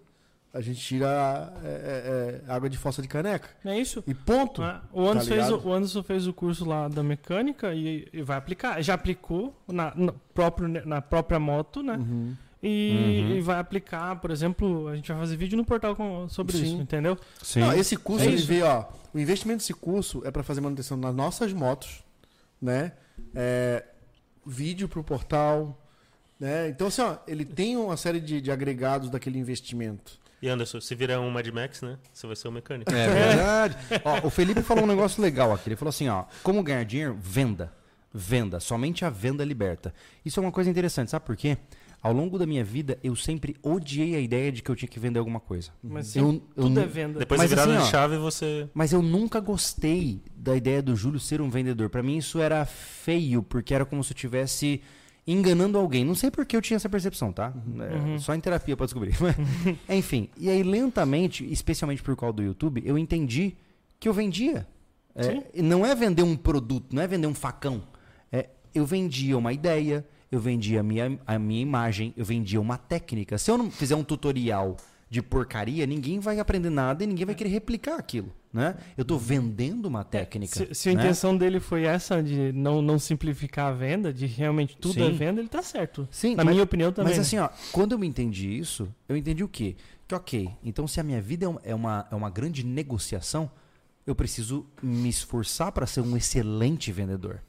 a 0.52 0.60
gente 0.60 0.80
tira 0.80 1.52
é, 1.64 1.68
é, 1.68 2.42
é, 2.48 2.52
água 2.52 2.68
de 2.68 2.76
fossa 2.76 3.00
de 3.00 3.06
caneca. 3.08 3.48
É 3.64 3.78
isso. 3.78 4.02
E 4.06 4.12
ponto. 4.12 4.60
né? 4.60 4.80
O, 4.92 5.02
Anderson 5.08 5.28
fez, 5.28 5.46
ligado? 5.46 5.64
o 5.64 5.68
o 5.68 5.72
Anderson 5.72 6.02
fez 6.02 6.26
o 6.26 6.32
curso 6.34 6.64
lá 6.66 6.88
da 6.88 7.02
mecânica 7.02 7.72
e, 7.72 8.06
e 8.12 8.20
vai 8.20 8.36
aplicar. 8.36 8.82
Já 8.82 8.94
aplicou 8.94 9.56
na, 9.68 9.94
no 9.94 10.12
próprio, 10.34 10.68
na 10.84 11.00
própria 11.00 11.38
moto, 11.40 11.82
né? 11.82 11.94
Uhum. 11.96 12.36
E, 12.62 13.24
Uhum. 13.30 13.36
e 13.36 13.40
vai 13.40 13.58
aplicar, 13.58 14.16
por 14.20 14.30
exemplo, 14.30 14.86
a 14.88 14.94
gente 14.94 15.10
vai 15.10 15.20
fazer 15.20 15.36
vídeo 15.36 15.56
no 15.56 15.64
portal 15.64 15.96
com- 15.96 16.28
sobre 16.28 16.56
Sim. 16.56 16.62
isso, 16.64 16.76
entendeu? 16.76 17.18
Sim. 17.42 17.60
Não, 17.60 17.72
esse 17.74 17.96
curso 17.96 18.24
É 18.24 18.28
ele 18.28 18.36
vê, 18.42 18.62
ó, 18.62 18.84
o 19.12 19.18
investimento 19.18 19.58
desse 19.58 19.74
curso 19.74 20.22
é 20.24 20.30
para 20.30 20.44
fazer 20.44 20.60
manutenção 20.60 20.96
nas 20.96 21.12
nossas 21.14 21.52
motos, 21.52 22.04
né? 22.60 22.92
É, 23.34 23.84
vídeo 24.46 24.88
pro 24.88 25.02
portal, 25.02 25.76
né? 26.38 26.68
Então 26.68 26.86
assim, 26.86 27.02
ó, 27.02 27.16
ele 27.26 27.44
tem 27.44 27.76
uma 27.76 27.96
série 27.96 28.20
de, 28.20 28.40
de 28.40 28.50
agregados 28.52 29.10
daquele 29.10 29.38
investimento. 29.40 30.20
E 30.40 30.48
Anderson, 30.48 30.80
se 30.80 30.94
virar 30.94 31.20
um 31.20 31.30
Mad 31.30 31.46
Max, 31.48 31.82
né? 31.82 31.98
Você 32.12 32.26
vai 32.28 32.34
ser 32.36 32.46
o 32.48 32.52
mecânico. 32.52 32.92
É 32.92 33.08
verdade. 33.08 33.76
ó, 34.04 34.26
o 34.26 34.30
Felipe 34.30 34.62
falou 34.62 34.84
um 34.84 34.88
negócio 34.88 35.20
legal 35.22 35.52
aqui. 35.52 35.68
Ele 35.68 35.76
falou 35.76 35.90
assim, 35.90 36.08
ó, 36.08 36.24
como 36.42 36.62
ganhar 36.64 36.84
dinheiro? 36.84 37.16
Venda. 37.20 37.72
Venda. 38.12 38.58
Somente 38.60 39.04
a 39.04 39.10
venda 39.10 39.44
liberta. 39.44 39.94
Isso 40.24 40.40
é 40.40 40.42
uma 40.42 40.50
coisa 40.52 40.68
interessante, 40.68 41.10
sabe 41.12 41.24
por 41.24 41.36
quê? 41.36 41.56
Ao 42.02 42.12
longo 42.12 42.36
da 42.36 42.44
minha 42.46 42.64
vida, 42.64 42.98
eu 43.02 43.14
sempre 43.14 43.54
odiei 43.62 44.16
a 44.16 44.20
ideia 44.20 44.50
de 44.50 44.60
que 44.60 44.68
eu 44.70 44.74
tinha 44.74 44.88
que 44.88 44.98
vender 44.98 45.20
alguma 45.20 45.38
coisa. 45.38 45.70
Mas 45.82 46.16
Eu- 46.16 46.32
sim, 46.32 46.42
eu 46.56 46.62
tudo 46.64 46.74
nu- 46.74 46.80
é 46.80 46.86
venda. 46.86 47.18
Depois 47.20 47.40
Mas 47.40 47.50
da 47.50 47.56
virada 47.56 47.72
assim, 47.74 47.82
ó, 47.82 47.84
de 47.84 47.90
chave, 47.92 48.16
você. 48.16 48.68
Mas 48.74 48.92
eu 48.92 49.00
nunca 49.00 49.38
gostei 49.38 50.20
da 50.36 50.56
ideia 50.56 50.82
do 50.82 50.96
Júlio 50.96 51.20
ser 51.20 51.40
um 51.40 51.48
vendedor. 51.48 51.88
Pra 51.90 52.02
mim 52.02 52.16
isso 52.16 52.40
era 52.40 52.64
feio, 52.66 53.40
porque 53.42 53.72
era 53.72 53.84
como 53.84 54.02
se 54.02 54.12
eu 54.12 54.16
estivesse 54.16 54.80
enganando 55.24 55.78
alguém. 55.78 56.04
Não 56.04 56.16
sei 56.16 56.28
por 56.28 56.44
que 56.44 56.56
eu 56.56 56.60
tinha 56.60 56.76
essa 56.76 56.88
percepção, 56.88 57.32
tá? 57.32 57.54
É, 57.78 57.94
Uhum. 57.94 58.18
Só 58.18 58.34
em 58.34 58.40
terapia 58.40 58.76
pra 58.76 58.86
descobrir. 58.86 59.14
Enfim, 59.88 60.28
e 60.36 60.50
aí 60.50 60.64
lentamente, 60.64 61.44
especialmente 61.52 62.02
por 62.02 62.16
causa 62.16 62.32
do 62.34 62.42
YouTube, 62.42 62.82
eu 62.84 62.98
entendi 62.98 63.54
que 64.00 64.08
eu 64.08 64.12
vendia. 64.12 64.66
É, 65.14 65.22
Sim. 65.22 65.42
não 65.62 65.86
é 65.86 65.94
vender 65.94 66.24
um 66.24 66.34
produto, 66.34 66.92
não 66.92 67.02
é 67.02 67.06
vender 67.06 67.28
um 67.28 67.34
facão. 67.34 67.82
É, 68.32 68.48
eu 68.74 68.84
vendia 68.84 69.38
uma 69.38 69.52
ideia, 69.52 70.04
eu 70.32 70.40
vendia 70.40 70.80
a 70.80 70.82
minha, 70.82 71.18
a 71.26 71.38
minha 71.38 71.60
imagem, 71.60 72.14
eu 72.16 72.24
vendia 72.24 72.58
uma 72.58 72.78
técnica. 72.78 73.36
Se 73.36 73.50
eu 73.50 73.58
não 73.58 73.70
fizer 73.70 73.94
um 73.94 74.02
tutorial 74.02 74.78
de 75.10 75.20
porcaria, 75.20 75.86
ninguém 75.86 76.18
vai 76.18 76.40
aprender 76.40 76.70
nada 76.70 77.04
e 77.04 77.06
ninguém 77.06 77.26
vai 77.26 77.34
querer 77.34 77.50
replicar 77.50 77.96
aquilo, 77.96 78.32
né? 78.50 78.74
Eu 78.96 79.04
tô 79.04 79.18
vendendo 79.18 79.84
uma 79.84 80.02
técnica. 80.02 80.54
Se, 80.54 80.74
se 80.74 80.88
a 80.88 80.94
né? 80.94 81.02
intenção 81.02 81.36
dele 81.36 81.60
foi 81.60 81.84
essa 81.84 82.22
de 82.22 82.50
não, 82.52 82.80
não 82.80 82.98
simplificar 82.98 83.66
a 83.66 83.72
venda, 83.72 84.10
de 84.10 84.24
realmente 84.24 84.74
tudo 84.74 84.94
Sim. 84.94 85.08
é 85.08 85.10
venda, 85.10 85.38
ele 85.38 85.50
tá 85.50 85.62
certo. 85.62 86.08
Sim, 86.10 86.34
Na 86.34 86.44
mas- 86.44 86.54
minha 86.54 86.64
opinião 86.64 86.90
também. 86.90 87.10
Mas 87.10 87.18
né? 87.18 87.22
assim, 87.22 87.38
ó, 87.38 87.50
quando 87.70 87.92
eu 87.92 87.98
me 87.98 88.06
entendi 88.06 88.48
isso, 88.56 88.88
eu 89.06 89.14
entendi 89.14 89.44
o 89.44 89.48
quê? 89.48 89.76
Que 90.08 90.14
ok, 90.14 90.48
então 90.64 90.88
se 90.88 90.98
a 90.98 91.02
minha 91.02 91.20
vida 91.20 91.44
é 91.62 91.72
é 91.72 91.74
uma, 91.74 92.08
é 92.10 92.14
uma 92.14 92.30
grande 92.30 92.64
negociação, 92.64 93.50
eu 94.06 94.14
preciso 94.14 94.64
me 94.82 95.10
esforçar 95.10 95.72
para 95.72 95.86
ser 95.86 96.00
um 96.00 96.16
excelente 96.16 96.90
vendedor. 96.90 97.42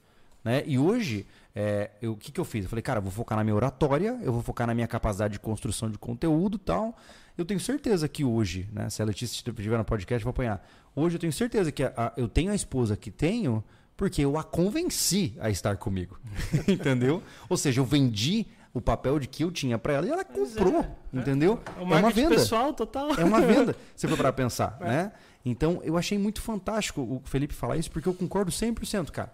Né? 0.44 0.64
E 0.68 0.78
hoje, 0.78 1.26
é, 1.56 1.92
eu- 2.02 2.14
o 2.14 2.18
que, 2.18 2.32
que 2.32 2.40
eu 2.40 2.46
fiz? 2.46 2.64
Eu 2.66 2.70
falei, 2.70 2.82
cara, 2.82 2.98
eu 3.00 3.04
vou 3.04 3.12
focar 3.12 3.38
na 3.38 3.44
minha 3.44 3.56
oratória, 3.56 4.20
eu 4.24 4.32
vou 4.34 4.42
focar 4.42 4.66
na 4.68 4.74
minha 4.74 4.88
capacidade 4.88 5.34
de 5.34 5.40
construção 5.40 5.90
de 5.90 5.98
conteúdo 5.98 6.56
e 6.56 6.60
tal. 6.60 6.96
Eu 7.38 7.46
tenho 7.46 7.60
certeza 7.60 8.08
que 8.08 8.24
hoje, 8.24 8.68
né, 8.72 8.90
se 8.90 9.02
a 9.02 9.06
Letícia 9.06 9.36
estiver 9.50 9.78
no 9.78 9.86
podcast, 9.86 10.22
eu 10.22 10.26
vou 10.26 10.32
apanhar. 10.32 10.66
Hoje 10.96 11.16
eu 11.16 11.20
tenho 11.20 11.34
certeza 11.34 11.72
que 11.72 11.84
a- 11.84 11.94
a- 11.96 12.14
eu 12.16 12.28
tenho 12.28 12.52
a 12.52 12.56
esposa 12.56 12.96
que 12.96 13.10
tenho 13.12 13.64
porque 13.98 14.24
eu 14.24 14.38
a 14.38 14.44
convenci 14.44 15.36
a 15.40 15.50
estar 15.50 15.78
comigo. 15.78 16.20
entendeu? 16.68 17.22
Ou 17.50 17.58
seja, 17.58 17.80
eu 17.82 17.86
vendi 17.86 18.46
o 18.74 18.82
papel 18.82 19.20
de 19.20 19.28
que 19.28 19.44
eu 19.44 19.52
tinha 19.52 19.78
para 19.78 19.94
ela 19.94 20.08
e 20.08 20.10
ela 20.10 20.24
comprou. 20.26 20.86
entendeu? 21.14 21.60
o 21.78 21.82
é 21.94 21.98
uma 22.00 22.10
venda. 22.10 22.36
pessoal 22.36 22.74
total. 22.74 23.14
É 23.16 23.24
uma 23.24 23.40
venda, 23.42 23.76
se 23.96 24.08
for 24.08 24.18
para 24.18 24.34
pensar, 24.34 24.78
né? 24.80 25.12
Então, 25.46 25.80
eu 25.84 25.98
achei 25.98 26.18
muito 26.18 26.42
fantástico 26.42 27.02
o 27.02 27.22
Felipe 27.26 27.54
falar 27.54 27.78
isso, 27.78 27.92
porque 27.92 28.08
eu 28.10 28.14
concordo 28.14 28.50
100%, 28.52 29.12
cara. 29.12 29.32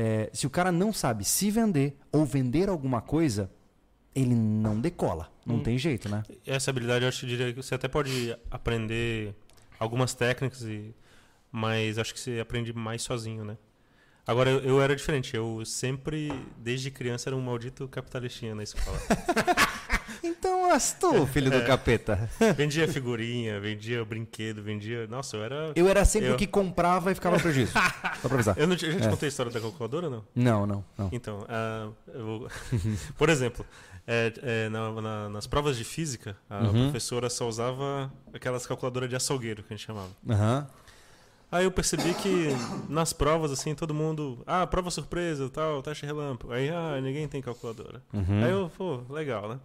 É, 0.00 0.30
se 0.32 0.46
o 0.46 0.50
cara 0.50 0.70
não 0.70 0.92
sabe 0.92 1.24
se 1.24 1.50
vender 1.50 1.96
ou 2.12 2.24
vender 2.24 2.68
alguma 2.68 3.00
coisa, 3.00 3.50
ele 4.14 4.32
não 4.32 4.80
decola. 4.80 5.28
Não 5.44 5.56
Hum. 5.56 5.60
tem 5.60 5.76
jeito, 5.76 6.08
né? 6.08 6.22
Essa 6.46 6.70
habilidade 6.70 7.04
eu 7.04 7.08
acho 7.08 7.20
que 7.20 7.26
diria 7.26 7.52
que 7.52 7.60
você 7.60 7.74
até 7.74 7.88
pode 7.88 8.36
aprender 8.48 9.34
algumas 9.76 10.14
técnicas, 10.14 10.62
e, 10.62 10.94
mas 11.50 11.98
acho 11.98 12.14
que 12.14 12.20
você 12.20 12.38
aprende 12.38 12.72
mais 12.72 13.02
sozinho, 13.02 13.44
né? 13.44 13.58
Agora, 14.24 14.50
eu, 14.50 14.60
eu 14.60 14.80
era 14.80 14.94
diferente. 14.94 15.34
Eu 15.34 15.64
sempre, 15.64 16.30
desde 16.58 16.92
criança, 16.92 17.28
era 17.28 17.34
um 17.36 17.40
maldito 17.40 17.88
capitalistinha 17.88 18.54
na 18.54 18.62
escola. 18.62 18.98
Então, 20.22 20.70
astou, 20.72 21.26
filho 21.26 21.52
É. 21.52 21.60
do 21.60 21.66
capeta. 21.66 22.28
vendia 22.56 22.86
figurinha, 22.88 23.60
vendia 23.60 24.04
brinquedo, 24.04 24.62
vendia... 24.62 25.06
Nossa, 25.06 25.36
eu 25.36 25.44
era... 25.44 25.72
Eu 25.76 25.88
era 25.88 26.04
sempre 26.04 26.28
Eu- 26.28 26.34
o 26.34 26.36
que 26.38 26.46
comprava 26.46 27.10
e 27.12 27.14
ficava 27.14 27.38
prejuízo. 27.38 27.72
Só 27.72 28.28
pra 28.28 28.34
avisar. 28.34 28.58
Eu 28.58 28.66
não, 28.66 28.76
tinha- 28.76 28.90
a 28.90 28.94
gente 28.94 29.06
É. 29.06 29.10
contei 29.10 29.26
a 29.26 29.30
história 29.30 29.52
da 29.52 29.60
calculadora, 29.60 30.08
não? 30.10 30.24
Não, 30.34 30.66
não, 30.66 30.84
não. 30.96 31.08
Então, 31.12 31.44
ah, 31.48 31.88
eu 32.14 32.48
por 33.16 33.28
exemplo, 33.28 33.64
é, 34.06 34.32
é, 34.42 34.68
na- 34.68 35.00
na- 35.00 35.28
nas 35.28 35.46
provas 35.46 35.76
de 35.76 35.84
física, 35.84 36.36
a 36.48 36.60
Uhum. 36.64 36.84
professora 36.84 37.28
só 37.30 37.46
usava 37.48 38.12
aquelas 38.32 38.66
calculadoras 38.66 39.08
de 39.08 39.16
açougueiro, 39.16 39.62
que 39.62 39.72
a 39.72 39.76
gente 39.76 39.86
chamava. 39.86 40.10
Aham. 40.28 40.66
Aí 41.50 41.64
eu 41.64 41.70
percebi 41.70 42.12
que 42.12 42.48
nas 42.90 43.14
provas, 43.14 43.50
assim, 43.50 43.74
todo 43.74 43.94
mundo. 43.94 44.42
Ah, 44.46 44.66
prova 44.66 44.90
surpresa, 44.90 45.48
tal, 45.48 45.82
teste 45.82 46.04
relâmpago. 46.04 46.52
Aí, 46.52 46.68
ah, 46.68 47.00
ninguém 47.00 47.26
tem 47.26 47.40
calculadora. 47.40 48.02
Uhum. 48.12 48.44
Aí 48.44 48.50
eu, 48.50 48.70
pô, 48.76 49.00
legal, 49.08 49.48
né? 49.48 49.58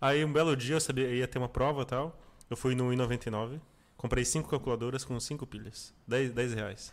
Aí 0.00 0.24
um 0.24 0.32
belo 0.32 0.56
dia 0.56 0.76
eu 0.76 0.80
sabia 0.80 1.08
ia 1.08 1.28
ter 1.28 1.38
uma 1.38 1.48
prova 1.48 1.84
tal. 1.84 2.18
Eu 2.48 2.56
fui 2.56 2.74
no 2.74 2.90
I99, 2.90 3.60
comprei 3.96 4.24
cinco 4.24 4.48
calculadoras 4.48 5.04
com 5.04 5.18
cinco 5.20 5.46
pilhas. 5.46 5.92
10, 6.06 6.32
10 6.32 6.54
reais. 6.54 6.92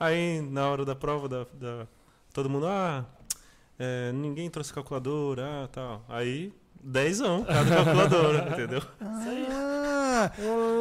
Aí 0.00 0.40
na 0.40 0.68
hora 0.68 0.84
da 0.84 0.94
prova, 0.94 1.28
da, 1.28 1.46
da- 1.54 1.86
todo 2.32 2.48
mundo, 2.50 2.66
ah, 2.66 3.04
é, 3.78 4.10
ninguém 4.12 4.48
trouxe 4.50 4.72
calculadora, 4.72 5.64
ah, 5.64 5.68
tal. 5.68 6.04
Aí, 6.08 6.52
dezão 6.82 7.44
cada 7.44 7.84
calculadora, 7.84 8.48
entendeu? 8.50 8.82
Ah, 9.00 10.32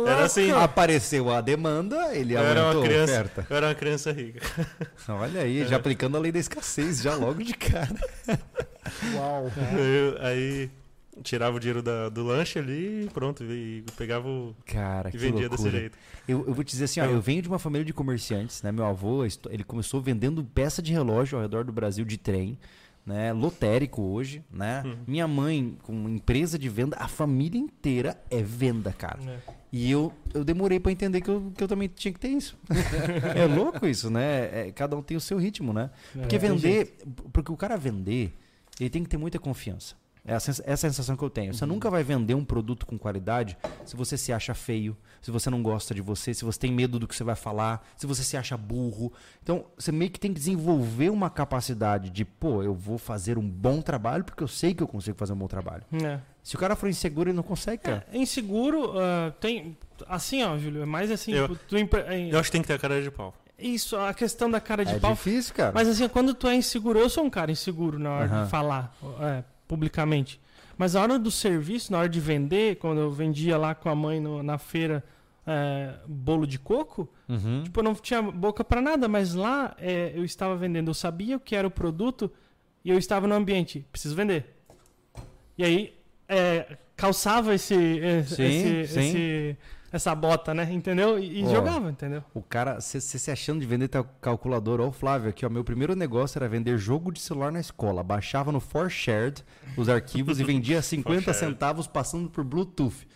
Era 0.07 0.26
assim. 0.26 0.51
apareceu 0.51 1.30
a 1.30 1.41
demanda, 1.41 2.15
ele 2.15 2.34
Eu 2.34 2.39
era 2.39 2.61
aumentou 2.61 2.82
uma 2.82 2.86
a 2.86 2.89
criança, 2.89 3.11
oferta. 3.13 3.47
eu 3.49 3.55
era 3.57 3.68
uma 3.68 3.76
criança 3.76 4.11
rica. 4.11 4.41
Olha 5.09 5.41
aí, 5.41 5.65
já 5.68 5.76
aplicando 5.78 6.18
a 6.18 6.20
lei 6.20 6.32
da 6.32 6.39
escassez, 6.39 7.01
já 7.01 7.13
logo 7.15 7.43
de 7.43 7.53
cara. 7.53 7.93
Uau. 9.15 9.51
Eu- 9.78 10.18
aí 10.26 10.72
tirava 11.24 11.57
o 11.57 11.59
dinheiro 11.59 11.82
da- 11.82 12.09
do 12.09 12.24
lanche 12.24 12.59
ali 12.59 13.05
e 13.05 13.09
pronto, 13.13 13.43
e 13.43 13.84
pegava 13.97 14.28
o, 14.28 14.55
Cara, 14.65 15.09
e 15.09 15.11
que 15.11 15.18
vendia 15.18 15.47
desse 15.49 15.70
jeito. 15.70 15.97
Eu, 16.28 16.45
eu 16.47 16.53
vou 16.53 16.63
te 16.63 16.72
dizer 16.72 16.86
assim, 16.86 16.99
ó, 17.01 17.05
Eu- 17.05 17.11
eu 17.13 17.22
venho 17.22 17.41
de 17.41 17.47
uma 17.47 17.59
família 17.59 17.86
de 17.86 17.93
comerciantes, 17.93 18.61
né? 18.61 18.72
Meu 18.72 18.86
avô, 18.86 19.24
ele 19.49 19.63
começou 19.63 20.01
vendendo 20.01 20.43
peça 20.43 20.82
de 20.82 20.91
relógio 20.91 21.38
ao 21.38 21.41
redor 21.41 21.63
do 21.63 21.72
Brasil 21.72 22.03
de 22.05 22.18
trem, 22.18 22.57
né? 23.05 23.32
Lotérico 23.32 24.01
hoje, 24.01 24.43
né? 24.51 24.84
Uhum. 24.86 24.97
Minha 25.07 25.28
mãe 25.28 25.78
com 25.84 25.93
uma 25.93 26.09
empresa 26.09 26.59
de 26.59 26.68
venda, 26.68 26.97
a 26.99 27.07
família 27.07 27.59
inteira 27.59 28.18
é 28.30 28.41
venda, 28.41 28.91
cara. 28.91 29.20
É. 29.26 29.38
E 29.72 29.89
eu, 29.91 30.13
eu 30.34 30.43
demorei 30.45 30.80
pra 30.80 30.91
entender 30.91 31.22
que 31.22 31.30
eu, 31.30 31.51
que 31.55 31.61
eu 31.63 31.68
também 31.68 31.88
tinha 31.89 32.13
que 32.13 32.20
ter 32.20 32.30
isso. 32.30 32.57
é 33.36 33.45
louco 33.45 33.86
isso, 33.86 34.09
né? 34.09 34.68
É, 34.68 34.72
cada 34.74 34.95
um 34.95 35.01
tem 35.01 35.15
o 35.15 35.22
seu 35.22 35.38
ritmo, 35.38 35.72
né? 35.74 35.89
Porque 36.13 36.36
É, 36.36 36.39
vender, 36.39 36.97
porque 37.34 37.51
o 37.51 37.57
cara 37.57 37.76
vender, 37.78 38.34
ele 38.80 38.89
tem 38.89 39.03
que 39.03 39.09
ter 39.09 39.18
muita 39.18 39.38
confiança. 39.39 39.95
É 40.28 40.34
a 40.34 40.39
sens- 40.41 40.59
essa 40.65 40.86
é 40.86 40.89
a 40.89 40.91
sensação 40.91 41.15
que 41.15 41.23
eu 41.23 41.30
tenho. 41.30 41.53
Você 41.53 41.65
nunca 41.65 41.89
vai 41.89 42.03
vender 42.03 42.34
um 42.36 42.43
produto 42.43 42.86
com 42.86 42.97
qualidade 42.97 43.57
se 43.86 43.95
você 43.95 44.17
se 44.17 44.34
acha 44.34 44.53
feio, 44.53 44.95
se 45.21 45.32
você 45.32 45.49
não 45.49 45.63
gosta 45.63 45.95
de 45.95 46.01
você, 46.01 46.34
se 46.34 46.43
você 46.43 46.59
tem 46.59 46.71
medo 46.71 46.99
do 46.99 47.07
que 47.07 47.15
você 47.15 47.23
vai 47.23 47.36
falar, 47.36 47.88
se 47.95 48.05
você 48.05 48.21
se 48.23 48.36
acha 48.36 48.57
burro. 48.57 49.11
Então, 49.41 49.63
você 49.78 49.89
meio 49.91 50.11
que 50.11 50.19
tem 50.19 50.34
que 50.34 50.38
desenvolver 50.39 51.09
uma 51.09 51.30
capacidade 51.30 52.09
de, 52.09 52.25
pô, 52.25 52.61
eu 52.61 52.73
vou 52.73 52.97
fazer 52.97 53.38
um 53.38 53.49
bom 53.49 53.82
trabalho 53.82 54.23
porque 54.25 54.43
eu 54.43 54.47
sei 54.49 54.73
que 54.73 54.84
eu 54.84 54.88
consigo 54.88 55.17
fazer 55.17 55.32
um 55.32 55.38
bom 55.38 55.47
trabalho. 55.47 55.84
É. 56.03 56.19
Se 56.43 56.55
o 56.55 56.59
cara 56.59 56.75
for 56.75 56.89
inseguro, 56.89 57.30
ele 57.30 57.36
não 57.38 57.43
consegue, 57.43 57.84
cara. 57.84 58.05
É, 58.11 58.17
inseguro, 58.17 58.93
ah, 58.99 59.32
tem. 59.39 59.78
Assim, 60.07 60.43
ó, 60.43 60.57
Júlio, 60.57 60.82
é 60.84 60.86
mais 60.86 61.09
assim. 61.09 61.32
Eu- 61.34 61.55
tu 61.55 61.78
empre- 61.78 62.01
é, 62.01 62.34
Eu 62.34 62.38
acho 62.39 62.49
que 62.49 62.53
tem 62.53 62.61
que 62.61 62.67
ter 62.67 62.73
a 62.75 62.80
cara 62.80 63.01
de 63.01 63.09
pau. 63.09 63.34
Isso, 63.57 63.95
a 63.97 64.13
questão 64.13 64.51
da 64.51 64.59
cara 64.61 64.86
de 64.86 64.93
É 64.93 64.99
pau. 64.99 65.13
difícil, 65.13 65.55
cara. 65.55 65.71
Mas 65.73 65.88
assim, 65.88 66.07
quando 66.07 66.34
tu 66.34 66.47
é 66.47 66.55
inseguro, 66.55 66.99
eu 66.99 67.09
sou 67.09 67.23
um 67.23 67.30
cara 67.30 67.51
inseguro 67.51 67.97
na 67.97 68.11
hora 68.11 68.25
Aham. 68.25 68.43
de 68.43 68.49
falar 68.51 68.95
é, 69.21 69.43
publicamente. 69.68 70.39
Mas 70.78 70.93
na 70.93 71.01
hora 71.01 71.20
do 71.20 71.32
serviço, 71.32 71.91
na 71.91 71.99
hora 71.99 72.09
de 72.09 72.20
vender, 72.20 72.76
quando 72.78 72.99
eu 73.01 73.11
vendia 73.11 73.57
lá 73.57 73.74
com 73.76 73.89
a 73.89 73.95
mãe 73.95 74.20
no- 74.20 74.41
na 74.43 74.57
feira 74.57 75.03
é, 75.49 75.93
bolo 76.05 76.45
de 76.45 76.59
coco, 76.59 77.07
Uhum. 77.30 77.63
tipo, 77.63 77.80
eu 77.80 77.84
não 77.86 77.95
tinha 77.95 78.22
boca 78.22 78.65
pra 78.65 78.82
nada, 78.82 79.07
mas 79.07 79.34
lá 79.34 79.74
é, 79.80 80.11
eu 80.13 80.26
estava 80.26 80.57
vendendo, 80.57 80.89
eu 80.89 80.93
sabia 80.93 81.38
o 81.38 81.39
que 81.39 81.55
era 81.55 81.65
o 81.65 81.72
produto 81.72 82.30
e 82.84 82.89
eu 82.89 82.97
estava 82.97 83.26
no 83.28 83.34
ambiente, 83.34 83.86
preciso 83.89 84.13
vender. 84.13 84.43
E 85.57 85.63
aí 85.63 85.93
é, 86.28 86.76
calçava 86.97 87.55
esse, 87.55 87.74
esse- 87.74 88.36
Sim, 88.36 88.43
esse- 88.82 88.93
sim. 88.93 88.99
esse- 88.99 89.57
essa 89.92 90.14
bota, 90.14 90.54
né? 90.54 90.68
Entendeu? 90.72 91.18
E, 91.20 91.42
e 91.42 91.46
Ó. 91.46 91.50
jogava, 91.50 91.90
entendeu? 91.90 92.24
O 92.34 92.42
cara, 92.42 92.80
você 92.82 93.00
se 93.00 93.32
achando 93.32 93.60
de 93.62 93.66
vender 93.66 93.88
tua 93.88 94.04
calculadora, 94.22 94.84
ó, 94.84 94.88
o 94.88 94.92
Flávio, 94.92 95.30
aqui, 95.30 95.46
ó, 95.46 95.50
meu 95.50 95.64
primeiro 95.64 95.96
negócio 95.96 96.38
era 96.38 96.48
vender 96.50 96.78
jogo 96.78 97.12
de 97.12 97.20
celular 97.20 97.52
na 97.52 97.60
escola. 97.60 98.04
Baixava 98.04 98.52
no 98.52 98.60
ForShared 98.60 99.44
os 99.78 99.88
arquivos 99.90 100.40
e 100.40 100.44
vendia 100.44 100.82
50 100.84 101.22
ForShared. 101.22 101.40
centavos 101.54 101.88
passando 101.88 102.30
por 102.30 102.44
Bluetooth. 102.44 103.08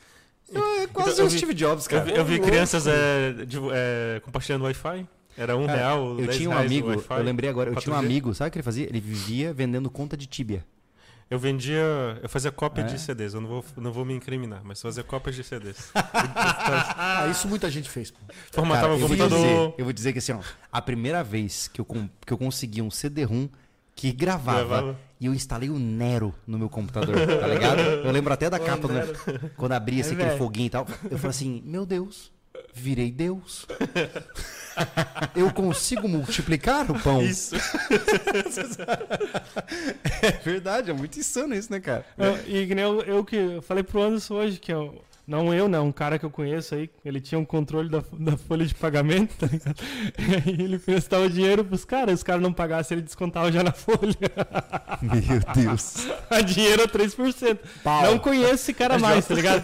Eu, 0.53 0.61
é 0.81 0.87
quase 0.87 1.11
Então, 1.11 1.23
eu 1.23 1.27
o 1.27 1.29
vi- 1.29 1.37
Steve 1.37 1.53
Jobs, 1.53 1.85
Eu 1.85 1.89
cara. 1.91 2.03
vi, 2.03 2.11
eu 2.17 2.25
vi 2.25 2.39
crianças 2.39 2.85
é, 2.87 3.31
de- 3.45 3.57
é, 3.71 4.19
compartilhando 4.23 4.63
Wi-Fi. 4.63 5.07
Era 5.37 5.55
um 5.55 5.65
Cara, 5.65 5.77
real, 5.77 6.09
Eu 6.19 6.25
10 6.25 6.35
tinha 6.37 6.49
um 6.49 6.57
amigo, 6.57 6.89
Wi-Fi. 6.89 7.13
eu 7.19 7.23
lembrei 7.23 7.49
agora, 7.49 7.69
eu 7.69 7.75
tinha 7.77 7.93
um 7.95 7.97
4G. 7.97 8.05
amigo, 8.05 8.33
sabe 8.35 8.49
o 8.49 8.51
que 8.51 8.57
ele 8.57 8.63
fazia? 8.63 8.85
Ele 8.85 8.99
vivia 8.99 9.53
vendendo 9.53 9.89
conta 9.89 10.17
de 10.17 10.25
Tibia. 10.27 10.65
Eu 11.31 11.39
vendia. 11.39 11.81
Eu 12.21 12.27
fazia 12.27 12.51
cópia 12.51 12.81
É? 12.81 12.85
de 12.85 12.99
CDs. 12.99 13.33
Eu 13.33 13.39
não 13.41 13.47
vou, 13.47 13.65
não 13.77 13.91
vou 13.93 14.03
me 14.03 14.13
incriminar, 14.13 14.61
mas 14.65 14.81
fazia 14.81 15.01
cópias 15.03 15.33
de 15.35 15.43
CDs. 15.45 15.89
Ah, 15.95 17.27
isso 17.29 17.47
muita 17.47 17.69
gente 17.71 17.89
fez. 17.89 18.11
pô. 18.11 18.17
Formatava 18.51 18.87
Cara, 18.89 18.93
o 18.93 18.95
eu 18.95 19.07
vou 19.07 19.17
computador. 19.17 19.39
dizer, 19.39 19.73
eu 19.77 19.83
vou 19.85 19.93
dizer 19.93 20.13
que 20.13 20.19
assim, 20.19 20.33
ó, 20.33 20.39
a 20.71 20.81
primeira 20.81 21.23
vez 21.23 21.67
que 21.67 21.79
eu, 21.81 21.85
que 22.25 22.33
eu 22.33 22.37
consegui 22.37 22.81
um 22.81 22.91
CD-ROM 22.91 23.47
que 23.95 24.11
gravava, 24.11 24.57
Gravava. 24.67 24.99
e 25.19 25.25
eu 25.25 25.33
instalei 25.33 25.69
o 25.69 25.77
Nero 25.77 26.33
no 26.47 26.57
meu 26.57 26.69
computador, 26.69 27.15
tá 27.15 27.47
ligado? 27.47 27.79
Eu 27.79 28.11
lembro 28.11 28.33
até 28.33 28.49
da 28.49 28.57
capa, 28.59 28.87
do 28.87 29.49
quando 29.55 29.73
abria 29.73 30.01
assim, 30.01 30.15
É, 30.15 30.23
aquele 30.23 30.37
foguinho 30.37 30.67
e 30.67 30.69
tal. 30.69 30.87
Eu 31.09 31.17
falei 31.17 31.29
assim, 31.31 31.61
meu 31.65 31.85
Deus, 31.85 32.31
virei 32.73 33.11
Deus. 33.11 33.65
Eu 35.35 35.51
consigo 35.51 36.07
multiplicar 36.07 36.89
o 36.89 36.99
pão. 36.99 37.21
Isso. 37.21 37.55
É 40.21 40.31
verdade, 40.43 40.91
é 40.91 40.93
muito 40.93 41.19
insano 41.19 41.53
isso, 41.55 41.71
né, 41.71 41.79
cara? 41.79 42.05
Eu- 42.17 42.37
e 42.47 42.71
eu, 42.79 43.01
eu 43.01 43.25
que 43.25 43.59
falei 43.61 43.83
pro 43.83 44.01
Anderson 44.01 44.35
hoje, 44.35 44.59
que 44.59 44.71
eu, 44.71 45.01
não 45.31 45.53
eu, 45.53 45.69
né? 45.69 45.79
Um 45.79 45.91
cara 45.93 46.19
que 46.19 46.25
eu 46.25 46.29
conheço 46.29 46.75
aí, 46.75 46.89
ele 47.05 47.21
tinha 47.21 47.39
um 47.39 47.45
controle 47.45 47.87
da, 47.89 48.03
da 48.11 48.35
folha 48.37 48.65
de 48.65 48.75
pagamento, 48.75 49.33
tá 49.37 49.47
ligado? 49.47 49.81
E 50.19 50.35
aí 50.35 50.61
ele 50.65 50.77
prestava 50.77 51.29
dinheiro 51.29 51.63
pros 51.63 51.85
caras, 51.85 52.15
os 52.15 52.23
caras 52.23 52.41
não 52.41 52.51
pagassem, 52.51 52.97
ele 52.97 53.05
descontava 53.05 53.49
já 53.51 53.63
na 53.63 53.71
folha. 53.71 54.15
Meu 55.01 55.63
Deus. 55.63 56.07
dinheiro 56.45 56.83
a 56.83 56.87
3%. 56.87 57.57
Pau. 57.81 58.03
Não 58.03 58.19
conheço 58.19 58.53
esse 58.55 58.73
cara 58.73 58.99
mais, 58.99 59.25
tá 59.25 59.33
ligado? 59.33 59.63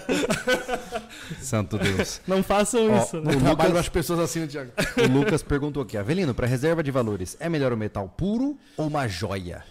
Santo 1.42 1.78
Deus. 1.78 2.22
Não 2.26 2.42
façam 2.42 2.90
Ó, 2.90 2.98
isso, 3.04 3.18
o 3.18 3.22
né? 3.22 3.34
Eu 3.34 3.40
trabalho 3.40 3.70
Lucas- 3.70 3.86
as 3.86 3.90
pessoas 3.90 4.20
assim, 4.20 4.40
né, 4.40 4.48
Thiago. 4.48 4.72
O 4.98 5.12
Lucas 5.20 5.44
perguntou 5.44 5.84
aqui, 5.84 5.98
Avelino, 5.98 6.34
para 6.34 6.48
reserva 6.48 6.82
de 6.82 6.92
valores, 6.92 7.36
é 7.40 7.50
melhor 7.50 7.74
o 7.74 7.78
metal 7.78 8.08
puro 8.08 8.58
ou 8.78 8.88
uma 8.88 9.08
joia? 9.08 9.64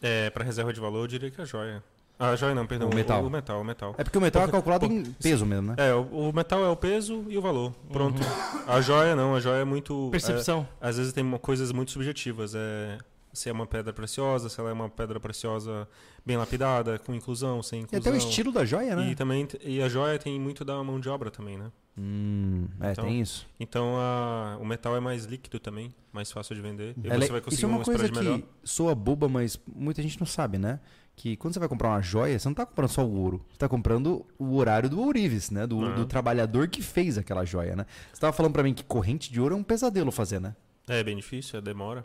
É, 0.00 0.30
pra 0.30 0.44
reserva 0.44 0.72
de 0.72 0.78
valor, 0.80 1.00
eu 1.00 1.06
diria 1.08 1.30
que 1.30 1.40
a 1.40 1.44
joia. 1.44 1.82
A 2.18 2.36
joia 2.36 2.54
não, 2.54 2.64
perdão. 2.66 2.88
O 2.88 2.94
metal. 2.94 3.24
O, 3.24 3.30
metal, 3.30 3.60
o 3.60 3.64
metal. 3.64 3.94
É 3.98 4.04
porque 4.04 4.16
o 4.16 4.20
metal 4.20 4.42
é 4.42 4.44
Porque- 4.46 4.56
calculado 4.56 4.86
pô, 4.86 4.92
em 4.94 5.02
peso 5.04 5.44
mesmo, 5.44 5.68
né? 5.68 5.74
É, 5.78 5.92
o, 5.94 6.02
o 6.30 6.32
metal 6.32 6.64
é 6.64 6.68
o 6.68 6.76
peso 6.76 7.24
e 7.28 7.36
o 7.36 7.42
valor. 7.42 7.72
Pronto. 7.92 8.20
A 8.66 8.80
joia 8.80 9.16
não, 9.16 9.34
a 9.34 9.40
joia 9.40 9.62
é 9.62 9.64
muito. 9.64 10.08
Percepção. 10.12 10.66
é, 10.80 10.88
às 10.88 10.96
vezes 10.96 11.12
tem 11.12 11.28
coisas 11.38 11.72
muito 11.72 11.90
subjetivas. 11.90 12.54
É, 12.54 12.98
se 13.32 13.48
é 13.48 13.52
uma 13.52 13.66
pedra 13.66 13.92
preciosa, 13.92 14.48
se 14.48 14.60
ela 14.60 14.70
é 14.70 14.72
uma 14.72 14.88
pedra 14.88 15.18
preciosa 15.18 15.88
bem 16.24 16.36
lapidada, 16.36 17.00
com 17.00 17.12
inclusão, 17.12 17.60
sem 17.64 17.80
E 17.80 17.82
inclusão. 17.82 18.12
até 18.12 18.24
o 18.24 18.28
estilo 18.28 18.52
da 18.52 18.64
joia, 18.64 18.94
né? 18.94 19.10
E 19.10 19.14
também 19.16 19.48
e 19.62 19.82
a 19.82 19.88
joia 19.88 20.16
tem 20.16 20.38
muito 20.38 20.64
da 20.64 20.80
mão 20.84 21.00
de 21.00 21.08
obra 21.08 21.32
também, 21.32 21.58
né? 21.58 21.66
Hum, 21.98 22.66
é, 22.80 22.92
Então, 22.92 23.04
tem 23.04 23.20
isso. 23.20 23.44
Então 23.58 23.96
a, 23.98 24.56
o 24.60 24.64
metal 24.64 24.96
é 24.96 25.00
mais 25.00 25.24
líquido 25.24 25.58
também, 25.58 25.92
mais 26.12 26.30
fácil 26.30 26.54
de 26.54 26.60
vender. 26.60 26.94
E 27.02 27.08
É 27.08 27.16
le- 27.16 27.26
você 27.26 27.32
vai 27.32 27.40
conseguir 27.40 27.56
isso 27.56 27.66
é 27.66 27.68
uma 27.68 27.78
um 27.80 27.82
coisa 27.82 28.04
spread 28.04 28.24
melhor. 28.24 28.38
que 28.40 28.46
soa 28.62 28.94
boba, 28.94 29.28
mas 29.28 29.58
muita 29.74 30.00
gente 30.00 30.18
não 30.18 30.26
sabe, 30.26 30.56
né? 30.58 30.78
Que 31.16 31.36
quando 31.36 31.54
você 31.54 31.60
vai 31.60 31.68
comprar 31.68 31.88
uma 31.90 32.02
joia, 32.02 32.38
você 32.38 32.48
não 32.48 32.54
tá 32.54 32.66
comprando 32.66 32.88
só 32.90 33.04
o 33.04 33.14
ouro. 33.14 33.44
Você 33.50 33.58
tá 33.58 33.68
comprando 33.68 34.26
o 34.38 34.56
horário 34.56 34.88
do 34.88 35.00
ourives, 35.00 35.50
né? 35.50 35.66
Do, 35.66 35.78
Uhum. 35.78 35.94
do 35.94 36.06
trabalhador 36.06 36.66
que 36.68 36.82
fez 36.82 37.16
aquela 37.16 37.44
joia, 37.44 37.76
né? 37.76 37.86
Você 38.12 38.20
tava 38.20 38.32
falando 38.32 38.52
pra 38.52 38.62
mim 38.62 38.74
que 38.74 38.82
corrente 38.82 39.32
de 39.32 39.40
ouro 39.40 39.54
é 39.54 39.58
um 39.58 39.62
pesadelo 39.62 40.10
fazer, 40.10 40.40
né? 40.40 40.56
É 40.88 41.02
bem 41.04 41.16
difícil, 41.16 41.58
é 41.58 41.62
demora. 41.62 42.04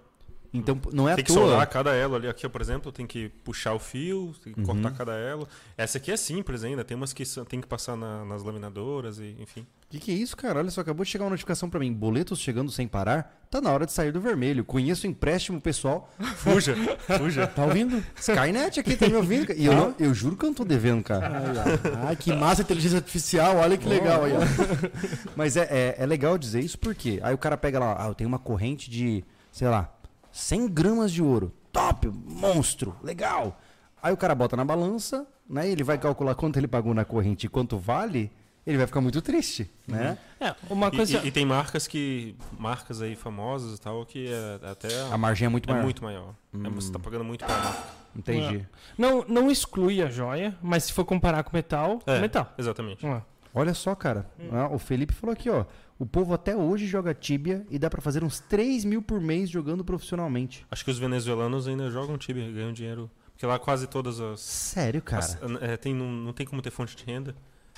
Então 0.54 0.80
não 0.92 1.08
é 1.08 1.14
tem 1.16 1.22
à 1.22 1.26
que 1.26 1.32
toa. 1.34 1.48
soldar 1.50 1.70
cada 1.70 1.94
elo 1.94 2.16
ali. 2.16 2.28
Aqui, 2.28 2.50
por 2.50 2.60
exemplo, 2.62 2.92
tem 2.92 3.06
que 3.06 3.30
puxar 3.44 3.74
o 3.74 3.80
fio, 3.80 4.34
tem 4.44 4.52
que 4.54 4.60
Uhum. 4.60 4.66
cortar 4.66 4.92
cada 4.92 5.14
elo. 5.16 5.48
Essa 5.78 6.00
aqui 6.00 6.12
é 6.12 6.18
simples 6.18 6.64
ainda, 6.64 6.84
tem 6.84 6.98
umas 6.98 7.14
que 7.14 7.24
tem 7.48 7.62
que 7.62 7.68
passar 7.68 7.96
na- 7.96 8.26
nas 8.26 8.42
laminadoras 8.44 9.20
e 9.20 9.36
enfim. 9.40 9.62
O 9.62 9.92
que, 9.92 10.00
que 10.00 10.12
é 10.12 10.14
isso, 10.16 10.36
cara? 10.38 10.60
Olha 10.60 10.70
só, 10.72 10.82
acabou 10.82 11.04
de 11.04 11.10
chegar 11.12 11.24
uma 11.26 11.32
notificação 11.32 11.70
pra 11.70 11.80
mim. 11.80 11.92
Boletos 11.94 12.40
chegando 12.40 12.72
sem 12.72 12.88
parar. 12.88 13.36
Tá 13.50 13.60
na 13.60 13.72
hora 13.72 13.86
de 13.88 13.92
sair 13.92 14.12
do 14.12 14.20
vermelho. 14.22 14.64
Conheço 14.64 15.06
o 15.08 15.10
empréstimo 15.10 15.60
pessoal. 15.60 16.12
Fuja, 16.38 16.76
fuja. 17.18 17.48
Tá 17.48 17.66
ouvindo? 17.66 18.04
Skynet 18.16 18.80
aqui, 18.80 18.96
tá 18.96 19.08
me 19.08 19.16
ouvindo? 19.16 19.52
E 19.54 19.66
eu, 19.66 19.74
não- 19.76 19.96
eu 20.00 20.14
juro 20.14 20.36
que 20.38 20.46
eu 20.46 20.48
não 20.50 20.54
tô 20.56 20.64
devendo, 20.66 21.04
cara. 21.04 21.28
Ai, 21.28 22.08
ai, 22.10 22.16
que 22.16 22.32
massa 22.34 22.62
a 22.62 22.64
inteligência 22.64 22.98
artificial, 22.98 23.58
olha 23.58 23.78
que 23.78 23.88
legal 23.88 24.24
aí. 24.26 24.34
Mas 25.36 25.58
é, 25.58 25.68
é, 25.72 25.96
é 26.00 26.06
legal 26.06 26.38
dizer 26.38 26.60
isso 26.62 26.78
porque 26.78 27.20
aí 27.24 27.34
o 27.34 27.38
cara 27.38 27.58
pega 27.58 27.80
lá, 27.80 27.96
ah, 28.00 28.08
eu 28.08 28.16
tenho 28.16 28.28
uma 28.28 28.40
corrente 28.40 28.90
de, 28.90 29.24
sei 29.52 29.68
lá, 29.68 29.92
100 30.40 30.68
gramas 30.70 31.12
de 31.12 31.22
ouro. 31.22 31.52
Top, 31.72 32.08
monstro, 32.08 32.96
legal. 33.04 33.60
Aí 34.02 34.14
o 34.14 34.18
cara 34.18 34.34
bota 34.34 34.56
na 34.56 34.64
balança, 34.66 35.28
né? 35.48 35.68
E 35.68 35.72
ele 35.72 35.84
vai 35.84 35.98
calcular 35.98 36.34
quanto 36.36 36.58
ele 36.58 36.68
pagou 36.68 36.94
na 36.94 37.04
corrente 37.06 37.46
e 37.46 37.50
quanto 37.50 37.78
vale. 37.78 38.32
Ele 38.66 38.78
vai 38.78 38.86
ficar 38.86 39.02
muito 39.02 39.22
triste, 39.22 39.70
né? 39.88 40.18
É, 40.40 40.54
uma 40.70 40.88
E, 40.88 40.92
coisa. 40.92 41.18
e- 41.24 41.28
e 41.28 41.32
tem 41.32 41.46
marcas 41.46 41.88
que. 41.88 42.36
marcas 42.58 43.02
aí 43.02 43.16
famosas 43.16 43.78
e 43.78 43.82
tal, 43.82 44.06
que 44.06 44.28
é 44.32 44.60
até. 44.70 44.88
A 45.12 45.18
margem 45.18 45.46
é 45.48 45.50
muito 45.50 45.68
é 45.70 45.72
maior. 45.74 45.84
muito 45.84 46.04
maior. 46.04 46.36
É, 46.54 46.70
você 46.70 46.92
tá 46.92 47.00
pagando 47.00 47.24
muito 47.24 47.44
pra 47.46 47.58
marca. 47.58 47.84
Entendi. 48.16 48.68
Não, 48.98 49.26
não 49.28 49.50
exclui 49.50 50.02
a 50.04 50.10
joia, 50.10 50.56
mas 50.62 50.84
se 50.86 50.94
for 50.94 51.04
comparar 51.06 51.44
com 51.44 51.56
metal, 51.56 52.00
É, 52.06 52.20
metal. 52.20 52.52
Exatamente. 52.58 53.06
Ah, 53.06 53.22
Olha 53.54 53.74
só, 53.74 53.96
cara. 53.96 54.30
Ah, 54.52 54.68
o 54.72 54.78
Felipe 54.78 55.14
falou 55.14 55.34
aqui, 55.34 55.50
ó. 55.50 55.66
O 56.00 56.06
povo 56.06 56.34
até 56.34 56.56
hoje 56.56 56.88
joga 56.88 57.14
Tibia 57.14 57.66
e 57.70 57.78
dá 57.78 57.90
pra 57.90 58.02
fazer 58.02 58.24
uns 58.24 58.40
3 58.40 58.86
mil 58.86 59.02
por 59.02 59.20
mês 59.20 59.50
jogando 59.50 59.84
profissionalmente. 59.84 60.66
Acho 60.72 60.86
que 60.86 60.90
os 60.92 60.98
venezuelanos 60.98 61.68
ainda 61.68 61.92
jogam 61.92 62.18
Tibia, 62.18 62.50
ganham 62.50 62.72
dinheiro. 62.72 63.12
Porque 63.34 63.46
lá 63.46 63.60
quase 63.60 63.86
todas 63.86 64.20
as. 64.20 64.40
Sério, 64.40 65.02
cara. 65.02 65.24
as- 65.24 65.38
é, 65.62 65.76
tem, 65.78 65.94
não, 65.94 66.10
não 66.10 66.32
tem 66.34 66.46
como 66.48 66.62
ter 66.62 66.72
fonte 66.72 66.96
de 66.96 67.04
renda. 67.04 67.36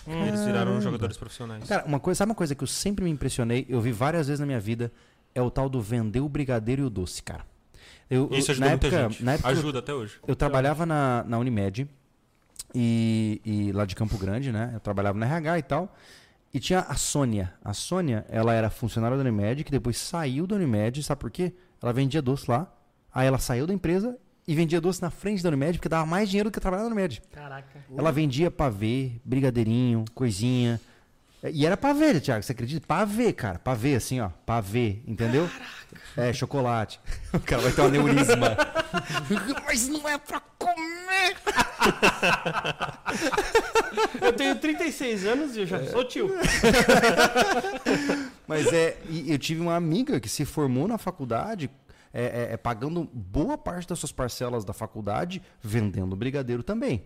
hum. 0.07 0.25
Eles 0.27 0.43
viraram 0.45 0.79
jogadores 0.81 1.17
profissionais. 1.17 1.67
Cara, 1.67 1.83
uma 1.85 1.99
coisa, 1.99 2.19
sabe 2.19 2.29
uma 2.29 2.35
coisa 2.35 2.53
que 2.55 2.63
eu 2.63 2.67
sempre 2.67 3.03
me 3.03 3.09
impressionei, 3.11 3.65
eu 3.67 3.81
vi 3.81 3.91
várias 3.91 4.27
vezes 4.27 4.39
na 4.39 4.45
minha 4.45 4.59
vida, 4.59 4.91
é 5.33 5.41
o 5.41 5.49
tal 5.49 5.67
do 5.67 5.81
vender 5.81 6.19
o 6.21 6.29
brigadeiro 6.29 6.83
e 6.83 6.85
o 6.85 6.89
doce, 6.91 7.23
cara. 7.23 7.43
Eu, 8.09 8.27
eu- 8.31 8.37
Isso 8.37 8.51
ajuda 8.51 8.65
na 8.65 8.71
muita 8.71 8.87
época, 8.87 9.09
gente. 9.09 9.23
Na 9.23 9.33
época 9.33 9.49
eu- 9.49 9.51
Ajuda 9.57 9.79
até 9.79 9.93
hoje. 9.93 10.19
eu 10.27 10.35
trabalhava 10.35 10.85
na, 10.85 11.23
na 11.27 11.37
Unimed 11.39 11.87
e, 12.73 13.41
e 13.45 13.71
lá 13.71 13.85
de 13.85 13.95
Campo 13.95 14.17
Grande, 14.17 14.51
né? 14.51 14.71
Eu 14.73 14.79
trabalhava 14.79 15.17
na 15.17 15.25
RH 15.25 15.59
e 15.59 15.63
tal. 15.63 15.95
E 16.53 16.59
tinha 16.59 16.79
a 16.81 16.95
Sônia. 16.95 17.53
A 17.63 17.73
Sônia, 17.73 18.25
ela 18.29 18.53
era 18.53 18.69
funcionária 18.69 19.15
da 19.15 19.23
Unimed, 19.23 19.63
que 19.63 19.71
depois 19.71 19.97
saiu 19.97 20.45
da 20.45 20.55
Unimed, 20.55 21.01
sabe 21.01 21.19
por 21.21 21.31
quê? 21.31 21.53
Ela 21.81 21.93
vendia 21.93 22.21
doce 22.21 22.49
lá. 22.49 22.71
Aí 23.13 23.27
ela 23.27 23.39
saiu 23.39 23.65
da 23.65 23.73
empresa 23.73 24.17
e 24.47 24.53
vendia 24.55 24.81
doce 24.81 25.01
na 25.01 25.09
frente 25.09 25.41
da 25.41 25.49
Unimed, 25.49 25.77
porque 25.77 25.89
dava 25.89 26.05
mais 26.05 26.29
dinheiro 26.29 26.49
do 26.49 26.53
que 26.53 26.59
trabalhar 26.59 26.83
na 26.83 26.89
Unimed. 26.89 27.21
Caraca. 27.31 27.79
Ela 27.95 28.11
vendia 28.11 28.51
pavê, 28.51 29.13
brigadeirinho, 29.23 30.03
coisinha. 30.13 30.79
E 31.53 31.65
era 31.65 31.75
pavê, 31.75 32.19
Thiago, 32.19 32.43
você 32.43 32.51
acredita? 32.51 32.85
Pavê, 32.85 33.33
cara. 33.33 33.57
Pavê, 33.57 33.95
assim, 33.95 34.19
ó. 34.19 34.29
Pavê, 34.45 34.99
entendeu? 35.07 35.49
É, 36.17 36.33
chocolate. 36.33 36.99
O 37.33 37.39
cara 37.39 37.61
vai 37.61 37.71
ter 37.71 37.81
um 37.81 37.85
aneurisma. 37.85 38.57
Mas 39.65 39.87
não 39.87 40.07
é 40.09 40.17
pra 40.17 40.41
comer. 40.59 41.37
Eu 44.21 44.33
tenho 44.33 44.55
36 44.59 45.25
anos 45.25 45.55
e 45.55 45.61
eu 45.61 45.65
já 45.65 45.83
sou 45.87 46.03
tio. 46.05 46.29
Mas 48.47 48.67
é. 48.73 48.97
Eu 49.27 49.37
tive 49.39 49.61
uma 49.61 49.75
amiga 49.75 50.19
que 50.19 50.29
se 50.29 50.45
formou 50.45 50.87
na 50.87 50.97
faculdade. 50.97 51.69
É, 52.13 52.49
é- 52.49 52.53
é 52.53 52.57
pagando 52.57 53.09
boa 53.13 53.57
parte 53.57 53.87
das 53.87 53.97
suas 53.99 54.11
parcelas 54.11 54.65
da 54.65 54.73
faculdade, 54.73 55.41
vendendo 55.61 56.13
brigadeiro 56.15 56.61
também. 56.61 57.03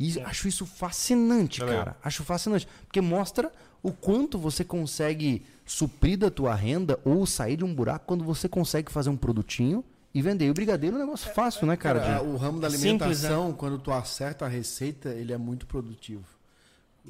E 0.00 0.18
acho 0.22 0.48
isso 0.48 0.64
fascinante, 0.64 1.60
É 1.60 1.64
legal. 1.66 1.84
cara. 1.84 1.96
Acho 2.02 2.24
fascinante. 2.24 2.66
Porque 2.86 3.00
mostra 3.02 3.52
o 3.82 3.92
quanto 3.92 4.38
você 4.38 4.64
consegue 4.64 5.44
suprir 5.68 6.16
da 6.18 6.30
tua 6.30 6.54
renda 6.54 6.98
ou 7.04 7.26
sair 7.26 7.56
de 7.58 7.64
um 7.64 7.74
buraco 7.74 8.06
quando 8.06 8.24
você 8.24 8.48
consegue 8.48 8.90
fazer 8.90 9.10
um 9.10 9.16
produtinho 9.16 9.84
e 10.14 10.22
vender. 10.22 10.46
E 10.46 10.50
o 10.50 10.54
brigadeiro 10.54 10.96
é 10.96 10.98
um 10.98 11.02
negócio 11.04 11.30
fácil, 11.34 11.66
né, 11.66 11.76
cara? 11.76 12.00
Cara, 12.00 12.18
de- 12.20 12.26
o 12.26 12.36
ramo 12.36 12.58
da 12.58 12.70
Simples, 12.70 12.84
alimentação, 13.02 13.52
quando 13.52 13.78
tu 13.78 13.92
acerta 13.92 14.46
a 14.46 14.48
receita, 14.48 15.10
ele 15.10 15.30
é 15.32 15.36
muito 15.36 15.66
produtivo. 15.66 16.24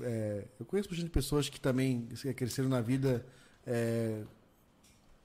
É, 0.01 0.45
eu 0.59 0.67
conheço 0.67 0.89
bastante 0.89 1.09
pessoas 1.11 1.49
que 1.49 1.61
também 1.61 2.09
cresceram 2.37 2.69
na 2.69 2.81
vida 2.81 3.25
é, 3.67 4.23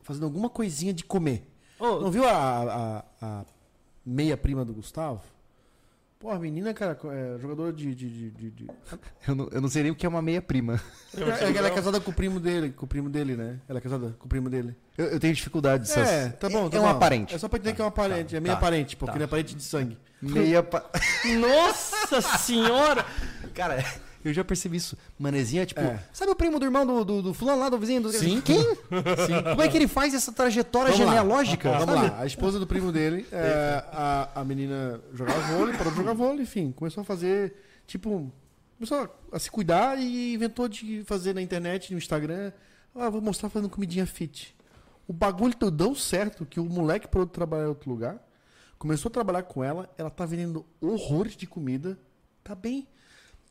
fazendo 0.02 0.26
alguma 0.26 0.50
coisinha 0.50 0.94
de 0.94 1.04
comer. 1.04 1.48
Ô, 1.80 2.00
Não 2.02 2.12
viu 2.12 2.26
a, 2.28 2.34
a- 2.40 3.06
a 3.22 3.46
meia 4.06 4.38
prima 4.38 4.64
do 4.64 4.74
Gustavo? 4.74 5.22
Pô, 6.24 6.32
a 6.32 6.40
menina, 6.40 6.74
cara, 6.74 6.98
é 7.12 7.38
jogadora 7.38 7.74
de. 7.74 7.94
de, 7.94 8.10
de, 8.10 8.32
de- 8.32 8.52
de- 8.52 8.72
Eu, 9.28 9.36
não, 9.36 9.50
eu 9.52 9.60
não 9.60 9.68
sei 9.68 9.84
nem 9.84 9.92
o 9.92 9.96
que 9.96 10.06
é 10.06 10.10
uma 10.10 10.22
meia-prima. 10.22 10.82
É, 11.18 11.58
ela 11.58 11.68
é 11.68 11.72
casada 11.72 12.00
com 12.00 12.12
o 12.12 12.14
primo 12.14 12.40
dele, 12.40 12.70
com 12.70 12.86
o 12.86 12.88
primo 12.88 13.10
dele, 13.10 13.36
né? 13.36 13.60
Ela 13.68 13.80
é 13.80 13.82
casada 13.82 14.16
com 14.18 14.26
o 14.26 14.30
primo 14.30 14.50
dele. 14.50 14.74
Eu, 14.98 15.08
eu 15.08 15.20
tenho 15.20 15.34
dificuldade 15.34 15.84
dessas. 15.84 16.08
É, 16.08 16.30
tá 16.30 16.48
bom. 16.48 16.70
tá 16.70 16.78
é 16.78 16.80
uma 16.80 16.94
bom. 16.94 17.00
parente. 17.00 17.36
É 17.36 17.38
só 17.38 17.50
pra 17.50 17.60
entender 17.60 17.76
que 17.76 17.82
é 17.82 17.84
uma 17.84 17.92
parente. 17.92 18.38
é 18.38 18.40
meia 18.40 18.56
tá, 18.56 18.62
parente, 18.62 18.96
porque 18.96 19.12
tá. 19.12 19.18
ele 19.18 19.26
é 19.26 19.28
parente 19.28 19.54
de 19.54 19.64
sangue. 19.64 19.98
Meia. 20.22 20.64
Pa... 20.64 20.90
Nossa 21.42 22.22
senhora! 22.22 23.06
Cara, 23.54 23.84
eu 24.24 24.34
já 24.34 24.44
percebi 24.44 24.78
isso. 24.78 24.98
Manezinha, 25.20 25.66
tipo, 25.66 25.82
É. 25.82 26.04
sabe 26.14 26.32
o 26.32 26.36
primo 26.36 26.60
do 26.60 26.66
irmão 26.66 26.86
do, 26.86 27.04
do, 27.04 27.22
do 27.22 27.34
fulano 27.34 27.60
lá, 27.60 27.70
do 27.70 27.78
vizinho? 27.78 28.02
Do... 28.02 28.12
Sim. 28.12 28.42
Quem? 28.42 28.64
Como 28.86 29.62
é 29.62 29.68
que 29.68 29.78
ele 29.78 29.88
faz 29.88 30.14
essa 30.14 30.32
trajetória 30.32 30.92
Vamos 30.92 31.06
lá. 31.06 31.12
genealógica? 31.12 31.72
Vamos 31.72 31.96
sabe? 31.96 32.08
lá, 32.10 32.22
a 32.22 32.26
esposa 32.26 32.60
do 32.60 32.68
primo 32.68 32.92
dele, 32.92 33.26
é, 33.32 33.84
a, 33.92 34.30
a 34.42 34.44
menina 34.44 35.00
jogava 35.14 35.40
vôlei, 35.58 35.76
parou 35.76 35.92
de 35.92 35.98
jogar 35.98 36.14
vôlei, 36.14 36.42
enfim, 36.44 36.72
começou 36.72 37.02
a 37.02 37.04
fazer, 37.04 37.56
tipo, 37.88 38.32
começou 38.78 39.10
a 39.32 39.40
se 39.40 39.50
cuidar 39.52 39.98
e 40.00 40.34
inventou 40.34 40.68
de 40.68 41.04
fazer 41.06 41.34
na 41.34 41.42
internet, 41.42 41.92
no 41.92 41.98
Instagram, 41.98 42.52
ah, 42.96 43.10
vou 43.10 43.22
mostrar 43.22 43.50
fazendo 43.50 43.70
comidinha 43.70 44.06
fit. 44.06 44.56
O 45.08 45.12
bagulho 45.14 45.54
deu 45.60 45.72
tão 45.72 45.96
certo 45.96 46.46
que 46.46 46.60
o 46.60 46.66
moleque 46.66 47.08
parou 47.08 47.26
de 47.26 47.32
trabalhar 47.34 47.66
em 47.66 47.70
outro 47.70 47.90
lugar, 47.90 48.18
começou 48.80 49.10
a 49.10 49.12
trabalhar 49.12 49.44
com 49.44 49.64
ela, 49.64 49.90
ela 49.98 50.10
tá 50.10 50.26
vendendo 50.26 50.66
horrores 50.80 51.36
de 51.36 51.46
comida, 51.48 51.98
tá 52.44 52.54
bem, 52.56 52.88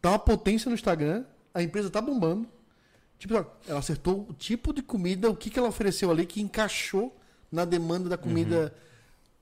tá 0.03 0.11
uma 0.11 0.19
potência 0.19 0.69
no 0.69 0.75
Instagram, 0.75 1.25
a 1.55 1.63
empresa 1.63 1.89
tá 1.89 2.01
bombando, 2.03 2.47
Tipo, 3.23 3.35
ela 3.69 3.79
acertou 3.79 4.27
o 4.29 4.33
tipo 4.33 4.73
de 4.73 4.83
comida, 4.83 5.31
o 5.31 5.37
que, 5.37 5.49
que 5.49 5.57
ela 5.57 5.69
ofereceu 5.69 6.11
ali 6.11 6.27
que 6.27 6.43
encaixou 6.43 7.17
na 7.53 7.65
demanda 7.65 8.09
da 8.09 8.19
comida, 8.19 8.75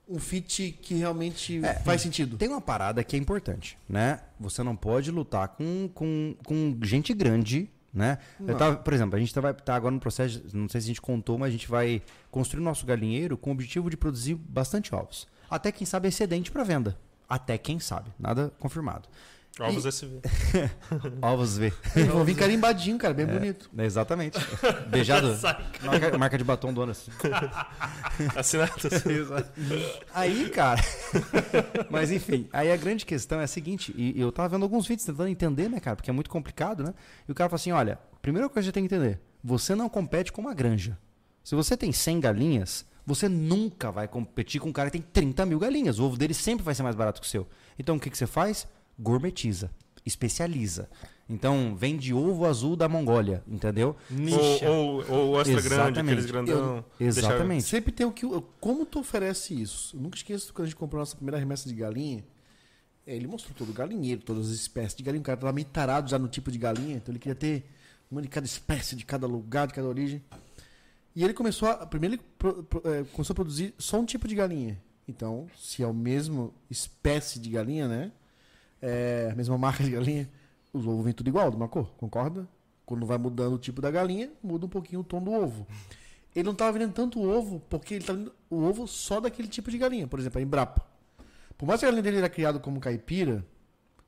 um 0.07 0.19
fit 0.19 0.77
que 0.83 0.93
realmente 0.93 1.59
faz 1.83 2.03
sentido. 2.03 2.37
Tem 2.37 2.47
uma 2.47 2.61
parada 2.61 3.03
que 3.03 3.15
é 3.15 3.19
importante, 3.19 3.79
né? 3.89 4.19
Você 4.39 4.61
não 4.61 4.75
pode 4.75 5.09
lutar 5.09 5.47
com, 5.47 5.89
com, 5.95 6.35
com 6.45 6.77
gente 6.83 7.11
grande, 7.11 7.71
né? 7.91 8.19
Eu 8.45 8.55
tava, 8.55 8.75
por 8.75 8.93
exemplo, 8.93 9.15
a 9.15 9.19
gente 9.19 9.33
tá, 9.33 9.51
tá 9.51 9.73
agora 9.73 9.95
no 9.95 9.99
processo, 9.99 10.43
não 10.53 10.69
sei 10.69 10.79
se 10.79 10.85
a 10.85 10.89
gente 10.89 11.01
contou, 11.01 11.39
mas 11.39 11.49
a 11.49 11.51
gente 11.51 11.67
vai 11.67 12.03
construir 12.29 12.61
o 12.61 12.63
nosso 12.63 12.85
galinheiro 12.85 13.35
com 13.35 13.49
o 13.49 13.53
objetivo 13.53 13.89
de 13.89 13.97
produzir 13.97 14.35
bastante 14.35 14.93
ovos. 14.93 15.27
Até 15.49 15.71
quem 15.71 15.87
sabe 15.87 16.07
excedente 16.07 16.51
para 16.51 16.63
venda. 16.63 16.95
Até 17.27 17.57
quem 17.57 17.79
sabe, 17.79 18.11
nada 18.19 18.53
confirmado. 18.59 19.09
Ovos 19.59 19.85
SV. 19.85 20.21
Ovos 21.21 21.57
V. 21.57 21.73
Eles 21.95 22.07
vão 22.07 22.23
vir 22.23 22.35
carimbadinho, 22.35 22.97
cara, 22.97 23.13
bem 23.13 23.25
bonito. 23.25 23.69
É, 23.77 23.85
Exatamente. 23.85 24.39
Beijado. 24.87 25.37
marca, 25.83 26.17
marca 26.17 26.37
de 26.37 26.43
batom 26.43 26.73
do 26.73 26.81
ano. 26.81 26.91
assim. 26.93 27.11
Assinados. 28.35 28.83
Aí, 30.13 30.49
cara. 30.49 30.81
Mas 31.89 32.11
enfim, 32.11 32.47
aí 32.53 32.71
a 32.71 32.77
grande 32.77 33.05
questão 33.05 33.41
é 33.41 33.43
a 33.43 33.47
seguinte, 33.47 33.93
e 33.97 34.19
eu 34.19 34.31
tava 34.31 34.49
vendo 34.49 34.63
alguns 34.63 34.87
vídeos 34.87 35.05
tentando 35.05 35.27
entender, 35.29 35.69
né, 35.69 35.79
cara? 35.79 35.95
Porque 35.97 36.09
é 36.09 36.13
muito 36.13 36.29
complicado, 36.29 36.83
né? 36.83 36.93
E 37.27 37.31
o 37.31 37.35
cara 37.35 37.49
fala 37.49 37.57
assim: 37.57 37.71
olha, 37.71 37.99
primeira 38.21 38.47
coisa 38.47 38.65
que 38.65 38.69
você 38.69 38.73
tem 38.73 38.87
que 38.87 38.95
entender: 38.95 39.19
você 39.43 39.75
não 39.75 39.89
compete 39.89 40.31
com 40.31 40.41
uma 40.41 40.53
granja. 40.53 40.97
Se 41.43 41.55
você 41.55 41.75
tem 41.75 41.91
100 41.91 42.19
galinhas, 42.19 42.85
você 43.05 43.27
nunca 43.27 43.91
vai 43.91 44.07
competir 44.07 44.61
com 44.61 44.69
um 44.69 44.73
cara 44.73 44.89
que 44.89 44.99
tem 44.99 45.01
30 45.01 45.45
mil 45.45 45.59
galinhas. 45.59 45.99
O 45.99 46.05
ovo 46.05 46.15
dele 46.15 46.33
sempre 46.33 46.63
vai 46.63 46.73
ser 46.73 46.83
mais 46.83 46.95
barato 46.95 47.19
que 47.19 47.27
o 47.27 47.29
seu. 47.29 47.47
Então 47.77 47.95
o 47.95 47.99
que, 47.99 48.09
que 48.09 48.17
você 48.17 48.27
faz? 48.27 48.67
Gourmetiza, 49.01 49.71
especializa. 50.05 50.89
Então, 51.29 51.75
vende 51.75 52.13
ovo 52.13 52.45
azul 52.45 52.75
da 52.75 52.89
Mongólia, 52.89 53.41
entendeu? 53.47 53.95
Nicha. 54.09 54.69
Ou, 54.69 55.03
ou, 55.09 55.27
ou 55.29 55.41
extra 55.41 55.61
grande, 55.61 55.75
Exatamente. 55.83 56.01
aqueles 56.11 56.25
grandão. 56.25 56.85
deixa- 56.99 57.19
Exatamente. 57.19 57.63
Sempre 57.63 57.91
tem 57.93 58.05
o 58.05 58.11
que. 58.11 58.25
Como 58.59 58.85
tu 58.85 58.99
oferece 58.99 59.53
isso? 59.59 59.95
Eu 59.95 60.01
nunca 60.01 60.17
esqueço 60.17 60.53
quando 60.53 60.63
a 60.65 60.67
gente 60.67 60.75
comprou 60.75 60.99
a 60.99 61.03
nossa 61.03 61.15
primeira 61.15 61.37
remessa 61.37 61.69
de 61.69 61.75
galinha. 61.75 62.23
é, 63.07 63.15
Ele 63.15 63.27
mostrou 63.27 63.55
todo 63.57 63.69
o 63.69 63.73
galinheiro, 63.73 64.21
todas 64.21 64.47
as 64.49 64.53
espécies 64.55 64.93
de 64.95 65.03
galinha. 65.03 65.21
O 65.21 65.23
cara 65.23 65.37
tava 65.37 65.53
meio 65.53 65.67
tarado 65.67 66.09
já 66.09 66.19
no 66.19 66.27
tipo 66.27 66.51
de 66.51 66.57
galinha, 66.57 66.97
então 66.97 67.13
ele 67.13 67.19
queria 67.19 67.35
ter 67.35 67.63
uma 68.11 68.21
de 68.21 68.27
cada 68.27 68.45
espécie, 68.45 68.93
de 68.97 69.05
cada 69.05 69.25
lugar, 69.25 69.67
de 69.67 69.73
cada 69.73 69.87
origem. 69.87 70.21
E 71.15 71.23
ele 71.23 71.33
começou 71.33 71.69
a. 71.69 71.85
Primeiro 71.85 72.15
ele 72.15 72.21
pro- 72.37 72.63
pro- 72.63 72.81
é, 72.91 73.05
começou 73.05 73.33
a 73.33 73.35
produzir 73.35 73.73
só 73.77 73.97
um 73.99 74.05
tipo 74.05 74.27
de 74.27 74.35
galinha. 74.35 74.77
Então, 75.07 75.47
se 75.57 75.81
é 75.81 75.85
a 75.85 75.93
mesma 75.93 76.51
espécie 76.69 77.39
de 77.39 77.49
galinha, 77.51 77.87
né? 77.87 78.11
É, 78.81 79.29
a 79.31 79.35
mesma 79.35 79.57
marca 79.57 79.83
de 79.83 79.91
galinha, 79.91 80.29
os 80.73 80.85
ovos 80.87 81.03
vêm 81.03 81.13
tudo 81.13 81.27
igual, 81.27 81.49
de 81.49 81.55
uma 81.55 81.67
cor, 81.67 81.91
concorda? 81.97 82.47
Quando 82.85 83.05
vai 83.05 83.17
mudando 83.17 83.53
o 83.53 83.57
tipo 83.59 83.81
da 83.81 83.91
galinha, 83.91 84.29
muda 84.43 84.65
um 84.65 84.69
pouquinho 84.69 85.01
o 85.01 85.03
tom 85.03 85.21
do 85.21 85.31
ovo. 85.31 85.67
Ele 86.35 86.43
não 86.45 86.53
estava 86.53 86.71
vendendo 86.71 86.93
tanto 86.93 87.21
ovo, 87.21 87.61
porque 87.69 87.93
ele 87.95 88.01
estava 88.03 88.17
vendendo 88.19 88.35
o 88.49 88.63
ovo 88.63 88.87
só 88.87 89.19
daquele 89.19 89.47
tipo 89.47 89.69
de 89.69 89.77
galinha. 89.77 90.07
Por 90.07 90.19
exemplo, 90.19 90.39
a 90.39 90.41
Embrapa. 90.41 90.81
Por 91.57 91.65
mais 91.67 91.79
que 91.79 91.85
a 91.85 91.89
galinha 91.89 92.01
dele 92.03 92.17
era 92.17 92.29
criada 92.29 92.57
como 92.59 92.79
caipira, 92.79 93.45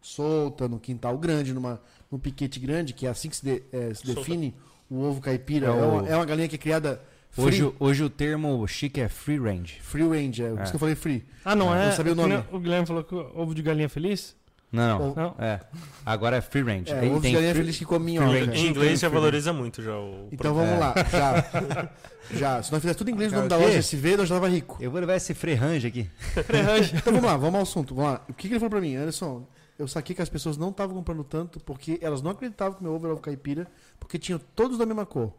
solta, 0.02 0.68
no 0.68 0.80
quintal 0.80 1.18
grande, 1.18 1.54
numa, 1.54 1.82
num 2.12 2.20
piquete 2.20 2.60
grande, 2.60 2.94
que 2.94 3.06
é 3.06 3.10
assim 3.10 3.30
que 3.30 3.36
se, 3.36 3.44
de- 3.46 3.64
eh, 3.72 3.94
se 3.94 4.06
define 4.06 4.54
o 4.90 5.00
ovo 5.02 5.22
caipira. 5.22 5.68
É 5.68 5.70
É, 5.70 5.74
o- 5.74 5.90
uma, 6.00 6.08
é 6.10 6.16
uma 6.16 6.26
galinha 6.26 6.48
que 6.48 6.56
é 6.56 6.58
criada 6.58 7.02
free, 7.30 7.46
Hoje, 7.46 7.64
o- 7.64 7.76
hoje 7.80 8.04
o 8.04 8.10
termo 8.10 8.68
chique 8.68 9.00
é 9.00 9.08
free 9.08 9.38
range. 9.40 9.80
free 9.82 10.04
range, 10.08 10.44
é, 10.44 10.50
por 10.50 10.60
É. 10.60 10.64
isso 10.64 10.72
que 10.72 10.76
eu 10.76 10.80
falei 10.80 10.96
free. 10.96 11.26
Ah, 11.46 11.56
não 11.56 11.74
é? 11.74 11.86
não 11.88 11.92
sabia 11.96 12.14
o 12.14 12.16
que 12.16 12.22
nome. 12.22 12.44
O 12.52 12.60
Guilherme 12.60 12.86
falou 12.88 13.04
que 13.04 13.16
o 13.16 13.32
ovo 13.40 13.54
de 13.56 13.62
galinha 13.62 13.88
feliz? 13.90 14.36
Não, 14.74 15.00
não. 15.00 15.16
Não. 15.16 15.36
É. 15.40 15.60
Agora 16.06 16.38
é 16.38 16.42
free 16.42 16.64
range. 16.64 16.92
É, 16.92 17.06
ovo 17.06 17.22
de 17.22 17.32
galinha 17.32 17.52
free- 17.54 17.62
feliz 17.62 17.78
que 17.78 17.86
come 17.86 18.18
free 18.18 18.20
minhoca. 18.28 18.46
range. 18.46 18.66
Em 18.66 18.70
inglês 18.70 19.00
já 19.00 19.08
Free 19.10 19.20
valoriza 19.20 19.54
muito 19.54 19.82
já 19.84 19.96
o 19.96 20.28
Então 20.32 20.54
produto. 20.54 20.56
vamos 20.56 20.74
É. 20.74 20.78
lá, 20.80 20.94
já. 21.12 21.90
já. 22.34 22.64
Se 22.64 22.72
nós 22.72 22.82
fizéssemos 22.82 22.96
tudo 22.98 23.10
em 23.10 23.14
inglês, 23.14 23.32
o 23.32 23.36
nome 23.36 23.48
da 23.48 23.56
loja 23.58 23.78
SV, 23.78 24.18
nós 24.18 24.28
já 24.28 24.36
tava 24.36 24.50
rico. 24.50 24.78
Eu 24.82 24.90
vou 24.92 25.00
levar 25.00 25.16
esse 25.16 25.34
free 25.34 25.54
range 25.54 25.86
aqui. 25.88 26.10
Então 26.98 27.14
vamos 27.14 27.24
lá, 27.30 27.38
vamos 27.38 27.56
ao 27.56 27.62
assunto. 27.62 27.94
Vamos 27.96 28.12
lá. 28.14 28.22
O 28.28 28.34
que, 28.34 28.48
que 28.48 28.54
ele 28.54 28.60
falou 28.60 28.72
pra 28.72 28.82
mim? 28.82 28.96
Anderson, 28.96 29.46
eu 29.78 29.88
saquei 29.88 30.16
que 30.16 30.22
as 30.22 30.30
pessoas 30.30 30.58
não 30.58 30.70
estavam 30.70 30.96
comprando 30.96 31.24
tanto 31.24 31.60
porque 31.60 32.00
elas 32.02 32.22
não 32.22 32.32
acreditavam 32.32 32.74
que 32.78 32.84
meu 32.84 32.94
ovo 32.96 33.06
era 33.06 33.14
ovo 33.14 33.22
caipira, 33.22 33.68
porque 34.00 34.18
tinham 34.18 34.40
todos 34.56 34.78
da 34.78 34.86
mesma 34.86 35.06
cor. 35.06 35.32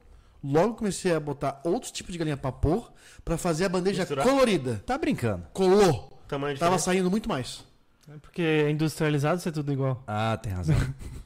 Logo 0.43 0.75
comecei 0.75 1.13
a 1.15 1.19
botar 1.19 1.61
outros 1.65 1.91
tipos 1.91 2.13
de 2.13 2.19
galinha 2.19 2.37
pra 2.37 2.53
pôr 2.53 2.93
pra 3.25 3.37
fazer 3.39 3.65
a 3.65 3.69
bandeja 3.69 4.03
Misturar. 4.03 4.25
colorida. 4.27 4.83
Tá 4.87 4.97
brincando. 4.99 5.45
Colou. 5.55 6.21
Tamanho 6.29 6.57
Tava 6.59 6.77
diferente. 6.77 6.83
saindo 6.85 7.11
muito 7.11 7.29
mais. 7.29 7.65
É 8.07 8.19
porque 8.19 8.43
é 8.43 8.71
industrializado, 8.71 9.39
isso 9.39 9.49
é 9.49 9.53
tudo 9.53 9.73
igual. 9.73 10.03
Ah, 10.07 10.37
tem 10.37 10.53
razão. 10.53 10.77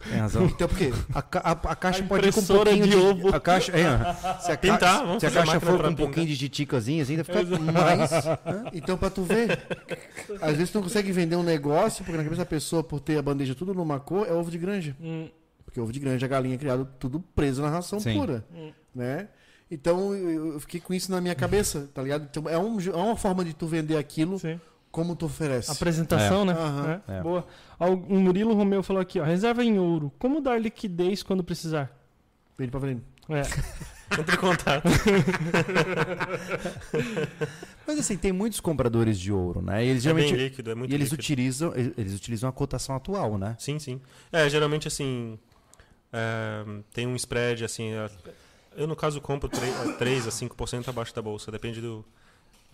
Tem 0.08 0.18
razão. 0.18 0.46
Então 0.48 0.68
por 0.68 0.78
quê? 0.78 0.92
A, 1.12 1.20
ca- 1.22 1.40
a- 1.44 1.72
a 1.72 1.74
caixa 1.76 2.04
A 2.04 2.06
pode 2.06 2.28
ir 2.28 2.32
com 2.32 2.40
um 2.40 2.46
pouquinho 2.46 2.84
de 2.84 2.90
de, 2.90 2.96
ovo. 2.96 3.34
A 3.34 3.40
caixa, 3.40 3.72
é, 3.72 4.40
se 4.40 4.52
a, 4.52 4.56
Pintar, 4.56 4.78
ca- 4.78 5.04
vamos 5.04 5.20
se 5.20 5.26
a 5.26 5.30
caixa 5.32 5.58
for 5.60 5.82
com 5.82 5.88
um 5.88 5.94
pouquinho 5.96 6.26
de 6.26 6.36
titicozinho, 6.38 7.02
assim, 7.02 7.12
ainda 7.14 7.24
fica 7.24 7.42
mais. 7.72 8.10
Então 8.72 8.96
pra 8.96 9.10
tu 9.10 9.22
ver, 9.24 9.58
às 10.40 10.52
vezes 10.56 10.70
tu 10.70 10.76
não 10.76 10.82
consegue 10.84 11.10
vender 11.10 11.34
um 11.34 11.42
negócio 11.42 12.04
porque 12.04 12.16
na 12.16 12.22
cabeça 12.22 12.42
da 12.42 12.46
pessoa, 12.46 12.84
por 12.84 13.00
ter 13.00 13.18
a 13.18 13.22
bandeja 13.22 13.54
tudo 13.56 13.74
numa 13.74 13.98
cor, 13.98 14.26
é 14.28 14.32
ovo 14.32 14.50
de 14.50 14.58
granja. 14.58 14.96
Hum, 15.00 15.28
Porque 15.64 15.80
ovo 15.80 15.92
de 15.92 15.98
granja, 15.98 16.26
a 16.26 16.28
galinha 16.28 16.54
é 16.54 16.58
criado 16.58 16.88
tudo 16.98 17.18
preso 17.34 17.60
na 17.60 17.68
ração 17.70 17.98
Sim. 17.98 18.20
pura, 18.20 18.44
Hum. 18.54 18.70
né? 18.94 19.28
Então 19.70 20.14
eu 20.14 20.52
eu 20.54 20.60
fiquei 20.60 20.80
com 20.80 20.94
isso 20.94 21.10
na 21.10 21.20
minha 21.20 21.34
cabeça, 21.34 21.90
tá 21.92 22.02
ligado? 22.02 22.26
Então 22.30 22.48
é, 22.48 22.56
um, 22.56 22.78
é 22.80 22.96
uma 22.96 23.16
forma 23.16 23.44
de 23.44 23.52
tu 23.52 23.66
vender 23.66 23.96
aquilo 23.96 24.38
sim. 24.38 24.58
Como 24.90 25.14
tu 25.16 25.26
oferece. 25.26 25.70
Apresentação, 25.70 26.44
né? 26.44 26.52
Aham. 26.52 27.00
É, 27.08 27.18
É. 27.18 27.22
Boa. 27.22 27.46
O 27.78 27.96
Murilo 27.96 28.54
Romeu 28.54 28.82
falou 28.82 29.00
aqui, 29.02 29.20
ó. 29.20 29.24
Reserva 29.24 29.64
em 29.64 29.78
ouro. 29.78 30.12
Como 30.18 30.40
dar 30.40 30.58
liquidez 30.60 31.22
quando 31.22 31.42
precisar? 31.44 31.90
Vende 32.58 32.70
pra 32.70 32.80
vender. 32.80 33.02
É. 33.28 33.42
Entre 34.18 34.36
em 34.36 34.38
contato. 34.38 34.88
Mas 37.86 37.98
assim, 37.98 38.16
tem 38.16 38.32
muitos 38.32 38.60
compradores 38.60 39.18
de 39.18 39.32
ouro, 39.32 39.62
né? 39.62 39.84
E 39.84 39.88
eles 39.88 40.04
É 40.06 40.12
bem 40.12 40.22
geralmente. 40.24 40.44
líquido, 40.50 40.70
é 40.70 40.74
muito 40.74 40.90
e 40.90 40.94
eles 40.94 41.10
líquido. 41.10 41.20
utilizam, 41.22 41.72
eles 41.76 42.14
utilizam 42.14 42.48
a 42.48 42.52
cotação 42.52 42.94
atual, 42.96 43.38
né? 43.38 43.56
Sim, 43.58 43.78
sim. 43.78 44.00
É, 44.32 44.48
geralmente 44.48 44.88
assim. 44.88 45.38
é, 46.12 46.64
tem 46.92 47.06
um 47.06 47.16
spread, 47.16 47.64
assim. 47.64 47.92
é, 47.92 48.10
eu, 48.76 48.86
no 48.86 48.96
caso, 48.96 49.20
compro 49.20 49.48
3 49.98 50.26
a 50.26 50.30
5% 50.30 50.88
abaixo 50.88 51.14
da 51.14 51.22
bolsa. 51.22 51.50
Depende 51.50 51.80
do. 51.80 52.04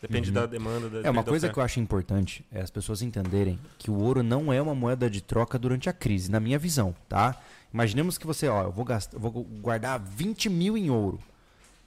Depende 0.01 0.29
Uhum. 0.29 0.35
da 0.35 0.47
demanda. 0.47 0.91
Da, 0.91 1.09
É 1.09 1.11
uma 1.11 1.25
coisa 1.25 1.49
que 1.49 1.59
eu 1.59 1.63
acho 1.63 1.81
importante 1.81 2.45
é 2.53 2.61
as 2.61 2.71
pessoas 2.71 3.01
entenderem 3.01 3.59
que 3.79 3.91
o 3.91 3.95
ouro 3.95 4.23
não 4.23 4.53
é 4.53 4.61
uma 4.61 4.75
moeda 4.75 5.09
de 5.09 5.21
troca 5.23 5.59
durante 5.59 5.89
a 5.89 5.93
crise, 5.93 6.31
na 6.31 6.39
minha 6.39 6.59
visão, 6.59 6.95
tá? 7.09 7.41
Imaginemos 7.73 8.19
que 8.19 8.27
você, 8.27 8.47
ó, 8.49 8.65
eu 8.65 8.73
vou 8.73 8.85
gastar, 8.85 9.17
eu 9.17 9.21
vou 9.21 9.33
guardar 9.33 9.99
20 9.99 10.49
mil 10.51 10.77
em 10.77 10.91
ouro. 10.91 11.19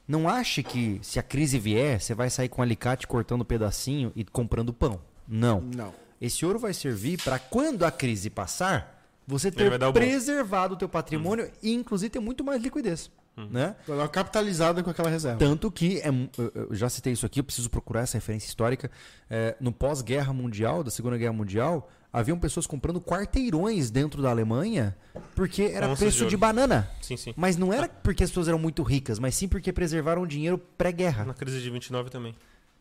Não 0.08 0.28
ache 0.28 0.64
que 0.64 1.00
se 1.04 1.20
a 1.20 1.24
crise 1.24 1.60
vier, 1.60 2.00
você 2.02 2.16
vai 2.16 2.30
sair 2.30 2.50
com 2.50 2.62
um 2.62 2.64
alicate 2.64 3.06
cortando 3.06 3.42
um 3.42 3.46
pedacinho 3.46 4.12
e 4.16 4.24
comprando 4.24 4.74
pão. 4.74 5.00
Não. 5.28 5.62
Não. 5.62 5.94
Esse 6.20 6.46
ouro 6.46 6.58
vai 6.58 6.74
servir 6.74 7.22
para 7.22 7.38
quando 7.38 7.84
a 7.84 7.92
crise 7.92 8.30
passar, 8.30 9.06
você 9.28 9.52
ter 9.52 9.70
preservado 9.94 10.74
o 10.74 10.78
teu 10.78 10.90
patrimônio 10.90 11.52
e 11.62 11.74
inclusive 11.74 12.10
ter 12.10 12.20
muito 12.20 12.44
mais 12.44 12.62
liquidez, 12.64 13.12
né? 13.38 13.76
Vai 13.88 13.96
dar 13.98 14.04
uma 14.04 14.10
capitalizada 14.10 14.82
com 14.84 14.90
aquela 14.90 15.10
reserva. 15.10 15.38
Tanto 15.38 15.72
que, 15.72 16.00
é 16.00 16.10
eu- 16.10 16.68
já 16.76 16.90
citei 16.90 17.14
isso 17.14 17.26
aqui, 17.26 17.40
eu 17.40 17.44
preciso 17.44 17.70
procurar 17.70 18.02
essa 18.02 18.18
referência 18.18 18.48
histórica. 18.48 18.90
É, 19.30 19.56
no 19.60 19.72
pós-guerra 19.72 20.34
mundial, 20.34 20.84
da 20.84 20.90
Segunda 20.92 21.18
Guerra 21.18 21.34
Mundial, 21.34 21.90
haviam 22.12 22.40
pessoas 22.40 22.66
comprando 22.66 23.00
quarteirões 23.00 23.92
dentro 23.92 24.22
da 24.22 24.30
Alemanha 24.30 24.98
porque 25.36 25.64
era 25.64 25.88
Onças 25.88 26.00
preço 26.00 26.24
de 26.24 26.30
de, 26.32 26.38
banana. 26.38 26.90
Sim, 27.02 27.16
sim. 27.18 27.34
Mas 27.38 27.58
não 27.58 27.72
era 27.72 27.88
porque 27.88 28.24
as 28.24 28.30
pessoas 28.30 28.48
eram 28.48 28.58
muito 28.58 28.82
ricas, 28.82 29.20
mas 29.20 29.36
sim 29.36 29.48
porque 29.48 29.72
preservaram 29.72 30.24
o 30.24 30.28
dinheiro 30.28 30.58
pré-guerra. 30.58 31.26
Na 31.26 31.34
crise 31.34 31.62
de 31.62 31.70
29 31.70 32.10
também. 32.10 32.34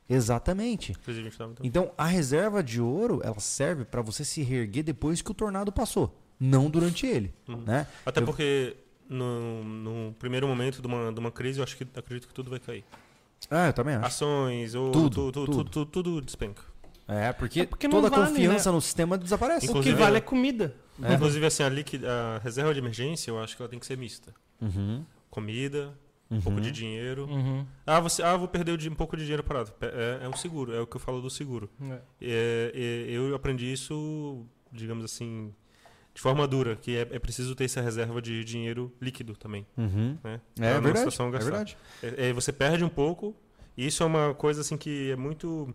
Exatamente. 0.08 0.92
Crise 1.04 1.18
de 1.18 1.24
29 1.24 1.54
também. 1.54 1.68
Então, 1.68 1.90
a 1.98 2.06
reserva 2.06 2.62
de 2.62 2.80
ouro, 2.80 3.20
ela 3.24 3.40
serve 3.40 3.84
para 3.84 4.00
você 4.00 4.24
se 4.24 4.42
reerguer 4.42 4.84
depois 4.84 5.20
que 5.20 5.30
o 5.30 5.34
tornado 5.34 5.72
passou, 5.72 6.16
não 6.38 6.70
durante 6.70 7.06
ele, 7.06 7.34
Uhum. 7.48 7.62
né? 7.66 7.86
Até 8.04 8.20
Eu- 8.20 8.24
porque 8.24 8.76
no, 9.08 9.62
no 9.64 10.14
primeiro 10.18 10.46
momento 10.46 10.80
de 10.80 10.86
uma, 10.86 11.12
de 11.12 11.18
uma 11.20 11.30
crise, 11.30 11.58
eu 11.60 11.64
acho 11.64 11.76
que 11.76 11.86
acredito 11.96 12.28
que 12.28 12.34
tudo 12.34 12.50
vai 12.50 12.58
cair. 12.58 12.84
Ah, 13.50 13.66
eu 13.68 13.72
também 13.72 13.94
acho. 13.94 14.06
Ações, 14.06 14.74
ou 14.74 14.90
Tudo, 14.90 15.10
tudo, 15.10 15.32
tudo, 15.32 15.46
tudo. 15.52 15.70
tudo, 15.70 15.86
tudo 15.90 16.20
despenca. 16.22 16.62
É, 17.08 17.32
porque, 17.32 17.60
É 17.60 17.66
porque 17.66 17.88
toda 17.88 18.08
a 18.08 18.10
vale, 18.10 18.26
confiança 18.30 18.70
né? 18.70 18.74
no 18.74 18.80
sistema 18.80 19.16
desaparece. 19.16 19.58
O 19.66 19.68
que 19.68 19.78
Inclusive, 19.78 19.96
vale 19.96 20.14
é- 20.16 20.18
é 20.18 20.20
comida. 20.20 20.74
É. 21.02 21.14
Inclusive, 21.14 21.46
assim, 21.46 21.62
a, 21.62 21.68
liqui- 21.68 22.00
a 22.04 22.38
reserva 22.42 22.72
de 22.74 22.80
emergência, 22.80 23.30
eu 23.30 23.38
acho 23.38 23.54
que 23.54 23.62
ela 23.62 23.68
tem 23.68 23.78
que 23.78 23.86
ser 23.86 23.96
mista. 23.96 24.34
Uhum, 24.60 25.04
Comida, 25.30 25.92
um 26.30 26.36
uhum. 26.36 26.40
pouco 26.40 26.60
de 26.60 26.72
dinheiro. 26.72 27.26
Uhum. 27.26 27.64
Ah, 27.86 28.00
você, 28.00 28.22
ah, 28.22 28.36
vou 28.36 28.48
perder 28.48 28.76
um 28.90 28.94
pouco 28.94 29.16
de 29.16 29.22
dinheiro 29.22 29.44
parado. 29.44 29.72
É, 29.80 30.20
é 30.24 30.28
um 30.28 30.32
seguro, 30.36 30.72
é 30.74 30.80
o 30.80 30.86
que 30.86 30.96
eu 30.96 31.00
falo 31.00 31.20
do 31.20 31.30
seguro. 31.30 31.70
É. 31.82 32.00
É, 32.20 32.72
é, 32.74 33.10
eu 33.10 33.34
aprendi 33.36 33.70
isso, 33.70 34.44
digamos 34.72 35.04
assim, 35.04 35.54
de 36.16 36.22
forma 36.22 36.48
dura, 36.48 36.76
que 36.76 36.97
é, 36.97 37.02
é 37.02 37.18
preciso 37.18 37.55
ter 37.55 37.66
essa 37.66 37.82
reserva 37.82 38.22
de 38.22 38.43
dinheiro 38.43 38.90
líquido 38.98 39.36
também. 39.36 39.66
Uhum. 39.76 40.16
Né? 40.24 40.40
É, 40.59 40.70
numa 40.70 40.80
verdade, 40.80 40.98
situação 41.01 41.28
é 41.28 41.30
gastar. 41.32 41.51
verdade. 41.51 41.76
É, 42.02 42.28
é, 42.28 42.32
você 42.32 42.51
perde 42.55 42.82
um 42.82 42.88
pouco, 42.88 43.36
e 43.76 43.86
isso 43.86 44.02
é 44.02 44.06
uma 44.06 44.32
coisa 44.32 44.62
assim 44.62 44.78
que 44.78 45.10
é 45.10 45.16
muito 45.16 45.74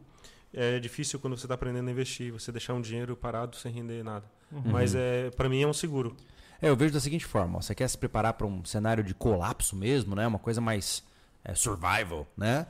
é, 0.51 0.79
difícil 0.79 1.19
quando 1.19 1.37
você 1.37 1.45
está 1.45 1.53
aprendendo 1.53 1.87
a 1.87 1.91
investir, 1.91 2.31
você 2.33 2.51
deixar 2.51 2.73
um 2.73 2.81
dinheiro 2.81 3.15
parado 3.15 3.55
sem 3.55 3.71
render 3.71 4.03
nada. 4.03 4.25
Uhum. 4.51 4.63
Mas 4.65 4.95
é, 4.95 5.29
para 5.29 5.47
mim 5.47 5.61
é 5.61 5.67
um 5.67 5.73
seguro. 5.73 6.17
É, 6.59 6.69
eu 6.69 6.75
vejo 6.75 6.91
da 6.91 6.99
seguinte 6.99 7.23
forma: 7.23 7.61
você 7.61 7.75
quer 7.75 7.87
se 7.87 7.95
preparar 7.95 8.33
para 8.33 8.47
um 8.47 8.65
cenário 8.65 9.03
de 9.03 9.13
colapso 9.13 9.75
mesmo, 9.75 10.15
né? 10.15 10.25
Uma 10.25 10.39
coisa 10.39 10.59
mais 10.59 11.03
é, 11.45 11.53
survival, 11.53 12.25
né? 12.35 12.65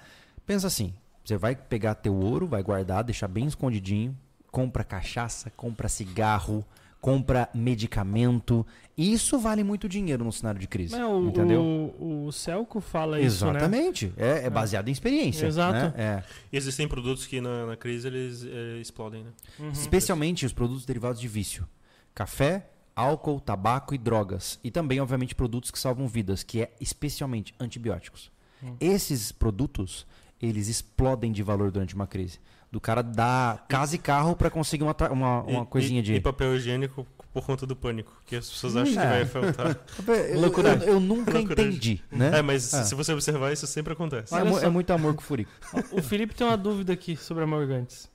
Pensa 0.45 0.68
assim: 0.68 0.93
você 1.23 1.38
vai 1.38 1.56
pegar 1.56 1.95
teu 1.95 2.14
ouro, 2.14 2.48
vai 2.48 2.61
guardar, 2.61 3.02
deixar 3.02 3.30
bem 3.30 3.45
escondidinho, 3.45 4.14
compra 4.52 4.84
cachaça, 4.84 5.49
compra 5.52 5.88
cigarro, 5.88 6.65
compra 7.02 7.49
medicamento. 7.53 8.65
Isso 8.95 9.40
vale 9.40 9.64
muito 9.64 9.90
dinheiro 9.90 10.23
no 10.23 10.32
cenário 10.32 10.61
de 10.61 10.68
crise. 10.68 10.95
É, 10.95 11.03
o, 11.03 11.28
entendeu? 11.28 11.61
o, 11.61 12.28
o 12.28 12.32
Celco 12.32 12.80
fala 12.80 13.19
isso, 13.19 13.44
né? 13.45 13.52
Exatamente. 13.52 14.14
É, 14.15 14.45
é 14.45 14.49
baseado 14.49 14.88
em 14.88 14.91
experiência. 14.91 15.48
Exato. 15.48 15.73
né? 15.73 15.94
É. 15.98 16.23
E 16.53 16.56
existem 16.56 16.88
produtos 16.88 17.26
que 17.26 17.41
na, 17.41 17.65
na 17.65 17.76
crise 17.76 18.07
eles 18.07 18.45
é, 18.45 18.80
explodem, 18.80 19.23
né? 19.23 19.32
Uhum. 19.60 19.72
Especialmente 19.72 20.45
os 20.45 20.53
produtos 20.53 20.86
derivados 20.86 21.19
de 21.19 21.28
vício: 21.28 21.68
café, 22.14 22.69
álcool, 22.95 23.40
tabaco 23.41 23.95
e 23.95 23.98
drogas. 23.98 24.60
E 24.64 24.69
também, 24.69 24.99
obviamente, 24.99 25.34
produtos 25.34 25.72
que 25.72 25.80
salvam 25.80 26.07
vidas, 26.07 26.44
que 26.44 26.61
é 26.61 26.72
especialmente 26.80 27.56
antibióticos. 27.60 28.32
Hum. 28.64 28.76
Esses 28.80 29.32
produtos, 29.32 30.06
eles 30.40 30.68
explodem 30.68 31.32
de 31.32 31.41
valor 31.41 31.72
durante 31.72 31.95
uma 31.95 32.06
crise. 32.06 32.40
Do 32.72 32.80
cara 32.80 33.02
dar 33.02 33.65
casa 33.68 33.95
e 33.95 33.99
carro 33.99 34.34
para 34.34 34.49
conseguir 34.49 34.84
uma, 34.84 34.95
uma, 35.11 35.41
uma 35.43 35.64
E- 35.64 35.65
coisinha 35.65 35.99
e, 35.99 36.03
de. 36.03 36.14
E 36.14 36.22
papel 36.22 36.56
higiênico 36.56 37.06
por 37.34 37.45
conta 37.45 37.65
do 37.65 37.76
pânico, 37.76 38.14
que 38.26 38.35
as 38.38 38.49
pessoas 38.49 38.76
acham 38.77 38.93
que 38.93 38.99
É. 38.99 39.10
vai 39.10 39.26
faltar. 39.26 39.77
Eu, 40.31 40.39
Loucuragem. 40.41 40.88
eu- 40.88 40.93
eu 40.95 40.99
nunca 41.02 41.38
entendi, 41.39 42.02
né? 42.10 42.39
É, 42.39 42.41
mas 42.41 42.73
Ah. 42.73 42.84
se 42.84 42.95
você 42.95 43.11
observar, 43.14 43.52
isso 43.52 43.68
sempre 43.68 43.91
acontece. 43.93 44.34
É, 44.34 44.65
é 44.65 44.69
muito 44.69 44.91
amor 44.91 45.14
com 45.15 45.22
furico. 45.22 45.52
O 45.91 46.02
Felipe 46.02 46.34
tem 46.34 46.48
uma 46.48 46.56
dúvida 46.57 46.93
aqui 46.93 47.15
sobre 47.18 47.43
a 47.43 47.48
Morgantes. 47.48 48.10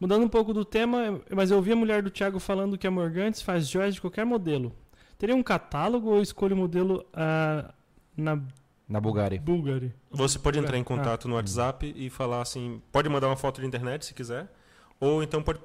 Mudando 0.00 0.24
um 0.24 0.28
pouco 0.28 0.52
do 0.54 0.64
tema, 0.64 1.20
mas 1.30 1.50
eu 1.50 1.58
ouvi 1.58 1.72
a 1.72 1.76
mulher 1.76 2.02
do 2.02 2.10
Thiago 2.10 2.40
falando 2.40 2.76
que 2.78 2.86
a 2.86 2.90
Morgantes 2.90 3.40
faz 3.42 3.68
joias 3.68 3.94
de 3.94 4.00
qualquer 4.00 4.24
modelo. 4.24 4.74
Teria 5.18 5.36
um 5.36 5.42
catálogo 5.42 6.08
ou 6.10 6.20
escolho 6.20 6.54
o 6.56 6.58
modelo 6.58 7.04
ah, 7.12 7.72
na 8.16 8.40
Na 8.88 9.00
Bulgária. 9.00 9.40
Bulgari? 9.40 9.92
Você 10.10 10.38
pode 10.38 10.58
entrar 10.58 10.76
em 10.76 10.82
Ah. 10.82 10.84
contato 10.84 11.26
no 11.28 11.34
WhatsApp 11.36 11.92
e 11.96 12.10
falar 12.10 12.42
assim, 12.42 12.82
pode 12.90 13.08
mandar 13.08 13.28
uma 13.28 13.36
foto 13.36 13.60
de 13.60 13.66
internet 13.66 14.04
se 14.04 14.12
quiser, 14.14 14.52
ou 15.00 15.22
então 15.22 15.42
pode, 15.42 15.60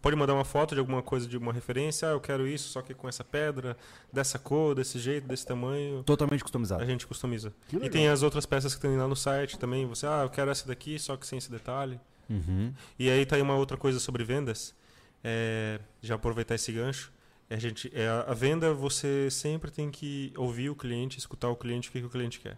pode 0.00 0.14
mandar 0.14 0.34
uma 0.34 0.44
foto 0.44 0.74
de 0.74 0.78
alguma 0.80 1.02
coisa, 1.02 1.26
de 1.26 1.36
uma 1.36 1.52
referência, 1.52 2.08
ah, 2.08 2.12
eu 2.12 2.20
quero 2.20 2.46
isso, 2.46 2.68
só 2.68 2.80
que 2.82 2.94
com 2.94 3.08
essa 3.08 3.24
pedra, 3.24 3.76
dessa 4.12 4.38
cor, 4.38 4.74
desse 4.74 4.98
jeito, 4.98 5.26
desse 5.26 5.44
tamanho, 5.46 6.02
Totalmente 6.04 6.40
a 6.40 6.44
customizado. 6.44 6.84
gente 6.86 7.06
customiza. 7.06 7.52
E 7.80 7.88
tem 7.88 8.08
as 8.08 8.22
outras 8.22 8.46
peças 8.46 8.74
que 8.74 8.80
tem 8.80 8.96
lá 8.96 9.08
no 9.08 9.16
site 9.16 9.58
também, 9.58 9.86
você, 9.86 10.06
ah, 10.06 10.20
eu 10.22 10.30
quero 10.30 10.50
essa 10.50 10.66
daqui, 10.68 10.98
só 10.98 11.16
que 11.16 11.26
sem 11.26 11.38
esse 11.38 11.50
detalhe. 11.50 11.98
Uhum. 12.28 12.72
E 12.98 13.10
aí 13.10 13.26
tá 13.26 13.34
aí 13.36 13.42
uma 13.42 13.56
outra 13.56 13.76
coisa 13.76 13.98
sobre 13.98 14.22
vendas, 14.22 14.72
é, 15.24 15.80
já 16.00 16.14
aproveitar 16.14 16.54
esse 16.54 16.70
gancho, 16.70 17.10
é, 17.50 17.58
gente, 17.58 17.90
é, 17.92 18.06
a 18.06 18.22
a 18.28 18.34
venda 18.34 18.72
você 18.72 19.28
sempre 19.28 19.72
tem 19.72 19.90
que 19.90 20.32
ouvir 20.36 20.70
o 20.70 20.76
cliente, 20.76 21.18
escutar 21.18 21.48
o 21.48 21.56
cliente, 21.56 21.88
o 21.88 21.92
que, 21.92 22.00
que 22.00 22.06
o 22.06 22.10
cliente 22.10 22.38
quer. 22.38 22.56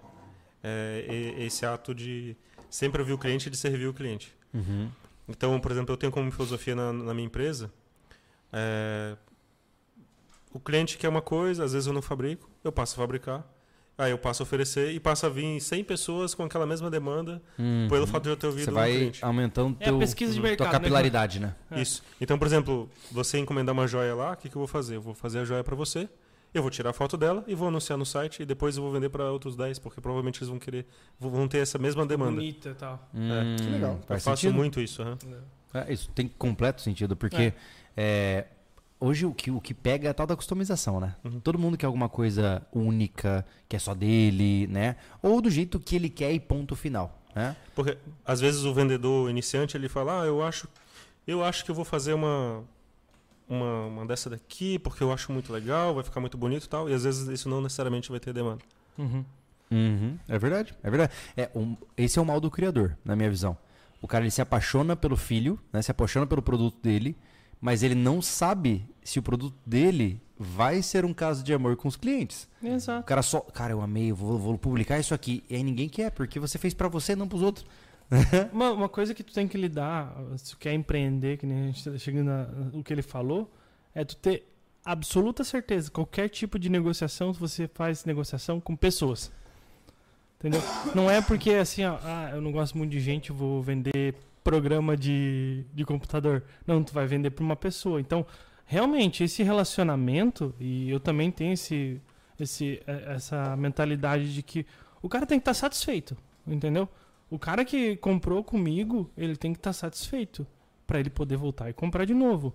É, 0.63 1.35
esse 1.39 1.65
ato 1.65 1.95
de 1.95 2.37
sempre 2.69 3.01
ouvir 3.01 3.15
o 3.15 3.19
cliente 3.19 3.49
e 3.49 3.51
de 3.51 3.57
servir 3.57 3.87
o 3.87 3.95
cliente. 3.95 4.37
Uhum. 4.53 4.91
Então, 5.27 5.59
por 5.59 5.73
exemplo, 5.73 5.95
eu 5.95 5.97
tenho 5.97 6.13
como 6.13 6.31
filosofia 6.31 6.75
na, 6.75 6.93
na 6.93 7.15
minha 7.15 7.27
empresa, 7.27 7.73
é, 8.53 9.17
o 10.53 10.61
cliente 10.61 10.99
quer 10.99 11.09
uma 11.09 11.23
coisa, 11.23 11.65
às 11.65 11.73
vezes 11.73 11.87
eu 11.87 11.95
não 11.95 12.03
fabrico, 12.03 12.51
eu 12.63 12.71
passo 12.71 12.95
a 12.95 12.99
fabricar, 12.99 13.47
aí 14.03 14.11
eu 14.11 14.19
passo 14.19 14.43
a 14.43 14.45
oferecer 14.45 14.93
e 14.93 15.01
passa 15.01 15.27
a 15.27 15.31
vir 15.31 15.61
100 15.61 15.85
pessoas 15.85 16.35
com 16.35 16.43
aquela 16.45 16.67
mesma 16.67 16.91
demanda 16.91 17.41
Uhum. 17.59 17.87
pelo 17.89 18.07
fato 18.07 18.25
de 18.25 18.31
eu 18.31 18.37
ter 18.37 18.47
ouvido 18.47 18.65
Você 18.67 18.71
vai 18.71 18.91
cliente. 18.93 19.25
aumentando 19.25 19.77
É 19.81 19.85
a 19.85 19.89
teu, 19.89 19.99
pesquisa 19.99 20.33
de 20.33 20.41
tua 20.41 20.49
mercado, 20.49 20.67
né, 20.67 20.73
capilaridade, 20.73 21.41
né? 21.41 21.55
É. 21.71 21.81
Isso. 21.81 22.03
Então, 22.21 22.39
por 22.39 22.47
exemplo, 22.47 22.89
você 23.11 23.39
encomendar 23.39 23.73
uma 23.73 23.87
joia 23.87 24.15
lá, 24.15 24.33
o 24.33 24.37
que, 24.37 24.49
que 24.49 24.57
eu 24.57 24.61
vou 24.61 24.69
fazer? 24.69 24.97
Eu 24.97 25.01
vou 25.03 25.15
fazer 25.15 25.39
a 25.41 25.45
joia 25.45 25.63
para 25.65 25.75
você, 25.77 26.09
eu 26.55 26.61
vou 26.61 26.71
tirar 26.71 26.91
a 26.91 26.93
foto 26.93 27.17
dela 27.17 27.43
e 27.47 27.55
vou 27.55 27.69
anunciar 27.69 27.97
no 27.99 28.05
site 28.05 28.43
e 28.43 28.45
depois 28.47 28.77
eu 28.77 28.83
vou 28.83 28.93
vender 28.93 29.09
para 29.09 29.31
outros 29.31 29.57
10, 29.57 29.79
porque 29.79 30.01
provavelmente 30.01 30.39
eles 30.39 30.49
vão 30.49 30.59
querer, 30.59 30.87
vão 31.19 31.49
ter 31.49 31.59
essa 31.59 31.79
mesma 31.79 32.05
demanda. 32.05 32.33
Bonita 32.33 32.69
e 32.71 32.75
tal. 32.75 33.09
Hum, 33.15 33.57
Que 33.57 33.71
legal. 33.71 33.93
Eu 34.01 34.07
Faz 34.07 34.25
faço 34.25 34.43
sentido? 34.43 34.57
muito 34.57 34.81
isso. 34.81 35.01
aham. 35.03 35.17
É, 35.75 35.91
isso 35.93 36.11
tem 36.11 36.29
completo 36.29 36.83
sentido, 36.83 37.17
porque 37.17 37.55
é, 37.97 38.45
hoje 39.03 39.27
o 39.27 39.35
que, 39.35 39.51
o 39.51 39.61
que 39.61 39.75
pega 39.75 40.07
é 40.09 40.11
a 40.11 40.15
tal 40.15 40.27
da 40.27 40.37
customização, 40.37 41.01
né? 41.01 41.17
Uhum. 41.25 41.41
Todo 41.41 41.59
mundo 41.59 41.77
quer 41.77 41.87
alguma 41.87 42.09
coisa 42.09 42.65
única, 42.73 43.45
que 43.69 43.75
é 43.75 43.79
só 43.79 43.95
dele, 43.95 44.67
né? 44.69 44.97
Ou 45.21 45.43
do 45.43 45.51
jeito 45.51 45.81
que 45.81 45.97
ele 45.97 46.09
quer 46.09 46.33
e 46.33 46.39
ponto 46.39 46.77
final, 46.77 47.21
né? 47.35 47.57
Porque 47.75 47.99
às 48.25 48.41
vezes 48.41 48.65
o 48.65 48.73
vendedor 48.73 49.29
iniciante 49.29 49.77
ele 49.77 49.89
fala, 49.89 50.23
ah, 50.23 50.27
eu 50.27 50.43
acho, 50.43 50.69
eu 51.27 51.43
acho 51.45 51.65
que 51.65 51.71
eu 51.71 51.75
vou 51.75 51.85
fazer 51.85 52.13
uma, 52.15 52.63
uma, 53.49 53.87
uma 53.87 54.07
dessa 54.07 54.31
daqui 54.31 54.79
porque 54.79 55.03
eu 55.03 55.13
acho 55.13 55.33
muito 55.33 55.53
legal, 55.53 55.95
vai 55.95 56.05
ficar 56.05 56.21
muito 56.21 56.39
bonito 56.39 56.65
e 56.65 56.69
tal. 56.69 56.89
E 56.89 56.95
às 56.95 57.03
vezes 57.05 57.27
isso 57.29 57.49
não 57.49 57.61
necessariamente 57.61 58.09
vai 58.11 58.21
ter 58.21 58.33
demanda. 58.33 58.63
Uhum. 58.97 59.25
Uhum, 59.71 60.19
é 60.29 60.39
verdade, 60.39 60.75
é 60.83 60.91
verdade. 60.91 61.13
É, 61.37 61.51
um- 61.55 61.77
esse 61.97 62.19
é 62.19 62.23
o 62.23 62.27
mal 62.27 62.39
do 62.41 62.51
criador, 62.51 62.97
na 63.05 63.17
minha 63.17 63.31
visão. 63.31 63.57
O 64.03 64.07
cara 64.09 64.23
ele 64.25 64.31
se 64.31 64.43
apaixona 64.43 64.95
pelo 64.95 65.17
filho, 65.17 65.59
né? 65.73 65.81
Se 65.81 65.91
apaixona 65.91 66.27
pelo 66.27 66.43
produto 66.43 66.77
dele, 66.83 67.17
mas 67.63 67.85
ele 67.85 67.95
não 67.95 68.21
sabe 68.21 68.85
se 69.05 69.21
o 69.21 69.23
produto 69.23 69.57
dele 69.65 70.21
vai 70.37 70.83
ser 70.83 71.05
um 71.05 71.15
caso 71.15 71.45
de 71.45 71.55
amor 71.55 71.77
com 71.77 71.87
os 71.87 71.95
clientes. 71.95 72.49
O 72.61 72.67
Exato. 72.67 73.07
cara 73.07 73.23
só, 73.23 73.41
cara, 73.41 73.73
eu 73.73 73.81
amei, 73.81 74.11
eu 74.11 74.17
vou, 74.17 74.37
vou 74.37 74.59
publicar 74.59 74.99
isso 74.99 75.15
aqui. 75.15 75.45
E 75.49 75.55
aí 75.55 75.63
ninguém 75.63 75.89
quer, 75.89 76.11
porque 76.11 76.41
você 76.41 76.59
fez 76.59 76.75
pra 76.75 76.89
você, 76.89 77.15
não 77.15 77.29
pros 77.29 77.41
outros. 77.41 77.65
Uma, 78.53 78.73
uma 78.73 78.89
coisa 78.91 79.15
que 79.15 79.23
tu 79.23 79.33
tem 79.33 79.49
que 79.49 79.57
lidar, 79.57 80.15
se 80.37 80.51
tu 80.51 80.59
quer 80.59 80.75
empreender, 80.75 81.39
que 81.39 81.47
nem 81.47 81.63
a 81.63 81.67
gente 81.69 81.83
tá 81.83 81.97
chegando 81.97 82.27
na, 82.27 82.47
o 82.75 82.83
que 82.83 82.93
ele 82.93 83.01
falou, 83.01 83.51
é 83.95 84.05
tu 84.05 84.17
ter 84.17 84.47
absoluta 84.85 85.43
certeza. 85.45 85.91
Qualquer 85.91 86.29
tipo 86.29 86.59
de 86.59 86.69
negociação, 86.69 87.33
você 87.33 87.67
faz 87.73 88.05
negociação 88.05 88.61
com 88.61 88.77
pessoas. 88.77 89.33
Entendeu? 90.39 90.61
Não 90.95 91.11
é 91.11 91.23
porque 91.23 91.53
assim, 91.53 91.85
ó, 91.85 91.97
ah, 92.03 92.33
eu 92.35 92.43
não 92.43 92.53
gosto 92.53 92.77
muito 92.77 92.91
de 92.91 93.01
gente, 93.01 93.31
eu 93.31 93.37
vou 93.37 93.63
vender 93.63 94.15
programa 94.43 94.97
de, 94.97 95.65
de 95.73 95.85
computador. 95.85 96.43
Não, 96.67 96.83
tu 96.83 96.93
vai 96.93 97.07
vender 97.07 97.31
para 97.31 97.45
uma 97.45 97.57
pessoa. 97.57 98.01
Então, 98.01 98.27
realmente, 98.65 99.25
esse 99.25 99.43
relacionamento, 99.43 100.55
e 100.59 100.91
eu 100.91 101.01
também 101.01 101.31
tenho 101.31 101.53
esse, 101.53 102.01
esse, 102.39 102.83
eh, 102.87 103.15
essa 103.15 103.57
mentalidade 103.57 104.35
de 104.35 104.43
que 104.43 104.67
o 105.01 105.09
cara 105.09 105.27
tem 105.27 105.39
que 105.39 105.43
estar 105.43 105.55
satisfeito, 105.55 106.17
entendeu? 106.47 106.89
O 107.31 107.39
cara 107.39 107.65
que 107.65 107.97
comprou 107.97 108.45
comigo, 108.45 109.11
ele 109.17 109.37
tem 109.37 109.53
que 109.53 109.59
estar 109.59 109.73
satisfeito 109.73 110.47
para 110.87 111.01
ele 111.01 111.11
poder 111.11 111.37
voltar 111.37 111.71
e 111.71 111.73
comprar 111.73 112.05
de 112.05 112.15
novo. 112.15 112.55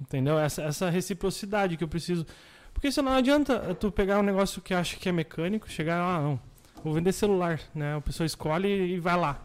Entendeu? 0.00 0.38
Essa, 0.38 0.62
essa 0.62 0.90
reciprocidade 0.90 1.76
que 1.76 1.84
eu 1.84 1.88
preciso. 1.88 2.26
Porque 2.74 2.92
senão 2.92 3.12
não 3.12 3.18
adianta 3.18 3.74
tu 3.74 3.90
pegar 3.90 4.18
um 4.18 4.22
negócio 4.22 4.60
que 4.60 4.74
acha 4.74 4.96
que 4.96 5.08
é 5.08 5.12
mecânico, 5.12 5.70
chegar 5.70 5.98
ah, 5.98 6.20
não, 6.20 6.40
vou 6.84 6.92
vender 6.92 7.12
celular, 7.12 7.60
né? 7.74 7.96
A 7.96 8.00
pessoa 8.00 8.26
escolhe 8.26 8.68
e 8.68 9.00
vai 9.00 9.16
lá. 9.16 9.40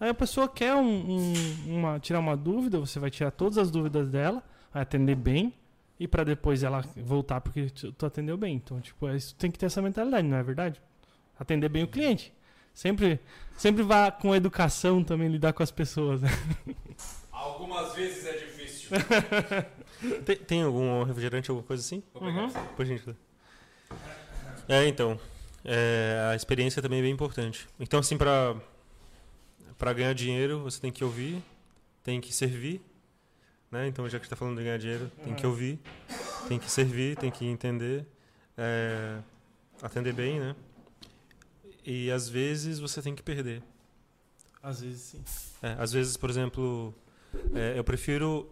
Aí 0.00 0.08
a 0.08 0.14
pessoa 0.14 0.48
quer 0.48 0.74
um, 0.74 0.82
um- 0.86 1.32
uma, 1.66 1.98
tirar 1.98 2.20
uma 2.20 2.36
dúvida, 2.36 2.78
você 2.78 2.98
vai 2.98 3.10
tirar 3.10 3.30
todas 3.30 3.58
as 3.58 3.70
dúvidas 3.70 4.08
dela, 4.10 4.42
vai 4.72 4.82
atender 4.82 5.14
bem, 5.16 5.52
e 5.98 6.06
para 6.06 6.22
depois 6.24 6.62
ela 6.62 6.82
voltar 6.96 7.40
porque 7.40 7.68
tu, 7.70 7.92
tu 7.92 8.06
atendeu 8.06 8.36
bem. 8.36 8.54
Então, 8.56 8.80
tipo, 8.80 9.08
é 9.08 9.16
isso 9.16 9.34
tem 9.34 9.50
que 9.50 9.58
ter 9.58 9.66
essa 9.66 9.82
mentalidade, 9.82 10.26
não 10.28 10.36
é 10.36 10.42
verdade? 10.42 10.80
Atender 11.38 11.68
bem 11.68 11.82
o 11.84 11.88
cliente. 11.88 12.32
Sempre, 12.72 13.18
sempre 13.56 13.82
vá 13.82 14.10
com 14.12 14.32
educação 14.36 15.02
também 15.02 15.28
lidar 15.28 15.52
com 15.52 15.62
as 15.64 15.70
pessoas. 15.72 16.20
Né? 16.22 16.28
Algumas 17.32 17.92
vezes 17.94 18.24
é 18.26 18.32
difícil. 18.36 18.90
Tem, 20.24 20.36
tem 20.36 20.62
algum 20.62 21.02
refrigerante, 21.02 21.50
alguma 21.50 21.66
coisa 21.66 21.82
assim? 21.82 22.04
Vou 22.14 22.22
pegar 22.22 22.38
Uhum. 22.42 22.46
essa. 22.46 22.60
Por 22.60 22.86
gentileza. 22.86 23.18
É, 24.68 24.86
então. 24.86 25.18
é, 25.64 26.28
a 26.30 26.36
experiência 26.36 26.80
também 26.80 27.00
é 27.00 27.02
bem 27.02 27.10
importante. 27.12 27.66
Então, 27.80 27.98
assim, 27.98 28.16
para 28.16 28.54
para 29.78 29.92
ganhar 29.92 30.12
dinheiro, 30.12 30.60
você 30.60 30.80
tem 30.80 30.90
que 30.90 31.04
ouvir, 31.04 31.42
tem 32.02 32.20
que 32.20 32.34
servir. 32.34 32.82
Né? 33.70 33.86
Então, 33.86 34.08
já 34.08 34.18
que 34.18 34.26
está 34.26 34.34
falando 34.34 34.58
de 34.58 34.64
ganhar 34.64 34.78
dinheiro, 34.78 35.10
tem 35.22 35.34
que 35.34 35.46
ouvir, 35.46 35.78
tem 36.48 36.58
que 36.58 36.70
servir, 36.70 37.16
tem 37.16 37.30
que 37.30 37.46
entender, 37.46 38.06
é, 38.56 39.20
atender 39.82 40.12
bem, 40.12 40.40
né? 40.40 40.56
E 41.84 42.10
às 42.10 42.28
vezes 42.28 42.78
você 42.78 43.00
tem 43.00 43.14
que 43.14 43.22
perder. 43.22 43.62
Às 44.62 44.80
vezes 44.80 45.00
sim. 45.00 45.22
É, 45.62 45.76
às 45.78 45.92
vezes, 45.92 46.16
por 46.16 46.28
exemplo, 46.28 46.94
é, 47.54 47.78
eu 47.78 47.84
prefiro 47.84 48.50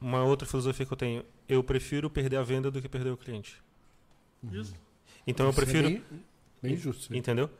uma 0.00 0.22
outra 0.22 0.46
filosofia 0.46 0.86
que 0.86 0.92
eu 0.92 0.96
tenho. 0.96 1.24
Eu 1.48 1.64
prefiro 1.64 2.08
perder 2.08 2.36
a 2.36 2.42
venda 2.42 2.70
do 2.70 2.80
que 2.80 2.88
perder 2.88 3.10
o 3.10 3.16
cliente. 3.16 3.60
Justo. 4.52 4.78
Então 5.26 5.46
eu 5.46 5.50
Isso 5.50 5.60
é 5.60 5.64
prefiro, 5.64 5.88
bem, 5.88 6.04
bem 6.62 6.76
justo. 6.76 7.14
entendeu? 7.14 7.50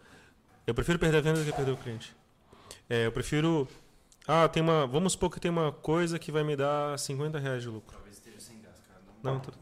Eu 0.66 0.74
prefiro 0.74 0.98
perder 0.98 1.18
a 1.18 1.20
venda 1.20 1.40
do 1.40 1.50
que 1.50 1.56
perder 1.56 1.72
o 1.72 1.76
cliente. 1.76 2.14
É, 2.88 3.06
eu 3.06 3.12
prefiro, 3.12 3.68
ah, 4.26 4.48
tem 4.48 4.62
uma, 4.62 4.86
vamos 4.86 5.12
supor 5.12 5.30
que 5.30 5.40
tem 5.40 5.50
uma 5.50 5.72
coisa 5.72 6.18
que 6.18 6.32
vai 6.32 6.44
me 6.44 6.56
dar 6.56 6.98
50 6.98 7.38
reais 7.38 7.62
de 7.62 7.68
lucro. 7.68 7.94
Talvez 7.94 8.16
esteja 8.16 8.40
sem 8.40 8.60
gás, 8.60 8.80
cara. 8.88 9.00
Não. 9.22 9.34
Não, 9.34 9.40
tudo. 9.40 9.58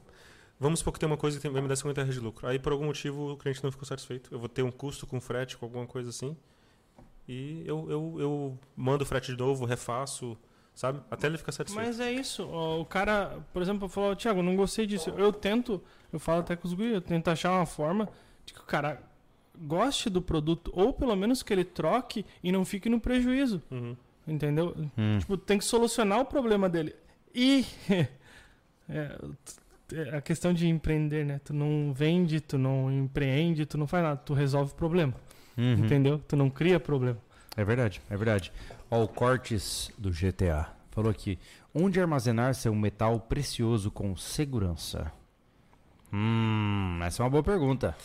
Vamos 0.59 0.79
supor 0.79 0.93
que 0.93 1.01
tem 1.01 1.07
uma 1.07 1.17
coisa 1.17 1.39
que 1.39 1.49
vai 1.49 1.61
me 1.61 1.69
dar 1.69 1.77
50 1.77 2.01
reais 2.03 2.15
de 2.15 2.21
lucro. 2.21 2.47
Aí 2.47 2.59
por 2.59 2.73
algum 2.73 2.87
motivo 2.87 3.33
o 3.33 3.37
cliente 3.37 3.63
não 3.63 3.71
ficou 3.71 3.85
satisfeito. 3.85 4.33
Eu 4.33 4.39
vou 4.39 4.49
ter 4.49 4.63
um 4.63 4.71
custo 4.71 5.07
com 5.07 5.21
frete, 5.21 5.57
com 5.57 5.67
alguma 5.67 5.87
coisa 5.87 6.11
assim. 6.11 6.37
E 7.29 7.63
eu, 7.67 7.91
eu, 7.91 8.17
eu 8.19 8.59
mando 8.77 9.03
o 9.03 9.07
frete 9.07 9.33
de 9.33 9.39
novo, 9.39 9.65
refaço, 9.65 10.37
sabe? 10.75 11.01
Até 11.11 11.27
ele 11.27 11.39
ficar 11.39 11.53
satisfeito. 11.53 11.85
Mas 11.85 12.01
é 12.01 12.13
isso. 12.13 12.45
O 12.45 12.85
cara, 12.85 13.39
por 13.53 13.61
exemplo, 13.63 13.89
falou, 13.89 14.15
Thiago, 14.15 14.43
não 14.43 14.57
gostei 14.57 14.87
disso. 14.87 15.11
Eu 15.11 15.33
tento, 15.33 15.83
eu 16.13 16.19
falo 16.19 16.41
até 16.41 16.55
com 16.55 16.69
os 16.69 16.75
guris, 16.75 16.95
eu 16.95 17.01
tento 17.01 17.29
achar 17.29 17.53
uma 17.53 17.67
forma 17.67 18.09
de 18.47 18.55
que 18.55 18.61
o 18.61 18.65
cara 18.65 19.03
goste 19.59 20.11
do 20.11 20.21
produto, 20.21 20.71
ou 20.75 20.93
pelo 20.93 21.15
menos 21.17 21.43
que 21.43 21.53
ele 21.53 21.65
troque 21.65 22.25
e 22.43 22.51
não 22.51 22.65
fique 22.65 22.89
no 22.89 23.01
prejuízo. 23.01 23.63
Uhum. 23.71 23.97
Entendeu? 24.27 24.75
Hum. 24.97 25.19
Tipo, 25.19 25.37
tem 25.37 25.59
que 25.59 25.65
solucionar 25.65 26.21
o 26.21 26.25
problema 26.25 26.69
dele. 26.69 26.95
E 27.35 27.65
é, 28.89 29.19
é 29.93 30.17
a 30.17 30.21
questão 30.21 30.53
de 30.53 30.67
empreender, 30.67 31.25
né? 31.25 31.41
Tu 31.45 31.53
não 31.53 31.93
vende, 31.93 32.41
tu 32.41 32.57
não 32.57 32.91
empreende, 32.91 33.67
tu 33.67 33.77
não 33.77 33.87
faz 33.87 34.03
nada, 34.03 34.17
tu 34.17 34.33
resolve 34.33 34.73
o 34.73 34.75
problema. 34.75 35.15
Uhum. 35.57 35.75
Entendeu? 35.75 36.19
Tu 36.27 36.37
não 36.37 36.49
cria 36.49 36.81
problema. 36.81 37.19
É 37.57 37.65
verdade, 37.65 38.01
é 38.11 38.17
verdade. 38.17 38.53
Ó, 38.91 39.05
o 39.05 39.09
Cortes 39.09 39.91
do 39.97 40.11
GTA 40.11 40.69
falou 40.91 41.11
aqui: 41.11 41.39
onde 41.75 42.01
armazenar 42.01 42.55
seu 42.55 42.75
metal 42.75 43.21
precioso 43.21 43.91
com 43.91 44.17
segurança? 44.17 45.13
Hum, 46.13 47.01
essa 47.03 47.23
é 47.23 47.25
uma 47.25 47.31
boa 47.31 47.43
pergunta. 47.43 47.97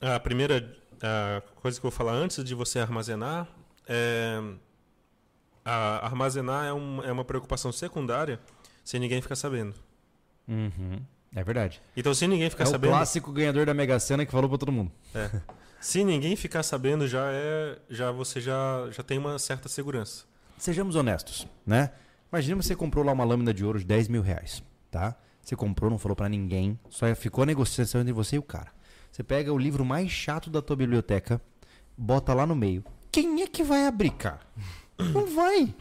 A 0.00 0.18
primeira 0.20 0.76
a 1.02 1.40
coisa 1.60 1.78
que 1.80 1.86
eu 1.86 1.90
vou 1.90 1.96
falar 1.96 2.12
antes 2.12 2.42
de 2.44 2.54
você 2.54 2.78
armazenar 2.78 3.48
é. 3.88 4.40
a- 5.64 6.04
armazenar 6.06 6.66
é, 6.66 6.72
um- 6.72 7.02
é 7.02 7.12
uma 7.12 7.24
preocupação 7.24 7.70
secundária 7.72 8.40
sem 8.84 8.98
ninguém 9.00 9.20
ficar 9.20 9.36
sabendo. 9.36 9.74
Uhum, 10.48 11.00
é 11.34 11.44
verdade. 11.44 11.80
Então, 11.96 12.12
se 12.14 12.26
ninguém 12.26 12.50
ficar 12.50 12.64
é 12.64 12.66
sabendo. 12.66 12.90
o 12.90 12.96
clássico 12.96 13.30
ganhador 13.32 13.66
da 13.66 13.74
Mega 13.74 13.98
Sena 14.00 14.24
que 14.26 14.32
falou 14.32 14.48
pra 14.48 14.58
todo 14.58 14.72
mundo. 14.72 14.90
Se 15.80 16.02
ninguém 16.04 16.34
ficar 16.36 16.62
sabendo, 16.62 17.06
já 17.06 17.30
é. 17.30 17.78
Já 17.88 18.10
você 18.10 18.40
já, 18.40 18.88
já 18.90 19.02
tem 19.02 19.16
uma 19.18 19.38
certa 19.38 19.68
segurança. 19.68 20.24
Sejamos 20.58 20.96
honestos, 20.96 21.46
né? 21.64 21.90
Imagina 22.30 22.60
você 22.62 22.76
comprou 22.76 23.04
lá 23.04 23.12
uma 23.12 23.24
lâmina 23.24 23.52
de 23.54 23.64
ouro 23.64 23.78
de 23.78 23.84
10 23.86 24.08
mil 24.08 24.20
reais, 24.22 24.62
tá? 24.90 25.16
Você 25.42 25.56
comprou, 25.56 25.90
não 25.90 25.98
falou 25.98 26.14
pra 26.14 26.28
ninguém, 26.28 26.78
só 26.90 27.12
ficou 27.14 27.42
a 27.42 27.46
negociação 27.46 28.00
entre 28.02 28.12
você 28.12 28.36
e 28.36 28.38
o 28.38 28.42
cara. 28.42 28.70
Você 29.20 29.24
pega 29.24 29.52
o 29.52 29.58
livro 29.58 29.84
mais 29.84 30.10
chato 30.10 30.48
da 30.48 30.62
tua 30.62 30.74
biblioteca, 30.74 31.42
bota 31.94 32.32
lá 32.32 32.46
no 32.46 32.56
meio. 32.56 32.82
Quem 33.12 33.42
é 33.42 33.46
que 33.46 33.62
vai 33.62 33.86
abrir, 33.86 34.12
cara? 34.12 34.40
Não 34.98 35.26
vai. 35.26 35.74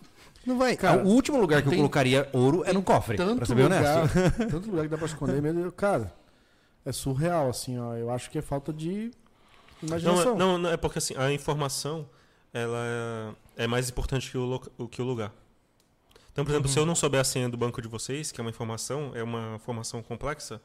Não 0.46 0.58
vai. 0.58 0.76
Cara, 0.76 1.06
o 1.06 1.08
último 1.08 1.40
lugar 1.40 1.62
que 1.62 1.70
eu 1.70 1.74
colocaria 1.74 2.28
ouro 2.34 2.66
é 2.66 2.74
no 2.74 2.84
cofre, 2.84 3.16
pra 3.16 3.26
Tanto 3.26 3.46
ser 3.46 3.56
bem 3.56 3.64
lugar, 3.64 3.98
honesto. 3.98 4.14
tanto 4.52 4.70
lugar 4.70 4.84
que 4.84 4.90
dá 4.90 4.98
pra 4.98 5.06
esconder, 5.06 5.42
Deus, 5.42 5.74
cara. 5.74 6.14
É 6.84 6.92
surreal, 6.92 7.50
assim, 7.50 7.80
ó. 7.80 7.96
Eu 7.96 8.12
acho 8.12 8.30
que 8.30 8.38
é 8.38 8.42
falta 8.42 8.74
de 8.74 9.10
Não, 9.82 9.88
imaginação. 9.88 10.34
é, 10.34 10.38
não, 10.38 10.58
não, 10.58 10.70
é 10.72 10.76
porque 10.76 10.98
assim, 10.98 11.16
a 11.16 11.32
informação 11.32 12.10
ela 12.54 13.36
é, 13.56 13.64
é 13.64 13.68
mais 13.68 13.90
importante 13.90 14.30
que 14.30 14.38
o, 14.38 14.60
que 14.90 15.02
o 15.02 15.06
lugar. 15.06 15.32
Então, 16.34 16.44
por 16.44 16.52
exemplo, 16.52 16.68
se 16.68 16.78
eu 16.78 16.86
não 16.86 16.94
souber 16.94 17.22
a 17.22 17.24
senha 17.24 17.48
do 17.48 17.56
banco 17.56 17.82
de 17.82 17.88
vocês, 17.88 18.34
que 18.34 18.42
é 18.42 18.44
uma 18.44 18.50
informação, 18.50 19.14
é 19.16 19.24
uma 19.24 19.56
informação 19.56 20.04
complexa, 20.04 20.62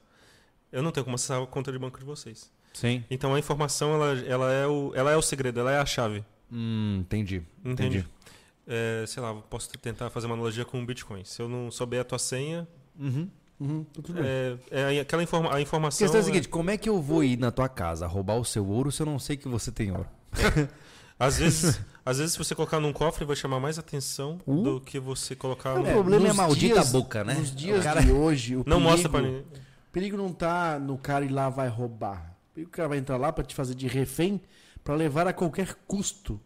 eu 0.73 0.83
não 0.83 0.91
tenho 0.91 1.05
como 1.05 1.15
acessar 1.15 1.41
a 1.41 1.47
conta 1.47 1.71
de 1.71 1.79
banco 1.79 2.01
de 2.01 2.05
vocês. 2.05 2.53
Sim. 2.75 3.03
Então 3.11 3.35
a 3.35 3.39
informação 3.39 3.95
ela, 3.95 4.19
ela, 4.27 4.53
é, 4.53 4.67
o, 4.67 4.93
ela 4.95 5.11
é 5.13 5.17
o 5.17 5.23
segredo, 5.23 5.61
ela 5.61 5.73
é 5.73 5.79
a 5.79 5.87
chave. 5.87 6.23
Hum, 6.53 6.99
entendi. 7.01 7.43
Entendi. 7.65 8.05
É, 8.67 9.05
sei 9.07 9.23
lá, 9.23 9.31
eu 9.31 9.37
posso 9.49 9.71
tentar 9.79 10.11
fazer 10.11 10.27
uma 10.27 10.35
analogia 10.35 10.65
com 10.65 10.83
o 10.83 10.85
Bitcoin. 10.85 11.25
Se 11.25 11.41
eu 11.41 11.49
não 11.49 11.71
souber 11.71 12.01
a 12.01 12.05
tua 12.05 12.19
senha, 12.19 12.69
Uhum. 12.99 13.29
Uhum, 13.61 13.85
tá 13.85 14.03
tudo 14.03 14.15
bem. 14.15 14.25
é, 14.25 14.57
é 14.97 15.01
aquela 15.01 15.23
informa 15.23 15.51
a 15.51 15.57
A 15.57 15.61
informação. 15.61 15.99
questão 15.99 16.19
é 16.19 16.21
a 16.21 16.23
é- 16.23 16.27
seguinte, 16.27 16.49
como 16.49 16.71
é 16.71 16.77
que 16.77 16.89
eu 16.89 17.01
vou 17.01 17.23
ir 17.23 17.39
na 17.39 17.51
tua 17.53 17.69
casa 17.69 18.07
roubar 18.07 18.37
o 18.37 18.45
seu 18.45 18.67
ouro 18.67 18.91
se 18.93 19.01
eu 19.01 19.07
não 19.07 19.19
sei 19.19 19.37
que 19.37 19.47
você 19.49 19.71
tem 19.71 19.91
ouro? 19.93 20.07
Às 21.17 21.39
vezes, 21.39 21.81
às 22.05 22.19
vezes, 22.19 22.33
se 22.33 22.39
você 22.39 22.57
colocar 22.57 22.81
num 22.81 22.93
cofre, 22.93 23.25
vai 23.25 23.37
chamar 23.37 23.61
mais 23.61 23.79
atenção 23.79 24.41
Uh. 24.45 24.63
do 24.63 24.81
que 24.81 24.99
você 24.99 25.37
colocar 25.37 25.75
O 25.75 25.79
no. 25.79 25.85
problema 25.93 26.27
é 26.27 26.31
a 26.31 26.35
maldita 26.35 26.75
dias- 26.75 26.91
boca, 26.91 27.23
né? 27.23 27.35
Nos 27.35 27.55
dias 27.55 27.79
O 27.79 27.83
cara- 27.85 28.01
de 28.03 28.11
hoje, 28.13 28.57
o 28.57 28.65
Não 28.67 28.79
perigo, 28.83 28.91
mostra 28.91 29.23
ninguém. 29.23 29.41
o 29.41 29.93
perigo 29.93 30.17
não 30.17 30.33
tá 30.33 30.77
no 30.81 30.99
cara 30.99 31.25
ir 31.25 31.29
lá 31.31 31.49
vai 31.49 31.69
roubar. 31.69 32.34
O 32.57 32.69
cara 32.69 32.89
vai 32.89 32.99
entrar 32.99 33.17
lá 33.17 33.33
pra 33.33 33.45
te 33.45 33.55
fazer 33.55 33.75
de 33.75 33.87
refém 33.87 34.41
pra 34.83 34.95
levar 34.95 35.27
a 35.27 35.33
qualquer 35.33 35.75
custo 35.87 36.41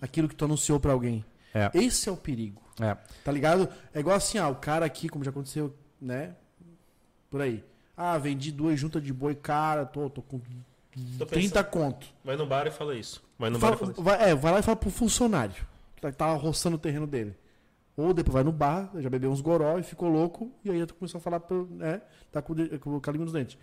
aquilo 0.00 0.28
que 0.28 0.34
tu 0.36 0.44
anunciou 0.44 0.78
pra 0.78 0.92
alguém. 0.92 1.24
É. 1.54 1.70
Esse 1.74 2.08
é 2.08 2.12
o 2.12 2.16
perigo. 2.16 2.62
É. 2.80 2.96
Tá 3.24 3.32
ligado? 3.32 3.68
É 3.92 4.00
igual 4.00 4.16
assim, 4.16 4.38
ah, 4.38 4.48
o 4.48 4.54
cara 4.56 4.86
aqui, 4.86 5.08
como 5.08 5.24
já 5.24 5.30
aconteceu, 5.30 5.74
né? 6.00 6.34
Por 7.28 7.40
aí. 7.42 7.64
Ah, 7.96 8.16
vendi 8.16 8.50
duas 8.52 8.78
juntas 8.78 9.02
de 9.02 9.12
boi, 9.12 9.34
cara, 9.34 9.84
tô, 9.84 10.08
tô 10.08 10.22
com 10.22 10.40
Tô 11.18 11.26
30 11.26 11.62
conto. 11.64 12.06
Vai 12.24 12.36
no 12.36 12.46
bar 12.46 12.66
e 12.66 12.70
fala 12.70 12.94
isso. 12.96 13.22
Vai 13.38 13.50
no 13.50 13.58
bar 13.58 13.76
Fala- 13.76 13.76
e 13.76 13.78
fala 13.78 13.92
isso. 13.92 14.02
vai, 14.02 14.30
é, 14.30 14.34
vai 14.34 14.52
lá 14.52 14.58
e 14.58 14.62
fala 14.62 14.76
pro 14.76 14.90
funcionário 14.90 15.54
que 15.94 16.02
tá, 16.02 16.10
tá 16.12 16.32
roçando 16.34 16.76
o 16.76 16.78
terreno 16.78 17.06
dele. 17.06 17.36
Ou 17.96 18.14
depois 18.14 18.32
vai 18.32 18.42
no 18.44 18.52
bar, 18.52 18.90
já 18.98 19.10
bebeu 19.10 19.30
uns 19.30 19.40
goró 19.40 19.78
e 19.78 19.82
ficou 19.82 20.08
louco, 20.08 20.50
e 20.64 20.70
aí 20.70 20.86
tu 20.86 20.94
começou 20.94 21.18
a 21.18 21.20
falar, 21.20 21.40
pro, 21.40 21.66
né? 21.70 22.00
Tá 22.32 22.40
com, 22.40 22.54
com 22.78 22.96
o 22.96 23.00
calinho 23.00 23.24
nos 23.24 23.32
dentes. 23.32 23.58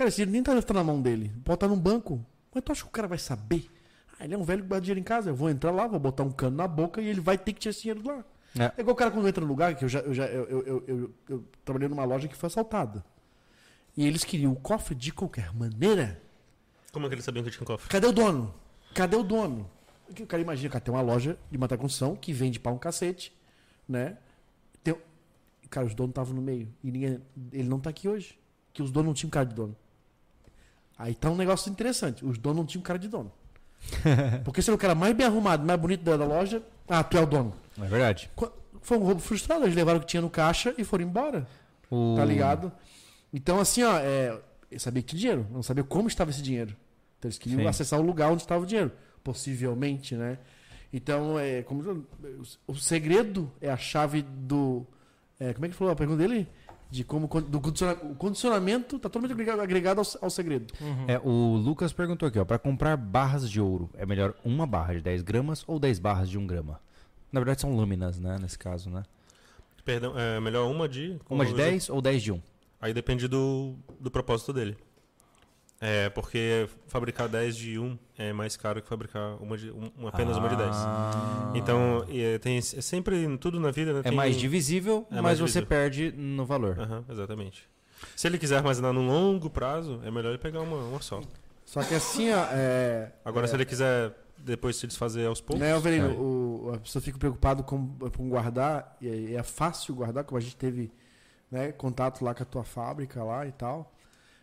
Cara, 0.00 0.08
esse 0.08 0.16
dinheiro 0.16 0.32
nem 0.32 0.42
tá, 0.42 0.62
tá 0.62 0.72
na 0.72 0.82
mão 0.82 0.98
dele. 1.02 1.30
Bota 1.44 1.68
num 1.68 1.78
banco. 1.78 2.24
Mas 2.54 2.64
tu 2.64 2.72
acha 2.72 2.80
que 2.84 2.88
o 2.88 2.90
cara 2.90 3.06
vai 3.06 3.18
saber? 3.18 3.68
Ah, 4.18 4.24
ele 4.24 4.32
é 4.32 4.38
um 4.38 4.42
velho 4.42 4.62
que 4.62 4.68
guarda 4.70 4.82
dinheiro 4.82 4.98
em 4.98 5.04
casa. 5.04 5.28
Eu 5.28 5.34
vou 5.34 5.50
entrar 5.50 5.70
lá, 5.72 5.86
vou 5.86 6.00
botar 6.00 6.22
um 6.22 6.30
cano 6.30 6.56
na 6.56 6.66
boca 6.66 7.02
e 7.02 7.06
ele 7.06 7.20
vai 7.20 7.36
ter 7.36 7.52
que 7.52 7.60
tirar 7.60 7.70
esse 7.72 7.82
dinheiro 7.82 8.02
lá. 8.08 8.24
É. 8.58 8.64
É, 8.78 8.80
igual 8.80 8.94
o 8.94 8.96
cara 8.96 9.10
quando 9.10 9.28
entra 9.28 9.42
no 9.44 9.46
lugar, 9.46 9.74
que 9.76 9.84
eu 9.84 9.90
já, 9.90 9.98
eu, 9.98 10.14
já 10.14 10.24
eu, 10.24 10.44
eu, 10.48 10.62
eu, 10.66 10.84
eu- 10.86 11.14
eu 11.28 11.44
trabalhei 11.66 11.86
numa 11.86 12.02
loja 12.04 12.28
que 12.28 12.34
foi 12.34 12.46
assaltada. 12.46 13.04
E 13.94 14.06
eles 14.06 14.24
queriam 14.24 14.52
o 14.52 14.56
cofre 14.56 14.94
de 14.94 15.12
qualquer 15.12 15.54
maneira. 15.54 16.18
Como 16.94 17.04
é 17.04 17.08
que 17.10 17.16
eles 17.16 17.24
sabiam 17.26 17.44
que 17.44 17.50
tinha 17.50 17.62
um 17.62 17.66
cofre? 17.66 17.90
Cadê 17.90 18.06
o 18.06 18.12
dono? 18.12 18.54
Cadê 18.94 19.16
o 19.16 19.22
dono? 19.22 19.70
O 20.08 20.26
cara 20.26 20.42
imagina, 20.42 20.70
cara, 20.70 20.80
tem 20.82 20.94
uma 20.94 21.02
loja 21.02 21.38
de 21.50 21.58
de 21.58 21.76
construção 21.76 22.16
que 22.16 22.32
vende 22.32 22.58
pra 22.58 22.72
um 22.72 22.78
cacete, 22.78 23.36
né? 23.86 24.16
Tem... 24.82 24.96
Cara, 25.68 25.86
os 25.86 25.94
donos 25.94 26.12
estavam 26.12 26.32
no 26.34 26.40
meio. 26.40 26.72
E 26.82 26.90
ninguém... 26.90 27.20
ele 27.52 27.68
não 27.68 27.78
tá 27.78 27.90
aqui 27.90 28.08
hoje. 28.08 28.38
Que 28.72 28.82
os 28.82 28.90
donos 28.90 29.08
não 29.08 29.14
tinham 29.14 29.28
cara 29.30 29.44
de 29.44 29.54
dono. 29.54 29.76
Aí 31.00 31.14
tá 31.14 31.30
um 31.30 31.36
negócio 31.36 31.70
interessante. 31.70 32.22
Os 32.22 32.36
donos 32.36 32.58
não 32.58 32.66
tinham 32.66 32.82
cara 32.82 32.98
de 32.98 33.08
dono. 33.08 33.32
Porque 34.44 34.60
se 34.60 34.68
era 34.68 34.74
o 34.74 34.78
cara 34.78 34.94
mais 34.94 35.16
bem 35.16 35.26
arrumado, 35.26 35.64
mais 35.64 35.80
bonito 35.80 36.02
da, 36.02 36.14
loja, 36.26 36.62
ah, 36.86 37.02
tu 37.02 37.16
é 37.16 37.22
o 37.22 37.26
dono. 37.26 37.54
É 37.78 37.86
verdade. 37.86 38.30
Foi 38.82 38.98
um 38.98 39.02
roubo 39.02 39.18
frustrado. 39.18 39.64
Eles 39.64 39.74
levaram 39.74 39.98
o 39.98 40.02
que 40.02 40.06
tinha 40.06 40.20
no 40.20 40.28
caixa 40.28 40.74
e 40.76 40.84
foram 40.84 41.06
embora. 41.06 41.48
O... 41.90 42.16
Tá 42.18 42.24
ligado? 42.26 42.70
Então, 43.32 43.58
assim, 43.58 43.82
ó, 43.82 43.96
é, 43.96 44.38
eu 44.70 44.78
sabia 44.78 45.02
que 45.02 45.08
tinha 45.08 45.20
dinheiro, 45.20 45.46
não 45.50 45.62
sabia 45.62 45.82
como 45.82 46.06
estava 46.06 46.30
esse 46.30 46.42
dinheiro. 46.42 46.76
Então, 47.18 47.30
eles 47.30 47.38
queriam 47.38 47.62
Sim. 47.62 47.66
acessar 47.66 47.98
o 47.98 48.02
lugar 48.02 48.30
onde 48.30 48.42
estava 48.42 48.62
o 48.62 48.66
dinheiro, 48.66 48.92
possivelmente, 49.24 50.14
né? 50.14 50.36
Então, 50.92 51.38
é, 51.38 51.62
como, 51.62 52.06
o 52.66 52.74
segredo 52.74 53.50
é 53.58 53.70
a 53.70 53.76
chave 53.76 54.20
do. 54.20 54.86
é, 55.38 55.54
como 55.54 55.64
é 55.64 55.68
que 55.70 55.74
falou 55.74 55.92
a 55.92 55.96
pergunta 55.96 56.18
dele? 56.18 56.46
De 56.90 57.04
como 57.04 57.28
do 57.28 57.60
condiciona- 57.60 57.96
o 58.02 58.14
condicionamento 58.16 58.96
está 58.96 59.08
totalmente 59.08 59.30
agregado, 59.32 59.60
agregado 59.62 60.00
ao, 60.00 60.06
ao 60.22 60.30
segredo. 60.30 60.74
É, 61.06 61.20
o 61.22 61.56
Lucas 61.56 61.92
perguntou 61.92 62.26
aqui, 62.28 62.38
ó, 62.38 62.44
para 62.44 62.58
comprar 62.58 62.96
barras 62.96 63.48
de 63.48 63.60
ouro, 63.60 63.88
é 63.96 64.04
melhor 64.04 64.34
uma 64.44 64.66
barra 64.66 64.94
de 64.94 65.00
10 65.00 65.22
gramas 65.22 65.62
ou 65.68 65.78
10 65.78 65.98
barras 66.00 66.28
de 66.28 66.36
1 66.36 66.46
grama? 66.46 66.80
Na 67.30 67.38
verdade 67.38 67.60
são 67.60 67.76
lâminas, 67.76 68.18
né, 68.18 68.36
nesse 68.40 68.58
caso, 68.58 68.90
né? 68.90 69.04
Perdão, 69.84 70.18
é 70.18 70.40
melhor 70.40 70.68
uma 70.68 70.88
de. 70.88 71.16
Uma 71.30 71.44
de 71.44 71.52
eu- 71.52 71.56
10 71.56 71.88
ou 71.90 72.02
10 72.02 72.22
de 72.22 72.32
1? 72.32 72.40
Aí 72.80 72.92
depende 72.92 73.28
do, 73.28 73.74
do 74.00 74.10
propósito 74.10 74.52
dele. 74.52 74.76
É, 75.80 76.10
porque 76.10 76.68
fabricar 76.88 77.26
10 77.26 77.56
de 77.56 77.78
1 77.78 77.98
é 78.18 78.32
mais 78.34 78.54
caro 78.54 78.82
que 78.82 78.88
fabricar 78.88 79.42
uma 79.42 79.56
de, 79.56 79.70
um, 79.70 80.06
apenas 80.06 80.36
uma 80.36 80.48
de 80.48 80.56
10. 80.56 80.68
Ah. 80.72 81.52
Então, 81.54 82.04
e, 82.06 82.38
tem 82.38 82.58
é 82.58 82.60
sempre 82.60 83.38
tudo 83.38 83.58
na 83.58 83.70
vida, 83.70 83.94
né? 83.94 84.02
É 84.04 84.10
mais 84.10 84.36
divisível, 84.36 85.06
É 85.10 85.14
mas 85.14 85.22
mais 85.22 85.40
você 85.40 85.62
perde 85.62 86.12
no 86.12 86.44
valor. 86.44 86.78
Aham, 86.78 87.04
exatamente. 87.08 87.66
Se 88.14 88.26
ele 88.26 88.38
quiser 88.38 88.58
armazenar 88.58 88.92
no 88.92 89.00
longo 89.00 89.48
prazo, 89.48 90.00
é 90.04 90.10
melhor 90.10 90.30
ele 90.30 90.38
pegar 90.38 90.60
uma, 90.60 90.76
uma 90.76 91.00
só. 91.00 91.22
Só 91.64 91.82
que 91.82 91.94
assim, 91.94 92.30
ó, 92.30 92.44
é, 92.50 93.12
Agora, 93.24 93.46
se 93.46 93.54
ele 93.54 93.64
quiser 93.64 94.12
depois 94.36 94.76
se 94.76 94.86
desfazer 94.86 95.26
aos 95.26 95.40
poucos, 95.40 95.60
Né, 95.60 95.72
Avelino, 95.74 96.10
É. 96.10 96.12
o, 96.12 96.72
a 96.74 96.78
pessoa 96.78 97.00
fica 97.02 97.18
preocupada 97.18 97.62
com, 97.62 97.88
com 98.16 98.28
guardar, 98.28 98.96
e 99.00 99.34
é, 99.34 99.38
é 99.38 99.42
fácil 99.42 99.94
guardar, 99.94 100.24
como 100.24 100.36
a 100.36 100.40
gente 100.40 100.56
teve 100.56 100.90
né, 101.50 101.72
contato 101.72 102.24
lá 102.24 102.34
com 102.34 102.42
a 102.42 102.46
tua 102.46 102.64
fábrica 102.64 103.22
lá 103.22 103.46
e 103.46 103.52
tal. 103.52 103.92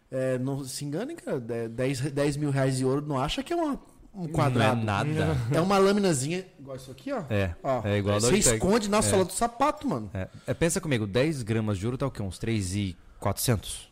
É, 0.09 0.37
não 0.37 0.63
se 0.63 0.85
enganem, 0.85 1.15
cara, 1.15 1.39
de- 1.39 1.67
10, 1.67 2.11
10 2.11 2.37
mil 2.37 2.49
reais 2.49 2.77
de 2.77 2.85
ouro, 2.85 3.05
não 3.05 3.19
acha 3.19 3.43
que 3.43 3.51
é 3.51 3.55
uma, 3.55 3.79
um 4.13 4.27
quadrado. 4.27 4.75
Não 4.77 4.81
é 4.99 5.03
nada. 5.03 5.37
É 5.53 5.59
uma 5.59 5.77
laminazinha, 5.77 6.45
igual 6.57 6.77
isso 6.77 6.89
aqui, 6.91 7.11
ó. 7.11 7.23
É, 7.29 7.53
Ó, 7.61 7.81
é 7.85 7.97
igual 7.97 8.19
Você 8.21 8.37
esconde 8.37 8.89
na 8.89 8.99
É. 8.99 9.01
sola 9.01 9.25
do 9.25 9.33
sapato, 9.33 9.85
mano. 9.87 10.09
É, 10.13 10.29
é, 10.47 10.53
pensa 10.53 10.79
comigo, 10.79 11.05
10 11.05 11.43
gramas 11.43 11.77
de 11.77 11.85
ouro 11.85 11.97
tá 11.97 12.07
o 12.07 12.11
quê? 12.11 12.21
Uns 12.21 12.37
3,400? 12.39 13.91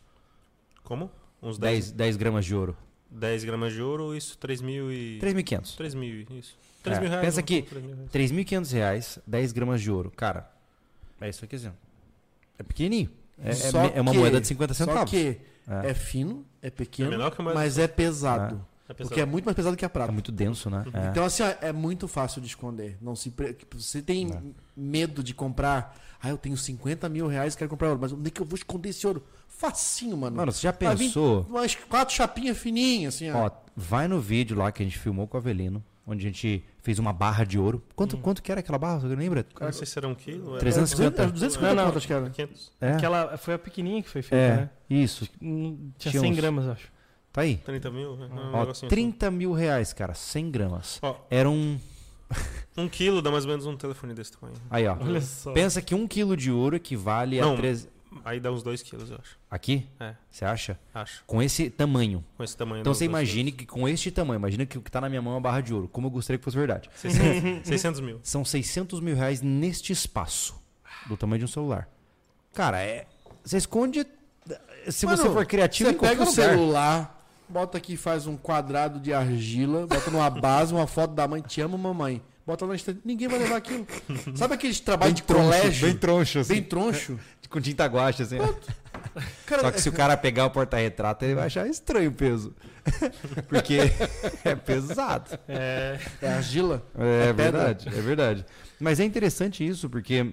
como? 0.82 1.10
Uns 1.42 1.58
10, 1.58 1.90
10, 1.90 1.92
10 1.92 2.16
gramas 2.16 2.44
de 2.46 2.54
ouro. 2.54 2.76
10 3.10 3.44
gramas 3.44 3.72
de 3.72 3.82
ouro, 3.82 4.16
isso 4.16 4.38
3 4.38 4.60
mil 4.62 4.90
e... 4.90 5.18
3.500. 5.20 5.76
3 5.76 5.94
mil, 5.94 6.26
isso. 6.30 6.56
3 6.82 6.96
É, 6.96 7.00
mil 7.00 7.10
reais. 7.10 7.24
pensa 7.26 7.36
vamos 7.42 7.46
que- 7.48 7.62
pôr 7.62 7.68
3 7.70 7.84
mil 7.84 7.94
reais. 7.96 8.10
3.500 8.10 8.72
reais, 8.72 9.18
10 9.26 9.52
gramas 9.52 9.80
de 9.82 9.90
ouro. 9.90 10.10
Cara, 10.16 10.50
é 11.20 11.28
isso 11.28 11.44
aqui 11.44 11.56
assim. 11.56 11.70
É 12.58 12.62
pequenininho. 12.62 13.10
É, 13.42 13.50
é 13.50 13.54
Só 13.54 13.84
é 13.84 14.00
uma 14.00 14.12
que- 14.12 14.18
moeda 14.18 14.40
de 14.40 14.46
50 14.46 14.74
Só 14.74 14.84
centavos. 14.84 15.10
que 15.10 15.38
É. 15.68 15.90
é 15.90 15.94
fino, 15.94 16.44
é 16.62 16.70
pequeno, 16.70 17.12
É 17.12 17.42
mas 17.54 17.78
é 17.78 17.86
pesado. 17.86 18.64
É 18.88 18.94
pesado. 18.94 19.08
Porque 19.08 19.20
é 19.20 19.26
muito 19.26 19.44
mais 19.44 19.56
pesado 19.56 19.76
que 19.76 19.84
a 19.84 19.86
É 19.86 19.88
prata. 19.88 20.12
muito 20.12 20.30
denso, 20.32 20.70
né? 20.70 20.84
É. 20.92 21.08
Então, 21.08 21.24
assim, 21.24 21.42
ó, 21.42 21.52
é 21.60 21.72
muito 21.72 22.06
fácil 22.06 22.40
de 22.40 22.46
esconder. 22.46 22.96
Não 23.00 23.16
se 23.16 23.30
pre... 23.30 23.56
Você 23.74 24.00
tem 24.00 24.32
É. 24.32 24.40
medo 24.76 25.22
de 25.24 25.34
comprar. 25.34 25.96
Ah, 26.22 26.30
eu 26.30 26.38
tenho 26.38 26.56
50 26.56 27.08
mil 27.08 27.26
reais 27.26 27.54
e 27.54 27.58
quero 27.58 27.68
comprar 27.68 27.88
ouro. 27.88 28.00
Mas 28.00 28.12
onde 28.12 28.28
é 28.28 28.30
que 28.30 28.40
eu 28.40 28.46
vou 28.46 28.56
esconder 28.56 28.88
esse 28.90 29.06
ouro? 29.06 29.22
Facinho, 29.48 30.16
mano. 30.16 30.36
Mano, 30.36 30.52
você 30.52 30.62
já 30.62 30.72
pensou? 30.72 31.44
Umas 31.48 31.74
quatro 31.74 32.14
chapinhas 32.14 32.56
fininhas, 32.58 33.14
assim, 33.16 33.30
ó. 33.30 33.46
Ó, 33.46 33.50
vai 33.76 34.06
no 34.06 34.20
vídeo 34.20 34.56
lá 34.56 34.70
que 34.70 34.82
a 34.82 34.86
gente 34.86 34.98
filmou 34.98 35.26
com 35.26 35.36
o 35.36 35.40
Avelino, 35.40 35.82
onde 36.06 36.24
a 36.26 36.28
gente 36.30 36.64
fez 36.82 36.98
uma 36.98 37.12
barra 37.12 37.44
de 37.44 37.58
ouro. 37.58 37.82
Quanto, 37.94 38.16
quanto 38.18 38.42
que 38.42 38.50
era 38.52 38.60
aquela 38.60 38.78
barra? 38.78 39.00
Você 39.00 39.14
lembra? 39.14 39.44
Não 39.60 39.72
sei 39.72 39.86
se 39.86 39.98
era 39.98 40.06
um 40.06 40.14
quilo. 40.14 40.50
Era 40.52 40.60
350. 40.60 41.22
É 41.22 41.26
250 41.26 41.74
Não, 41.74 41.88
não. 41.90 41.96
acho 41.96 42.06
que 42.06 42.12
era. 42.12 42.30
500. 42.30 42.72
É, 42.80 42.92
Aquela 42.92 43.36
foi 43.36 43.54
a 43.54 43.58
pequenininha 43.58 44.02
que 44.02 44.08
foi 44.08 44.22
feita, 44.22 44.36
é 44.44 44.56
né? 44.56 44.70
isso. 44.88 45.28
Hum, 45.42 45.90
Tinha 45.98 46.12
Tinha 46.12 46.20
100 46.20 46.30
uns- 46.30 46.36
gramas, 46.36 46.68
acho. 46.68 46.88
Tá 47.32 47.42
aí. 47.42 47.56
30 47.56 47.90
mil? 47.90 48.16
né? 48.16 48.28
Um 48.32 48.54
Ó, 48.54 48.60
negocinho 48.60 48.88
30 48.88 49.30
mil 49.30 49.52
reais, 49.52 49.92
cara, 49.92 50.14
100 50.14 50.50
gramas. 50.50 50.98
Ó, 51.02 51.16
Era 51.30 51.50
um. 51.50 51.78
assim. 52.30 52.44
Um 52.78 52.88
quilo 52.90 53.22
dá 53.22 53.30
mais 53.30 53.44
ou 53.46 53.50
menos 53.50 53.64
um 53.64 53.74
telefone 53.74 54.12
desse 54.12 54.32
tamanho. 54.32 54.58
Aí, 54.68 54.86
ó. 54.86 54.98
Olha 55.00 55.20
só. 55.22 55.50
Pensa 55.52 55.80
que 55.80 55.94
um 55.94 56.06
quilo 56.06 56.36
de 56.36 56.50
ouro 56.52 56.76
equivale 56.76 57.40
Não. 57.40 57.54
a 57.54 57.56
13. 57.56 57.88
Aí 58.24 58.40
dá 58.40 58.50
uns 58.50 58.62
2 58.62 58.82
quilos, 58.82 59.10
eu 59.10 59.18
acho. 59.20 59.38
Aqui? 59.50 59.86
É. 60.00 60.14
Você 60.30 60.44
acha? 60.44 60.78
Acho. 60.94 61.22
Com 61.26 61.42
esse 61.42 61.70
tamanho. 61.70 62.24
Com 62.36 62.44
esse 62.44 62.56
tamanho. 62.56 62.80
Então 62.80 62.94
você 62.94 63.04
imagine 63.04 63.52
que 63.52 63.66
com 63.66 63.88
este 63.88 64.10
tamanho, 64.10 64.38
imagina 64.38 64.66
que 64.66 64.78
o 64.78 64.82
que 64.82 64.90
tá 64.90 65.00
na 65.00 65.08
minha 65.08 65.22
mão 65.22 65.32
é 65.32 65.36
uma 65.36 65.40
barra 65.40 65.60
de 65.60 65.72
ouro. 65.74 65.88
Como 65.88 66.06
eu 66.06 66.10
gostaria 66.10 66.38
que 66.38 66.44
fosse 66.44 66.56
verdade. 66.56 66.88
quilos. 67.00 67.16
600, 67.16 67.68
600 67.68 68.00
mil. 68.00 68.20
São 68.22 68.44
600 68.44 69.00
mil 69.00 69.16
reais 69.16 69.42
neste 69.42 69.92
espaço. 69.92 70.60
Do 71.06 71.16
tamanho 71.16 71.40
de 71.40 71.44
um 71.44 71.48
celular. 71.48 71.88
Cara, 72.52 72.82
é. 72.82 73.06
Você 73.44 73.58
esconde. 73.58 74.06
Se 74.88 75.04
Mano, 75.06 75.18
você 75.18 75.30
for 75.30 75.44
criativo, 75.46 75.90
Você 75.90 75.98
pega 75.98 76.22
o 76.22 76.26
celular, 76.26 77.26
bota 77.48 77.76
aqui, 77.76 77.96
faz 77.96 78.26
um 78.26 78.36
quadrado 78.36 79.00
de 79.00 79.12
argila, 79.12 79.86
bota 79.86 80.10
numa 80.10 80.30
base, 80.30 80.72
uma 80.72 80.86
foto 80.86 81.12
da 81.12 81.26
mãe, 81.26 81.42
te 81.42 81.60
amo, 81.60 81.76
mamãe. 81.76 82.22
Bota 82.46 82.66
na 82.66 82.74
estante. 82.74 83.00
Ninguém 83.04 83.28
vai 83.28 83.38
levar 83.38 83.56
aquilo. 83.56 83.86
Sabe 84.34 84.54
aqueles 84.54 84.78
trabalhos 84.80 85.14
de 85.16 85.22
troncho, 85.22 85.44
colégio? 85.44 85.86
bem 85.88 85.96
troncho, 85.96 86.38
assim. 86.38 86.54
Bem 86.54 86.62
troncho. 86.62 87.18
Com 87.50 87.60
tinta 87.60 87.86
guache, 87.86 88.22
assim. 88.22 88.38
Cara, 89.46 89.62
Só 89.62 89.70
que 89.70 89.80
se 89.80 89.88
o 89.88 89.92
cara 89.92 90.16
pegar 90.16 90.46
o 90.46 90.50
porta-retrato, 90.50 91.24
ele 91.24 91.34
vai 91.34 91.46
achar 91.46 91.66
estranho 91.66 92.10
o 92.10 92.12
peso. 92.12 92.54
Porque 93.48 93.78
é 94.44 94.54
pesado. 94.54 95.38
É, 95.48 95.98
é 96.20 96.28
argila. 96.32 96.82
É, 96.98 97.28
É 97.28 97.32
pedra. 97.32 97.34
verdade, 97.34 97.88
é 97.88 98.00
verdade. 98.00 98.46
Mas 98.80 99.00
é 99.00 99.04
interessante 99.04 99.66
isso, 99.66 99.88
porque 99.88 100.32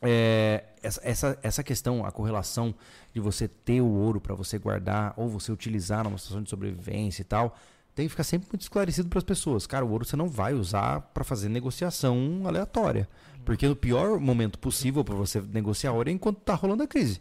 é, 0.00 0.64
essa, 0.82 1.00
essa, 1.02 1.38
essa 1.42 1.62
questão, 1.64 2.04
a 2.06 2.12
correlação 2.12 2.74
de 3.12 3.20
você 3.20 3.48
ter 3.48 3.80
o 3.80 3.86
ouro 3.88 4.20
para 4.20 4.34
você 4.34 4.58
guardar 4.58 5.12
ou 5.16 5.28
você 5.28 5.50
utilizar 5.50 6.04
numa 6.04 6.16
situação 6.18 6.42
de 6.42 6.50
sobrevivência 6.50 7.22
e 7.22 7.24
tal, 7.24 7.58
tem 7.94 8.06
que 8.06 8.10
ficar 8.10 8.24
sempre 8.24 8.48
muito 8.50 8.62
esclarecido 8.62 9.08
para 9.08 9.18
as 9.18 9.24
pessoas. 9.24 9.66
Cara, 9.66 9.84
o 9.84 9.90
ouro 9.90 10.04
você 10.04 10.16
não 10.16 10.28
vai 10.28 10.52
usar 10.54 11.00
para 11.12 11.22
fazer 11.24 11.48
negociação 11.48 12.42
aleatória. 12.44 13.08
Porque 13.44 13.68
no 13.68 13.76
pior 13.76 14.18
momento 14.18 14.58
possível 14.58 15.04
para 15.04 15.14
você 15.14 15.40
negociar 15.40 15.92
ouro 15.92 16.08
é 16.08 16.12
enquanto 16.12 16.38
tá 16.38 16.54
rolando 16.54 16.82
a 16.82 16.86
crise. 16.86 17.20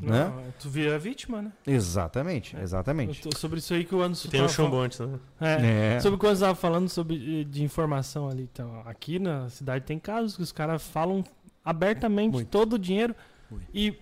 Né? 0.00 0.24
não, 0.24 0.42
tu 0.58 0.68
vira 0.68 0.98
vítima, 0.98 1.40
né? 1.42 1.52
Exatamente, 1.64 2.56
exatamente. 2.56 3.24
Eu 3.24 3.30
tô- 3.30 3.38
sobre 3.38 3.60
isso 3.60 3.72
aí 3.72 3.84
que 3.84 3.94
o 3.94 4.02
Anderson 4.02 4.28
Tem 4.28 4.42
um 4.42 4.48
falando. 4.48 4.56
chumbo 4.70 4.80
antes, 4.82 4.98
né? 4.98 5.18
É, 5.40 5.94
É. 5.96 6.00
Sobre 6.00 6.16
o 6.16 6.18
que 6.18 6.26
eu 6.26 6.32
estava 6.32 6.54
falando 6.56 6.88
sobre 6.88 7.44
de 7.44 7.62
informação 7.62 8.28
ali. 8.28 8.48
Então, 8.52 8.82
aqui 8.84 9.18
na 9.20 9.48
cidade 9.48 9.84
tem 9.84 9.96
casos 9.98 10.34
que 10.36 10.42
os 10.42 10.50
caras 10.50 10.82
falam 10.82 11.22
abertamente 11.64 12.32
Muito. 12.32 12.48
todo 12.48 12.72
o 12.74 12.78
dinheiro 12.78 13.14
Muito. 13.50 13.66
e 13.72 13.96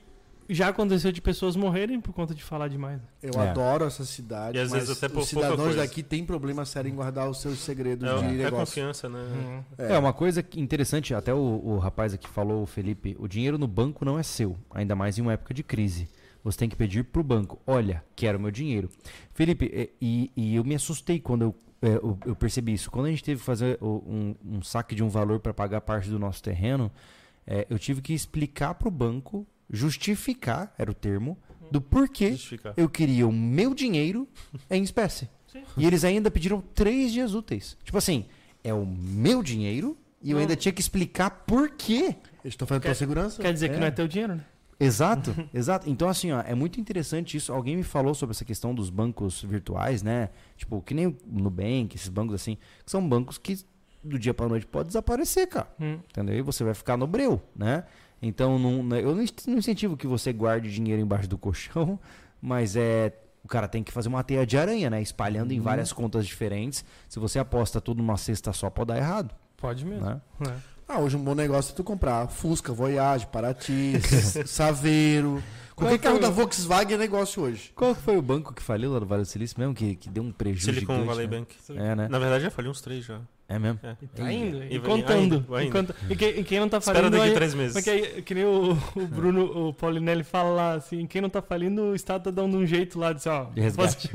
já 0.49 0.69
aconteceu 0.69 1.11
de 1.13 1.21
pessoas 1.21 1.57
morrerem 1.57 2.01
por 2.01 2.13
conta 2.13 2.35
de 2.35 2.43
falar 2.43 2.69
demais. 2.69 3.01
Eu 3.23 3.41
É. 3.41 3.49
adoro 3.49 3.85
essa 3.85 4.05
cidade, 4.05 4.59
E 4.59 4.61
às 4.61 4.71
mas 4.71 4.81
vezes 4.87 4.97
até 5.03 5.09
por 5.13 5.23
os 5.23 5.29
cidadãos 5.29 5.61
coisa. 5.61 5.79
daqui 5.79 6.03
têm 6.03 6.25
problema 6.25 6.65
sério 6.65 6.91
em 6.91 6.95
guardar 6.95 7.29
os 7.29 7.41
seus 7.41 7.59
segredos 7.61 8.09
de 8.21 8.27
É, 8.27 8.29
é 8.29 8.33
negócio. 8.33 8.59
confiança, 8.67 9.09
né? 9.09 9.19
Uhum. 9.21 9.63
É, 9.79 9.99
uma 9.99 10.13
coisa 10.13 10.45
interessante, 10.57 11.15
até 11.15 11.33
o, 11.33 11.39
o 11.39 11.79
rapaz 11.79 12.13
aqui 12.15 12.29
falou, 12.29 12.63
o 12.63 12.67
Felipe, 12.67 13.17
o 13.19 13.27
dinheiro 13.29 13.57
no 13.59 13.67
banco 13.67 14.05
não 14.05 14.19
é 14.19 14.23
seu, 14.23 14.57
ainda 14.71 14.95
mais 14.95 15.19
em 15.19 15.23
uma 15.23 15.33
época 15.33 15.55
de 15.55 15.63
crise. 15.63 16.09
Você 16.43 16.59
tem 16.59 16.69
que 16.69 16.77
pedir 16.77 17.05
pro 17.05 17.23
banco, 17.23 17.59
olha, 17.67 18.05
quero 18.15 18.39
meu 18.39 18.51
dinheiro. 18.51 18.91
Felipe, 19.33 19.71
é, 19.75 19.89
e, 20.01 20.31
e 20.37 20.57
eu 20.57 20.63
me 20.65 20.75
assustei 20.75 21.19
quando 21.19 21.43
eu, 21.43 21.55
é, 21.81 21.95
eu, 21.97 22.19
eu 22.27 22.37
percebi 22.37 22.75
isso. 22.75 22.91
Quando 22.91 23.07
a 23.07 23.11
gente 23.11 23.25
teve 23.25 23.41
que 23.41 23.47
fazer 23.47 23.79
o- 23.81 24.03
um, 24.07 24.35
um 24.59 24.63
saque 24.63 24.95
de 24.95 25.03
um 25.03 25.09
valor 25.09 25.41
para 25.41 25.55
pagar 25.55 25.81
parte 25.81 26.11
do 26.11 26.19
nosso 26.19 26.43
terreno, 26.43 26.91
é, 27.47 27.67
eu 27.71 27.79
tive 27.79 28.03
que 28.03 28.13
explicar 28.13 28.75
pro 28.75 28.91
banco, 28.91 29.47
justificar, 29.71 30.73
era 30.79 30.91
o 30.91 30.95
termo, 30.95 31.39
do 31.71 31.81
porquê 31.81 32.33
Justificar. 32.33 32.75
eu 32.77 32.89
queria 32.89 33.27
o 33.27 33.33
meu 33.33 33.75
dinheiro 33.75 34.29
em 34.71 34.83
espécie. 34.83 35.29
Sim. 35.47 35.63
E 35.77 35.87
eles 35.87 36.05
ainda 36.05 36.31
pediram 36.31 36.61
três 36.75 37.13
dias 37.13 37.35
úteis. 37.35 37.77
Tipo 37.85 37.99
assim, 37.99 38.27
é 38.63 38.73
o 38.75 38.85
meu 38.87 39.43
dinheiro 39.43 39.97
e 40.23 40.31
eu 40.31 40.35
Não. 40.35 40.41
ainda 40.43 40.57
tinha 40.57 40.73
que 40.73 40.81
explicar 40.81 41.31
por 41.31 41.71
quê. 41.71 42.17
Eles 42.45 42.55
estão 42.55 42.67
fazendo 42.67 42.83
Quer- 42.83 42.89
tua 42.91 42.95
segurança? 42.95 43.41
Quer 43.43 43.53
dizer 43.53 43.69
que 43.71 43.77
É. 43.77 43.79
não 43.79 43.87
é 43.87 43.91
teu 43.91 44.07
dinheiro, 44.09 44.35
né? 44.37 44.45
Exato, 44.79 45.33
exato. 45.55 45.89
Então, 45.89 46.09
assim, 46.09 46.33
ó, 46.33 46.41
é 46.41 46.55
muito 46.55 46.81
interessante 46.81 47.37
isso. 47.37 47.53
Alguém 47.53 47.77
me 47.77 47.83
falou 47.85 48.13
sobre 48.15 48.35
essa 48.35 48.45
questão 48.45 48.75
dos 48.75 48.91
bancos 48.91 49.43
virtuais, 49.43 50.03
né? 50.03 50.31
Tipo, 50.57 50.83
que 50.83 50.93
nem 50.93 51.07
o 51.07 51.17
Nubank, 51.27 51.95
esses 51.95 52.09
bancos 52.09 52.35
assim, 52.35 52.57
que 52.85 52.91
são 52.91 53.07
bancos 53.09 53.39
que 53.39 53.59
do 54.03 54.19
dia 54.19 54.35
pra 54.35 54.49
noite 54.49 54.67
pode 54.67 54.89
desaparecer, 54.89 55.47
cara. 55.49 55.69
Hum. 55.81 55.99
Entendeu? 56.11 56.37
E 56.37 56.43
você 56.43 56.63
vai 56.65 56.75
ficar 56.75 56.97
no 56.97 57.07
breu, 57.07 57.41
né? 57.57 57.85
Então, 58.27 58.59
não, 58.59 58.83
né, 58.83 59.03
eu 59.03 59.15
não 59.15 59.23
incentivo 59.23 59.97
que 59.97 60.07
você 60.07 60.33
guarde 60.33 60.73
dinheiro 60.73 61.01
embaixo 61.01 61.29
do 61.29 61.39
colchão, 61.39 61.99
mas 62.41 62.77
é. 62.77 63.13
O 63.43 63.49
cara 63.49 63.69
tem 63.69 63.83
que 63.83 63.93
fazer 63.93 64.09
uma 64.09 64.25
teia 64.25 64.47
de 64.47 64.57
aranha, 64.57 64.89
né? 64.89 65.03
Espalhando 65.03 65.53
em 65.53 65.61
várias 65.61 65.93
contas 65.93 66.27
diferentes. 66.27 66.83
Se 67.11 67.19
você 67.19 67.39
aposta 67.39 67.79
tudo 67.79 67.99
numa 67.99 68.17
cesta 68.17 68.55
só, 68.55 68.71
pode 68.71 68.89
dar 68.89 68.97
errado. 68.97 69.35
Pode 69.59 69.85
mesmo. 69.85 70.07
Né? 70.07 70.19
É. 70.49 70.55
Ah, 70.89 70.99
hoje 70.99 71.15
um 71.15 71.23
bom 71.23 71.35
negócio 71.35 71.73
é 71.73 71.75
tu 71.75 71.85
comprar 71.85 72.27
Fusca, 72.29 72.73
Voyage, 72.73 73.27
Paraty, 73.27 74.01
Saveiro. 74.47 75.43
Qualquer 75.77 75.99
Qual 75.99 76.13
carro 76.13 76.21
da 76.21 76.31
Volkswagen 76.31 76.95
é 76.95 76.99
negócio 76.99 77.43
hoje. 77.43 77.73
Qual 77.75 77.95
foi 77.95 78.17
o 78.17 78.23
banco 78.23 78.55
que 78.55 78.63
faliu 78.63 78.93
lá 78.93 78.99
do 78.99 79.07
Vale 79.07 79.25
do 79.25 79.29
Silício 79.29 79.59
mesmo? 79.59 79.75
Que, 79.75 79.97
que 79.97 80.09
deu 80.09 80.23
um 80.23 80.33
prejuízo 80.33 80.73
Silicon 80.73 80.95
gigante, 80.95 81.09
Valley 81.09 81.27
né? 81.27 81.39
Bank. 81.39 81.57
É, 81.71 81.95
né? 81.97 82.09
Na 82.09 82.19
verdade, 82.19 82.45
já 82.45 82.51
falei 82.51 82.71
uns 82.71 82.81
três 82.81 83.05
já. 83.05 83.21
É 83.47 83.59
mesmo? 83.59 83.79
É. 83.83 83.95
E 84.01 84.07
tá 84.07 84.33
indo. 84.33 84.63
E, 84.65 84.75
E 84.75 84.79
vai- 84.79 84.89
contando. 84.91 85.13
ainda, 85.19 85.39
vai 85.41 85.65
E, 85.67 86.13
e 86.13 86.17
quem, 86.17 86.29
e 86.41 86.45
quem 86.45 86.61
não 86.61 86.69
tá 86.69 86.79
Espera 86.79 86.97
falindo... 86.99 87.17
daqui 87.19 87.29
aí- 87.29 87.35
três 87.35 87.55
meses. 87.55 87.75
Porque 87.75 87.91
aí, 87.91 88.23
que 88.23 88.35
nem 88.35 88.45
o, 88.45 88.73
o 88.73 89.07
Bruno, 89.07 89.69
o 89.69 89.75
Paulinelli 89.75 90.25
fala 90.25 90.49
lá, 90.51 90.73
assim, 90.75 91.07
quem 91.07 91.21
não 91.21 91.29
tá 91.29 91.43
falindo, 91.43 91.83
o 91.83 91.95
Estado 91.95 92.25
tá 92.25 92.31
dando 92.31 92.57
um 92.57 92.65
jeito 92.67 92.99
lá, 92.99 93.13
de, 93.13 93.29
ó, 93.29 93.45
De 93.51 93.61
resgate. 93.61 94.09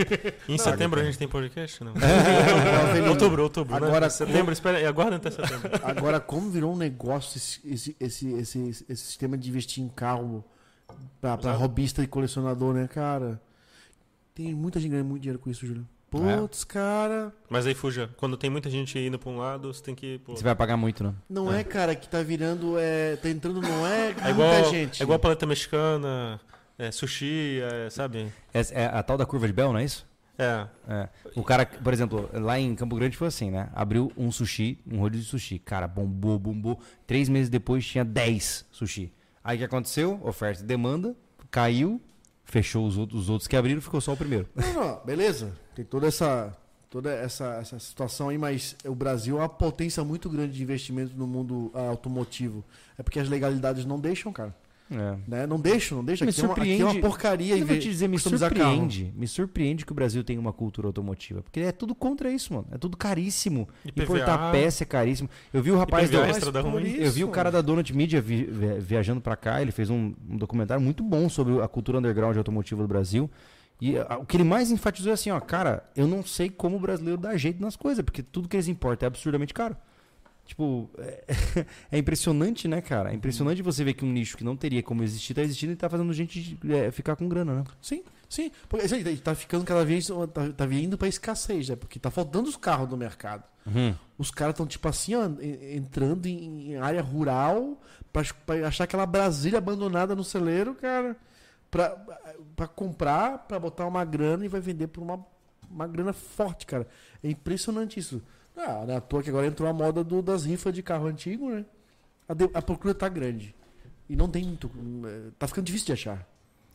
Em 0.47 0.57
setembro 0.57 0.99
a 0.99 1.03
gente 1.03 1.17
tem 1.19 1.27
podcast? 1.27 1.83
Não. 1.83 1.93
Avelino, 2.89 3.11
outubro, 3.11 3.43
outubro. 3.43 3.75
Agora- 3.75 3.99
né? 4.01 4.09
Setembro, 4.09 4.51
espera, 4.51 4.89
aguarda 4.89 5.17
até 5.17 5.29
setembro. 5.29 5.69
Agora, 5.83 6.19
como 6.19 6.49
virou 6.49 6.73
um 6.73 6.77
negócio 6.77 7.37
esse, 7.37 7.61
esse, 7.71 7.95
esse, 7.99 8.33
esse, 8.33 8.69
esse 8.89 8.95
sistema 8.97 9.37
de 9.37 9.47
investir 9.47 9.83
em 9.83 9.89
carro 9.89 10.43
pra, 11.21 11.37
pra 11.37 11.51
robista 11.53 12.01
e 12.01 12.07
colecionador, 12.07 12.73
né, 12.73 12.87
cara? 12.87 13.39
Tem 14.33 14.55
muita 14.55 14.79
gente 14.79 14.89
ganhando 14.91 15.07
muito 15.07 15.21
dinheiro 15.21 15.37
com 15.37 15.49
isso, 15.51 15.67
Júlio. 15.67 15.85
Putz, 16.09 16.63
cara. 16.63 17.31
Mas 17.49 17.67
aí 17.67 17.73
fuja. 17.73 18.09
Quando 18.17 18.35
tem 18.35 18.49
muita 18.49 18.69
gente 18.69 18.97
indo 18.97 19.19
pra 19.19 19.29
um 19.29 19.37
lado, 19.37 19.73
você 19.73 19.83
tem 19.83 19.93
que. 19.93 20.19
Pô, 20.19 20.35
Você 20.35 20.43
vai 20.43 20.55
pagar 20.55 20.75
muito, 20.75 21.03
né? 21.03 21.13
Não 21.29 21.53
é, 21.53 21.63
cara, 21.63 21.95
que 21.95 22.09
tá 22.09 22.23
virando. 22.23 22.77
É, 22.77 23.15
tá 23.17 23.29
entrando, 23.29 23.61
não 23.61 23.85
é, 23.85 24.15
é 24.23 24.29
igual, 24.31 24.53
muita 24.53 24.69
gente. 24.69 25.01
é 25.01 25.03
igual 25.03 25.19
paleta 25.19 25.45
mexicana, 25.45 26.39
é, 26.77 26.91
sushi, 26.91 27.61
é, 27.61 27.89
sabe? 27.89 28.31
É, 28.53 28.61
é 28.71 28.85
a 28.85 29.03
tal 29.03 29.17
da 29.17 29.25
curva 29.25 29.45
de 29.45 29.53
Bell, 29.53 29.71
não 29.71 29.79
é 29.79 29.83
isso? 29.83 30.07
É. 30.39 30.67
É. 30.87 31.09
O 31.35 31.43
cara, 31.43 31.65
por 31.65 31.91
exemplo, 31.93 32.29
lá 32.33 32.57
em 32.57 32.73
Campo 32.73 32.95
Grande 32.95 33.17
foi 33.17 33.27
assim, 33.27 33.51
né? 33.51 33.69
Abriu 33.75 34.11
um 34.17 34.31
sushi, 34.31 34.79
um 34.89 34.99
rodízio 34.99 35.25
de 35.25 35.29
sushi. 35.31 35.59
Cara, 35.59 35.85
bombou, 35.87 36.39
bombou. 36.39 36.79
Três 37.05 37.27
meses 37.27 37.49
depois 37.49 37.85
tinha 37.85 38.05
10 38.05 38.65
sushi. 38.71 39.13
Aí 39.43 39.57
o 39.57 39.59
que 39.59 39.65
aconteceu? 39.65 40.19
Oferta 40.23 40.63
e 40.63 40.65
demanda, 40.65 41.15
caiu, 41.51 42.01
fechou 42.49 42.85
os 42.85 42.97
outros, 42.97 43.21
os 43.21 43.29
outros 43.29 43.47
que 43.47 43.55
abriram, 43.55 43.81
ficou 43.81 44.01
só 44.01 44.13
o 44.13 44.17
primeiro. 44.17 44.47
Não, 44.55 44.73
não, 44.73 45.01
beleza. 45.05 45.53
Tem 45.75 45.85
toda 45.85 46.07
essa 46.07 46.55
toda 46.89 47.11
essa, 47.11 47.59
essa 47.61 47.77
situação 47.77 48.29
aí, 48.29 48.37
mas 48.37 48.75
o 48.83 48.95
Brasil 48.95 49.37
é 49.37 49.41
uma 49.41 49.49
potência 49.49 50.03
muito 50.03 50.27
grande 50.27 50.53
de 50.53 50.63
investimento 50.63 51.15
no 51.15 51.27
mundo 51.27 51.71
ah, 51.75 51.89
automotivo. 51.89 52.65
É 52.97 53.03
porque 53.03 53.19
as 53.19 53.29
legalidades 53.29 53.85
não 53.85 53.99
deixam, 53.99 54.33
cara. 54.33 54.55
É. 54.91 55.15
Né? 55.27 55.45
Não 55.47 55.59
deixam, 55.59 55.97
não 55.99 56.03
deixam. 56.05 56.25
Me 56.25 56.31
Aqui, 56.31 56.41
é 56.41 56.43
uma, 56.45 56.53
aqui 56.53 56.61
é 56.61 56.65
surpreende- 56.65 56.83
uma 56.97 57.01
porcaria 57.09 57.57
Eu 57.57 57.65
vou 57.65 57.77
te 57.77 57.89
dizer, 57.89 58.07
me 58.07 58.17
surpreende. 58.17 59.13
Me 59.15 59.27
surpreende 59.27 59.85
que 59.85 59.91
o 59.91 59.95
Brasil 59.95 60.23
tenha 60.23 60.39
uma 60.39 60.51
cultura 60.51 60.87
automotiva. 60.87 61.43
Porque 61.43 61.59
é 61.59 61.71
tudo 61.71 61.93
contra 61.93 62.31
isso, 62.31 62.53
mano. 62.53 62.67
É 62.71 62.77
tudo 62.77 62.97
caríssimo. 62.97 63.67
IPVA. 63.85 64.03
Importar 64.03 64.51
peça 64.51 64.83
é 64.83 64.85
caríssimo. 64.85 65.29
Eu 65.53 65.61
vi 65.61 65.71
o 65.71 65.77
rapaz 65.77 66.09
IPVA 66.09 66.23
do, 66.25 66.29
extra 66.31 66.51
da 66.51 66.61
ruim. 66.61 66.83
isso- 66.83 67.01
Eu 67.01 67.11
vi 67.11 67.23
o 67.23 67.29
cara 67.29 67.51
da 67.51 67.61
Donut 67.61 67.95
Media 67.95 68.19
vi- 68.19 68.45
vi- 68.45 68.79
viajando 68.79 69.21
pra 69.21 69.35
cá, 69.35 69.61
ele 69.61 69.71
fez 69.71 69.89
um, 69.91 70.13
um 70.27 70.37
documentário 70.37 70.81
muito 70.83 71.03
bom 71.03 71.29
sobre 71.29 71.61
a 71.61 71.67
cultura 71.67 71.99
underground 71.99 72.35
automotiva 72.37 72.81
do 72.81 72.87
Brasil. 72.87 73.29
E 73.81 73.93
o 74.19 74.25
que 74.25 74.35
ele 74.35 74.43
mais 74.43 74.71
enfatizou 74.71 75.11
é 75.11 75.13
assim, 75.13 75.29
ó, 75.31 75.39
cara, 75.39 75.83
eu 75.95 76.05
não 76.05 76.21
sei 76.21 76.49
como 76.49 76.75
o 76.75 76.79
brasileiro 76.81 77.17
dá 77.21 77.37
jeito 77.37 77.61
nas 77.61 77.77
coisas, 77.77 78.03
porque 78.03 78.21
tudo 78.21 78.49
que 78.49 78.57
eles 78.57 78.67
importam 78.67 79.05
é 79.05 79.07
absurdamente 79.07 79.53
caro. 79.53 79.77
Tipo, 80.49 80.89
é, 80.97 81.23
é 81.93 81.97
impressionante, 81.99 82.67
né, 82.67 82.81
cara? 82.81 83.11
É 83.11 83.13
impressionante 83.13 83.61
você 83.61 83.83
ver 83.83 83.93
que 83.93 84.03
um 84.03 84.11
nicho 84.11 84.35
que 84.35 84.43
não 84.43 84.57
teria 84.57 84.81
como 84.81 85.03
existir, 85.03 85.35
tá 85.35 85.43
existindo 85.43 85.73
e 85.73 85.75
tá 85.75 85.87
fazendo 85.87 86.11
gente 86.11 86.57
é, 86.67 86.89
ficar 86.89 87.15
com 87.15 87.29
grana, 87.29 87.53
né? 87.53 87.63
Sim, 87.79 88.03
sim. 88.27 88.49
Porque, 88.67 88.83
assim, 88.87 89.03
tá 89.17 89.35
ficando 89.35 89.63
cada 89.63 89.85
vez. 89.85 90.07
Tá, 90.33 90.49
tá 90.49 90.65
vindo 90.65 90.97
pra 90.97 91.07
escassez, 91.07 91.69
né? 91.69 91.75
Porque 91.75 91.99
tá 91.99 92.09
faltando 92.09 92.49
os 92.49 92.57
carros 92.57 92.89
no 92.89 92.97
mercado. 92.97 93.43
Os 94.17 94.31
caras 94.31 94.53
estão, 94.53 94.65
tipo 94.65 94.87
assim, 94.87 95.13
ó, 95.13 95.27
en- 95.27 95.75
entrando 95.77 96.25
em, 96.25 96.71
em 96.71 96.77
área 96.77 97.03
rural 97.03 97.79
pra, 98.11 98.23
pra 98.43 98.67
achar 98.67 98.85
aquela 98.85 99.05
Brasília 99.05 99.59
abandonada 99.59 100.15
no 100.15 100.23
celeiro, 100.23 100.73
cara. 100.73 101.15
Pra, 101.69 101.89
pra 102.55 102.67
comprar, 102.67 103.37
pra 103.47 103.59
botar 103.59 103.85
uma 103.85 104.03
grana 104.03 104.43
e 104.43 104.47
vai 104.47 104.59
vender 104.59 104.87
por 104.87 105.03
uma, 105.03 105.23
uma 105.69 105.85
grana 105.85 106.11
forte, 106.11 106.65
cara. 106.65 106.87
É 107.23 107.29
impressionante 107.29 107.99
isso. 107.99 108.19
Ah, 108.61 108.83
não 108.85 108.93
é 108.93 108.97
à 108.97 109.01
toa 109.01 109.23
que 109.23 109.29
agora 109.29 109.47
entrou 109.47 109.69
a 109.69 109.73
moda 109.73 110.03
do- 110.03 110.21
das 110.21 110.43
rifas 110.45 110.73
de 110.73 110.83
carro 110.83 111.07
antigo, 111.07 111.49
né? 111.49 111.65
A, 112.27 112.33
de- 112.33 112.49
a 112.53 112.61
procura 112.61 112.93
tá 112.93 113.07
grande. 113.07 113.55
E 114.09 114.15
não 114.15 114.27
tem 114.27 114.43
muito. 114.43 114.69
é, 115.07 115.31
Tá 115.39 115.47
ficando 115.47 115.65
difícil 115.65 115.87
de 115.87 115.93
achar. 115.93 116.27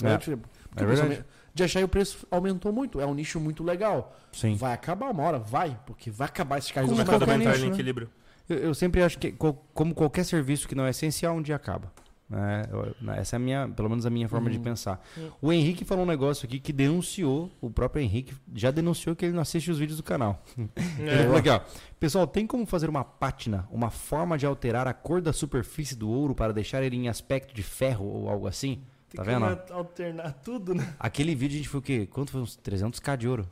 É. 0.02 0.04
Né? 0.04 0.18
Tipo, 0.18 0.48
porque 0.70 0.84
É 0.84 1.24
De 1.54 1.62
achar 1.62 1.80
e 1.80 1.84
o 1.84 1.88
preço 1.88 2.26
aumentou 2.30 2.72
muito. 2.72 3.00
É 3.00 3.06
um 3.06 3.14
nicho 3.14 3.38
muito 3.38 3.62
legal. 3.62 4.16
Sim. 4.32 4.56
Vai 4.56 4.72
acabar 4.72 5.10
uma 5.10 5.22
hora, 5.22 5.38
vai, 5.38 5.78
porque 5.86 6.10
vai 6.10 6.26
acabar 6.26 6.58
esses 6.58 6.70
carros 6.72 6.90
O 6.90 6.94
usados. 6.94 7.10
mercado 7.10 7.26
vai 7.28 7.36
entrar 7.36 7.52
nicho, 7.52 7.64
em 7.64 7.68
né? 7.68 7.74
equilíbrio. 7.74 8.10
Eu, 8.48 8.58
eu 8.58 8.74
sempre 8.74 9.02
acho 9.02 9.18
que, 9.18 9.30
co- 9.32 9.54
como 9.72 9.94
qualquer 9.94 10.24
serviço 10.24 10.66
que 10.66 10.74
não 10.74 10.84
é 10.84 10.90
essencial, 10.90 11.36
um 11.36 11.42
dia 11.42 11.54
acaba. 11.56 11.92
Né? 12.34 12.62
Eu- 12.70 12.94
né, 13.00 13.18
Essa 13.20 13.36
é 13.36 13.38
a 13.38 13.40
minha, 13.40 13.68
pelo 13.68 13.88
menos 13.88 14.04
a 14.06 14.10
minha 14.10 14.28
forma 14.28 14.50
de 14.50 14.58
pensar. 14.58 15.00
O 15.40 15.52
Henrique 15.52 15.84
falou 15.84 16.04
um 16.04 16.06
negócio 16.08 16.46
aqui 16.46 16.58
que 16.58 16.72
denunciou, 16.72 17.50
o 17.60 17.70
próprio 17.70 18.02
Henrique 18.02 18.34
já 18.54 18.70
denunciou 18.70 19.14
que 19.16 19.24
ele 19.24 19.32
não 19.34 19.42
assiste 19.42 19.70
os 19.70 19.78
vídeos 19.78 19.96
do 19.98 20.02
canal. 20.02 20.42
Ele 20.98 21.10
É. 21.10 21.22
falou 21.22 21.36
aqui, 21.36 21.48
ó. 21.48 21.60
Pessoal, 21.98 22.26
tem 22.26 22.46
como 22.46 22.66
fazer 22.66 22.88
uma 22.90 23.04
pátina, 23.04 23.66
uma 23.70 23.90
forma 23.90 24.36
de 24.36 24.44
alterar 24.46 24.86
a 24.86 24.92
cor 24.92 25.20
da 25.22 25.32
superfície 25.32 25.94
do 25.96 26.08
ouro 26.08 26.34
para 26.34 26.52
deixar 26.52 26.82
ele 26.82 26.96
em 26.96 27.08
aspecto 27.08 27.54
de 27.54 27.62
ferro 27.62 28.04
ou 28.04 28.28
algo 28.28 28.46
assim? 28.46 28.80
Tem 29.08 29.16
Tá 29.18 29.22
que 29.22 29.28
vendo? 29.30 29.44
alternar 29.72 30.32
tudo, 30.42 30.74
né? 30.74 30.94
Aquele 30.98 31.34
vídeo 31.34 31.54
a 31.54 31.58
gente 31.58 31.68
foi 31.68 31.80
o 31.80 31.82
quê? 31.82 32.06
Quanto 32.10 32.30
foi? 32.32 32.40
Uns 32.40 32.56
300k 32.56 33.16
de 33.16 33.28
ouro? 33.28 33.48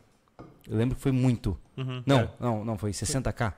Eu 0.69 0.77
lembro 0.77 0.95
que 0.97 1.01
foi 1.03 1.13
muito. 1.13 1.57
Uhum. 1.77 2.03
Não, 2.07 2.19
É. 2.21 2.29
não, 2.39 2.65
não, 2.65 2.77
foi 2.79 2.91
60k. 2.93 3.53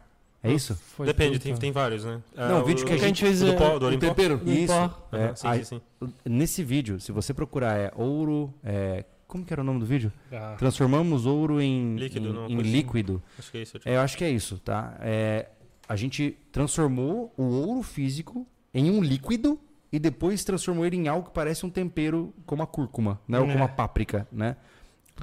É 0.45 0.53
isso? 0.53 0.77
Foi 0.77 1.07
Depende, 1.07 1.39
tem, 1.39 1.57
tem 1.57 1.73
vários, 1.73 2.05
né? 2.05 2.21
Não, 2.37 2.61
o 2.61 2.65
vídeo 2.65 2.85
que 2.85 2.93
a 2.93 2.99
gente 2.99 3.25
fez, 3.25 3.41
Do, 3.41 3.49
é, 3.49 3.57
pó, 3.57 3.79
do 3.79 3.87
O 3.89 3.99
tempero. 3.99 4.37
Do 4.37 4.53
Isso. 4.53 4.73
pó. 4.73 5.09
É, 5.11 5.35
sim, 5.35 5.47
aí- 5.49 5.65
sim, 5.65 5.81
sim. 6.03 6.12
Nesse 6.25 6.62
vídeo, 6.62 7.01
se 7.01 7.11
você 7.12 7.33
procurar 7.33 7.79
é 7.79 7.91
ouro. 7.97 8.53
É, 8.62 9.05
como 9.27 9.45
que 9.45 9.53
era 9.53 9.62
o 9.62 9.65
nome 9.65 9.81
do 9.81 9.87
vídeo? 9.87 10.12
Ah. 10.31 10.55
Transformamos 10.59 11.25
ouro 11.27 11.61
em 11.61 11.97
Líquido, 11.97 12.29
em, 12.29 12.33
não, 12.33 12.47
em 12.49 12.55
assim. 12.61 12.71
líquido. 12.71 13.23
Acho 13.39 13.51
que 13.51 13.59
é 13.59 13.62
isso. 13.62 13.81
É, 13.87 13.97
eu 13.97 14.01
acho 14.01 14.16
que 14.19 14.25
é 14.25 14.31
isso, 14.31 14.59
tá? 14.59 14.97
É, 15.01 15.49
a 15.89 15.97
gente 15.97 16.37
transformou 16.53 17.33
o 17.37 17.43
ouro 17.45 17.83
físico 17.83 18.47
em 18.73 18.91
um 18.91 19.03
líquido 19.03 19.59
e 19.91 19.99
depois 19.99 20.45
transformou 20.45 20.85
ele 20.85 20.97
em 20.97 21.09
algo 21.09 21.29
que 21.29 21.35
parece 21.35 21.65
um 21.65 21.71
tempero 21.71 22.35
como 22.45 22.62
a 22.62 22.66
cúrcuma, 22.66 23.19
né? 23.27 23.41
Ou 23.41 23.47
É. 23.49 23.53
como 23.53 23.65
a 23.65 23.69
páprica, 23.69 24.29
né? 24.31 24.57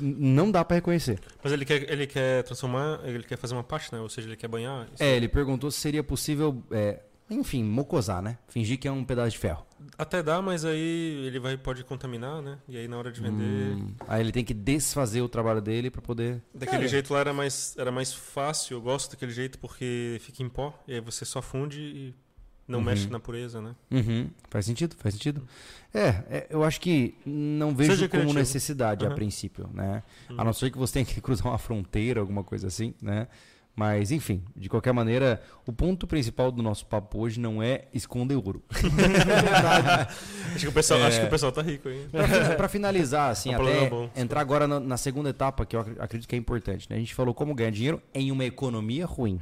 Não 0.02 0.50
dá 0.52 0.64
pra 0.64 0.76
reconhecer. 0.76 1.20
Mas 1.44 1.52
ele 1.52 1.66
quer, 1.66 1.92
ele 1.92 2.08
quer 2.08 2.44
transformar, 2.44 3.02
ele 3.04 3.24
quer 3.24 3.38
fazer 3.38 3.54
uma 3.56 3.64
parte, 3.64 3.92
né? 3.92 4.00
Ou 4.00 4.08
seja, 4.10 4.28
ele 4.28 4.38
quer 4.38 4.48
banhar. 4.48 4.88
Isso 4.94 5.04
É, 5.04 5.16
ele 5.16 5.28
perguntou 5.28 5.70
se 5.70 5.80
seria 5.80 6.02
possível, 6.04 6.64
é, 6.72 7.02
enfim, 7.30 7.64
mocosar, 7.64 8.22
né? 8.22 8.38
Fingir 8.48 8.80
que 8.80 8.88
é 8.88 8.92
um 8.92 9.04
pedaço 9.04 9.32
de 9.32 9.38
ferro. 9.38 9.66
Até 9.98 10.22
dá, 10.24 10.42
mas 10.42 10.64
aí 10.64 11.26
ele 11.26 11.40
vai, 11.40 11.58
pode 11.58 11.84
contaminar, 11.84 12.42
né? 12.42 12.58
E 12.70 12.78
aí 12.78 12.88
na 12.88 12.98
hora 12.98 13.12
de 13.12 13.20
vender. 13.20 13.76
Hum, 13.76 13.94
aí 14.08 14.22
ele 14.22 14.32
tem 14.32 14.46
que 14.46 14.54
desfazer 14.54 15.22
o 15.22 15.28
trabalho 15.30 15.60
dele 15.62 15.90
pra 15.90 16.02
poder. 16.02 16.42
Daquele 16.54 16.86
É. 16.86 16.88
jeito 16.88 17.12
lá 17.14 17.20
era 17.20 17.34
mais, 17.34 17.76
era 17.78 17.92
mais 17.92 18.14
fácil. 18.14 18.78
Eu 18.78 18.82
gosto 18.82 19.12
daquele 19.12 19.32
jeito 19.32 19.58
porque 19.60 20.18
fica 20.22 20.42
em 20.44 20.50
pó. 20.50 20.74
E 20.88 20.94
aí 20.94 21.02
você 21.02 21.26
só 21.26 21.42
funde 21.42 21.82
e 21.82 22.16
não 22.72 22.80
Uhum. 22.80 22.86
mexe 22.86 23.08
na 23.10 23.20
pureza, 23.20 23.62
né? 23.62 23.76
Uhum, 23.92 24.30
Faz 24.50 24.66
sentido, 24.66 24.96
faz 24.98 25.14
sentido. 25.16 25.44
É, 25.94 26.08
é, 26.30 26.48
eu 26.50 26.64
acho 26.64 26.80
que 26.82 27.14
não 27.26 27.76
vejo 27.76 27.92
Seja 27.92 28.08
como 28.08 28.22
criativo. 28.22 28.40
necessidade 28.40 29.06
a 29.06 29.10
Aham. 29.10 29.16
princípio, 29.16 29.70
né? 29.74 30.02
Uhum. 30.30 30.36
A 30.40 30.44
não 30.46 30.54
ser 30.54 30.72
que 30.72 30.78
você 30.78 30.94
tenha 30.94 31.06
que 31.06 31.20
cruzar 31.22 31.48
uma 31.48 31.58
fronteira, 31.58 32.20
alguma 32.22 32.44
coisa 32.44 32.68
assim, 32.68 32.94
né? 33.02 33.28
Mas, 33.74 34.12
enfim, 34.12 34.44
de 34.56 34.68
qualquer 34.68 34.92
maneira, 34.94 35.42
o 35.66 35.72
ponto 35.72 36.06
principal 36.06 36.52
do 36.52 36.62
nosso 36.62 36.86
papo 36.86 37.20
hoje 37.20 37.40
não 37.40 37.64
é 37.64 37.86
esconder 37.94 38.36
ouro. 38.36 38.62
Acho 40.54 40.60
que 40.66 40.68
o 40.68 40.72
pessoal, 40.72 41.00
É. 41.00 41.08
acho 41.08 41.20
que 41.22 41.26
o 41.26 41.30
pessoal 41.30 41.52
tá 41.52 41.62
rico. 41.62 41.90
Pra, 42.12 42.56
pra 42.56 42.68
finalizar, 42.70 43.32
assim, 43.32 43.54
até 43.56 43.90
bom. 43.90 44.10
entrar 44.16 44.42
agora 44.42 44.68
na, 44.68 44.80
na 44.80 44.98
segunda 44.98 45.30
etapa, 45.30 45.66
que 45.66 45.76
eu 45.76 45.80
ac- 45.82 45.96
acredito 46.00 46.28
que 46.28 46.36
é 46.36 46.38
importante, 46.38 46.88
né? 46.90 46.96
A 46.98 47.00
gente 47.00 47.14
falou 47.16 47.34
como 47.34 47.54
ganhar 47.56 47.72
dinheiro 47.72 48.02
em 48.14 48.32
uma 48.32 48.44
economia 48.46 49.06
ruim. 49.06 49.40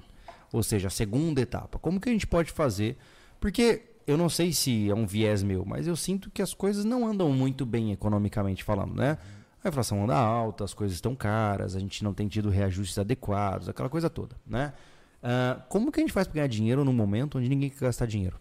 Ou 0.51 0.64
seja, 0.64 0.88
a 0.88 0.91
segunda 0.91 1.41
etapa. 1.41 1.77
Como 1.80 1.99
que 1.99 2.10
a 2.10 2.11
gente 2.11 2.26
pode 2.27 2.51
fazer? 2.51 2.97
Porque 3.40 3.84
eu 4.06 4.18
não 4.18 4.30
sei 4.30 4.52
se 4.52 4.90
é 4.90 4.94
um 4.94 5.06
viés 5.06 5.44
meu, 5.44 5.64
mas 5.66 5.88
eu 5.88 5.95
sinto 5.95 6.32
que 6.32 6.41
as 6.41 6.53
coisas 6.53 6.84
não 6.84 7.07
andam 7.07 7.32
muito 7.32 7.66
bem 7.66 7.91
economicamente 7.91 8.64
falando, 8.64 8.95
né? 8.95 9.18
A 9.64 9.70
inflação 9.70 10.03
anda 10.03 10.16
alta, 10.16 10.64
as 10.64 10.74
coisas 10.74 10.95
estão 10.95 11.16
caras, 11.16 11.76
a 11.76 11.80
gente 11.80 12.03
não 12.03 12.14
tem 12.14 12.28
tido 12.28 12.49
reajustes 12.49 12.98
adequados, 12.98 13.70
aquela 13.70 13.90
coisa 13.90 14.10
toda, 14.10 14.36
né? 14.48 14.74
Ah, 15.22 15.61
como 15.70 15.91
que 15.91 15.99
a 15.99 16.03
gente 16.03 16.14
faz 16.14 16.28
para 16.28 16.36
ganhar 16.36 16.48
dinheiro 16.48 16.84
num 16.84 16.94
momento 16.94 17.38
onde 17.38 17.49
ninguém 17.49 17.70
quer 17.70 17.82
gastar 17.82 18.06
dinheiro? 18.06 18.40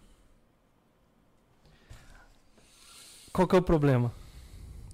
Qual 3.31 3.47
que 3.47 3.55
é 3.55 3.59
o 3.59 3.61
problema? 3.61 4.11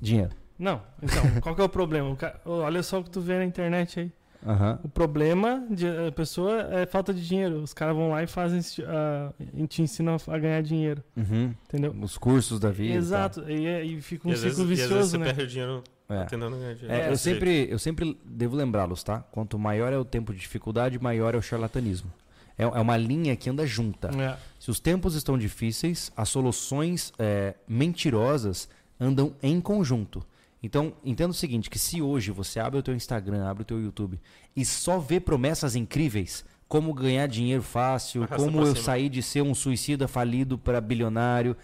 Dinheiro. 0.01 0.31
Não, 0.57 0.81
então, 1.01 1.41
qual 1.41 1.55
que 1.55 1.61
é 1.61 1.63
o 1.63 1.69
problema? 1.69 2.17
Olha 2.45 2.81
só 2.83 2.99
o 2.99 3.03
que 3.03 3.09
tu 3.09 3.21
vê 3.21 3.37
na 3.37 3.45
internet 3.45 3.99
aí. 3.99 4.11
Aham. 4.45 4.79
O 4.83 4.89
problema 4.89 5.65
de 5.69 5.87
a 5.87 6.11
pessoa 6.11 6.61
é 6.71 6.85
falta 6.85 7.13
de 7.13 7.25
dinheiro. 7.27 7.61
Os 7.61 7.73
caras 7.73 7.95
vão 7.95 8.09
lá 8.11 8.21
e 8.23 8.27
fazem, 8.27 8.59
ah, 8.85 9.31
e 9.53 9.65
te 9.67 9.81
ensinam 9.81 10.17
a 10.27 10.37
ganhar 10.37 10.61
dinheiro, 10.61 11.03
Uhum. 11.17 11.53
entendeu? 11.67 11.95
Os 12.01 12.17
cursos 12.17 12.59
da 12.59 12.69
vida. 12.69 12.93
Exato, 12.95 13.49
e, 13.49 13.65
é- 13.65 13.83
e 13.83 13.99
fica 14.01 14.27
um 14.27 14.31
e, 14.31 14.33
às 14.35 14.41
vezes, 14.43 14.57
ciclo 14.57 14.71
e 14.71 14.73
às 14.73 14.79
vezes 14.79 14.89
vicioso, 14.91 15.09
você 15.11 15.17
né? 15.17 15.25
perde 15.33 15.47
dinheiro 15.51 15.83
É. 16.07 16.23
tentando 16.25 16.57
ganhar 16.57 16.73
dinheiro. 16.75 16.93
É, 16.93 17.11
eu, 17.11 17.17
sempre, 17.17 17.67
eu 17.69 17.79
sempre 17.79 18.17
devo 18.23 18.55
lembrá-los, 18.55 19.03
tá? 19.03 19.19
Quanto 19.31 19.57
maior 19.57 19.91
é 19.91 19.97
o 19.97 20.05
tempo 20.05 20.31
de 20.31 20.39
dificuldade, 20.39 20.99
maior 20.99 21.33
é 21.33 21.37
o 21.37 21.41
charlatanismo. 21.41 22.11
É, 22.57 22.63
é 22.63 22.67
uma 22.79 22.95
linha 22.95 23.35
que 23.35 23.49
anda 23.49 23.65
junta. 23.65 24.09
É. 24.17 24.37
Se 24.59 24.69
os 24.71 24.79
tempos 24.79 25.15
estão 25.15 25.37
difíceis, 25.37 26.11
as 26.15 26.29
soluções 26.29 27.11
é, 27.19 27.55
mentirosas 27.67 28.69
andam 28.99 29.33
em 29.41 29.59
conjunto. 29.59 30.23
Então, 30.65 30.93
entenda 31.03 31.29
o 31.29 31.33
seguinte, 31.33 31.69
que 31.69 31.77
se 31.77 32.01
hoje 32.01 32.31
você 32.31 32.59
abre 32.59 32.79
o 32.79 32.81
teu 32.81 32.95
Instagram, 32.95 33.45
abre 33.45 33.61
o 33.61 33.65
teu 33.65 33.79
YouTube 33.79 34.19
e 34.55 34.65
só 34.65 34.97
vê 34.97 35.19
promessas 35.19 35.75
incríveis, 35.75 36.43
como 36.67 36.91
ganhar 36.91 37.27
dinheiro 37.27 37.61
fácil, 37.61 38.23
Arrasta 38.23 38.43
como 38.43 38.61
eu 38.61 38.73
cima. 38.73 38.83
sair 38.83 39.07
de 39.07 39.21
ser 39.21 39.43
um 39.43 39.53
suicida 39.53 40.07
falido 40.07 40.57
para 40.57 40.81
bilionário, 40.81 41.55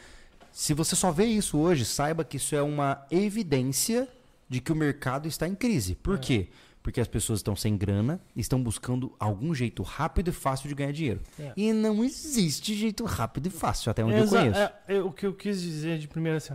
se 0.51 0.75
você 0.75 0.95
só 0.95 1.11
vê 1.11 1.25
isso 1.25 1.57
hoje, 1.57 1.83
saiba 1.83 2.23
que 2.23 2.37
isso 2.37 2.55
é 2.55 2.61
uma 2.61 3.03
evidência 3.09 4.07
de 4.47 4.61
que 4.61 4.71
o 4.71 4.75
mercado 4.75 5.27
está 5.27 5.47
em 5.47 5.55
crise. 5.55 5.95
Por 5.95 6.19
quê? 6.19 6.49
Porque 6.83 7.01
as 7.01 7.07
pessoas 7.07 7.39
estão 7.39 7.55
sem 7.55 7.75
grana, 7.75 8.21
estão 8.35 8.61
buscando 8.61 9.11
algum 9.19 9.51
jeito 9.55 9.81
rápido 9.81 10.27
e 10.27 10.31
fácil 10.31 10.69
de 10.69 10.75
ganhar 10.75 10.91
dinheiro. 10.91 11.21
É. 11.39 11.53
E 11.57 11.73
não 11.73 12.03
existe 12.03 12.75
jeito 12.75 13.03
rápido 13.05 13.47
e 13.47 13.49
fácil, 13.49 13.89
até 13.89 14.03
onde 14.05 14.15
Exa- 14.17 14.35
eu 14.37 14.41
conheço. 14.41 14.59
é, 14.59 14.95
é, 14.97 15.01
o 15.01 15.11
que 15.11 15.25
eu 15.25 15.33
quis 15.33 15.59
dizer 15.59 15.97
de 15.97 16.07
primeira 16.07 16.37
assim. 16.37 16.53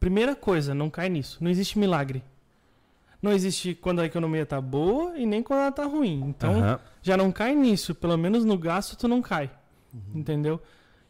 Primeira 0.00 0.34
coisa, 0.36 0.74
não 0.74 0.90
cai 0.90 1.08
nisso. 1.08 1.38
Não 1.40 1.50
existe 1.50 1.78
milagre. 1.78 2.22
Não 3.22 3.32
existe 3.32 3.74
quando 3.74 4.00
a 4.00 4.04
economia 4.06 4.44
tá 4.44 4.60
boa 4.60 5.16
e 5.18 5.24
nem 5.26 5.42
quando 5.42 5.60
ela 5.60 5.72
tá 5.72 5.84
ruim. 5.84 6.22
Então, 6.28 6.58
Aham. 6.60 6.80
já 7.02 7.16
não 7.16 7.32
cai 7.32 7.54
nisso. 7.54 7.94
Pelo 7.94 8.16
menos 8.16 8.44
no 8.44 8.56
gasto 8.58 8.96
tu 8.96 9.08
não 9.08 9.22
cai. 9.22 9.50
Entendeu? 10.14 10.60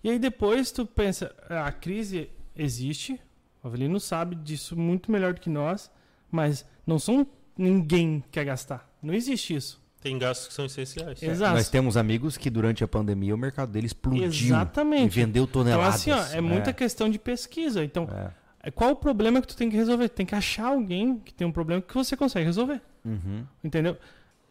E 0.05 0.11
aí 0.11 0.19
depois 0.19 0.71
tu 0.71 0.87
pensa, 0.87 1.35
a 1.51 1.71
crise 1.73 2.31
existe. 2.57 3.21
O 3.63 3.67
Avelino 3.67 3.99
sabe 3.99 4.37
disso 4.37 4.77
muito 4.77 5.11
melhor 5.11 5.35
do 5.35 5.41
que 5.41 5.51
nós. 5.51 5.91
Mas 6.31 6.65
não 6.87 6.99
são 6.99 7.27
ninguém 7.59 8.23
quer 8.31 8.45
gastar. 8.45 8.89
Não 9.03 9.13
existe 9.13 9.55
isso. 9.57 9.85
Tem 10.01 10.17
gastos 10.17 10.47
que 10.49 10.55
são 10.55 10.67
essenciais. 10.67 11.21
Exato. 11.21 11.55
Nós 11.55 11.69
temos 11.69 11.97
amigos 11.97 12.37
que 12.37 12.49
durante 12.49 12.85
a 12.85 12.89
pandemia 12.89 13.35
o 13.35 13.39
mercado 13.39 13.73
deles 13.73 13.89
explodiu 13.91 14.25
Exatamente. 14.25 15.19
e 15.19 15.23
vendeu 15.25 15.43
Então 15.45 15.65
toneladas. 15.65 15.95
assim, 15.97 16.13
ó, 16.13 16.23
é 16.33 16.41
muita 16.41 16.71
É, 16.71 16.73
questão 16.73 17.11
de 17.11 17.19
pesquisa. 17.19 17.83
Então, 17.85 18.05
é. 18.05 18.31
É, 18.67 18.71
Qual 18.73 18.91
o 18.91 18.97
problema 18.97 19.41
que 19.41 19.47
tu 19.47 19.57
tem 19.57 19.71
que 19.71 19.77
resolver? 19.77 20.09
Tem 20.09 20.27
que 20.27 20.35
achar 20.35 20.67
alguém 20.67 21.19
que 21.21 21.33
tem 21.33 21.47
um 21.47 21.53
problema 21.53 21.81
que 21.81 21.95
você 21.95 22.17
consegue 22.17 22.45
resolver. 22.45 22.81
Uhum. 23.05 23.45
Entendeu? 23.63 23.97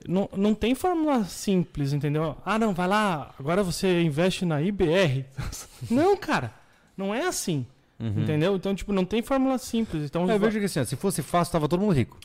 Não, 0.07 0.29
não 0.35 0.55
tem 0.55 0.73
fórmula 0.73 1.25
simples, 1.25 1.91
entendeu? 1.91 2.37
Ah, 2.45 2.57
não, 2.57 2.73
vai 2.73 2.87
lá, 2.87 3.33
agora 3.37 3.61
você 3.61 4.01
investe 4.01 4.45
na 4.45 4.61
IBR. 4.61 5.25
não, 5.91 6.15
cara, 6.15 6.53
não 6.95 7.13
é 7.13 7.27
assim. 7.27 7.65
Uhum. 7.99 8.21
Entendeu? 8.21 8.55
Então, 8.55 8.73
tipo, 8.73 8.93
não 8.93 9.03
tem 9.03 9.21
fórmula 9.21 9.57
simples. 9.57 10.05
Então, 10.05 10.29
É, 10.29 10.35
eu 10.35 10.39
vejo 10.39 10.59
que 10.59 10.65
assim, 10.65 10.79
ó, 10.79 10.85
se 10.85 10.95
fosse 10.95 11.21
fácil, 11.21 11.51
tava 11.51 11.67
todo 11.67 11.81
mundo 11.81 11.93
rico. 11.93 12.17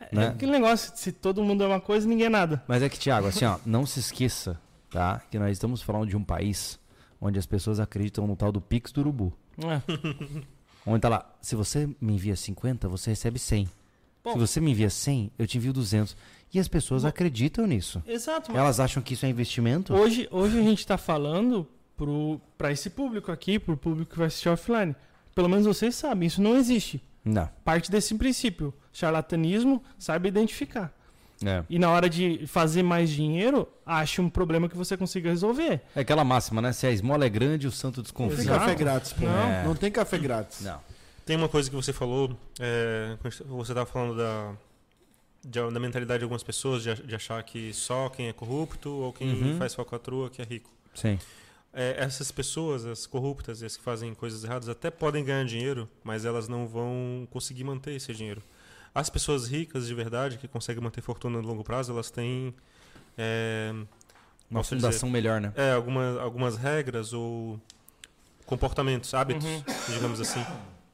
é 0.00 0.16
né? 0.16 0.26
aquele 0.28 0.50
negócio, 0.50 0.92
se 0.96 1.12
todo 1.12 1.44
mundo 1.44 1.62
é 1.62 1.66
uma 1.66 1.80
coisa, 1.80 2.08
ninguém 2.08 2.26
é 2.26 2.30
nada. 2.30 2.62
Mas 2.66 2.82
é 2.82 2.88
que, 2.88 2.98
Thiago, 2.98 3.28
assim, 3.28 3.44
ó, 3.44 3.58
não 3.66 3.86
se 3.86 4.00
esqueça, 4.00 4.60
tá? 4.90 5.22
Que 5.30 5.38
nós 5.38 5.52
estamos 5.52 5.80
falando 5.80 6.08
de 6.08 6.16
um 6.16 6.24
país 6.24 6.78
onde 7.20 7.38
as 7.38 7.46
pessoas 7.46 7.78
acreditam 7.78 8.26
no 8.26 8.34
tal 8.34 8.50
do 8.50 8.60
Pix 8.60 8.90
do 8.90 9.00
Urubu. 9.00 9.32
É. 9.58 10.44
Onde 10.86 11.00
tá 11.00 11.08
lá, 11.08 11.34
se 11.40 11.56
você 11.56 11.88
me 12.00 12.14
envia 12.14 12.36
50, 12.36 12.88
você 12.88 13.10
recebe 13.10 13.38
100. 13.38 13.68
Bom. 14.22 14.32
Se 14.32 14.38
você 14.38 14.60
me 14.60 14.70
envia 14.70 14.90
100, 14.90 15.30
eu 15.38 15.46
te 15.46 15.58
envio 15.58 15.72
200. 15.72 16.16
E 16.52 16.58
as 16.58 16.68
pessoas 16.68 17.04
acreditam 17.04 17.66
nisso. 17.66 18.02
Exato. 18.06 18.56
Elas 18.56 18.80
acham 18.80 19.02
que 19.02 19.14
isso 19.14 19.26
é 19.26 19.28
investimento? 19.28 19.94
Hoje, 19.94 20.28
hoje 20.30 20.58
a 20.58 20.62
gente 20.62 20.78
está 20.78 20.96
falando 20.96 21.66
pro, 21.96 22.40
pra 22.56 22.70
esse 22.70 22.90
público 22.90 23.32
aqui, 23.32 23.58
pro 23.58 23.76
público 23.76 24.12
que 24.12 24.18
vai 24.18 24.28
assistir 24.28 24.48
offline. 24.48 24.94
Pelo 25.34 25.48
menos 25.48 25.66
vocês 25.66 25.94
sabem, 25.94 26.26
isso 26.26 26.40
não 26.40 26.56
existe. 26.56 27.02
Não. 27.24 27.48
Parte 27.64 27.90
desse 27.90 28.14
princípio. 28.14 28.72
Charlatanismo, 28.92 29.82
saiba 29.98 30.28
identificar. 30.28 30.94
É. 31.44 31.64
E 31.68 31.78
na 31.78 31.90
hora 31.90 32.08
de 32.08 32.46
fazer 32.46 32.82
mais 32.82 33.10
dinheiro, 33.10 33.68
ache 33.84 34.20
um 34.20 34.30
problema 34.30 34.68
que 34.68 34.76
você 34.76 34.96
consiga 34.96 35.28
resolver. 35.30 35.80
É 35.94 36.00
aquela 36.00 36.24
máxima, 36.24 36.62
né? 36.62 36.72
Se 36.72 36.86
a 36.86 36.90
esmola 36.90 37.24
é 37.24 37.28
grande, 37.28 37.66
o 37.66 37.72
santo 37.72 37.96
Não 37.98 38.02
desconfia. 38.02 38.36
tem 38.36 38.44
Exato. 38.46 38.60
café 38.60 38.74
grátis, 38.74 39.12
pô. 39.12 39.26
Não. 39.26 39.64
Não 39.66 39.74
tem 39.74 39.90
café 39.92 40.18
grátis. 40.18 40.60
Não. 40.62 40.80
Tem 41.26 41.36
uma 41.36 41.48
coisa 41.48 41.68
que 41.70 41.76
você 41.76 41.92
falou, 41.92 42.36
é, 42.60 43.16
você 43.46 43.72
estava 43.72 43.86
falando 43.86 44.16
da, 44.16 44.52
de- 45.42 45.72
da 45.72 45.80
mentalidade 45.80 46.18
de 46.18 46.24
algumas 46.24 46.42
pessoas, 46.42 46.82
de, 46.82 46.94
de 46.94 47.14
achar 47.14 47.42
que 47.42 47.72
só 47.72 48.08
quem 48.08 48.28
é 48.28 48.32
corrupto 48.32 48.90
ou 48.90 49.12
quem 49.12 49.30
Uhum. 49.32 49.58
faz 49.58 49.74
falcatrua 49.74 50.28
que 50.30 50.42
é 50.42 50.44
rico. 50.44 50.70
Sim. 50.94 51.18
É, 51.72 51.96
essas 51.98 52.30
pessoas, 52.30 52.84
as 52.84 53.04
corruptas 53.06 53.60
e 53.60 53.66
as 53.66 53.76
que 53.76 53.82
fazem 53.82 54.14
coisas 54.14 54.44
erradas, 54.44 54.68
até 54.68 54.90
podem 54.90 55.24
ganhar 55.24 55.44
dinheiro, 55.44 55.88
mas 56.04 56.24
elas 56.24 56.46
não 56.46 56.68
vão 56.68 57.26
conseguir 57.30 57.64
manter 57.64 57.92
esse 57.94 58.12
dinheiro. 58.14 58.40
As 58.94 59.10
pessoas 59.10 59.48
ricas 59.48 59.86
de 59.88 59.94
verdade, 59.94 60.38
que 60.38 60.46
conseguem 60.46 60.82
manter 60.82 61.00
fortuna 61.00 61.40
no 61.42 61.48
longo 61.48 61.64
prazo, 61.64 61.92
elas 61.92 62.10
têm 62.10 62.54
é, 63.18 63.72
Uma 64.48 64.62
fundação 64.62 65.10
melhor, 65.10 65.40
né? 65.40 65.52
é, 65.56 65.72
alguma, 65.72 66.20
algumas 66.20 66.56
regras 66.56 67.12
ou 67.12 67.60
comportamentos, 68.46 69.12
hábitos, 69.14 69.44
Uhum. 69.44 69.62
digamos 69.88 70.20
assim. 70.20 70.44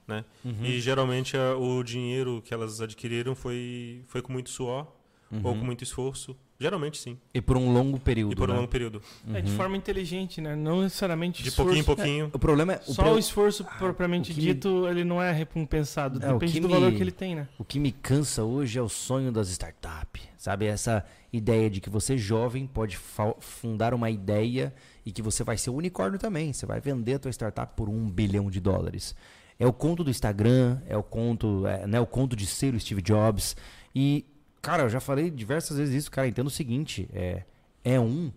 Né? 0.06 0.24
Uhum. 0.44 0.64
E 0.64 0.80
geralmente 0.80 1.36
a- 1.36 1.54
o 1.56 1.82
dinheiro 1.84 2.42
que 2.44 2.52
elas 2.54 2.80
adquiriram 2.80 3.34
foi, 3.34 4.02
foi 4.08 4.22
com 4.22 4.32
muito 4.32 4.50
suor 4.50 4.86
ou 5.32 5.54
com 5.54 5.64
muito 5.64 5.84
esforço. 5.84 6.36
Geralmente 6.58 6.98
sim. 6.98 7.16
E 7.32 7.40
por 7.40 7.56
um 7.56 7.72
longo 7.72 7.98
período. 7.98 8.32
E 8.32 8.36
por 8.36 8.50
um 8.50 8.52
né? 8.52 8.58
longo 8.58 8.68
período. 8.70 9.00
É 9.32 9.40
de 9.40 9.50
forma 9.52 9.76
inteligente, 9.78 10.40
né? 10.42 10.54
Não 10.54 10.82
necessariamente 10.82 11.42
De 11.42 11.48
esforço. 11.48 11.68
pouquinho 11.68 11.82
em 11.82 11.96
pouquinho. 11.96 12.30
O 12.34 12.38
problema 12.38 12.74
é. 12.74 12.80
O, 12.86 12.92
Só 12.92 13.02
pro- 13.04 13.12
o 13.14 13.18
esforço 13.18 13.64
propriamente 13.78 14.30
o 14.30 14.34
que 14.34 14.40
me- 14.40 14.46
dito, 14.48 14.86
ele 14.86 15.02
não 15.02 15.22
é 15.22 15.32
recompensado. 15.32 16.18
É, 16.22 16.32
Depende 16.32 16.60
do 16.60 16.68
me- 16.68 16.74
valor 16.74 16.92
que 16.92 17.00
ele 17.02 17.12
tem, 17.12 17.34
né? 17.34 17.48
o 17.58 17.64
que 17.64 17.78
me 17.78 17.90
cansa 17.92 18.44
hoje 18.44 18.78
é 18.78 18.82
o 18.82 18.88
sonho 18.90 19.32
das 19.32 19.48
startups. 19.48 20.22
Sabe? 20.36 20.66
Essa 20.66 21.04
ideia 21.32 21.70
de 21.70 21.80
que 21.80 21.88
você, 21.88 22.18
jovem, 22.18 22.66
pode 22.66 22.96
fa- 22.96 23.34
fundar 23.40 23.94
uma 23.94 24.10
ideia 24.10 24.74
e 25.06 25.12
que 25.12 25.22
você 25.22 25.42
vai 25.44 25.56
ser 25.56 25.70
um 25.70 25.76
unicórnio 25.76 26.18
também. 26.18 26.52
Você 26.52 26.66
vai 26.66 26.80
vender 26.80 27.14
a 27.14 27.18
tua 27.18 27.30
startup 27.30 27.72
por 27.74 27.88
um 27.88 28.10
bilhão 28.10 28.50
de 28.50 28.60
dólares. 28.60 29.14
É 29.58 29.66
o 29.66 29.72
conto 29.72 30.02
do 30.04 30.10
Instagram, 30.10 30.78
é 30.86 30.96
o 30.96 31.02
conto, 31.02 31.66
é, 31.66 31.86
né, 31.86 32.00
o 32.00 32.06
conto 32.06 32.34
de 32.36 32.46
ser 32.46 32.74
o 32.74 32.80
Steve 32.80 33.00
Jobs. 33.02 33.54
E, 33.94 34.24
cara, 34.60 34.84
eu 34.84 34.88
já 34.88 35.00
falei 35.00 35.30
diversas 35.30 35.78
vezes 35.78 35.94
isso, 35.94 36.10
cara. 36.10 36.28
Entenda 36.28 36.48
o 36.48 36.50
seguinte: 36.50 37.08
é, 37.12 37.42
é 37.84 37.98
um. 38.00 38.30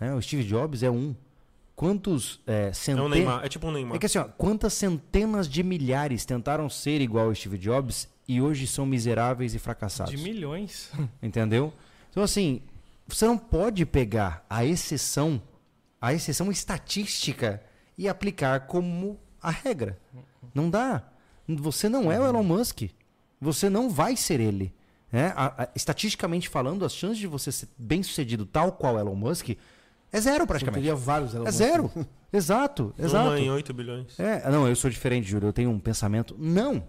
Né, 0.00 0.14
o 0.14 0.20
Steve 0.20 0.44
Jobs 0.44 0.82
é 0.82 0.90
um. 0.90 1.14
Quantos 1.74 2.40
é, 2.46 2.66
É 2.66 2.70
um 2.70 2.74
centenas. 2.74 3.10
Neymar. 3.10 3.44
É 3.44 3.48
tipo 3.48 3.66
um 3.66 3.72
Neymar. 3.72 3.96
É 3.96 3.98
que 3.98 4.06
assim, 4.06 4.18
ó, 4.18 4.24
quantas 4.24 4.74
centenas 4.74 5.48
de 5.48 5.62
milhares 5.62 6.24
tentaram 6.26 6.68
ser 6.68 7.00
igual 7.00 7.26
ao 7.26 7.34
Steve 7.34 7.56
Jobs 7.56 8.06
e 8.28 8.40
hoje 8.40 8.66
são 8.66 8.84
miseráveis 8.84 9.54
e 9.54 9.58
fracassados? 9.58 10.12
De 10.12 10.18
milhões. 10.18 10.90
Entendeu? 11.22 11.72
Então, 12.10 12.22
assim, 12.22 12.60
você 13.06 13.24
não 13.26 13.38
pode 13.38 13.86
pegar 13.86 14.44
a 14.48 14.64
exceção, 14.64 15.40
a 16.00 16.12
exceção 16.12 16.50
estatística 16.50 17.62
e 17.96 18.08
aplicar 18.08 18.66
como 18.66 19.18
a 19.42 19.50
regra. 19.50 19.98
Não 20.54 20.68
dá. 20.68 21.02
Você 21.48 21.88
não 21.88 22.12
é 22.12 22.20
o 22.20 22.26
Elon 22.26 22.42
Musk. 22.42 22.82
Você 23.40 23.70
não 23.70 23.88
vai 23.88 24.16
ser 24.16 24.38
ele. 24.38 24.72
Né? 25.12 25.32
A- 25.36 25.64
a- 25.64 25.68
estatisticamente 25.74 26.48
falando, 26.48 26.84
as 26.84 26.92
chances 26.94 27.18
de 27.18 27.26
você 27.26 27.50
ser 27.52 27.68
bem 27.76 28.02
sucedido 28.02 28.44
tal 28.46 28.72
qual 28.72 28.98
Elon 28.98 29.14
Musk 29.14 29.50
é 30.12 30.20
zero 30.20 30.40
Você 30.44 30.46
praticamente. 30.46 30.82
teria 30.82 30.94
vários 30.96 31.34
Elon 31.34 31.44
É 31.44 31.46
Musk. 31.46 31.58
zero. 31.58 31.90
Exato, 32.32 32.94
exato. 32.98 33.28
Uma 33.30 33.40
em 33.40 33.50
8 33.50 33.72
bilhões. 33.74 34.18
É, 34.18 34.48
não, 34.50 34.68
eu 34.68 34.76
sou 34.76 34.88
diferente, 34.88 35.28
Júlio. 35.28 35.48
Eu 35.48 35.52
tenho 35.52 35.68
um 35.70 35.80
pensamento. 35.80 36.36
Não! 36.38 36.84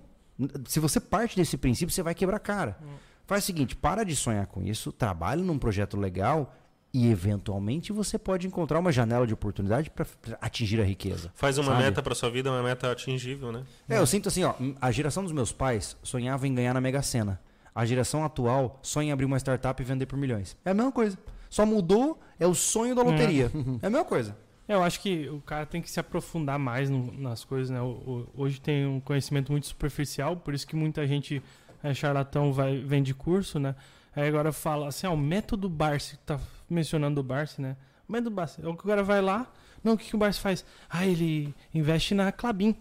Se 0.68 0.80
você 0.80 1.00
parte 1.00 1.36
desse 1.36 1.58
princípio, 1.58 1.94
você 1.94 2.04
vai 2.04 2.14
quebrar 2.16 2.38
a 2.38 2.40
cara. 2.40 2.78
Faz 3.26 3.44
o 3.44 3.46
seguinte: 3.48 3.76
para 3.76 4.04
de 4.04 4.16
sonhar 4.16 4.46
com 4.48 4.62
isso, 4.64 4.92
trabalhe 4.92 5.42
num 5.44 5.58
projeto 5.58 5.98
legal 5.98 6.56
e, 6.94 7.10
eventualmente, 7.10 7.92
você 7.94 8.20
pode 8.20 8.46
encontrar 8.48 8.80
uma 8.80 8.92
janela 8.92 9.26
de 9.26 9.34
oportunidade 9.34 9.90
para 9.90 10.06
atingir 10.42 10.80
a 10.82 10.84
riqueza. 10.84 11.32
Faz 11.36 11.58
uma 11.58 11.72
Sabe? 11.72 11.84
meta 11.84 12.02
pra 12.04 12.14
sua 12.14 12.30
vida, 12.30 12.52
uma 12.52 12.62
meta 12.62 12.92
atingível, 12.92 13.52
né? 13.52 13.64
É, 13.88 13.98
eu 13.98 14.06
sinto 14.06 14.28
assim, 14.30 14.44
ó, 14.44 14.54
a 14.82 14.92
geração 14.92 15.24
dos 15.24 15.32
meus 15.32 15.52
pais 15.52 15.96
sonhava 16.04 16.48
em 16.48 16.54
ganhar 16.54 16.74
na 16.74 16.82
Mega 16.82 17.02
Sena. 17.02 17.40
A 17.74 17.86
geração 17.86 18.24
atual 18.24 18.80
sonha 18.82 19.10
em 19.10 19.12
abrir 19.12 19.26
uma 19.26 19.38
startup 19.38 19.82
e 19.82 19.86
vender 19.86 20.06
por 20.06 20.18
milhões. 20.18 20.58
É 20.66 20.72
a 20.72 20.74
mesma 20.74 20.92
coisa. 20.92 21.18
Só 21.50 21.66
mudou, 21.66 22.20
é 22.40 22.46
o 22.48 22.54
sonho 22.54 22.94
da 22.96 23.02
loteria. 23.02 23.52
É 23.82 23.88
a 23.88 23.90
mesma 23.90 24.06
coisa. 24.06 24.36
É, 24.68 24.74
Eu 24.74 24.84
acho 24.84 25.00
que 25.02 25.28
o 25.30 25.42
cara 25.42 25.66
tem 25.66 25.82
que 25.82 25.90
se 25.92 26.00
aprofundar 26.00 26.58
mais 26.60 26.90
no- 26.90 27.12
nas 27.12 27.44
coisas, 27.44 27.70
né? 27.70 27.82
O- 27.82 27.86
o- 27.88 28.28
hoje 28.44 28.60
tem 28.62 28.86
um 28.86 29.00
conhecimento 29.00 29.52
muito 29.52 29.68
superficial, 29.68 30.36
por 30.38 30.54
isso 30.54 30.66
que 30.68 30.76
muita 30.76 31.06
gente 31.08 31.42
é 31.84 31.94
charlatão, 31.94 32.54
vai, 32.54 32.78
vende 32.80 33.14
curso, 33.14 33.60
né? 33.60 33.76
Aí 34.16 34.28
agora 34.28 34.52
fala 34.52 34.88
assim, 34.88 35.08
ah, 35.08 35.12
o 35.12 35.18
método 35.18 35.68
Barsi, 35.70 36.18
tá 36.26 36.40
mencionando 36.70 37.20
o 37.22 37.24
Barsi, 37.24 37.62
né? 37.62 37.76
O 38.08 38.12
método 38.12 38.32
Barsi, 38.32 38.62
o 38.66 38.76
cara 38.76 39.04
vai 39.04 39.22
lá, 39.22 39.52
não, 39.84 39.94
o 39.94 39.98
que, 39.98 40.10
que 40.10 40.16
o 40.16 40.20
Barsi 40.20 40.40
faz? 40.40 40.64
Ah, 40.90 41.06
ele 41.06 41.54
investe 41.74 42.14
na 42.14 42.32
Clabin. 42.32 42.76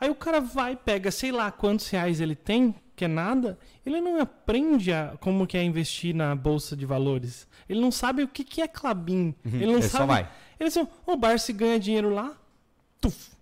Aí 0.00 0.08
o 0.10 0.14
cara 0.14 0.40
vai, 0.40 0.76
pega, 0.76 1.10
sei 1.10 1.32
lá 1.32 1.50
quantos 1.50 1.88
reais 1.90 2.20
ele 2.20 2.34
tem, 2.34 2.74
que 3.02 3.06
é 3.06 3.08
nada, 3.08 3.58
ele 3.84 4.00
não 4.00 4.20
aprende 4.20 4.92
a, 4.92 5.14
como 5.18 5.44
que 5.44 5.58
é 5.58 5.64
investir 5.64 6.14
na 6.14 6.36
bolsa 6.36 6.76
de 6.76 6.86
valores. 6.86 7.48
Ele 7.68 7.80
não 7.80 7.90
sabe 7.90 8.22
o 8.22 8.28
que, 8.28 8.44
que 8.44 8.62
é 8.62 8.68
Clabin. 8.68 9.34
Ele 9.44 9.66
não 9.66 9.74
Ele 9.74 9.82
sabe. 9.82 9.90
só 9.90 10.06
vai. 10.06 10.30
Ele 10.58 10.68
assim, 10.68 10.86
o 11.04 11.16
Barsi 11.16 11.52
ganha 11.52 11.80
dinheiro 11.80 12.14
lá, 12.14 12.32
tuf, 13.00 13.32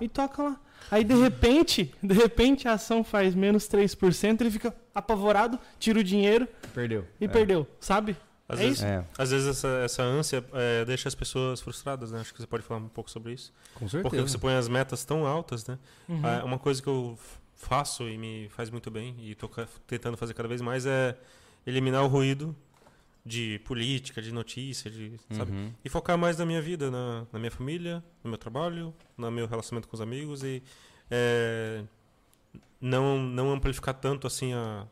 e 0.00 0.08
toca 0.08 0.42
lá. 0.42 0.60
Aí 0.90 1.04
de 1.04 1.14
repente, 1.14 1.94
de 2.02 2.14
repente 2.14 2.66
a 2.66 2.72
ação 2.72 3.04
faz 3.04 3.34
menos 3.34 3.68
3%, 3.68 4.40
ele 4.40 4.50
fica 4.50 4.74
apavorado, 4.94 5.58
tira 5.78 6.00
o 6.00 6.04
dinheiro 6.04 6.48
Perdeu. 6.72 7.06
e 7.20 7.28
perdeu, 7.28 7.66
sabe? 7.78 8.16
Às 8.48 8.58
é 8.58 8.62
vezes, 8.62 8.78
isso? 8.78 8.86
É, 8.86 9.04
às 9.18 9.30
vezes 9.30 9.46
essa, 9.48 9.68
essa 9.84 10.02
ânsia 10.02 10.42
é, 10.54 10.84
deixa 10.86 11.08
as 11.08 11.14
pessoas 11.14 11.60
frustradas, 11.60 12.10
né? 12.10 12.20
Acho 12.20 12.32
que 12.32 12.40
você 12.40 12.46
pode 12.46 12.62
falar 12.62 12.80
um 12.80 12.88
pouco 12.88 13.10
sobre 13.10 13.34
isso. 13.34 13.52
com 13.74 13.80
Porque 13.80 13.98
certeza. 14.00 14.28
você 14.28 14.38
põe 14.38 14.54
as 14.54 14.66
metas 14.66 15.04
tão 15.04 15.26
altas, 15.26 15.66
né? 15.66 15.78
Uhum. 16.08 16.20
Ah, 16.22 16.42
uma 16.44 16.58
coisa 16.58 16.82
que 16.82 16.88
eu 16.88 17.18
faço 17.64 18.08
e 18.08 18.16
me 18.18 18.48
faz 18.50 18.70
muito 18.70 18.90
bem 18.90 19.14
e 19.18 19.34
ca- 19.34 19.66
tentando 19.86 20.16
fazer 20.16 20.34
cada 20.34 20.48
vez 20.48 20.60
mais 20.60 20.86
é 20.86 21.16
eliminar 21.66 22.02
o 22.04 22.06
ruído 22.08 22.54
de 23.26 23.58
política, 23.64 24.20
de 24.20 24.32
notícia, 24.32 24.90
de, 24.90 25.12
sabe? 25.30 25.50
Uhum. 25.52 25.72
E 25.84 25.88
focar 25.88 26.16
mais 26.18 26.36
na 26.36 26.44
minha 26.44 26.60
vida, 26.60 26.90
na, 26.90 27.26
na 27.32 27.38
minha 27.38 27.50
família, 27.50 28.04
no 28.22 28.28
meu 28.30 28.38
trabalho, 28.38 28.94
no 29.16 29.30
meu 29.30 29.46
relacionamento 29.46 29.88
com 29.88 29.94
os 29.96 30.00
amigos 30.02 30.42
e 30.44 30.62
é, 31.10 31.82
não, 32.80 33.18
não 33.18 33.50
amplificar 33.52 33.94
tanto 33.94 34.26
assim 34.26 34.52
a. 34.52 34.86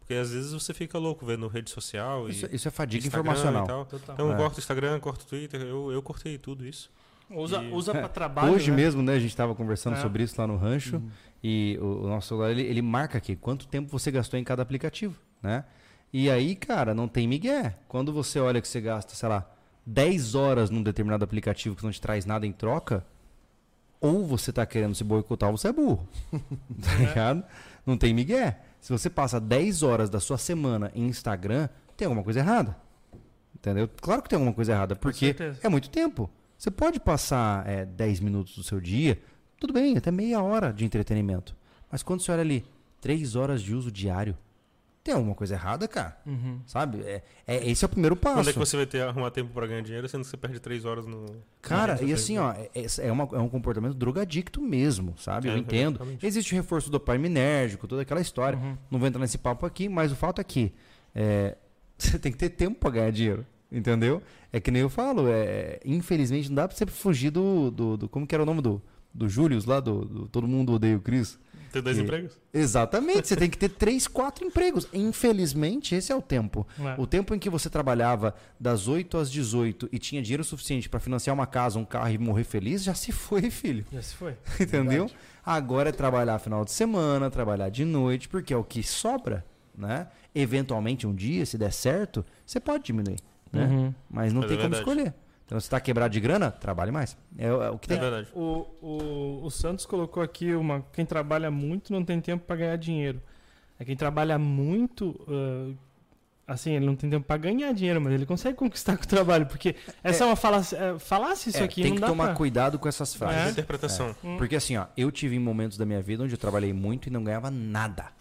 Porque 0.00 0.14
às 0.14 0.32
vezes 0.32 0.52
você 0.52 0.72
fica 0.72 0.98
louco 0.98 1.24
vendo 1.26 1.46
rede 1.48 1.70
social 1.70 2.28
Isso, 2.30 2.46
e 2.50 2.56
isso 2.56 2.66
é 2.66 2.70
fadiga 2.70 3.06
Instagram 3.06 3.30
informacional. 3.32 3.86
Então 4.12 4.26
eu 4.28 4.32
É. 4.32 4.36
corto 4.36 4.58
Instagram, 4.58 4.98
corto 5.00 5.26
Twitter, 5.26 5.60
eu, 5.60 5.92
eu 5.92 6.02
cortei 6.02 6.38
tudo 6.38 6.66
isso. 6.66 6.90
Usa, 7.30 7.62
E- 7.62 7.70
usa 7.72 7.92
É, 7.92 8.00
pra 8.00 8.08
trabalho. 8.08 8.54
Hoje 8.54 8.70
né? 8.70 8.76
mesmo, 8.78 9.02
né, 9.02 9.12
a 9.12 9.18
gente 9.18 9.28
estava 9.28 9.54
conversando 9.54 9.96
É. 9.98 10.00
sobre 10.00 10.22
isso 10.22 10.34
lá 10.40 10.46
no 10.46 10.56
rancho 10.56 11.02
e 11.42 11.78
o, 11.80 12.04
o 12.04 12.08
nosso 12.08 12.28
celular 12.28 12.50
ele, 12.50 12.62
ele 12.62 12.82
marca 12.82 13.18
aqui 13.18 13.36
quanto 13.36 13.68
tempo 13.68 13.88
você 13.90 14.10
gastou 14.10 14.38
em 14.38 14.44
cada 14.44 14.62
aplicativo, 14.62 15.20
né? 15.42 15.64
E 16.12 16.30
aí, 16.30 16.56
cara, 16.56 16.94
não 16.94 17.06
tem 17.06 17.28
migué. 17.28 17.76
Quando 17.86 18.12
você 18.12 18.40
olha 18.40 18.60
que 18.60 18.68
você 18.68 18.80
gasta, 18.80 19.14
sei 19.14 19.28
lá, 19.28 19.50
10 19.84 20.34
horas 20.34 20.70
num 20.70 20.82
determinado 20.82 21.24
aplicativo 21.24 21.76
que 21.76 21.84
não 21.84 21.90
te 21.90 22.00
traz 22.00 22.24
nada 22.24 22.46
em 22.46 22.52
troca, 22.52 23.04
ou 24.00 24.26
você 24.26 24.52
tá 24.52 24.64
querendo 24.64 24.94
se 24.94 25.04
boicotar 25.04 25.50
ou 25.50 25.58
você 25.58 25.68
é 25.68 25.72
burro. 25.72 26.08
tá 26.32 26.94
ligado? 26.98 27.44
Não 27.84 27.96
tem 27.96 28.14
migué. 28.14 28.60
Se 28.80 28.92
você 28.92 29.10
passa 29.10 29.40
10 29.40 29.82
horas 29.82 30.08
da 30.08 30.20
sua 30.20 30.38
semana 30.38 30.90
em 30.94 31.06
Instagram, 31.06 31.68
tem 31.96 32.06
alguma 32.06 32.22
coisa 32.22 32.40
errada. 32.40 32.76
Entendeu? 33.54 33.88
Claro 34.00 34.22
que 34.22 34.28
tem 34.28 34.36
alguma 34.36 34.54
coisa 34.54 34.72
errada, 34.72 34.94
porque 34.94 35.34
é 35.62 35.68
muito 35.68 35.90
tempo. 35.90 36.30
Você 36.56 36.70
pode 36.70 37.00
passar 37.00 37.68
é, 37.68 37.84
10 37.84 38.20
minutos 38.20 38.56
do 38.56 38.62
seu 38.62 38.80
dia, 38.80 39.20
tudo 39.58 39.72
bem, 39.72 39.96
até 39.96 40.10
meia 40.10 40.40
hora 40.42 40.72
de 40.72 40.84
entretenimento. 40.84 41.54
Mas 41.90 42.02
quando 42.02 42.20
você 42.20 42.30
olha 42.32 42.42
ali, 42.42 42.64
3 43.00 43.34
horas 43.36 43.62
de 43.62 43.74
uso 43.74 43.90
diário, 43.90 44.36
tem 45.02 45.14
alguma 45.14 45.34
coisa 45.34 45.54
errada, 45.54 45.88
cara. 45.88 46.18
Uhum. 46.26 46.60
Sabe? 46.66 47.00
É, 47.02 47.22
é- 47.46 47.70
esse 47.70 47.82
é 47.84 47.86
o 47.86 47.88
primeiro 47.88 48.14
passo. 48.14 48.36
Quando 48.36 48.50
é 48.50 48.52
que 48.52 48.58
você 48.58 48.76
vai 48.76 48.84
ter 48.84 49.00
arrumar 49.02 49.30
tempo 49.30 49.50
pra 49.54 49.66
ganhar 49.66 49.80
dinheiro, 49.80 50.06
sendo 50.08 50.20
que 50.22 50.26
você 50.28 50.36
perde 50.36 50.60
três 50.60 50.84
horas 50.84 51.06
no. 51.06 51.24
Cara, 51.62 51.94
no 51.96 52.06
e 52.06 52.12
assim, 52.12 52.36
ó, 52.36 52.52
é, 52.52 52.68
é, 52.98 53.10
uma- 53.12 53.28
é 53.32 53.38
um 53.38 53.48
comportamento 53.48 53.94
drogadicto 53.94 54.60
mesmo, 54.60 55.14
sabe? 55.16 55.48
É, 55.48 55.52
Eu 55.52 55.56
entendo. 55.58 55.96
exatamente. 55.96 56.26
Existe 56.26 56.52
o 56.52 56.56
reforço 56.56 56.90
dopaminérgico, 56.90 57.86
toda 57.88 58.02
aquela 58.02 58.20
história. 58.20 58.58
Uhum. 58.58 58.76
Não 58.90 58.98
vou 58.98 59.08
entrar 59.08 59.20
nesse 59.20 59.38
papo 59.38 59.64
aqui, 59.64 59.88
mas 59.88 60.12
o 60.12 60.16
fato 60.16 60.40
é 60.40 60.44
que 60.44 60.72
é, 61.14 61.56
você 61.96 62.18
tem 62.18 62.30
que 62.30 62.36
ter 62.38 62.50
tempo 62.50 62.78
pra 62.78 62.90
ganhar 62.90 63.10
dinheiro. 63.10 63.46
Entendeu? 63.72 64.22
É 64.52 64.58
que 64.60 64.70
nem 64.70 64.80
eu 64.82 64.88
falo, 64.88 65.28
é, 65.28 65.78
infelizmente 65.84 66.48
não 66.48 66.56
dá 66.56 66.66
pra 66.68 66.76
você 66.76 66.86
fugir 66.86 67.30
do, 67.30 67.70
do, 67.70 67.96
do- 67.98 68.08
Como 68.08 68.26
que 68.26 68.34
era 68.34 68.42
o 68.42 68.46
nome 68.46 68.62
do, 68.62 68.80
do 69.12 69.28
Július 69.28 69.64
lá, 69.64 69.80
do, 69.80 70.04
do 70.04 70.28
Todo 70.28 70.46
Mundo 70.46 70.72
Odeia 70.72 70.96
o 70.96 71.00
Cris? 71.00 71.38
Ter 71.72 71.82
dois 71.82 71.96
que- 71.98 72.02
empregos? 72.02 72.32
Exatamente, 72.52 73.28
você 73.28 73.36
tem 73.36 73.50
que 73.50 73.58
ter 73.58 73.68
três, 73.68 74.06
quatro 74.08 74.42
empregos. 74.44 74.88
Infelizmente, 74.92 75.94
esse 75.94 76.10
é 76.10 76.16
o 76.16 76.22
tempo. 76.22 76.66
É. 76.80 76.94
O 76.98 77.06
tempo 77.06 77.34
em 77.34 77.38
que 77.38 77.50
você 77.50 77.68
trabalhava 77.68 78.34
das 78.58 78.88
8 78.88 79.18
às 79.18 79.30
18 79.30 79.86
e 79.92 79.98
tinha 79.98 80.22
dinheiro 80.22 80.42
suficiente 80.42 80.88
pra 80.88 80.98
financiar 80.98 81.34
uma 81.34 81.46
casa, 81.46 81.78
um 81.78 81.84
carro 81.84 82.10
e 82.10 82.16
morrer 82.18 82.44
feliz, 82.44 82.82
já 82.82 82.94
se 82.94 83.12
foi, 83.12 83.50
filho. 83.50 83.84
Já 83.92 84.00
se 84.00 84.14
foi. 84.14 84.34
Entendeu? 84.58 85.10
Agora 85.44 85.90
é 85.90 85.92
trabalhar 85.92 86.38
final 86.38 86.64
de 86.64 86.70
semana, 86.72 87.30
trabalhar 87.30 87.68
de 87.68 87.84
noite, 87.84 88.28
porque 88.28 88.54
é 88.54 88.56
o 88.56 88.64
que 88.64 88.82
sobra, 88.82 89.44
né? 89.76 90.08
Eventualmente, 90.34 91.06
um 91.06 91.14
dia, 91.14 91.44
se 91.44 91.58
der 91.58 91.72
certo, 91.72 92.24
você 92.46 92.58
pode 92.60 92.84
diminuir, 92.84 93.18
né? 93.52 93.66
Uhum. 93.66 93.94
Mas 94.10 94.32
não 94.32 94.40
Mas 94.40 94.50
tem 94.50 94.58
é 94.58 94.62
como 94.62 94.74
verdade. 94.74 94.78
escolher. 94.98 95.14
Então, 95.48 95.58
se 95.58 95.70
tá 95.70 95.80
quebrado 95.80 96.12
de 96.12 96.20
grana, 96.20 96.50
trabalhe 96.50 96.92
mais. 96.92 97.16
É, 97.38 97.46
é 97.46 97.70
o 97.70 97.78
que 97.78 97.90
É 97.90 97.96
tem. 97.96 97.98
verdade. 97.98 98.28
O, 98.34 98.66
o, 98.82 99.40
o 99.44 99.50
Santos 99.50 99.86
colocou 99.86 100.22
aqui 100.22 100.54
uma. 100.54 100.84
Quem 100.92 101.06
trabalha 101.06 101.50
muito 101.50 101.90
não 101.90 102.04
tem 102.04 102.20
tempo 102.20 102.44
pra 102.44 102.54
ganhar 102.54 102.76
dinheiro. 102.76 103.18
É 103.80 103.84
quem 103.84 103.96
trabalha 103.96 104.38
muito. 104.38 105.18
ah, 105.26 106.52
assim, 106.52 106.72
ele 106.72 106.84
não 106.84 106.94
tem 106.94 107.08
tempo 107.08 107.26
pra 107.26 107.38
ganhar 107.38 107.72
dinheiro, 107.72 107.98
mas 107.98 108.12
ele 108.12 108.26
consegue 108.26 108.58
conquistar 108.58 108.98
com 108.98 109.04
o 109.04 109.06
trabalho. 109.08 109.46
Porque 109.46 109.74
essa 110.04 110.24
é, 110.24 110.26
uma 110.26 110.36
falácia. 110.36 110.76
É, 110.76 110.98
falácia 110.98 111.48
isso 111.48 111.60
É, 111.60 111.64
aqui, 111.64 111.80
tem 111.80 111.92
não 111.92 111.96
que 111.96 112.00
dá 112.02 112.08
tomar 112.08 112.26
pra... 112.26 112.34
cuidado 112.34 112.78
com 112.78 112.86
essas 112.86 113.14
É. 113.14 113.18
frases. 113.18 113.52
Interpretação. 113.52 114.14
Porque 114.36 114.54
assim, 114.54 114.76
ó, 114.76 114.84
eu 114.98 115.10
tive 115.10 115.38
momentos 115.38 115.78
da 115.78 115.86
minha 115.86 116.02
vida 116.02 116.24
onde 116.24 116.34
eu 116.34 116.38
trabalhei 116.38 116.74
muito 116.74 117.06
e 117.06 117.10
não 117.10 117.24
ganhava 117.24 117.50
nada. 117.50 118.12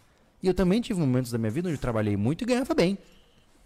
E 0.41 0.47
eu 0.47 0.53
também 0.53 0.79
tive 0.79 0.97
momentos 0.97 1.29
da 1.29 1.37
minha 1.37 1.51
vida 1.51 1.67
onde 1.67 1.75
eu 1.77 1.81
trabalhei 1.81 2.15
muito 2.15 2.43
e 2.43 2.47
ganhava 2.47 2.73
bem. 2.73 2.97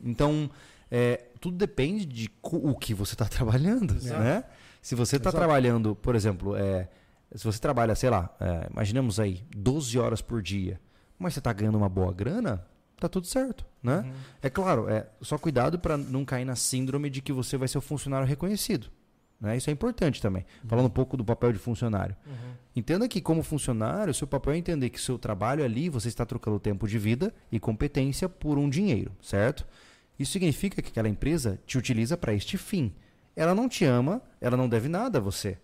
Então, 0.03 0.49
é, 0.89 1.25
tudo 1.41 1.57
depende 1.57 2.05
de 2.05 2.29
o 2.43 2.75
que 2.75 2.93
você 2.93 3.15
está 3.15 3.25
trabalhando, 3.27 3.95
Exato. 3.95 4.21
né? 4.21 4.43
Se 4.81 4.95
você 4.95 5.17
está 5.17 5.31
trabalhando, 5.31 5.95
por 5.95 6.15
exemplo, 6.15 6.55
é, 6.55 6.87
se 7.35 7.43
você 7.43 7.59
trabalha, 7.59 7.93
sei 7.95 8.09
lá, 8.09 8.33
é, 8.39 8.67
imaginemos 8.71 9.19
aí, 9.19 9.43
12 9.55 9.97
horas 9.99 10.21
por 10.21 10.41
dia, 10.41 10.79
mas 11.19 11.33
você 11.33 11.39
está 11.39 11.51
ganhando 11.51 11.77
uma 11.77 11.89
boa 11.89 12.13
grana, 12.13 12.65
tá 12.97 13.09
tudo 13.09 13.27
certo, 13.27 13.65
né? 13.81 13.99
Uhum. 13.99 14.11
É 14.41 14.49
claro, 14.49 14.89
é 14.89 15.07
só 15.21 15.37
cuidado 15.37 15.77
para 15.79 15.97
não 15.97 16.23
cair 16.23 16.45
na 16.45 16.55
síndrome 16.55 17.09
de 17.09 17.21
que 17.21 17.33
você 17.33 17.57
vai 17.57 17.67
ser 17.67 17.77
o 17.77 17.81
funcionário 17.81 18.27
reconhecido. 18.27 18.89
Né? 19.39 19.57
Isso 19.57 19.69
é 19.69 19.73
importante 19.73 20.21
também. 20.21 20.45
Falando 20.67 20.85
um 20.85 20.91
pouco 20.91 21.17
do 21.17 21.25
papel 21.25 21.51
de 21.51 21.57
funcionário. 21.57 22.15
Uhum. 22.25 22.53
Entenda 22.75 23.07
que, 23.07 23.19
como 23.19 23.41
funcionário, 23.41 24.13
seu 24.13 24.27
papel 24.27 24.53
é 24.53 24.57
entender 24.57 24.89
que 24.91 25.01
seu 25.01 25.17
trabalho 25.17 25.63
ali, 25.63 25.89
você 25.89 26.07
está 26.07 26.25
trocando 26.25 26.59
tempo 26.59 26.87
de 26.87 26.99
vida 26.99 27.33
e 27.51 27.59
competência 27.59 28.29
por 28.29 28.59
um 28.59 28.69
dinheiro, 28.69 29.11
certo? 29.19 29.65
Isso 30.19 30.31
significa 30.33 30.81
que 30.81 30.89
aquela 30.89 31.09
empresa 31.09 31.59
te 31.65 31.77
utiliza 31.77 32.15
para 32.15 32.33
este 32.33 32.57
fim. 32.57 32.93
Ela 33.35 33.55
não 33.55 33.67
te 33.67 33.85
ama, 33.85 34.21
ela 34.39 34.55
não 34.57 34.67
deve 34.69 34.87
nada 34.87 35.17
a 35.17 35.21
você. 35.21 35.57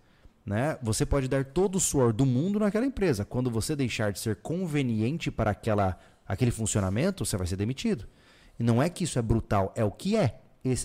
Né? 0.44 0.78
Você 0.82 1.04
pode 1.04 1.28
dar 1.28 1.44
todo 1.44 1.76
o 1.76 1.80
suor 1.80 2.12
do 2.12 2.24
mundo 2.24 2.58
naquela 2.58 2.86
empresa. 2.86 3.24
Quando 3.24 3.50
você 3.50 3.76
deixar 3.76 4.12
de 4.12 4.18
ser 4.18 4.36
conveniente 4.36 5.30
para 5.30 5.50
aquela, 5.50 5.98
aquele 6.26 6.50
funcionamento, 6.50 7.24
você 7.24 7.36
vai 7.36 7.46
ser 7.46 7.56
demitido. 7.56 8.06
E 8.58 8.62
não 8.62 8.82
é 8.82 8.88
que 8.88 9.04
isso 9.04 9.18
é 9.18 9.22
brutal, 9.22 9.72
é 9.76 9.84
o 9.84 9.90
que 9.90 10.16
é. 10.16 10.40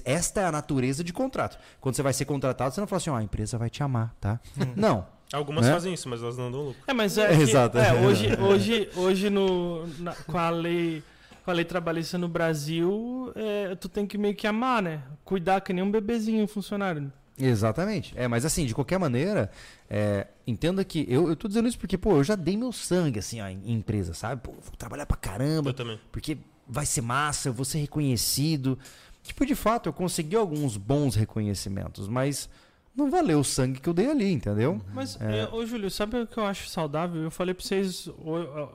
Esta 0.06 0.42
é 0.42 0.46
a 0.46 0.52
natureza 0.52 1.04
de 1.04 1.12
contrato. 1.12 1.58
Quando 1.82 1.96
você 1.96 2.04
vai 2.04 2.14
ser 2.14 2.26
contratado, 2.26 2.74
você 2.76 2.80
não 2.82 2.88
fala 2.88 2.98
assim, 2.98 3.10
ó, 3.10 3.16
a 3.18 3.24
empresa 3.24 3.58
vai 3.58 3.70
te 3.70 3.82
amar, 3.82 4.14
tá? 4.20 4.40
Não. 4.76 5.08
Algumas 5.32 5.66
Né? 5.66 5.72
fazem 5.74 5.94
isso, 5.94 6.08
mas 6.08 6.22
elas 6.22 6.38
não 6.38 6.52
dão 6.52 6.62
lucro. 6.62 6.84
É, 6.86 6.94
mas 6.94 7.18
é, 7.18 7.28
que- 7.36 7.42
Exato. 7.42 7.78
é, 7.80 7.92
hoje, 8.06 8.28
hoje, 8.40 8.90
hoje 8.96 9.30
no, 9.32 9.88
na- 9.98 10.14
com, 10.14 10.38
a 10.38 10.50
lei, 10.52 11.02
com 11.44 11.52
a 11.52 11.54
lei 11.54 11.66
trabalhista 11.66 12.18
no 12.18 12.28
Brasil, 12.28 13.32
é, 13.36 13.76
tu 13.76 13.90
tem 13.90 14.06
que 14.08 14.18
meio 14.18 14.36
que 14.36 14.48
amar, 14.48 14.82
né? 14.82 15.02
Cuidar 15.26 15.62
que 15.62 15.74
nem 15.74 15.84
um 15.84 15.92
bebezinho, 15.92 16.44
um 16.44 16.48
funcionário. 16.48 17.12
Exatamente. 17.38 18.14
É, 18.16 18.28
mas 18.28 18.46
assim, 18.46 18.66
de 18.66 18.74
qualquer 18.76 19.00
maneira, 19.00 19.50
é, 19.90 20.28
entenda 20.46 20.84
que 20.86 21.06
eu, 21.10 21.28
eu 21.28 21.36
tô 21.36 21.48
dizendo 21.48 21.68
isso 21.68 21.78
porque, 21.80 21.98
pô, 21.98 22.18
eu 22.18 22.24
já 22.24 22.36
dei 22.36 22.56
meu 22.56 22.72
sangue, 22.72 23.20
assim, 23.20 23.42
ó, 23.42 23.48
em, 23.48 23.60
em 23.66 23.74
empresa, 23.74 24.14
sabe? 24.14 24.42
Pô, 24.42 24.52
vou 24.52 24.76
trabalhar 24.78 25.06
pra 25.06 25.18
caramba, 25.18 25.72
Eu 25.72 25.74
também. 25.74 26.00
porque 26.12 26.38
vai 26.68 26.86
ser 26.86 27.02
massa, 27.02 27.50
eu 27.50 27.54
vou 27.54 27.66
ser 27.66 27.80
reconhecido. 27.80 28.78
Tipo, 29.24 29.46
de 29.46 29.56
fato, 29.56 29.90
eu 29.90 29.94
consegui 29.94 30.36
alguns 30.36 30.78
bons 30.78 31.16
reconhecimentos, 31.16 32.08
mas 32.08 32.48
não 32.96 33.10
valeu 33.10 33.40
o 33.40 33.44
sangue 33.44 33.80
que 33.80 33.90
eu 33.90 33.94
dei 33.94 34.10
ali, 34.12 34.32
entendeu? 34.32 34.80
Mas, 34.94 35.20
É. 35.20 35.40
é, 35.40 35.50
ô 35.52 35.66
Júlio, 35.66 35.90
sabe 35.90 36.18
o 36.22 36.28
que 36.28 36.38
eu 36.38 36.46
acho 36.46 36.70
saudável? 36.70 37.24
Eu 37.24 37.32
falei 37.32 37.54
pra 37.54 37.66
vocês 37.66 38.08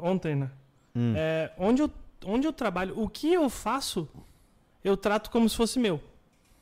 ontem, 0.03 0.35
né? 0.35 0.51
Hum. 0.97 1.15
É, 1.17 1.53
onde, 1.59 1.83
eu, 1.83 1.91
onde 2.25 2.47
eu 2.47 2.53
trabalho, 2.53 2.99
o 3.01 3.09
que 3.09 3.33
eu 3.33 3.49
faço, 3.51 4.09
eu 4.85 4.97
trato 4.97 5.31
como 5.31 5.49
se 5.49 5.57
fosse 5.57 5.79
meu. 5.79 6.01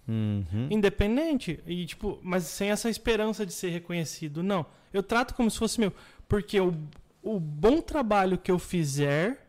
Uhum. 0.08 0.68
Independente. 0.70 1.60
E, 1.66 1.84
tipo, 1.86 2.18
mas 2.22 2.44
sem 2.44 2.70
essa 2.70 2.88
esperança 2.88 3.44
de 3.44 3.52
ser 3.52 3.70
reconhecido. 3.70 4.42
Não. 4.42 4.64
Eu 4.92 5.02
trato 5.02 5.34
como 5.34 5.50
se 5.50 5.58
fosse 5.58 5.80
meu. 5.80 5.92
Porque 6.28 6.60
o, 6.60 6.74
o 7.22 7.40
bom 7.40 7.80
trabalho 7.80 8.38
que 8.38 8.50
eu 8.50 8.58
fizer 8.58 9.46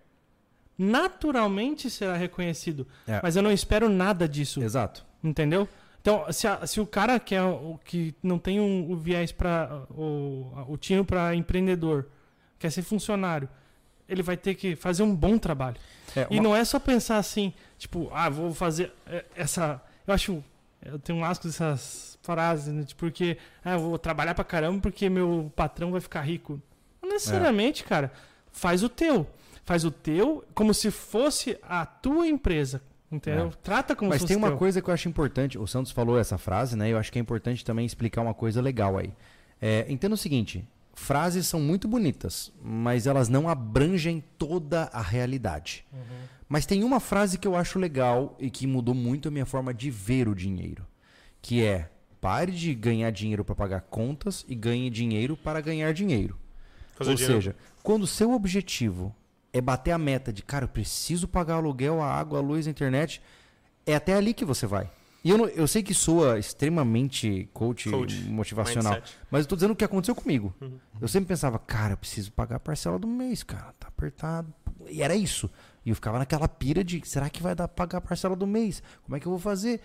naturalmente 0.77 1.89
será 1.89 2.15
reconhecido. 2.15 2.87
É. 3.07 3.19
Mas 3.21 3.35
eu 3.35 3.41
não 3.41 3.51
espero 3.51 3.89
nada 3.89 4.27
disso. 4.27 4.61
Exato. 4.61 5.05
Entendeu? 5.23 5.67
Então, 6.01 6.25
se, 6.31 6.47
a- 6.47 6.65
se 6.65 6.79
o 6.79 6.85
cara 6.85 7.19
que, 7.19 7.35
é, 7.35 7.43
o, 7.43 7.79
que 7.83 8.13
não 8.21 8.39
tem 8.39 8.59
um, 8.59 8.91
o 8.91 8.95
viés 8.95 9.31
para 9.31 9.83
o, 9.91 10.51
o 10.69 10.77
tino 10.77 11.03
para 11.03 11.35
empreendedor, 11.35 12.07
quer 12.59 12.71
ser 12.71 12.81
funcionário, 12.83 13.49
ele 14.07 14.21
vai 14.23 14.37
ter 14.37 14.55
que 14.55 14.75
fazer 14.75 15.03
um 15.03 15.15
bom 15.15 15.37
trabalho. 15.37 15.77
É, 16.15 16.27
E 16.29 16.35
uma- 16.35 16.43
não 16.43 16.55
é 16.55 16.63
só 16.65 16.79
pensar 16.79 17.17
assim, 17.17 17.53
tipo, 17.77 18.09
ah, 18.13 18.29
vou 18.29 18.53
fazer 18.53 18.91
é, 19.05 19.25
essa. 19.35 19.81
Eu 20.05 20.13
acho. 20.13 20.43
Eu 20.85 20.97
tenho 20.99 21.17
um 21.19 21.25
asco 21.25 21.47
dessas 21.47 22.17
frases, 22.21 22.73
né? 22.73 22.85
Porque 22.97 23.37
ah, 23.65 23.73
eu 23.73 23.79
vou 23.79 23.97
trabalhar 23.97 24.33
pra 24.35 24.43
caramba 24.43 24.79
porque 24.81 25.09
meu 25.09 25.51
patrão 25.55 25.91
vai 25.91 25.99
ficar 26.01 26.21
rico. 26.21 26.61
Não 27.01 27.09
necessariamente, 27.09 27.83
cara. 27.83 28.11
Faz 28.51 28.83
o 28.83 28.89
teu. 28.89 29.27
Faz 29.65 29.83
o 29.83 29.91
teu 29.91 30.45
como 30.53 30.73
se 30.73 30.89
fosse 30.91 31.57
a 31.63 31.85
tua 31.85 32.27
empresa. 32.27 32.81
Entendeu? 33.11 33.51
Trata 33.63 33.95
como 33.95 34.09
Mas 34.09 34.21
se 34.21 34.27
tem 34.27 34.35
fosse 34.35 34.43
uma 34.43 34.49
teu. 34.49 34.57
coisa 34.57 34.81
que 34.81 34.89
eu 34.89 34.93
acho 34.93 35.07
importante. 35.07 35.57
O 35.57 35.65
Santos 35.65 35.91
falou 35.93 36.19
essa 36.19 36.37
frase, 36.37 36.75
né? 36.75 36.89
Eu 36.89 36.97
acho 36.97 37.11
que 37.11 37.17
é 37.17 37.21
importante 37.21 37.63
também 37.63 37.85
explicar 37.85 38.21
uma 38.21 38.33
coisa 38.33 38.61
legal 38.61 38.97
aí. 38.97 39.13
É, 39.61 39.85
entenda 39.89 40.13
o 40.13 40.17
seguinte: 40.17 40.67
frases 40.97 41.47
são 41.47 41.59
muito 41.59 41.87
bonitas, 41.87 42.51
mas 42.61 43.07
elas 43.07 43.29
não 43.29 43.47
abrangem 43.47 44.23
toda 44.37 44.89
a 44.91 45.01
realidade. 45.01 45.85
Mas 46.49 46.65
tem 46.65 46.83
uma 46.83 46.99
frase 46.99 47.37
que 47.37 47.47
eu 47.47 47.55
acho 47.55 47.77
legal 47.77 48.35
e 48.39 48.49
que 48.49 48.65
mudou 48.65 48.95
muito 48.95 49.27
a 49.27 49.31
minha 49.31 49.45
forma 49.45 49.73
de 49.73 49.91
ver 49.91 50.27
o 50.27 50.35
dinheiro, 50.35 50.85
que 51.41 51.63
é: 51.63 51.89
pare 52.19 52.51
de 52.51 52.73
ganhar 52.73 53.11
dinheiro 53.11 53.45
para 53.45 53.55
pagar 53.55 53.81
contas 53.81 54.43
e 54.47 54.55
ganhe 54.55 54.89
dinheiro 54.89 55.37
para 55.37 55.61
ganhar 55.61 55.93
dinheiro. 55.93 56.37
Fazer 56.95 57.11
Ou 57.11 57.15
dinheiro. 57.15 57.41
seja, 57.41 57.55
quando 57.83 58.03
o 58.03 58.07
seu 58.07 58.31
objetivo 58.31 59.15
é 59.53 59.61
bater 59.61 59.91
a 59.91 59.97
meta 59.97 60.33
de, 60.33 60.41
cara, 60.41 60.65
eu 60.65 60.69
preciso 60.69 61.27
pagar 61.27 61.55
aluguel, 61.55 62.01
a 62.01 62.11
água, 62.11 62.39
a 62.39 62.41
luz, 62.41 62.67
a 62.67 62.71
internet, 62.71 63.21
é 63.85 63.95
até 63.95 64.13
ali 64.13 64.33
que 64.33 64.45
você 64.45 64.65
vai. 64.65 64.89
E 65.27 65.29
eu, 65.29 65.37
não- 65.37 65.47
eu 65.47 65.67
sei 65.67 65.83
que 65.83 65.93
soa 65.93 66.39
extremamente 66.39 67.49
coach, 67.53 67.89
Coach, 67.89 68.23
motivacional, 68.29 68.93
mindset. 68.93 69.17
mas 69.29 69.43
eu 69.43 69.49
tô 69.49 69.55
dizendo 69.55 69.71
o 69.71 69.75
que 69.75 69.83
aconteceu 69.83 70.15
comigo. 70.15 70.53
Uhum. 70.61 70.77
Eu 71.01 71.07
sempre 71.07 71.27
pensava, 71.27 71.59
cara, 71.59 71.93
eu 71.93 71.97
preciso 71.97 72.31
pagar 72.31 72.55
a 72.55 72.59
parcela 72.59 72.97
do 72.97 73.07
mês, 73.07 73.43
cara, 73.43 73.73
tá 73.79 73.87
apertado. 73.87 74.53
E 74.89 75.01
era 75.01 75.15
isso. 75.15 75.49
E 75.85 75.89
eu 75.89 75.95
ficava 75.95 76.17
naquela 76.17 76.47
pira 76.47 76.83
de, 76.83 77.01
será 77.05 77.29
que 77.29 77.41
vai 77.41 77.53
dar 77.55 77.67
pra 77.67 77.85
pagar 77.87 77.97
a 77.97 78.01
parcela 78.01 78.35
do 78.35 78.47
mês? 78.47 78.81
Como 79.03 79.15
é 79.15 79.19
que 79.19 79.25
eu 79.25 79.31
vou 79.31 79.39
fazer? 79.39 79.81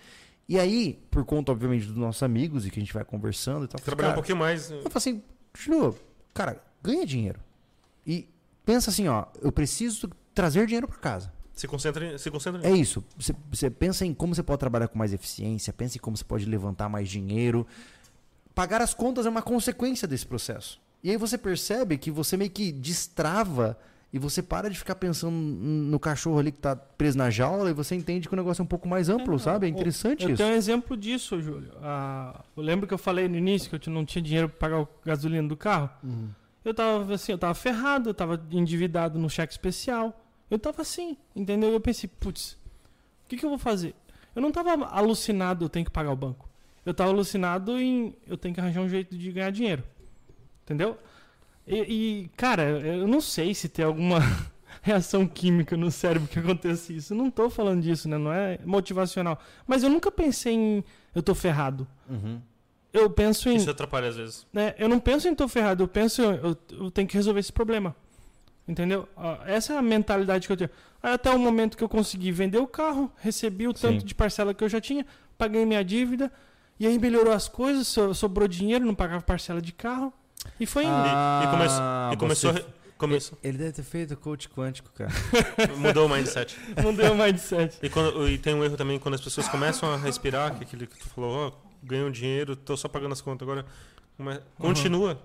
E 0.47 0.59
aí, 0.59 0.99
por 1.09 1.23
conta, 1.25 1.51
obviamente, 1.51 1.85
dos 1.87 1.95
nossos 1.97 2.21
amigos 2.23 2.65
e 2.65 2.69
que 2.69 2.79
a 2.79 2.81
gente 2.81 2.93
vai 2.93 3.03
conversando 3.03 3.65
e 3.65 3.67
tal, 3.67 3.81
Trabalhar 3.81 4.11
um 4.11 4.13
pouquinho 4.13 4.37
mais. 4.37 4.71
eu 4.71 4.77
falei 4.83 4.91
assim, 4.95 5.23
Júlio, 5.57 5.97
cara, 6.33 6.61
ganha 6.81 7.05
dinheiro. 7.05 7.39
E 8.07 8.27
pensa 8.65 8.89
assim, 8.89 9.07
ó, 9.07 9.25
eu 9.41 9.51
preciso 9.51 10.09
trazer 10.33 10.65
dinheiro 10.67 10.87
para 10.87 10.97
casa. 10.99 11.31
Se 11.53 11.67
concentra, 11.67 12.05
em- 12.13 12.17
se 12.17 12.31
concentra 12.31 12.67
É 12.67 12.71
isso. 12.71 13.03
Você, 13.17 13.35
você 13.51 13.69
pensa 13.69 14.05
em 14.05 14.13
como 14.13 14.33
você 14.33 14.41
pode 14.43 14.59
trabalhar 14.59 14.87
com 14.87 14.97
mais 14.97 15.13
eficiência, 15.13 15.71
pensa 15.71 15.97
em 15.97 16.01
como 16.01 16.17
você 16.17 16.23
pode 16.23 16.45
levantar 16.45 16.89
mais 16.89 17.07
dinheiro. 17.09 17.65
Pagar 18.55 18.81
as 18.81 18.93
contas 18.93 19.25
é 19.25 19.29
uma 19.29 19.41
consequência 19.41 20.07
desse 20.07 20.25
processo. 20.25 20.79
E 21.03 21.09
aí 21.09 21.17
você 21.17 21.37
percebe 21.37 21.97
que 21.97 22.09
você 22.11 22.37
meio 22.37 22.49
que 22.49 22.71
destrava 22.71 23.77
e 24.11 24.19
você 24.19 24.41
para 24.43 24.69
de 24.69 24.77
ficar 24.77 24.95
pensando 24.95 25.35
no 25.35 25.99
cachorro 25.99 26.37
ali 26.39 26.51
que 26.51 26.59
tá 26.59 26.75
preso 26.75 27.17
na 27.17 27.29
jaula 27.31 27.69
e 27.69 27.73
você 27.73 27.95
entende 27.95 28.27
que 28.27 28.33
o 28.33 28.37
negócio 28.37 28.61
é 28.61 28.63
um 28.63 28.67
pouco 28.67 28.87
mais 28.87 29.09
amplo, 29.09 29.35
É, 29.35 29.39
sabe? 29.39 29.65
É 29.65 29.69
o- 29.69 29.71
interessante 29.73 30.23
Eu 30.23 30.29
isso. 30.29 30.37
tenho 30.37 30.53
um 30.53 30.57
exemplo 30.57 30.95
disso, 30.95 31.41
Júlio. 31.41 31.71
Ah, 31.81 32.41
eu 32.55 32.61
lembro 32.63 32.87
que 32.87 32.93
eu 32.93 32.97
falei 32.97 33.27
no 33.27 33.35
início 33.35 33.69
que 33.79 33.89
eu 33.89 33.93
não 33.93 34.05
tinha 34.05 34.21
dinheiro 34.21 34.47
para 34.49 34.57
pagar 34.59 34.81
o 34.81 34.87
gasolina 35.03 35.47
do 35.47 35.57
carro. 35.57 35.89
Uhum. 36.03 36.29
Eu 36.63 36.73
tava 36.73 37.13
assim, 37.13 37.31
eu 37.31 37.37
tava 37.37 37.53
ferrado, 37.55 38.09
eu 38.09 38.13
tava 38.13 38.39
endividado 38.51 39.17
no 39.19 39.29
cheque 39.29 39.51
especial. 39.51 40.19
Eu 40.53 40.59
tava 40.59 40.83
assim, 40.83 41.17
entendeu? 41.35 41.71
Eu 41.71 41.79
pensei, 41.79 42.07
putz, 42.19 42.51
o 43.25 43.27
que, 43.27 43.37
que 43.37 43.43
eu 43.43 43.49
vou 43.49 43.57
fazer? 43.57 43.95
Eu 44.35 44.41
não 44.41 44.51
tava 44.51 44.85
alucinado, 44.85 45.65
eu 45.65 45.69
tenho 45.69 45.83
que 45.83 45.89
pagar 45.89 46.11
o 46.11 46.15
banco. 46.15 46.47
Eu 46.85 46.93
tava 46.93 47.09
alucinado 47.09 47.79
em 47.79 48.15
eu 48.27 48.37
tenho 48.37 48.53
que 48.53 48.61
arranjar 48.61 48.81
um 48.81 48.87
jeito 48.87 49.17
de 49.17 49.31
ganhar 49.31 49.49
dinheiro. 49.49 49.83
Entendeu? 50.63 50.95
E, 51.65 51.77
e, 51.77 52.29
cara, 52.37 52.63
eu 52.63 53.07
não 53.07 53.19
sei 53.19 53.55
se 53.55 53.67
tem 53.67 53.83
alguma 53.83 54.19
reação 54.83 55.27
química 55.27 55.75
no 55.75 55.89
cérebro 55.89 56.27
que 56.27 56.37
acontece 56.37 56.97
isso. 56.97 57.13
Eu 57.13 57.17
não 57.17 57.31
tô 57.31 57.49
falando 57.49 57.81
disso, 57.81 58.07
né? 58.07 58.19
Não 58.19 58.31
é 58.31 58.59
motivacional. 58.63 59.39
Mas 59.65 59.81
eu 59.81 59.89
nunca 59.89 60.11
pensei 60.11 60.53
em 60.53 60.83
eu 61.15 61.23
tô 61.23 61.33
ferrado. 61.33 61.87
Uhum. 62.07 62.39
Eu 62.93 63.09
penso 63.09 63.49
em 63.49 63.55
Isso 63.55 63.71
atrapalha 63.71 64.09
às 64.09 64.17
vezes. 64.17 64.45
né, 64.53 64.75
eu 64.77 64.87
não 64.87 64.99
penso 64.99 65.27
em 65.27 65.33
tô 65.33 65.47
ferrado, 65.47 65.81
eu 65.81 65.87
penso 65.87 66.21
em 66.21 66.25
eu, 66.25 66.55
eu 66.69 66.91
tenho 66.91 67.07
que 67.07 67.15
resolver 67.15 67.39
esse 67.39 67.51
problema. 67.51 67.95
Entendeu? 68.67 69.07
Ah, 69.17 69.39
Essa 69.45 69.73
é 69.73 69.77
a 69.77 69.81
mentalidade 69.81 70.47
que 70.47 70.53
eu 70.53 70.57
tenho. 70.57 70.69
Aí 71.01 71.13
até 71.13 71.29
o 71.29 71.37
momento 71.39 71.75
que 71.75 71.83
eu 71.83 71.89
consegui 71.89 72.31
vender 72.31 72.59
o 72.59 72.67
carro, 72.67 73.11
recebi 73.17 73.67
o 73.67 73.73
tanto 73.73 73.99
Sim. 74.01 74.05
de 74.05 74.15
parcela 74.15 74.53
que 74.53 74.63
eu 74.63 74.69
já 74.69 74.79
tinha, 74.79 75.05
paguei 75.37 75.65
minha 75.65 75.83
dívida, 75.83 76.31
e 76.79 76.87
aí 76.87 76.97
melhorou 76.97 77.33
as 77.33 77.47
coisas, 77.49 77.87
so- 77.87 78.13
sobrou 78.13 78.47
dinheiro, 78.47 78.85
não 78.85 78.95
pagava 78.95 79.21
parcela 79.21 79.61
de 79.61 79.73
carro, 79.73 80.13
e 80.59 80.65
foi 80.65 80.83
indo. 80.85 80.91
e, 80.93 81.47
começou, 81.51 81.77
Ah, 81.81 82.09
e 82.13 82.17
começou, 82.17 82.49
a 82.51 82.53
você- 82.53 82.65
começou 82.97 83.37
Ele 83.43 83.57
deve 83.57 83.73
ter 83.73 83.83
feito 83.83 84.15
coach 84.15 84.47
quântico, 84.47 84.89
cara. 84.93 85.11
mudou 85.77 86.05
o 86.05 86.09
mindset. 86.09 86.57
Não 86.81 86.93
deu 86.93 87.13
mindset. 87.15 87.77
E, 87.83 87.89
quando, 87.89 88.29
e 88.29 88.37
tem 88.37 88.53
um 88.55 88.63
erro 88.63 88.77
também 88.77 88.97
quando 88.97 89.15
as 89.15 89.21
pessoas 89.21 89.47
começam 89.49 89.91
a 89.93 89.97
respirar, 89.97 90.55
que 90.57 90.63
aquele 90.63 90.87
que 90.87 90.97
tu 90.97 91.07
falou, 91.09 91.47
ó, 91.47 91.51
ganhou 91.83 92.09
dinheiro, 92.09 92.55
tô 92.55 92.77
só 92.77 92.87
pagando 92.87 93.11
as 93.11 93.19
contas 93.19 93.45
agora. 93.45 93.65
Continua, 94.57 95.21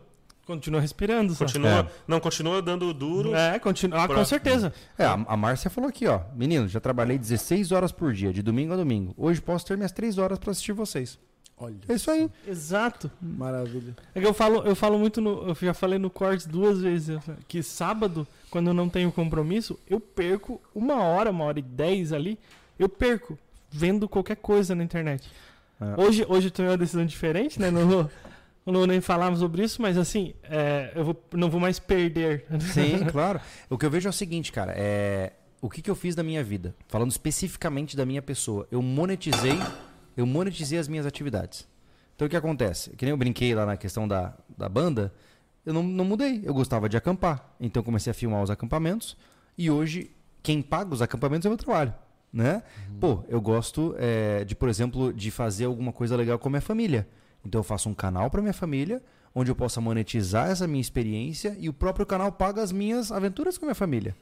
Continua 0.48 0.80
respirando, 0.80 1.34
só. 1.34 1.44
continua. 1.44 1.70
É. 1.80 1.86
Não, 2.08 2.18
continua 2.20 2.62
dando 2.62 2.92
duro. 2.94 3.34
É, 3.34 3.58
continua. 3.58 4.02
Ah, 4.02 4.06
Pra- 4.08 4.16
com 4.16 4.24
certeza. 4.24 4.72
É, 4.96 5.04
a, 5.04 5.12
a 5.12 5.36
Márcia 5.36 5.68
falou 5.70 5.90
aqui, 5.90 6.06
ó. 6.06 6.22
Menino, 6.34 6.66
já 6.66 6.80
trabalhei 6.80 7.18
16 7.18 7.70
horas 7.70 7.92
por 7.92 8.14
dia, 8.14 8.32
de 8.32 8.40
domingo 8.40 8.72
a 8.72 8.76
domingo. 8.76 9.12
Hoje 9.14 9.42
posso 9.42 9.66
ter 9.66 9.76
minhas 9.76 9.92
3 9.92 10.16
horas 10.16 10.38
pra 10.38 10.50
assistir 10.52 10.72
vocês. 10.72 11.18
Olha. 11.58 11.76
É 11.86 11.92
isso 11.92 12.10
aí. 12.10 12.30
Exato. 12.46 13.10
Maravilha. 13.20 13.94
É 14.14 14.20
que 14.22 14.26
eu 14.26 14.32
falo, 14.32 14.62
eu 14.64 14.74
falo 14.74 14.98
muito 14.98 15.20
no. 15.20 15.48
Eu 15.48 15.54
já 15.54 15.74
falei 15.74 15.98
no 15.98 16.08
Cortes 16.08 16.46
duas 16.46 16.80
vezes. 16.80 17.18
Que 17.46 17.62
sábado, 17.62 18.26
quando 18.50 18.68
eu 18.68 18.74
não 18.74 18.88
tenho 18.88 19.12
compromisso, 19.12 19.78
eu 19.86 20.00
perco 20.00 20.58
uma 20.74 21.02
hora, 21.02 21.30
uma 21.30 21.44
hora 21.44 21.58
e 21.58 21.62
dez 21.62 22.10
ali. 22.12 22.38
Eu 22.78 22.88
perco 22.88 23.38
vendo 23.70 24.08
qualquer 24.08 24.36
coisa 24.36 24.74
na 24.74 24.82
internet. 24.82 25.30
É. 25.78 26.00
Hoje, 26.00 26.24
hoje 26.28 26.46
eu 26.46 26.50
tomei 26.50 26.70
uma 26.70 26.78
decisão 26.78 27.04
diferente, 27.04 27.60
né? 27.60 27.70
Vou, 27.70 28.08
não 28.72 28.86
nem 28.86 29.00
falar 29.00 29.34
sobre 29.36 29.62
isso, 29.62 29.80
mas 29.80 29.96
assim, 29.96 30.34
é, 30.44 30.92
eu 30.94 31.04
vou, 31.04 31.24
não 31.32 31.50
vou 31.50 31.60
mais 31.60 31.78
perder. 31.78 32.44
Sim, 32.60 33.04
claro. 33.10 33.40
O 33.68 33.78
que 33.78 33.86
eu 33.86 33.90
vejo 33.90 34.08
é 34.08 34.10
o 34.10 34.12
seguinte, 34.12 34.52
cara. 34.52 34.72
É, 34.76 35.32
o 35.60 35.68
que, 35.68 35.82
que 35.82 35.90
eu 35.90 35.94
fiz 35.94 36.14
da 36.14 36.22
minha 36.22 36.42
vida? 36.44 36.74
Falando 36.86 37.10
especificamente 37.10 37.96
da 37.96 38.06
minha 38.06 38.22
pessoa. 38.22 38.66
Eu 38.70 38.80
monetizei, 38.80 39.58
eu 40.16 40.26
monetizei 40.26 40.78
as 40.78 40.88
minhas 40.88 41.06
atividades. 41.06 41.66
Então 42.14 42.26
o 42.26 42.28
que 42.30 42.36
acontece? 42.36 42.90
Que 42.96 43.04
nem 43.04 43.10
eu 43.10 43.16
brinquei 43.16 43.54
lá 43.54 43.64
na 43.64 43.76
questão 43.76 44.06
da, 44.06 44.34
da 44.56 44.68
banda, 44.68 45.12
eu 45.64 45.72
não, 45.72 45.82
não 45.82 46.04
mudei. 46.04 46.40
Eu 46.44 46.54
gostava 46.54 46.88
de 46.88 46.96
acampar. 46.96 47.54
Então 47.60 47.80
eu 47.80 47.84
comecei 47.84 48.10
a 48.10 48.14
filmar 48.14 48.42
os 48.42 48.50
acampamentos. 48.50 49.16
E 49.56 49.70
hoje, 49.70 50.10
quem 50.42 50.62
paga 50.62 50.92
os 50.94 51.02
acampamentos 51.02 51.46
é 51.46 51.48
o 51.48 51.52
meu 51.52 51.58
trabalho. 51.58 51.94
Né? 52.32 52.62
Pô, 53.00 53.24
eu 53.28 53.40
gosto 53.40 53.94
é, 53.98 54.44
de, 54.44 54.54
por 54.54 54.68
exemplo, 54.68 55.12
de 55.12 55.30
fazer 55.30 55.64
alguma 55.64 55.92
coisa 55.92 56.14
legal 56.14 56.38
com 56.38 56.48
a 56.48 56.50
minha 56.50 56.60
família. 56.60 57.08
Então 57.48 57.58
eu 57.60 57.64
faço 57.64 57.88
um 57.88 57.94
canal 57.94 58.30
para 58.30 58.40
minha 58.40 58.52
família, 58.54 59.02
onde 59.34 59.50
eu 59.50 59.56
possa 59.56 59.80
monetizar 59.80 60.50
essa 60.50 60.66
minha 60.68 60.80
experiência 60.80 61.56
e 61.58 61.68
o 61.68 61.72
próprio 61.72 62.06
canal 62.06 62.30
paga 62.30 62.62
as 62.62 62.70
minhas 62.70 63.10
aventuras 63.10 63.58
com 63.58 63.64
a 63.64 63.68
minha 63.68 63.74
família. 63.74 64.14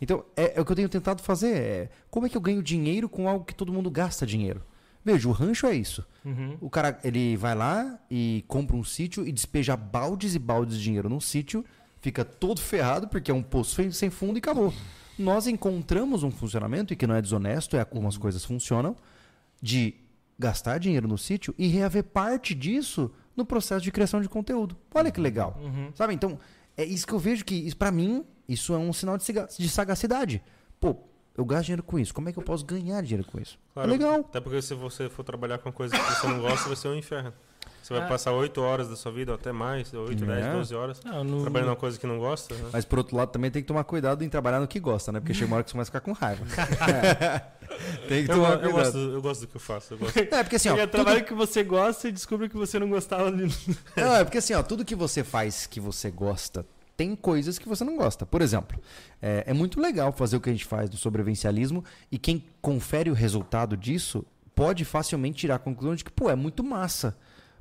Então, 0.00 0.24
é, 0.36 0.58
é 0.58 0.60
o 0.60 0.64
que 0.64 0.72
eu 0.72 0.76
tenho 0.76 0.88
tentado 0.88 1.22
fazer. 1.22 1.56
É, 1.56 1.88
como 2.10 2.26
é 2.26 2.28
que 2.28 2.36
eu 2.36 2.40
ganho 2.40 2.62
dinheiro 2.62 3.08
com 3.08 3.28
algo 3.28 3.44
que 3.44 3.54
todo 3.54 3.72
mundo 3.72 3.90
gasta 3.90 4.26
dinheiro? 4.26 4.62
Veja, 5.04 5.28
o 5.28 5.32
rancho 5.32 5.66
é 5.66 5.74
isso. 5.74 6.04
Uhum. 6.24 6.56
O 6.60 6.68
cara, 6.68 6.98
ele 7.02 7.36
vai 7.36 7.54
lá 7.54 7.98
e 8.10 8.44
compra 8.48 8.76
um 8.76 8.84
sítio 8.84 9.26
e 9.26 9.32
despeja 9.32 9.76
baldes 9.76 10.34
e 10.34 10.38
baldes 10.38 10.76
de 10.76 10.82
dinheiro 10.84 11.08
num 11.08 11.20
sítio, 11.20 11.64
fica 12.00 12.24
todo 12.24 12.60
ferrado 12.60 13.08
porque 13.08 13.30
é 13.30 13.34
um 13.34 13.42
poço 13.42 13.90
sem- 13.92 14.10
fundo 14.10 14.36
e 14.36 14.40
acabou. 14.40 14.74
Nós 15.18 15.46
encontramos 15.46 16.22
um 16.22 16.30
funcionamento, 16.30 16.92
e 16.92 16.96
que 16.96 17.06
não 17.06 17.14
é 17.14 17.22
desonesto, 17.22 17.76
é 17.76 17.84
como 17.84 18.06
as 18.06 18.18
coisas 18.18 18.44
funcionam, 18.44 18.94
de 19.62 19.94
gastar 20.38 20.78
dinheiro 20.78 21.08
no 21.08 21.16
sítio 21.16 21.54
e 21.56 21.66
reaver 21.66 22.04
parte 22.04 22.54
disso 22.54 23.10
no 23.36 23.44
processo 23.44 23.82
de 23.82 23.92
criação 23.92 24.20
de 24.20 24.28
conteúdo. 24.28 24.76
Olha 24.94 25.10
que 25.10 25.20
legal. 25.20 25.58
Uhum. 25.62 25.90
Sabe? 25.94 26.14
Então, 26.14 26.38
é 26.76 26.84
isso 26.84 27.06
que 27.06 27.12
eu 27.12 27.18
vejo 27.18 27.44
que, 27.44 27.74
pra 27.74 27.90
mim, 27.90 28.24
isso 28.48 28.74
é 28.74 28.78
um 28.78 28.92
sinal 28.92 29.16
de 29.18 29.68
sagacidade. 29.68 30.42
Pô, 30.80 30.96
eu 31.36 31.44
gasto 31.44 31.66
dinheiro 31.66 31.82
com 31.82 31.98
isso. 31.98 32.14
Como 32.14 32.28
é 32.28 32.32
que 32.32 32.38
eu 32.38 32.42
posso 32.42 32.64
ganhar 32.64 33.02
dinheiro 33.02 33.26
com 33.30 33.38
isso? 33.40 33.58
Claro, 33.74 33.88
É 33.88 33.92
legal. 33.92 34.20
Até 34.20 34.40
porque 34.40 34.60
se 34.62 34.74
você 34.74 35.08
for 35.08 35.22
trabalhar 35.24 35.58
com 35.58 35.70
coisa 35.72 35.96
que 35.96 36.02
você 36.14 36.26
não 36.26 36.40
gosta, 36.40 36.66
vai 36.66 36.76
ser 36.76 36.88
um 36.88 36.94
inferno. 36.94 37.32
Você 37.86 37.94
vai 37.94 38.02
Ah. 38.02 38.06
passar 38.08 38.32
8 38.32 38.60
horas 38.60 38.88
da 38.88 38.96
sua 38.96 39.12
vida, 39.12 39.30
ou 39.30 39.36
até 39.36 39.52
mais, 39.52 39.94
8, 39.94 40.24
É. 40.24 40.26
10, 40.26 40.46
12 40.54 40.74
horas, 40.74 41.00
Não, 41.04 41.22
no- 41.22 41.42
trabalhando 41.42 41.68
numa 41.68 41.76
coisa 41.76 41.96
que 41.96 42.04
não 42.04 42.18
gosta. 42.18 42.52
Né? 42.52 42.70
Mas 42.72 42.84
por 42.84 42.98
outro 42.98 43.16
lado, 43.16 43.30
também 43.30 43.48
tem 43.48 43.62
que 43.62 43.68
tomar 43.68 43.84
cuidado 43.84 44.24
em 44.24 44.28
trabalhar 44.28 44.58
no 44.58 44.66
que 44.66 44.80
gosta, 44.80 45.12
né? 45.12 45.20
Porque 45.20 45.32
chega 45.32 45.46
uma 45.46 45.54
hora 45.58 45.62
que 45.62 45.70
você 45.70 45.74
começa 45.74 45.88
a 45.90 45.92
ficar 45.92 46.00
com 46.00 46.10
raiva. 46.10 46.44
tem 48.08 48.24
que 48.24 48.30
Eu, 48.32 48.34
tomar 48.36 48.54
eu 48.54 48.58
cuidado. 48.58 48.72
gosto, 48.72 48.98
eu 48.98 49.22
gosto 49.22 49.40
do 49.42 49.46
que 49.46 49.56
eu 49.56 49.60
faço. 49.60 49.94
Eu 49.94 49.98
gosto. 49.98 50.18
É, 50.18 50.42
porque 50.42 50.56
assim, 50.56 50.68
ó. 50.68 50.72
Chega 50.74 50.86
Tudo... 50.88 51.04
trabalho 51.04 51.24
que 51.24 51.34
você 51.34 51.62
gosta 51.62 52.08
e 52.08 52.12
descobre 52.12 52.48
que 52.48 52.56
você 52.56 52.76
não 52.78 52.88
gostava 52.88 53.30
de. 53.30 53.44
Não, 53.96 54.16
é 54.16 54.24
porque 54.24 54.38
assim, 54.38 54.54
ó, 54.54 54.62
tudo 54.62 54.84
que 54.84 54.94
você 54.96 55.22
faz 55.22 55.66
que 55.66 55.78
você 55.80 56.10
gosta, 56.10 56.66
tem 56.96 57.14
coisas 57.14 57.58
que 57.58 57.68
você 57.68 57.84
não 57.84 57.96
gosta. 57.96 58.24
Por 58.26 58.42
exemplo, 58.42 58.78
é, 59.22 59.44
é 59.46 59.52
muito 59.52 59.80
legal 59.80 60.12
fazer 60.12 60.36
o 60.36 60.40
que 60.40 60.48
a 60.50 60.52
gente 60.52 60.64
faz 60.64 60.88
do 60.90 60.96
sobrevivencialismo 60.96 61.84
e 62.10 62.18
quem 62.18 62.44
confere 62.60 63.10
o 63.10 63.14
resultado 63.14 63.76
disso 63.76 64.24
pode 64.54 64.84
facilmente 64.84 65.36
tirar 65.38 65.56
a 65.56 65.58
conclusão 65.58 65.94
de 65.94 66.02
que, 66.02 66.10
pô, 66.10 66.30
é 66.30 66.34
muito 66.34 66.64
massa. 66.64 67.16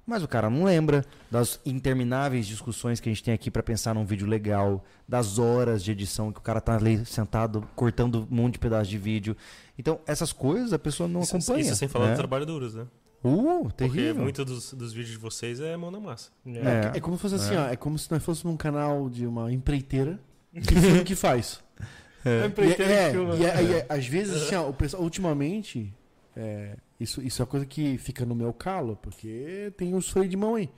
Mas 0.08 0.22
o 0.24 0.28
cara 0.28 0.50
não 0.52 0.66
lembra 0.66 1.04
das 1.32 1.60
intermináveis 1.66 2.46
discussões 2.46 3.00
que 3.00 3.10
a 3.10 3.12
gente 3.12 3.24
tem 3.24 3.34
aqui 3.34 3.50
pra 3.50 3.64
pensar 3.64 3.96
num 3.96 4.06
vídeo 4.06 4.28
legal, 4.28 4.84
das 5.08 5.40
horas 5.40 5.84
de 5.84 5.92
edição 5.92 6.32
que 6.32 6.38
o 6.40 6.42
cara 6.44 6.62
tá 6.62 6.76
ali 6.76 7.04
sentado 7.06 7.68
cortando 7.76 8.28
um 8.30 8.36
monte 8.36 8.54
de 8.54 8.60
pedaço 8.60 8.90
de 8.90 8.98
vídeo. 9.00 9.36
Então, 9.80 10.00
essas 10.06 10.32
coisas 10.32 10.74
a 10.74 10.78
pessoa 10.80 11.10
não 11.10 11.22
Isso, 11.22 11.36
acompanha. 11.36 11.62
isso 11.62 11.76
sem 11.76 11.88
falar 11.88 12.06
né? 12.06 12.12
dos 12.12 12.20
trabalhos 12.20 12.46
duros, 12.46 12.76
né? 12.76 12.86
Uh, 13.24 13.64
Porque 13.64 13.74
terrível. 13.90 14.22
muitos 14.22 14.46
dos, 14.46 14.74
dos 14.74 14.94
vídeos 14.94 15.14
de 15.14 15.18
vocês 15.18 15.60
é 15.60 15.76
mão 15.76 15.90
na 15.90 16.00
massa. 16.00 16.30
É. 16.46 16.98
É 16.98 17.00
como 17.00 17.16
se 17.16 17.22
fosse 17.24 17.36
assim, 17.36 17.56
ó. 17.56 17.66
É 17.68 17.76
como 17.76 17.98
se 17.98 18.12
nós 18.12 18.22
fôssemos 18.24 18.52
num 18.52 18.58
canal 18.58 19.10
de 19.10 19.26
uma 19.26 19.52
empreiteira 19.52 20.20
que 20.54 20.76
filma 20.76 21.02
o 21.02 21.04
que 21.06 21.16
faz. 21.16 21.60
É. 22.28 22.42
E, 22.44 22.48
empreiteiro 22.48 22.92
é, 22.92 23.06
que 23.06 23.12
filma. 23.12 23.36
e, 23.36 23.46
é- 23.46 23.64
e 23.64 23.74
é- 23.74 23.86
às 23.88 24.08
vezes, 24.08 24.34
assim, 24.42 24.56
ó, 24.56 24.68
o 24.68 24.74
pessoal, 24.74 25.04
ultimamente, 25.04 25.94
é, 26.36 26.76
isso, 27.00 27.22
isso 27.22 27.42
é 27.42 27.44
uma 27.44 27.50
coisa 27.52 27.66
que 27.66 27.98
fica 27.98 28.26
no 28.26 28.36
meu 28.36 28.54
calo, 28.54 28.98
porque 29.02 29.72
tem 29.78 29.94
os 29.96 30.10
freios 30.10 30.30
de 30.30 30.38
mão 30.38 30.56
aí. 30.56 30.70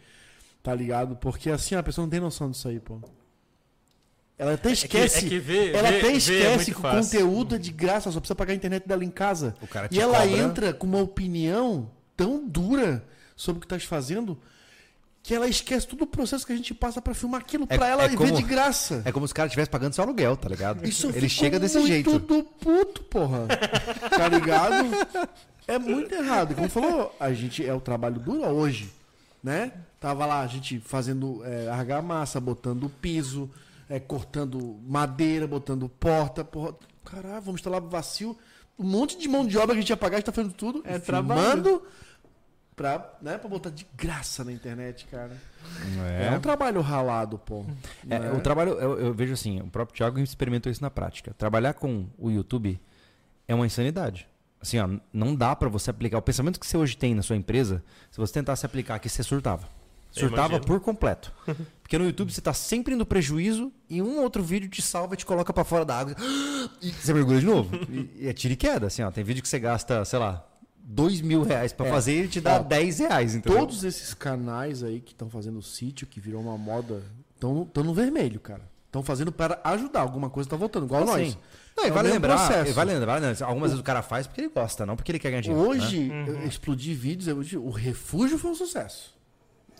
Tá 0.63 0.73
ligado? 0.75 1.15
Porque 1.15 1.49
assim, 1.49 1.75
a 1.75 1.83
pessoa 1.83 2.03
não 2.05 2.09
tem 2.09 2.19
noção 2.19 2.49
disso 2.51 2.67
aí, 2.67 2.79
pô. 2.79 2.99
Ela 4.37 4.53
até 4.53 4.71
esquece. 4.71 5.17
É 5.17 5.19
que, 5.21 5.25
é 5.25 5.29
que 5.29 5.39
vê, 5.39 5.71
ela 5.71 5.89
vê- 5.89 5.97
até 5.99 6.07
é 6.09 6.11
esquece 6.13 6.55
muito 6.55 6.65
que 6.65 6.71
o 6.87 6.91
conteúdo 6.91 7.55
é 7.55 7.57
de 7.57 7.71
graça, 7.71 8.11
só 8.11 8.19
precisa 8.19 8.35
pagar 8.35 8.53
a 8.53 8.55
internet 8.55 8.87
dela 8.87 9.03
em 9.03 9.09
casa. 9.09 9.55
E 9.89 9.99
ela 9.99 10.19
cobra- 10.21 10.37
entra 10.37 10.73
com 10.73 10.85
uma 10.85 11.01
opinião 11.01 11.89
tão 12.15 12.47
dura 12.47 13.03
sobre 13.35 13.57
o 13.57 13.61
que 13.61 13.65
estás 13.65 13.83
fazendo 13.83 14.37
que 15.23 15.33
ela 15.33 15.47
esquece 15.47 15.87
todo 15.87 16.03
o 16.03 16.07
processo 16.07 16.45
que 16.45 16.53
a 16.53 16.55
gente 16.55 16.73
passa 16.73 17.01
pra 17.01 17.13
filmar 17.13 17.41
aquilo 17.41 17.65
É- 17.69 17.77
pra 17.77 17.87
ela 17.87 18.03
é 18.03 18.05
e 18.05 18.09
ver 18.09 18.17
como- 18.17 18.33
de 18.35 18.43
graça. 18.43 19.01
É 19.05 19.11
como 19.11 19.27
se 19.27 19.33
o 19.33 19.35
cara 19.35 19.47
estivesse 19.47 19.69
pagando 19.69 19.93
seu 19.93 20.03
aluguel, 20.03 20.37
tá 20.37 20.47
ligado? 20.49 20.87
Isso 20.87 21.09
Ele 21.13 21.27
chega 21.27 21.59
desse 21.59 21.75
muito 21.77 21.87
jeito. 21.89 22.19
do 22.19 22.43
puto, 22.43 23.03
porra. 23.05 23.47
Tá 24.09 24.27
ligado? 24.29 24.85
É 25.67 25.77
muito 25.77 26.13
errado. 26.15 26.51
E 26.51 26.55
Como 26.55 26.69
falou, 26.69 27.15
a 27.19 27.33
gente 27.33 27.65
é 27.65 27.73
o 27.73 27.81
trabalho 27.81 28.19
duro 28.19 28.47
hoje, 28.47 28.91
né? 29.43 29.73
Tava 29.99 30.25
lá 30.25 30.41
a 30.41 30.47
gente 30.47 30.79
fazendo 30.79 31.43
é, 31.43 31.67
argamassa, 31.67 32.39
botando 32.39 32.85
o 32.85 32.89
piso, 32.89 33.49
é, 33.89 33.99
cortando 33.99 34.79
madeira, 34.87 35.45
botando 35.45 35.89
porta, 35.89 36.43
porra. 36.43 36.73
Caralho, 37.03 37.41
vamos 37.41 37.59
instalar 37.59 37.81
vacil. 37.81 38.37
Um 38.79 38.85
monte 38.85 39.17
de 39.17 39.27
mão 39.27 39.45
de 39.45 39.57
obra 39.57 39.73
que 39.73 39.79
a 39.79 39.81
gente 39.81 39.89
ia 39.89 39.97
pagar, 39.97 40.17
a 40.17 40.19
gente 40.19 40.25
tá 40.25 40.31
fazendo 40.31 40.53
tudo. 40.53 40.81
É 40.85 40.99
trabalho. 40.99 41.81
pra, 42.75 43.17
né, 43.21 43.37
pra 43.37 43.49
botar 43.49 43.71
de 43.71 43.87
graça 43.95 44.43
na 44.43 44.51
internet, 44.51 45.05
cara. 45.07 45.35
É, 46.21 46.31
um 46.31 46.39
trabalho 46.39 46.79
ralado, 46.79 47.39
pô. 47.39 47.65
É, 48.09 48.19
né? 48.19 48.31
o 48.31 48.39
trabalho, 48.39 48.73
eu, 48.73 48.99
eu 48.99 49.13
vejo 49.13 49.33
assim, 49.33 49.59
o 49.61 49.67
próprio 49.67 49.97
Thiago 49.97 50.19
experimentou 50.19 50.71
isso 50.71 50.81
na 50.81 50.91
prática. 50.91 51.33
Trabalhar 51.33 51.73
com 51.73 52.05
o 52.17 52.29
YouTube 52.29 52.79
é 53.47 53.55
uma 53.55 53.65
insanidade. 53.65 54.27
Assim, 54.61 54.79
ó, 54.79 54.89
não 55.13 55.35
dá 55.35 55.55
pra 55.55 55.69
você 55.69 55.89
aplicar. 55.89 56.17
O 56.17 56.21
pensamento 56.21 56.59
que 56.59 56.65
você 56.65 56.75
hoje 56.77 56.97
tem 56.97 57.13
na 57.13 57.21
sua 57.21 57.35
empresa, 57.35 57.83
se 58.11 58.17
você 58.17 58.33
tentasse 58.33 58.65
aplicar 58.65 58.95
aqui, 58.95 59.07
você 59.07 59.21
surtava. 59.23 59.67
Surtava 60.11 60.59
por 60.59 60.79
completo. 60.79 61.31
Porque 61.83 61.97
no 61.97 62.05
YouTube 62.05 62.33
você 62.33 62.41
tá 62.41 62.53
sempre 62.53 62.93
indo 62.95 63.05
prejuízo 63.05 63.71
e 63.89 64.01
um 64.01 64.19
outro 64.19 64.43
vídeo 64.43 64.67
te 64.69 64.81
salva 64.81 65.13
e 65.13 65.17
te 65.17 65.25
coloca 65.25 65.53
pra 65.53 65.63
fora 65.63 65.85
da 65.85 65.97
água. 65.99 66.15
E 66.81 66.91
você 66.91 67.13
mergulha 67.13 67.39
de 67.39 67.45
novo. 67.45 67.69
E, 67.89 68.23
e 68.23 68.27
é 68.27 68.33
tiro 68.33 68.53
e 68.53 68.57
queda, 68.57 68.87
assim, 68.87 69.01
ó. 69.03 69.09
Tem 69.11 69.23
vídeo 69.23 69.41
que 69.41 69.47
você 69.47 69.57
gasta, 69.59 70.03
sei 70.05 70.19
lá, 70.19 70.45
dois 70.83 71.21
mil 71.21 71.43
reais 71.43 71.71
pra 71.71 71.87
É. 71.87 71.89
fazer 71.91 72.13
e 72.13 72.17
ele 72.19 72.27
te 72.27 72.41
dá 72.41 72.57
Ó, 72.57 72.63
10 72.63 72.99
reais, 72.99 73.35
entendeu? 73.35 73.59
Todos 73.59 73.83
esses 73.83 74.13
canais 74.13 74.83
aí 74.83 74.99
que 74.99 75.11
estão 75.11 75.29
fazendo 75.29 75.61
sítio, 75.61 76.05
que 76.07 76.19
virou 76.19 76.41
uma 76.41 76.57
moda, 76.57 77.03
estão 77.35 77.69
no 77.83 77.93
vermelho, 77.93 78.39
cara. 78.39 78.61
Estão 78.87 79.01
fazendo 79.03 79.31
para 79.31 79.59
ajudar. 79.63 80.01
Alguma 80.01 80.29
coisa 80.29 80.49
tá 80.49 80.55
voltando, 80.55 80.85
igual 80.85 81.03
Assim, 81.03 81.09
nós. 81.25 81.37
Não, 81.77 81.83
e 81.83 81.87
É 81.87 81.91
o 81.91 81.93
vale 81.93 82.09
lembrar, 82.09 82.35
processo. 82.47 82.71
e 82.71 82.73
vale 82.73 82.93
lembrar, 82.93 83.21
né, 83.21 83.35
algumas 83.41 83.69
vezes 83.69 83.79
o 83.79 83.83
cara 83.83 84.01
faz 84.01 84.25
porque 84.25 84.41
ele 84.41 84.49
gosta, 84.49 84.85
não 84.85 84.95
porque 84.95 85.11
ele 85.11 85.19
quer 85.19 85.29
ganhar 85.29 85.41
dinheiro. 85.41 85.63
né? 85.63 85.69
Hoje, 85.69 86.09
eu 86.27 86.45
explodi 86.47 86.93
vídeos, 86.93 87.27
eu- 87.53 87.63
o 87.63 87.69
refúgio 87.69 88.37
foi 88.39 88.51
um 88.51 88.55
sucesso. 88.55 89.15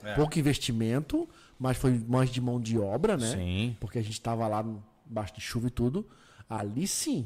É. 0.03 0.13
Pouco 0.13 0.37
investimento, 0.37 1.27
mas 1.59 1.75
foi 1.75 1.99
mais 2.07 2.29
de 2.29 2.39
mão 2.39 2.61
de 2.61 2.77
obra, 2.77 3.17
né? 3.17 3.31
Sim. 3.31 3.75
Porque 3.79 3.97
a 3.97 4.03
gente 4.03 4.21
tava 4.21 4.47
lá 4.47 4.63
embaixo 5.09 5.33
de 5.33 5.41
chuva 5.41 5.67
e 5.67 5.71
tudo. 5.71 6.07
Ali 6.47 6.87
sim. 6.87 7.25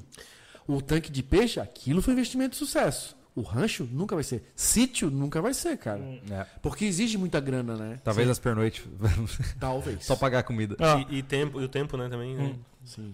O 0.65 0.81
tanque 0.81 1.11
de 1.11 1.22
peixe, 1.22 1.60
aquilo 1.60 2.02
foi 2.02 2.14
investimento 2.14 2.52
de 2.52 2.56
sucesso. 2.57 3.15
O 3.34 3.41
rancho 3.41 3.88
nunca 3.90 4.14
vai 4.14 4.24
ser. 4.26 4.44
Sítio 4.56 5.10
nunca 5.10 5.41
vai 5.41 5.53
ser, 5.53 5.78
cara. 5.78 6.02
É. 6.30 6.45
Porque 6.62 6.84
exige 6.86 7.18
muita 7.18 7.40
grana, 7.40 7.76
né? 7.78 7.99
Talvez 8.03 8.30
as 8.30 8.38
pernoites 8.40 8.84
Talvez. 9.60 10.03
só 10.06 10.16
pagar 10.18 10.40
a 10.40 10.44
comida. 10.44 10.76
Ó, 10.80 10.99
E, 11.10 11.20
e 11.20 11.24
tempo, 11.24 11.62
e 11.62 11.64
o 11.64 11.68
tempo, 11.70 11.95
né, 11.95 12.10
também. 12.10 12.36
né? 12.36 12.56
Sim. 12.84 13.14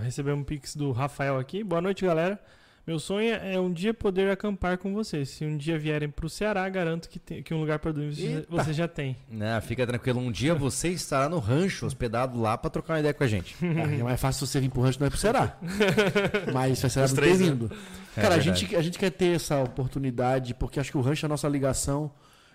Recebemos 0.00 0.40
um 0.40 0.44
pix 0.44 0.74
do 0.74 0.90
Rafael 0.92 1.38
aqui. 1.38 1.62
Boa 1.62 1.82
noite, 1.82 2.04
galera. 2.04 2.40
Meu 2.84 2.98
sonho 2.98 3.32
é 3.32 3.60
um 3.60 3.72
dia 3.72 3.94
poder 3.94 4.28
acampar 4.30 4.76
com 4.76 4.92
vocês. 4.92 5.28
Se 5.30 5.44
um 5.44 5.56
dia 5.56 5.78
vierem 5.78 6.08
pro 6.10 6.28
Ceará, 6.28 6.68
garanto 6.68 7.08
que, 7.08 7.16
tem- 7.18 7.40
que 7.40 7.54
um 7.54 7.60
lugar 7.60 7.78
para 7.78 7.92
dormir 7.92 8.12
você, 8.16 8.26
Eita. 8.26 8.46
você 8.50 8.72
já 8.72 8.88
tem. 8.88 9.16
Não, 9.30 9.60
fica 9.62 9.86
tranquilo. 9.86 10.18
Um 10.18 10.32
dia 10.32 10.52
você 10.52 10.88
estará 10.88 11.28
no 11.28 11.38
rancho, 11.38 11.86
hospedado 11.86 12.40
lá 12.40 12.58
pra 12.58 12.68
trocar 12.68 12.94
uma 12.94 12.98
ideia 13.00 13.14
com 13.14 13.22
a 13.22 13.28
gente. 13.28 13.54
Ah, 13.62 13.94
é 14.00 14.02
mais 14.02 14.20
fácil 14.20 14.46
você 14.46 14.58
vir 14.60 14.68
pro 14.68 14.82
rancho, 14.82 14.98
não 14.98 15.06
é 15.06 15.10
pro 15.10 15.18
Será. 15.18 15.56
Mas 16.52 16.80
vai 16.80 16.90
ser 16.90 17.00
né? 17.00 17.20
bem-vindo. 17.20 17.70
É 18.16 18.20
Cara, 18.20 18.34
a 18.34 18.40
gente, 18.40 18.74
a 18.74 18.82
gente 18.82 18.98
quer 18.98 19.10
ter 19.10 19.36
essa 19.36 19.62
oportunidade, 19.62 20.52
porque 20.52 20.80
acho 20.80 20.90
que 20.90 20.98
o 20.98 21.00
rancho 21.00 21.24
é 21.24 21.26
a 21.26 21.28
nossa 21.28 21.48
ligação. 21.48 22.10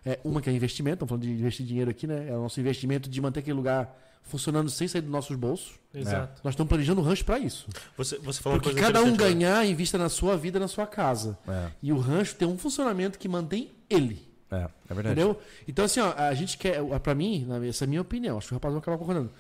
É, 0.08 0.20
uma 0.24 0.42
que 0.42 0.50
é 0.50 0.54
investimento, 0.54 1.04
estamos 1.04 1.10
falando 1.10 1.24
de 1.24 1.32
investir 1.32 1.66
dinheiro 1.66 1.92
aqui, 1.92 2.08
né? 2.08 2.30
É 2.30 2.34
o 2.38 2.42
nosso 2.44 2.60
investimento 2.60 3.10
de 3.10 3.20
manter 3.22 3.42
aquele 3.42 3.58
lugar 3.58 3.94
funcionando 4.24 4.70
sem 4.70 4.88
sair 4.88 5.02
dos 5.02 5.12
nossos 5.12 5.36
bolsos. 5.36 5.74
Exato. 5.94 6.42
Nós 6.44 6.54
estamos 6.54 6.70
planejando 6.70 7.02
o 7.02 7.04
rancho 7.04 7.26
para 7.26 7.40
isso. 7.40 7.68
Você, 7.98 8.18
você 8.20 8.42
falou 8.42 8.58
uma 8.58 8.64
Porque 8.64 8.80
coisa 8.80 8.94
cada 8.94 9.06
um 9.06 9.16
ganhar, 9.16 9.66
invista 9.66 9.98
na 9.98 10.10
sua 10.10 10.38
vida, 10.38 10.60
na 10.60 10.68
sua 10.68 10.88
casa. 10.88 11.38
É, 11.48 11.72
E 11.84 11.92
o 11.92 11.98
rancho 11.98 12.36
tem 12.36 12.48
um 12.48 12.58
funcionamento 12.58 13.20
que 13.20 13.28
mantém 13.28 13.72
ele. 13.90 14.26
é, 14.52 14.56
é 14.90 14.94
verdade. 14.94 15.20
Entendeu? 15.20 15.40
Então, 15.68 15.84
assim, 15.86 16.00
ó, 16.00 16.14
a 16.14 16.34
gente 16.34 16.58
quer, 16.58 16.82
pra 17.00 17.14
mim, 17.14 17.48
essa 17.68 17.84
é 17.84 17.86
a 17.86 17.90
minha 17.90 18.02
opinião, 18.02 18.38
acho 18.38 18.48
que 18.48 18.54
o 18.54 18.56
rapaz 18.56 18.74
vai 18.74 18.80
acabar 18.80 18.98
concordando. 18.98 19.32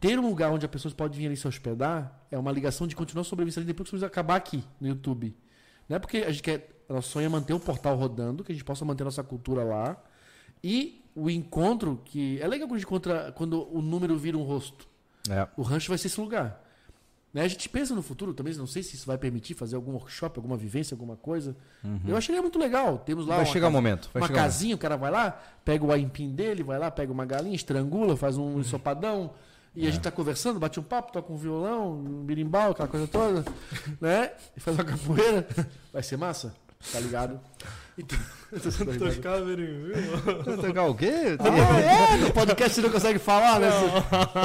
Ter 0.00 0.18
um 0.18 0.28
lugar 0.28 0.50
onde 0.50 0.64
as 0.66 0.70
pessoas 0.70 0.92
podem 0.92 1.16
vir 1.18 1.26
ali 1.26 1.36
se 1.36 1.46
hospedar 1.46 2.26
é 2.30 2.36
uma 2.36 2.50
ligação 2.50 2.86
de 2.86 2.96
continuar 2.96 3.24
sobrevivendo 3.24 3.60
ali 3.60 3.66
depois 3.66 3.88
que 3.88 3.98
você 3.98 4.04
acabar 4.04 4.36
aqui 4.36 4.62
no 4.80 4.88
YouTube. 4.88 5.34
Não 5.88 5.96
é 5.96 5.98
porque 5.98 6.18
a 6.18 6.30
gente 6.30 6.42
quer. 6.42 6.70
Nosso 6.88 7.10
sonho 7.10 7.26
é 7.26 7.28
manter 7.28 7.52
o 7.54 7.60
portal 7.60 7.96
rodando, 7.96 8.44
que 8.44 8.52
a 8.52 8.54
gente 8.54 8.64
possa 8.64 8.84
manter 8.84 9.04
nossa 9.04 9.22
cultura 9.22 9.64
lá. 9.64 9.96
E 10.62 11.02
o 11.14 11.30
encontro, 11.30 12.00
que. 12.04 12.38
É 12.40 12.46
legal 12.46 12.66
quando 12.68 12.76
a 12.76 12.78
gente 12.78 12.86
encontra 12.86 13.32
quando 13.36 13.68
o 13.74 13.80
número 13.80 14.16
vira 14.18 14.36
um 14.36 14.42
rosto. 14.42 14.86
É. 15.28 15.46
O 15.56 15.62
rancho 15.62 15.88
vai 15.88 15.96
ser 15.98 16.08
esse 16.08 16.20
lugar. 16.20 16.62
Né? 17.32 17.42
A 17.42 17.48
gente 17.48 17.68
pensa 17.68 17.94
no 17.96 18.02
futuro 18.02 18.32
também, 18.32 18.54
não 18.54 18.66
sei 18.66 18.82
se 18.82 18.94
isso 18.94 19.06
vai 19.06 19.18
permitir 19.18 19.54
fazer 19.54 19.74
algum 19.74 19.92
workshop, 19.92 20.38
alguma 20.38 20.56
vivência, 20.56 20.94
alguma 20.94 21.16
coisa. 21.16 21.56
Eu 22.06 22.16
acharia 22.16 22.40
muito 22.40 22.58
legal. 22.58 22.98
Temos 22.98 23.26
lá 23.26 23.36
Vai 23.36 23.44
uma 23.44 23.52
chegar 23.52 23.66
o 23.66 23.70
casa- 23.70 23.76
momento. 23.82 24.10
Vai 24.12 24.22
uma 24.22 24.26
o 24.26 24.30
momento. 24.30 24.42
casinha, 24.44 24.74
o 24.74 24.78
cara 24.78 24.96
vai 24.96 25.10
lá, 25.10 25.30
pega 25.64 25.84
o 25.84 25.90
aipim 25.90 26.30
dele, 26.30 26.62
vai 26.62 26.78
lá, 26.78 26.90
pega 26.92 27.10
uma 27.12 27.24
galinha, 27.26 27.56
estrangula, 27.56 28.16
faz 28.16 28.36
um 28.38 28.60
ensopadão. 28.60 29.32
E 29.74 29.88
a 29.88 29.90
gente 29.90 30.02
tá 30.02 30.12
conversando, 30.12 30.60
bate 30.60 30.78
um 30.78 30.82
papo, 30.84 31.10
toca 31.10 31.32
um 31.32 31.36
violão, 31.36 31.94
um 31.98 32.24
birimbau, 32.24 32.70
aquela 32.70 32.86
coisa 32.86 33.08
toda, 33.08 33.44
né? 34.00 34.30
E 34.56 34.60
faz 34.60 34.76
uma 34.76 34.84
capoeira. 34.84 35.44
Vai 35.92 36.02
ser 36.04 36.16
massa? 36.16 36.54
Tá 36.92 37.00
ligado? 37.00 37.40
Então, 38.56 39.10
Tocar, 39.10 39.40
viu? 39.40 40.56
Tocar 40.62 40.84
o 40.84 40.94
quê? 40.94 41.36
ah, 41.40 41.80
é, 41.80 42.16
no 42.22 42.32
podcast 42.32 42.74
você 42.74 42.82
não 42.82 42.90
consegue 42.90 43.18
falar, 43.18 43.58
né? 43.58 43.68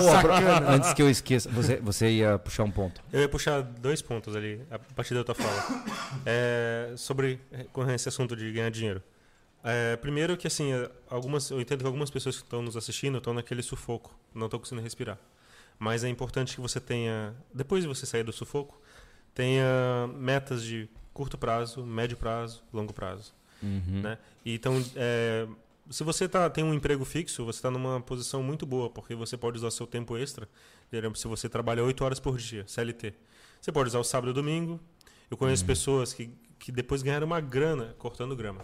Sacana. 0.02 0.72
Antes 0.72 0.94
que 0.94 1.02
eu 1.02 1.10
esqueça, 1.10 1.48
você, 1.49 1.78
você 1.78 2.10
ia 2.10 2.40
puxar 2.40 2.64
um 2.64 2.72
ponto. 2.72 3.02
Eu 3.14 3.22
ia 3.22 3.30
puxar 3.30 3.61
dois 3.61 4.02
pontos 4.02 4.36
ali, 4.36 4.61
a 4.72 4.80
partir 4.80 5.14
da 5.14 5.24
tua 5.24 5.36
fala. 5.36 5.84
É, 6.26 6.94
sobre 6.95 7.40
com 7.72 7.88
esse 7.91 8.10
assunto 8.10 8.36
de 8.36 8.52
ganhar 8.52 8.72
dinheiro. 8.72 9.03
É, 9.64 9.95
primeiro 9.98 10.38
que 10.38 10.48
assim, 10.48 10.72
algumas, 11.10 11.52
eu 11.52 11.60
entendo 11.61 11.82
que 11.82 11.86
algumas 11.86 12.10
pessoas 12.10 12.38
que 12.38 12.44
estão 12.44 12.61
nos 12.61 12.78
assistindo 12.78 13.18
estão 13.20 13.34
naquele 13.34 13.61
sufoco, 13.61 14.18
não 14.34 14.45
estão 14.45 14.60
conseguindo 14.60 14.84
respirar. 14.84 15.20
Mas 15.78 16.03
é 16.03 16.10
importante 16.10 16.56
que 16.56 16.61
você 16.61 16.80
tenha, 16.80 17.34
depois 17.53 17.84
de 17.84 17.88
você 17.88 18.06
sair 18.06 18.24
do 18.24 18.34
sufoco, 18.34 18.80
tenha 19.34 20.07
metas 20.16 20.64
de 20.64 20.90
curto 21.20 21.38
prazo, 21.38 21.86
médio 21.86 22.16
prazo, 22.16 22.64
longo 22.72 22.94
prazo. 22.94 23.34
Uhum. 23.62 24.04
né? 24.04 24.18
Então, 24.46 24.82
é, 24.96 25.46
se 25.90 26.02
você 26.02 26.30
tá, 26.30 26.50
tem 26.50 26.64
um 26.64 26.74
emprego 26.74 27.04
fixo, 27.04 27.44
você 27.44 27.58
está 27.58 27.70
numa 27.70 28.00
posição 28.00 28.41
muito 28.41 28.66
boa, 28.66 28.90
porque 28.90 29.14
você 29.14 29.36
pode 29.36 29.58
usar 29.58 29.70
seu 29.70 29.86
tempo 29.86 30.18
extra. 30.18 30.48
Se 31.16 31.28
você 31.28 31.50
trabalha 31.50 31.84
8 31.84 32.06
horas 32.06 32.22
por 32.22 32.38
dia, 32.38 32.64
CLT, 32.66 33.14
você 33.60 33.70
pode 33.70 33.90
usar 33.90 34.00
o 34.00 34.04
sábado 34.06 34.30
e 34.30 34.32
o 34.32 34.34
domingo. 34.34 34.80
Eu 35.30 35.36
conheço 35.36 35.66
pessoas 35.66 36.14
que, 36.14 36.30
que 36.58 36.72
depois 36.72 37.02
ganharam 37.02 37.28
uma 37.28 37.41
grana 37.41 37.94
cortando 37.98 38.34
grama. 38.34 38.62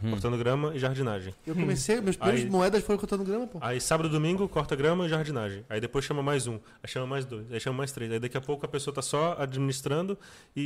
Cortando 0.00 0.38
grama 0.38 0.74
e 0.76 0.78
jardinagem. 0.78 1.34
Eu 1.44 1.56
comecei, 1.56 2.00
meus 2.00 2.16
primeiros 2.16 2.44
Aí- 2.44 2.50
moedas 2.50 2.84
foram 2.84 3.00
contando 3.00 3.24
grama, 3.24 3.48
pô. 3.48 3.58
Aí 3.60 3.80
sábado 3.80 4.08
e 4.08 4.12
domingo 4.12 4.48
corta 4.48 4.76
grama 4.76 5.06
e 5.06 5.08
jardinagem. 5.08 5.64
Aí 5.68 5.80
depois 5.80 6.04
chama 6.04 6.22
mais 6.22 6.46
um, 6.46 6.54
aí 6.80 6.88
chama 6.88 7.06
mais 7.06 7.24
dois, 7.24 7.50
aí 7.50 7.58
chama 7.58 7.78
mais 7.78 7.90
três. 7.90 8.12
Aí 8.12 8.20
daqui 8.20 8.36
a 8.36 8.40
pouco 8.40 8.64
a 8.64 8.68
pessoa 8.68 8.94
tá 8.94 9.02
só 9.02 9.34
administrando 9.38 10.16
e, 10.54 10.60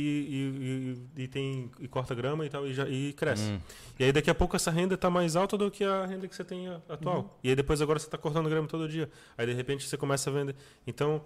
e, 1.17 1.19
e, 1.19 1.23
e 1.23 1.27
tem, 1.27 1.71
e 1.79 1.87
corta 1.87 2.13
grama 2.13 2.45
e 2.45 2.49
tal 2.49 2.67
e, 2.67 2.73
já, 2.75 2.87
e 2.87 3.11
cresce. 3.13 3.49
Hum. 3.51 3.59
E 3.99 4.03
aí 4.03 4.11
daqui 4.11 4.29
a 4.29 4.35
pouco 4.35 4.55
essa 4.55 4.69
renda 4.69 4.95
tá 4.95 5.09
mais 5.09 5.35
alta 5.35 5.57
do 5.57 5.71
que 5.71 5.83
a 5.83 6.05
renda 6.05 6.27
que 6.27 6.35
você 6.35 6.43
tem 6.43 6.67
atual. 6.87 7.39
E 7.43 7.49
aí 7.49 7.55
depois 7.55 7.81
agora 7.81 7.97
você 7.97 8.07
tá 8.07 8.19
cortando 8.19 8.47
grama 8.47 8.67
todo 8.67 8.87
dia. 8.87 9.09
Aí 9.35 9.47
de 9.47 9.53
repente 9.53 9.87
você 9.87 9.97
começa 9.97 10.29
a 10.29 10.33
vender. 10.33 10.55
Então 10.85 11.25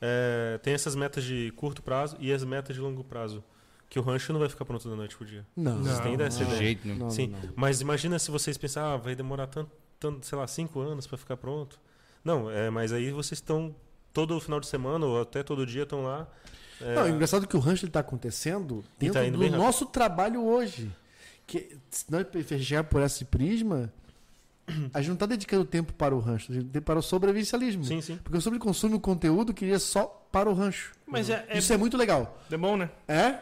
é, 0.00 0.58
tem 0.62 0.74
essas 0.74 0.96
metas 0.96 1.22
de 1.22 1.52
curto 1.54 1.82
prazo 1.82 2.16
e 2.18 2.32
as 2.32 2.42
metas 2.42 2.74
de 2.74 2.82
longo 2.82 3.04
prazo. 3.04 3.44
Que 3.88 3.98
o 3.98 4.02
rancho 4.02 4.32
não 4.32 4.40
vai 4.40 4.48
ficar 4.48 4.64
pronto 4.64 4.88
da 4.88 4.96
noite 4.96 5.16
pro 5.16 5.24
dia. 5.26 5.46
Não, 5.56 5.78
Vocês 5.82 6.00
têm 6.00 6.16
Não, 6.16 6.24
essa 6.24 6.38
De 6.38 6.44
ideia? 6.44 6.58
jeito 6.58 6.86
nenhum. 6.88 6.98
não, 7.00 7.10
Sim, 7.10 7.28
não. 7.28 7.38
mas 7.54 7.80
imagina 7.80 8.18
se 8.18 8.30
vocês 8.30 8.56
pensarem, 8.58 8.92
ah, 8.92 8.96
vai 8.96 9.14
demorar 9.14 9.46
tanto, 9.46 9.70
tanto 10.00 10.26
sei 10.26 10.36
lá, 10.38 10.46
cinco 10.46 10.80
anos 10.80 11.06
para 11.06 11.16
ficar 11.18 11.36
pronto. 11.36 11.78
Não, 12.24 12.50
é, 12.50 12.70
mas 12.70 12.92
aí 12.92 13.10
vocês 13.12 13.38
estão 13.38 13.74
todo 14.12 14.40
final 14.40 14.58
de 14.58 14.66
semana 14.66 15.04
ou 15.06 15.20
até 15.20 15.42
todo 15.42 15.64
dia 15.66 15.82
estão 15.84 16.02
lá. 16.04 16.26
é, 16.80 16.94
Não, 16.94 17.06
é 17.06 17.10
engraçado 17.10 17.46
que 17.46 17.56
o 17.56 17.60
rancho 17.60 17.86
está 17.86 18.00
acontecendo 18.00 18.82
dentro 18.98 19.20
tá 19.20 19.26
indo 19.26 19.38
do 19.38 19.44
rápido. 19.44 19.58
nosso 19.58 19.86
trabalho 19.86 20.42
hoje. 20.44 20.90
Que, 21.46 21.76
se 21.90 22.10
nós 22.10 22.26
fechar 22.46 22.82
por 22.84 23.02
esse 23.02 23.24
prisma, 23.26 23.92
a 24.94 24.98
gente 25.00 25.08
não 25.08 25.14
está 25.14 25.26
dedicando 25.26 25.64
tempo 25.66 25.92
para 25.92 26.14
o 26.16 26.18
rancho, 26.18 26.50
a 26.50 26.54
gente 26.54 26.68
tem 26.70 26.80
para 26.80 26.98
o 26.98 27.02
sobrevivencialismo. 27.02 27.84
sim, 27.84 28.00
sim. 28.00 28.16
Porque 28.24 28.38
o 28.38 28.40
sobreconsumo 28.40 28.94
de 28.96 29.00
conteúdo 29.02 29.52
queria 29.52 29.78
só 29.78 30.06
para 30.32 30.48
o 30.48 30.54
rancho. 30.54 30.92
Mas 31.06 31.28
é, 31.28 31.44
é, 31.48 31.58
Isso 31.58 31.70
é 31.72 31.76
muito 31.76 31.96
legal. 31.98 32.40
é 32.50 32.56
bom, 32.56 32.76
né? 32.78 32.90
É? 33.06 33.38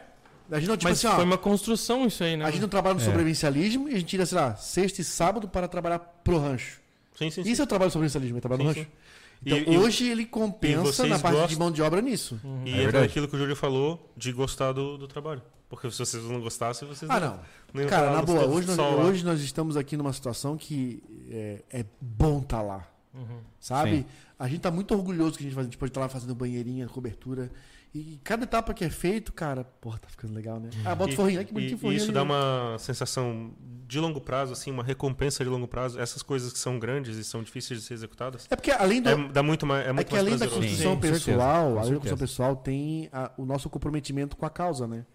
A 0.55 0.59
gente 0.59 0.69
não, 0.69 0.77
tipo 0.77 0.89
Mas 0.89 0.97
assim, 0.99 1.07
ó, 1.07 1.15
foi 1.15 1.23
uma 1.25 1.37
construção 1.37 2.05
isso 2.05 2.23
aí, 2.23 2.37
né? 2.37 2.45
a 2.45 2.51
gente 2.51 2.61
não 2.61 2.69
trabalha 2.69 2.95
no 2.95 3.01
É. 3.01 3.03
sobrevivencialismo 3.03 3.89
e 3.89 3.93
a 3.93 3.97
gente 3.97 4.07
tira, 4.07 4.25
sei 4.25 4.37
lá, 4.37 4.55
sexta 4.55 5.01
e 5.01 5.03
sábado 5.03 5.47
para 5.47 5.67
trabalhar 5.67 5.99
pro 5.99 6.37
rancho. 6.39 6.79
Sim, 7.17 7.29
sim, 7.29 7.43
sim. 7.43 7.51
Isso 7.51 7.61
é 7.61 7.65
o 7.65 7.67
trabalho 7.67 7.89
do 7.89 7.93
sobrevivencialismo, 7.93 8.37
é 8.37 8.41
trabalhar 8.41 8.63
no 8.63 8.73
Sim, 8.73 8.79
rancho. 8.81 8.89
sim. 8.91 8.97
Então, 9.45 9.73
E- 9.73 9.77
hoje 9.77 10.07
ele 10.07 10.25
compensa 10.25 11.05
na 11.05 11.19
parte 11.19 11.35
de 11.35 11.41
gostam- 11.41 11.59
mão 11.59 11.71
de 11.71 11.81
obra 11.81 12.01
nisso. 12.01 12.39
E 12.65 12.73
É 12.73 12.83
entra 12.83 13.01
naquilo 13.01 13.27
que 13.27 13.35
o 13.35 13.39
Júlio 13.39 13.55
falou 13.55 14.09
de 14.15 14.31
gostar 14.31 14.71
do, 14.71 14.97
do 14.97 15.07
trabalho. 15.07 15.41
Porque 15.69 15.89
se 15.91 15.97
vocês 15.97 16.23
não 16.23 16.39
gostassem, 16.39 16.87
vocês 16.87 17.09
Ah, 17.11 17.19
não. 17.19 17.39
não 17.73 17.87
Cara, 17.89 18.11
na 18.11 18.21
boa, 18.21 18.45
hoje 18.45 18.67
nós, 18.67 18.77
lá. 18.77 18.89
hoje 18.89 19.25
nós 19.25 19.41
estamos 19.41 19.75
aqui 19.75 19.97
numa 19.97 20.13
situação 20.13 20.55
que 20.55 21.01
é, 21.29 21.61
é 21.71 21.85
bom 21.99 22.39
estar 22.39 22.61
lá. 22.61 22.87
Uhum. 23.13 23.39
Sabe? 23.59 23.97
Sim. 23.97 24.05
A 24.39 24.47
gente 24.47 24.61
tá 24.61 24.71
muito 24.71 24.93
orgulhoso 24.93 25.37
que 25.37 25.43
a 25.43 25.45
gente, 25.45 25.55
faz, 25.55 25.65
a 25.65 25.69
gente 25.69 25.77
pode 25.77 25.89
estar 25.89 26.01
lá 26.01 26.07
fazendo 26.09 26.33
banheirinha, 26.35 26.87
cobertura. 26.87 27.51
E 27.93 28.19
cada 28.23 28.43
etapa 28.45 28.73
que 28.73 28.83
é 28.83 28.89
feito, 28.89 29.31
cara, 29.31 29.63
porra, 29.63 29.99
tá 29.99 30.07
ficando 30.09 30.33
legal, 30.33 30.59
né? 30.59 30.71
Ah, 30.83 30.95
bota 30.95 31.11
o 31.11 31.13
E- 31.13 31.15
forrinho, 31.15 31.45
que 31.45 31.51
e- 31.51 31.53
bonitinho 31.53 31.75
o 31.75 31.77
e 31.77 31.81
forrinho. 31.81 31.97
isso 31.97 32.05
ali, 32.05 32.13
dá 32.13 32.25
né? 32.25 32.31
uma 32.31 32.77
sensação 32.79 33.51
de 33.87 33.99
longo 33.99 34.19
prazo, 34.19 34.51
assim, 34.53 34.71
uma 34.71 34.83
recompensa 34.83 35.43
de 35.43 35.49
longo 35.49 35.67
prazo. 35.67 35.99
Essas 35.99 36.23
coisas 36.23 36.51
que 36.51 36.57
são 36.57 36.79
grandes 36.79 37.17
e 37.17 37.23
são 37.23 37.43
difíceis 37.43 37.79
de 37.81 37.85
ser 37.85 37.93
executadas, 37.93 38.47
É 38.49 38.55
porque 38.55 38.71
além 38.71 38.99
do. 38.99 39.09
é, 39.09 39.27
dá 39.29 39.43
muito 39.43 39.67
mais, 39.67 39.85
é 39.85 39.89
É, 39.89 39.93
muito 39.93 40.07
que 40.07 40.13
mais 40.13 40.25
além 40.25 40.33
da 40.39 40.47
prazeroso. 40.47 40.67
construção 40.67 40.93
Sim, 40.95 40.99
pessoal, 40.99 41.65
além 41.77 41.77
da 41.93 41.99
construção 41.99 42.17
pessoal, 42.17 42.55
tem 42.55 43.09
a- 43.13 43.31
o 43.37 43.45
nosso 43.45 43.69
comprometimento 43.69 44.35
com 44.35 44.45
a 44.45 44.49
causa, 44.49 44.87
né? 44.87 45.05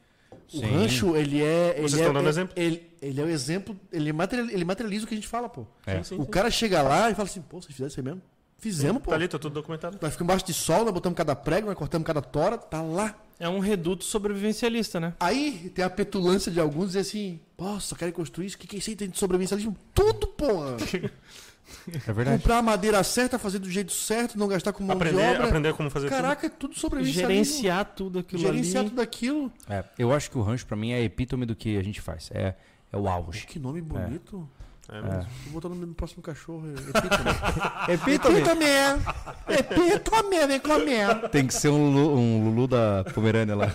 O 0.54 0.58
Sim. 0.58 0.60
rancho, 0.66 1.16
ele 1.16 1.42
é. 1.42 1.70
Ele 1.78 1.82
Vocês 1.88 1.94
é, 1.94 1.98
estão 1.98 2.14
dando 2.14 2.26
é- 2.26 2.30
exemplo? 2.30 2.54
Ele, 2.56 2.90
ele 3.02 3.20
é 3.20 3.24
o 3.24 3.28
exemplo, 3.28 3.76
ele 3.92 4.12
materializa, 4.12 4.54
ele 4.54 4.64
materializa 4.64 5.04
o 5.04 5.08
que 5.08 5.14
a 5.14 5.16
gente 5.16 5.28
fala, 5.28 5.48
pô. 5.48 5.66
É. 5.84 5.96
Sim, 5.96 6.14
sim, 6.16 6.22
O 6.22 6.26
cara 6.26 6.48
chega 6.50 6.80
lá 6.80 7.10
e 7.10 7.14
fala 7.16 7.28
assim, 7.28 7.42
pô, 7.42 7.60
vocês 7.60 7.72
fizeram 7.74 7.88
isso 7.88 7.98
aí 7.98 8.04
mesmo? 8.04 8.22
Fizemos, 8.58 9.00
pô. 9.02 9.10
Tá 9.10 9.16
ali, 9.16 9.28
tá 9.28 9.38
tudo 9.38 9.54
documentado. 9.54 9.98
Nós 10.00 10.12
ficamos 10.12 10.28
embaixo 10.32 10.44
de 10.46 10.52
sol, 10.52 10.84
nós 10.84 10.92
botamos 10.92 11.16
cada 11.16 11.34
prego, 11.36 11.68
nós 11.68 11.76
cortamos 11.76 12.04
cada 12.06 12.20
tora, 12.20 12.58
tá 12.58 12.82
lá. 12.82 13.14
É 13.38 13.48
um 13.48 13.60
reduto 13.60 14.04
sobrevivencialista, 14.04 14.98
né? 14.98 15.14
Aí 15.20 15.70
tem 15.72 15.84
a 15.84 15.90
petulância 15.90 16.50
de 16.50 16.58
alguns 16.58 16.88
dizer 16.88 17.00
assim, 17.00 17.38
pô, 17.56 17.78
só 17.78 17.94
querem 17.94 18.12
construir 18.12 18.46
isso, 18.46 18.56
o 18.56 18.58
que, 18.58 18.66
que 18.66 18.76
é 18.76 18.78
isso 18.80 18.90
aí 18.90 18.96
tem 18.96 19.08
de 19.08 19.16
sobrevivencialismo? 19.16 19.76
Tudo, 19.94 20.26
porra! 20.26 20.76
É 22.06 22.12
verdade. 22.12 22.38
Comprar 22.38 22.58
a 22.58 22.62
madeira 22.62 23.02
certa, 23.04 23.38
fazer 23.38 23.58
do 23.58 23.70
jeito 23.70 23.92
certo, 23.92 24.38
não 24.38 24.48
gastar 24.48 24.72
com 24.72 24.82
mão 24.82 24.96
de 24.96 25.02
Aprender, 25.02 25.30
obra. 25.34 25.44
aprender 25.48 25.74
como 25.74 25.90
fazer 25.90 26.08
Caraca, 26.08 26.46
é 26.46 26.50
tudo 26.50 26.74
sobrevivencialismo. 26.74 27.44
Gerenciar 27.44 27.84
tudo 27.94 28.18
aquilo 28.18 28.40
Gerenciar 28.42 28.80
ali. 28.80 28.90
tudo 28.90 29.02
aquilo. 29.02 29.52
É, 29.68 29.84
eu 29.98 30.12
acho 30.12 30.30
que 30.30 30.38
o 30.38 30.42
rancho 30.42 30.66
pra 30.66 30.76
mim 30.76 30.92
é 30.92 30.96
a 30.96 31.02
epítome 31.02 31.44
do 31.44 31.54
que 31.54 31.76
a 31.76 31.82
gente 31.82 32.00
faz. 32.00 32.30
É, 32.32 32.54
é 32.90 32.96
o 32.96 33.06
auge. 33.06 33.46
Que 33.46 33.58
nome 33.58 33.82
bonito. 33.82 34.30
tudo. 34.30 34.50
É 34.90 35.02
mesmo. 35.02 35.26
Vou 35.44 35.52
botar 35.54 35.68
no 35.68 35.74
meu 35.76 35.88
próximo 35.94 36.22
cachorro. 36.22 36.64
Epítome. 37.88 38.38
Epítome. 38.38 38.38
Epítome. 38.38 39.90
Epítome, 39.90 40.46
vem 40.46 40.60
comer. 40.60 41.28
Tem 41.30 41.46
que 41.46 41.52
ser 41.54 41.68
um 41.68 41.90
Lulu, 41.90 42.18
um 42.18 42.44
Lulu 42.44 42.66
da 42.68 43.04
Pomerânia 43.14 43.54
lá. 43.54 43.66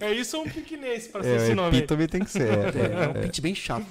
É 0.00 0.12
isso 0.12 0.38
ou 0.38 0.44
um 0.44 0.48
piquenês 0.48 1.06
pra 1.08 1.22
ser 1.22 1.28
É, 1.28 1.36
esse 1.36 1.52
o 1.52 1.54
nome? 1.56 1.76
epítome 1.78 2.08
tem 2.08 2.24
que 2.24 2.30
ser. 2.30 2.48
É, 2.74 3.04
É, 3.04 3.08
um 3.08 3.22
pitch 3.22 3.40
bem 3.40 3.54
chato. 3.54 3.84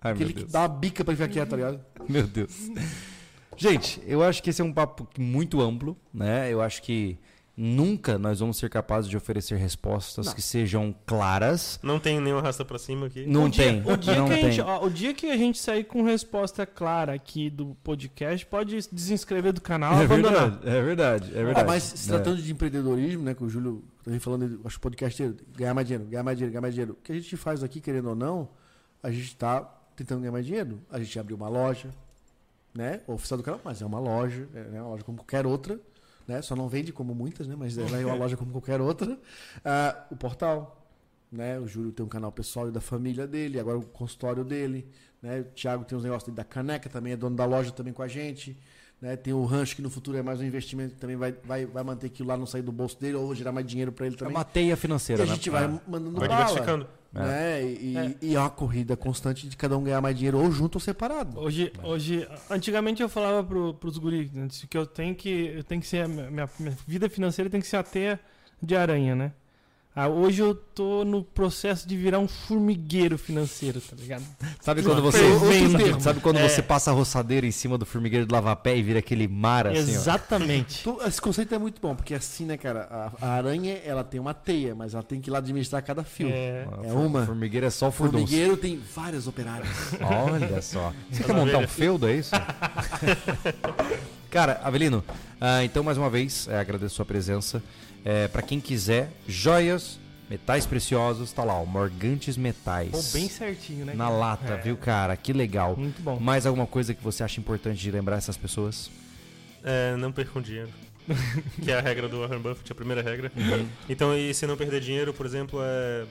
Ai, 0.00 0.12
meu 0.12 0.14
Aquele 0.14 0.32
que 0.32 0.40
Deus. 0.40 0.52
dá 0.52 0.60
uma 0.60 0.68
bica 0.68 1.04
pra 1.04 1.14
ficar 1.14 1.28
quieto, 1.28 1.50
tá 1.50 1.56
ligado? 1.56 1.80
Meu 2.08 2.26
Deus. 2.26 2.70
Gente, 3.56 4.00
eu 4.06 4.22
acho 4.22 4.42
que 4.42 4.50
esse 4.50 4.60
é 4.62 4.64
um 4.64 4.72
papo 4.72 5.08
muito 5.18 5.60
amplo, 5.60 5.96
né? 6.12 6.52
Eu 6.52 6.60
acho 6.62 6.82
que 6.82 7.18
nunca 7.56 8.18
nós 8.18 8.40
vamos 8.40 8.58
ser 8.58 8.68
capazes 8.68 9.08
de 9.08 9.16
oferecer 9.16 9.56
respostas 9.56 10.26
Não. 10.26 10.34
que 10.34 10.42
sejam 10.42 10.94
claras. 11.06 11.80
Não 11.82 11.98
tem 11.98 12.20
nenhum 12.20 12.38
arrasta 12.38 12.64
pra 12.64 12.78
cima 12.78 13.06
aqui. 13.06 13.26
Não 13.26 13.44
o 13.46 13.48
dia, 13.48 13.64
tem. 13.64 13.92
O 13.92 13.96
dia, 13.96 14.14
não 14.16 14.26
que 14.26 14.32
a 14.32 14.36
tem. 14.36 14.52
gente, 14.52 14.60
ó, 14.60 14.84
o 14.84 14.90
dia 14.90 15.14
que 15.14 15.30
a 15.30 15.36
gente 15.36 15.58
sair 15.58 15.84
com 15.84 16.02
resposta 16.02 16.66
clara 16.66 17.14
aqui 17.14 17.48
do 17.48 17.74
podcast, 17.82 18.44
pode 18.46 18.76
desinscrever 18.92 19.52
do 19.54 19.60
canal 19.60 19.94
é 20.00 20.04
abandonar. 20.04 20.50
verdade, 20.50 20.68
é 20.68 20.82
verdade, 20.82 21.34
é 21.36 21.40
Ah, 21.40 21.44
verdade. 21.44 21.66
mas 21.66 21.82
se 21.82 22.08
É. 22.10 22.14
tratando 22.14 22.42
de 22.42 22.52
empreendedorismo, 22.52 23.22
né, 23.22 23.34
que 23.34 23.42
o 23.42 23.48
Júlio 23.48 23.82
vem 24.04 24.18
falando, 24.18 24.60
acho 24.64 24.74
que 24.74 24.78
o 24.78 24.82
podcast 24.82 25.22
dele, 25.22 25.36
ganhar 25.56 25.72
mais 25.74 25.86
dinheiro, 25.86 26.08
ganhar 26.10 26.22
mais 26.22 26.36
dinheiro, 26.36 26.52
ganhar 26.52 26.60
mais 26.62 26.74
dinheiro. 26.74 26.92
O 26.92 26.96
que 27.02 27.12
a 27.12 27.14
gente 27.14 27.36
faz 27.36 27.62
aqui, 27.64 27.80
querendo 27.80 28.10
ou 28.10 28.14
não, 28.14 28.48
a 29.02 29.10
gente 29.10 29.34
tá 29.34 29.60
tentando 29.96 30.20
ganhar 30.20 30.32
mais 30.32 30.44
dinheiro. 30.44 30.78
A 30.90 30.98
gente 30.98 31.18
abriu 31.18 31.36
uma 31.36 31.48
loja, 31.48 31.88
né, 32.74 33.00
oficial 33.06 33.38
do 33.38 33.42
canal, 33.42 33.60
mas 33.64 33.80
é 33.80 33.86
uma 33.86 33.98
loja, 33.98 34.46
é 34.54 34.60
né, 34.64 34.82
uma 34.82 34.90
loja 34.90 35.02
como 35.02 35.16
qualquer 35.16 35.46
outra, 35.46 35.80
né, 36.26 36.42
só 36.42 36.56
não 36.56 36.68
vende 36.68 36.92
como 36.92 37.14
muitas, 37.14 37.46
né, 37.46 37.54
mas 37.56 37.76
é 37.78 38.04
uma 38.04 38.14
loja 38.14 38.36
como 38.36 38.52
qualquer 38.52 38.80
outra. 38.80 39.18
Ah, 39.64 40.06
o 40.10 40.16
portal, 40.16 40.86
né, 41.30 41.58
o 41.58 41.66
Júlio 41.66 41.92
tem 41.92 42.04
um 42.04 42.08
canal 42.08 42.32
pessoal 42.32 42.68
e 42.68 42.72
da 42.72 42.80
família 42.80 43.26
dele, 43.26 43.60
agora 43.60 43.78
o 43.78 43.82
consultório 43.82 44.44
dele, 44.44 44.88
né, 45.22 45.40
o 45.40 45.44
Thiago 45.44 45.84
tem 45.84 45.96
uns 45.96 46.04
negócios 46.04 46.34
da 46.34 46.44
caneca, 46.44 46.88
também 46.88 47.12
é 47.12 47.16
dono 47.16 47.36
da 47.36 47.44
loja 47.44 47.70
também 47.70 47.92
com 47.92 48.02
a 48.02 48.08
gente. 48.08 48.58
Né? 49.00 49.14
Tem 49.14 49.32
o 49.34 49.44
rancho 49.44 49.76
que 49.76 49.82
no 49.82 49.90
futuro 49.90 50.16
é 50.16 50.22
mais 50.22 50.40
um 50.40 50.44
investimento 50.44 50.94
que 50.94 51.00
também 51.00 51.16
vai, 51.16 51.32
vai, 51.44 51.66
vai 51.66 51.84
manter 51.84 52.06
aquilo 52.06 52.28
lá 52.28 52.36
não 52.36 52.46
sair 52.46 52.62
do 52.62 52.72
bolso 52.72 52.98
dele 52.98 53.14
ou 53.16 53.34
gerar 53.34 53.52
mais 53.52 53.66
dinheiro 53.66 53.92
para 53.92 54.06
ele 54.06 54.14
É 54.14 54.18
também. 54.18 54.34
uma 54.34 54.44
teia 54.44 54.72
e 54.72 54.76
financeira, 54.76 55.22
a 55.22 55.26
né? 55.26 55.34
gente 55.34 55.50
vai 55.50 55.64
É. 55.64 55.68
mandando 55.86 56.18
Vai 56.18 56.28
bala. 56.28 56.44
diversificando. 56.46 56.86
Né? 57.12 57.62
E, 57.64 57.96
É. 57.96 58.14
e 58.22 58.34
é 58.34 58.38
uma 58.40 58.50
corrida 58.50 58.96
constante 58.96 59.48
de 59.48 59.56
cada 59.56 59.76
um 59.76 59.82
ganhar 59.84 60.00
mais 60.00 60.16
dinheiro 60.16 60.38
ou 60.38 60.50
junto 60.50 60.76
ou 60.76 60.80
separado. 60.80 61.38
Hoje, 61.38 61.72
hoje, 61.82 62.26
antigamente 62.50 63.02
eu 63.02 63.08
falava 63.08 63.42
pro, 63.44 63.74
pros 63.74 63.96
guris 63.98 64.30
né, 64.32 64.48
que 64.68 64.76
eu 64.76 64.86
tenho 64.86 65.14
que, 65.14 65.28
eu 65.56 65.64
tenho 65.64 65.80
que 65.80 65.86
ser 65.86 66.04
a 66.04 66.08
minha, 66.08 66.48
minha 66.58 66.76
vida 66.86 67.08
financeira 67.08 67.48
tem 67.50 67.60
que 67.60 67.66
ser 67.66 67.76
a 67.76 67.82
teia 67.82 68.18
de 68.62 68.74
aranha, 68.76 69.14
né? 69.14 69.32
Ah, 69.98 70.08
hoje 70.08 70.42
eu 70.42 70.54
tô 70.54 71.06
no 71.06 71.24
processo 71.24 71.88
de 71.88 71.96
virar 71.96 72.18
um 72.18 72.28
formigueiro 72.28 73.16
financeiro, 73.16 73.80
tá 73.80 73.96
ligado? 73.98 74.22
Sabe 74.60 74.82
quando 74.82 75.00
você. 75.00 75.20
Sabe, 76.00 76.20
quando 76.20 76.36
É. 76.36 76.46
você 76.46 76.60
passa 76.60 76.90
a 76.90 76.94
roçadeira 76.94 77.46
em 77.46 77.50
cima 77.50 77.78
do 77.78 77.86
formigueiro 77.86 78.26
do 78.26 78.32
lavapé 78.34 78.76
e 78.76 78.82
vira 78.82 78.98
aquele 78.98 79.26
mar 79.26 79.66
assim, 79.66 79.78
ó? 79.78 79.82
Exatamente. 79.82 80.82
Tu- 80.84 80.98
Esse 81.02 81.18
conceito 81.18 81.54
é 81.54 81.58
muito 81.58 81.80
bom, 81.80 81.94
porque 81.96 82.12
assim, 82.12 82.44
né, 82.44 82.58
cara, 82.58 82.86
a, 83.20 83.26
a 83.26 83.30
aranha, 83.36 83.80
ela 83.86 84.04
tem 84.04 84.20
uma 84.20 84.34
teia, 84.34 84.74
mas 84.74 84.92
ela 84.92 85.02
tem 85.02 85.18
que 85.18 85.30
ir 85.30 85.32
lá 85.32 85.38
administrar 85.38 85.82
cada 85.82 86.04
fio. 86.04 86.28
É, 86.28 86.66
É 86.84 86.92
uma. 86.92 87.24
Formigueiro 87.24 87.64
é 87.64 87.70
só 87.70 87.90
furdunço. 87.90 88.26
formigueiro 88.26 88.56
tem 88.58 88.78
vários 88.94 89.26
operários. 89.26 89.70
Olha 89.98 90.60
só. 90.60 90.92
Você 91.10 91.24
quer 91.24 91.32
montar 91.34 91.56
um 91.56 91.66
feudo, 91.68 92.06
é 92.06 92.16
isso? 92.16 92.32
Cara, 94.30 94.60
Avelino, 94.62 95.02
ah, 95.40 95.64
então 95.64 95.82
mais 95.82 95.96
uma 95.96 96.10
vez 96.10 96.46
é, 96.48 96.58
agradeço 96.58 96.92
a 96.92 96.96
sua 96.96 97.04
presença. 97.06 97.62
É, 98.08 98.28
para 98.28 98.40
quem 98.40 98.60
quiser, 98.60 99.10
joias, 99.26 99.98
metais 100.30 100.64
preciosos, 100.64 101.32
tá 101.32 101.42
lá, 101.42 101.60
ó, 101.60 101.64
Morgantes 101.64 102.36
Metais. 102.36 102.92
Pô, 102.92 103.02
bem 103.18 103.28
certinho, 103.28 103.84
né? 103.84 103.94
Na 103.94 104.04
cara? 104.04 104.16
lata, 104.16 104.52
É, 104.54 104.56
viu, 104.58 104.76
cara? 104.76 105.16
Que 105.16 105.32
legal. 105.32 105.76
Muito 105.76 106.00
bom. 106.00 106.16
Mais 106.20 106.46
alguma 106.46 106.68
coisa 106.68 106.94
que 106.94 107.02
você 107.02 107.24
acha 107.24 107.40
importante 107.40 107.80
de 107.80 107.90
lembrar 107.90 108.18
essas 108.18 108.36
pessoas? 108.36 108.92
É, 109.64 109.96
não 109.96 110.12
percam 110.12 110.40
dinheiro. 110.40 110.70
que 111.60 111.68
é 111.68 111.76
a 111.76 111.80
regra 111.80 112.08
do 112.08 112.20
Warren 112.20 112.38
Buffett, 112.38 112.70
a 112.70 112.74
primeira 112.76 113.02
regra. 113.02 113.32
Uhum. 113.36 113.66
Então, 113.88 114.16
e 114.16 114.32
se 114.32 114.46
não 114.46 114.56
perder 114.56 114.80
dinheiro, 114.80 115.12
por 115.12 115.26
exemplo, 115.26 115.58
é, 115.60 116.04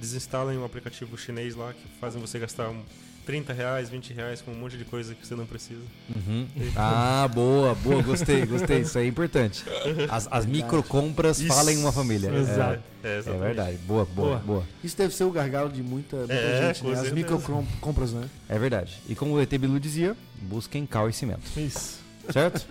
desinstalem 0.00 0.56
um 0.56 0.64
aplicativo 0.64 1.16
chinês 1.18 1.54
lá 1.54 1.74
que 1.74 1.86
fazem 2.00 2.18
você 2.22 2.38
gastar 2.38 2.70
um 2.70 2.82
30 3.24 3.52
reais, 3.52 3.88
20 3.88 4.12
reais 4.12 4.40
com 4.42 4.50
um 4.52 4.54
monte 4.54 4.76
de 4.76 4.84
coisa 4.84 5.14
que 5.14 5.26
você 5.26 5.34
não 5.34 5.46
precisa. 5.46 5.80
Uhum. 6.14 6.46
Ah, 6.76 7.28
boa, 7.32 7.74
boa, 7.74 8.02
gostei, 8.02 8.44
gostei. 8.46 8.80
Isso 8.80 8.98
aí 8.98 9.06
é 9.06 9.08
importante. 9.08 9.64
As, 10.10 10.28
as 10.30 10.44
micro 10.46 10.82
compras 10.82 11.38
Isso. 11.38 11.48
falem 11.48 11.78
uma 11.78 11.90
família. 11.92 12.30
Exato. 12.30 12.82
É, 13.02 13.08
É, 13.08 13.18
é 13.18 13.38
verdade. 13.38 13.76
Boa, 13.86 14.04
boa, 14.04 14.28
Boa. 14.28 14.38
boa. 14.40 14.64
Isso 14.82 14.96
deve 14.96 15.14
ser 15.14 15.24
o 15.24 15.30
gargalo 15.30 15.70
de 15.70 15.82
muita, 15.82 16.16
muita 16.16 16.32
É, 16.34 16.72
gente, 16.74 16.84
né? 16.86 17.00
As 17.00 17.12
micro 17.12 17.38
com- 17.40 17.66
compras, 17.80 18.12
né? 18.12 18.28
É 18.48 18.58
verdade. 18.58 18.98
E 19.08 19.14
como 19.14 19.34
o 19.34 19.40
ET 19.40 19.50
Bilu 19.58 19.78
dizia, 19.80 20.16
busquem 20.42 20.84
cal 20.86 21.08
e 21.08 21.12
cimento. 21.12 21.42
Isso. 21.56 21.98
Certo? 22.30 22.66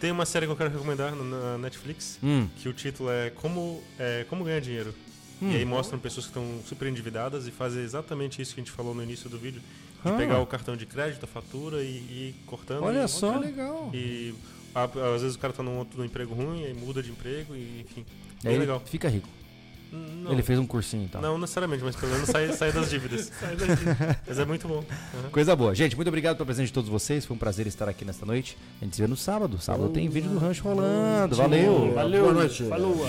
Tem 0.00 0.12
uma 0.12 0.24
série 0.24 0.46
que 0.46 0.52
eu 0.52 0.56
quero 0.56 0.70
recomendar 0.70 1.12
na- 1.16 1.24
na 1.24 1.58
Netflix, 1.58 2.18
hum. 2.22 2.46
que 2.56 2.68
o 2.68 2.72
título 2.72 3.10
é 3.10 3.30
Como, 3.30 3.82
é, 3.98 4.24
Como 4.28 4.44
Ganhar 4.44 4.60
Dinheiro. 4.60 4.94
Hum. 5.40 5.50
E 5.52 5.56
aí 5.56 5.64
mostram 5.64 5.98
pessoas 5.98 6.26
que 6.26 6.30
estão 6.30 6.44
super 6.66 6.88
endividadas 6.88 7.46
e 7.46 7.50
fazem 7.50 7.82
exatamente 7.82 8.42
isso 8.42 8.54
que 8.54 8.60
a 8.60 8.64
gente 8.64 8.72
falou 8.72 8.94
no 8.94 9.02
início 9.02 9.28
do 9.30 9.38
vídeo. 9.38 9.60
De 10.04 10.10
Ah. 10.10 10.16
pegar 10.16 10.38
o 10.40 10.46
cartão 10.46 10.76
de 10.76 10.86
crédito, 10.86 11.24
a 11.24 11.26
fatura 11.26 11.82
e, 11.82 11.86
e 11.86 12.28
ir 12.30 12.34
cortando. 12.46 12.82
Olha 12.84 13.04
e, 13.04 13.08
só. 13.08 13.36
legal. 13.38 13.90
E 13.94 14.34
a- 14.74 14.84
às 15.14 15.22
vezes 15.22 15.36
o 15.36 15.38
cara 15.38 15.52
tá 15.52 15.62
num 15.62 15.78
outro 15.78 16.04
emprego 16.04 16.34
ruim, 16.34 16.64
aí 16.64 16.74
muda 16.74 17.02
de 17.02 17.10
emprego 17.10 17.54
e 17.54 17.80
enfim. 17.88 18.04
E 18.40 18.44
Bem 18.44 18.52
aí 18.54 18.58
legal. 18.58 18.80
fica 18.84 19.08
rico. 19.08 19.28
Hum, 19.92 20.22
Não, 20.24 20.32
Ele 20.32 20.42
fez 20.42 20.58
um 20.58 20.66
cursinho 20.66 21.04
então. 21.04 21.20
não 21.22 21.38
necessariamente, 21.38 21.82
mas 21.82 21.96
pelo 21.96 22.12
menos 22.12 22.28
sai, 22.28 22.52
sai 22.52 22.70
das 22.72 22.90
dívidas. 22.90 23.32
mas 24.28 24.38
é 24.38 24.44
muito 24.44 24.68
bom. 24.68 24.84
Uhum. 25.14 25.30
Coisa 25.32 25.56
boa. 25.56 25.74
Gente, 25.74 25.96
muito 25.96 26.08
obrigado 26.08 26.36
pela 26.36 26.44
presença 26.46 26.66
de 26.66 26.72
todos 26.74 26.90
vocês. 26.90 27.24
Foi 27.24 27.34
um 27.34 27.38
prazer 27.38 27.66
estar 27.66 27.88
aqui 27.88 28.04
nesta 28.04 28.26
noite. 28.26 28.56
A 28.80 28.84
gente 28.84 28.96
se 28.96 29.00
vê 29.02 29.08
no 29.08 29.16
sábado. 29.16 29.58
Sábado 29.58 29.88
tem 29.88 30.06
vídeo 30.08 30.30
do 30.30 30.38
rancho 30.38 30.62
rolando. 30.62 31.34
Valeu. 31.34 31.94
Valeu. 31.94 32.22
Boa 32.24 32.34
noite. 32.34 32.64
Falou. 32.64 33.06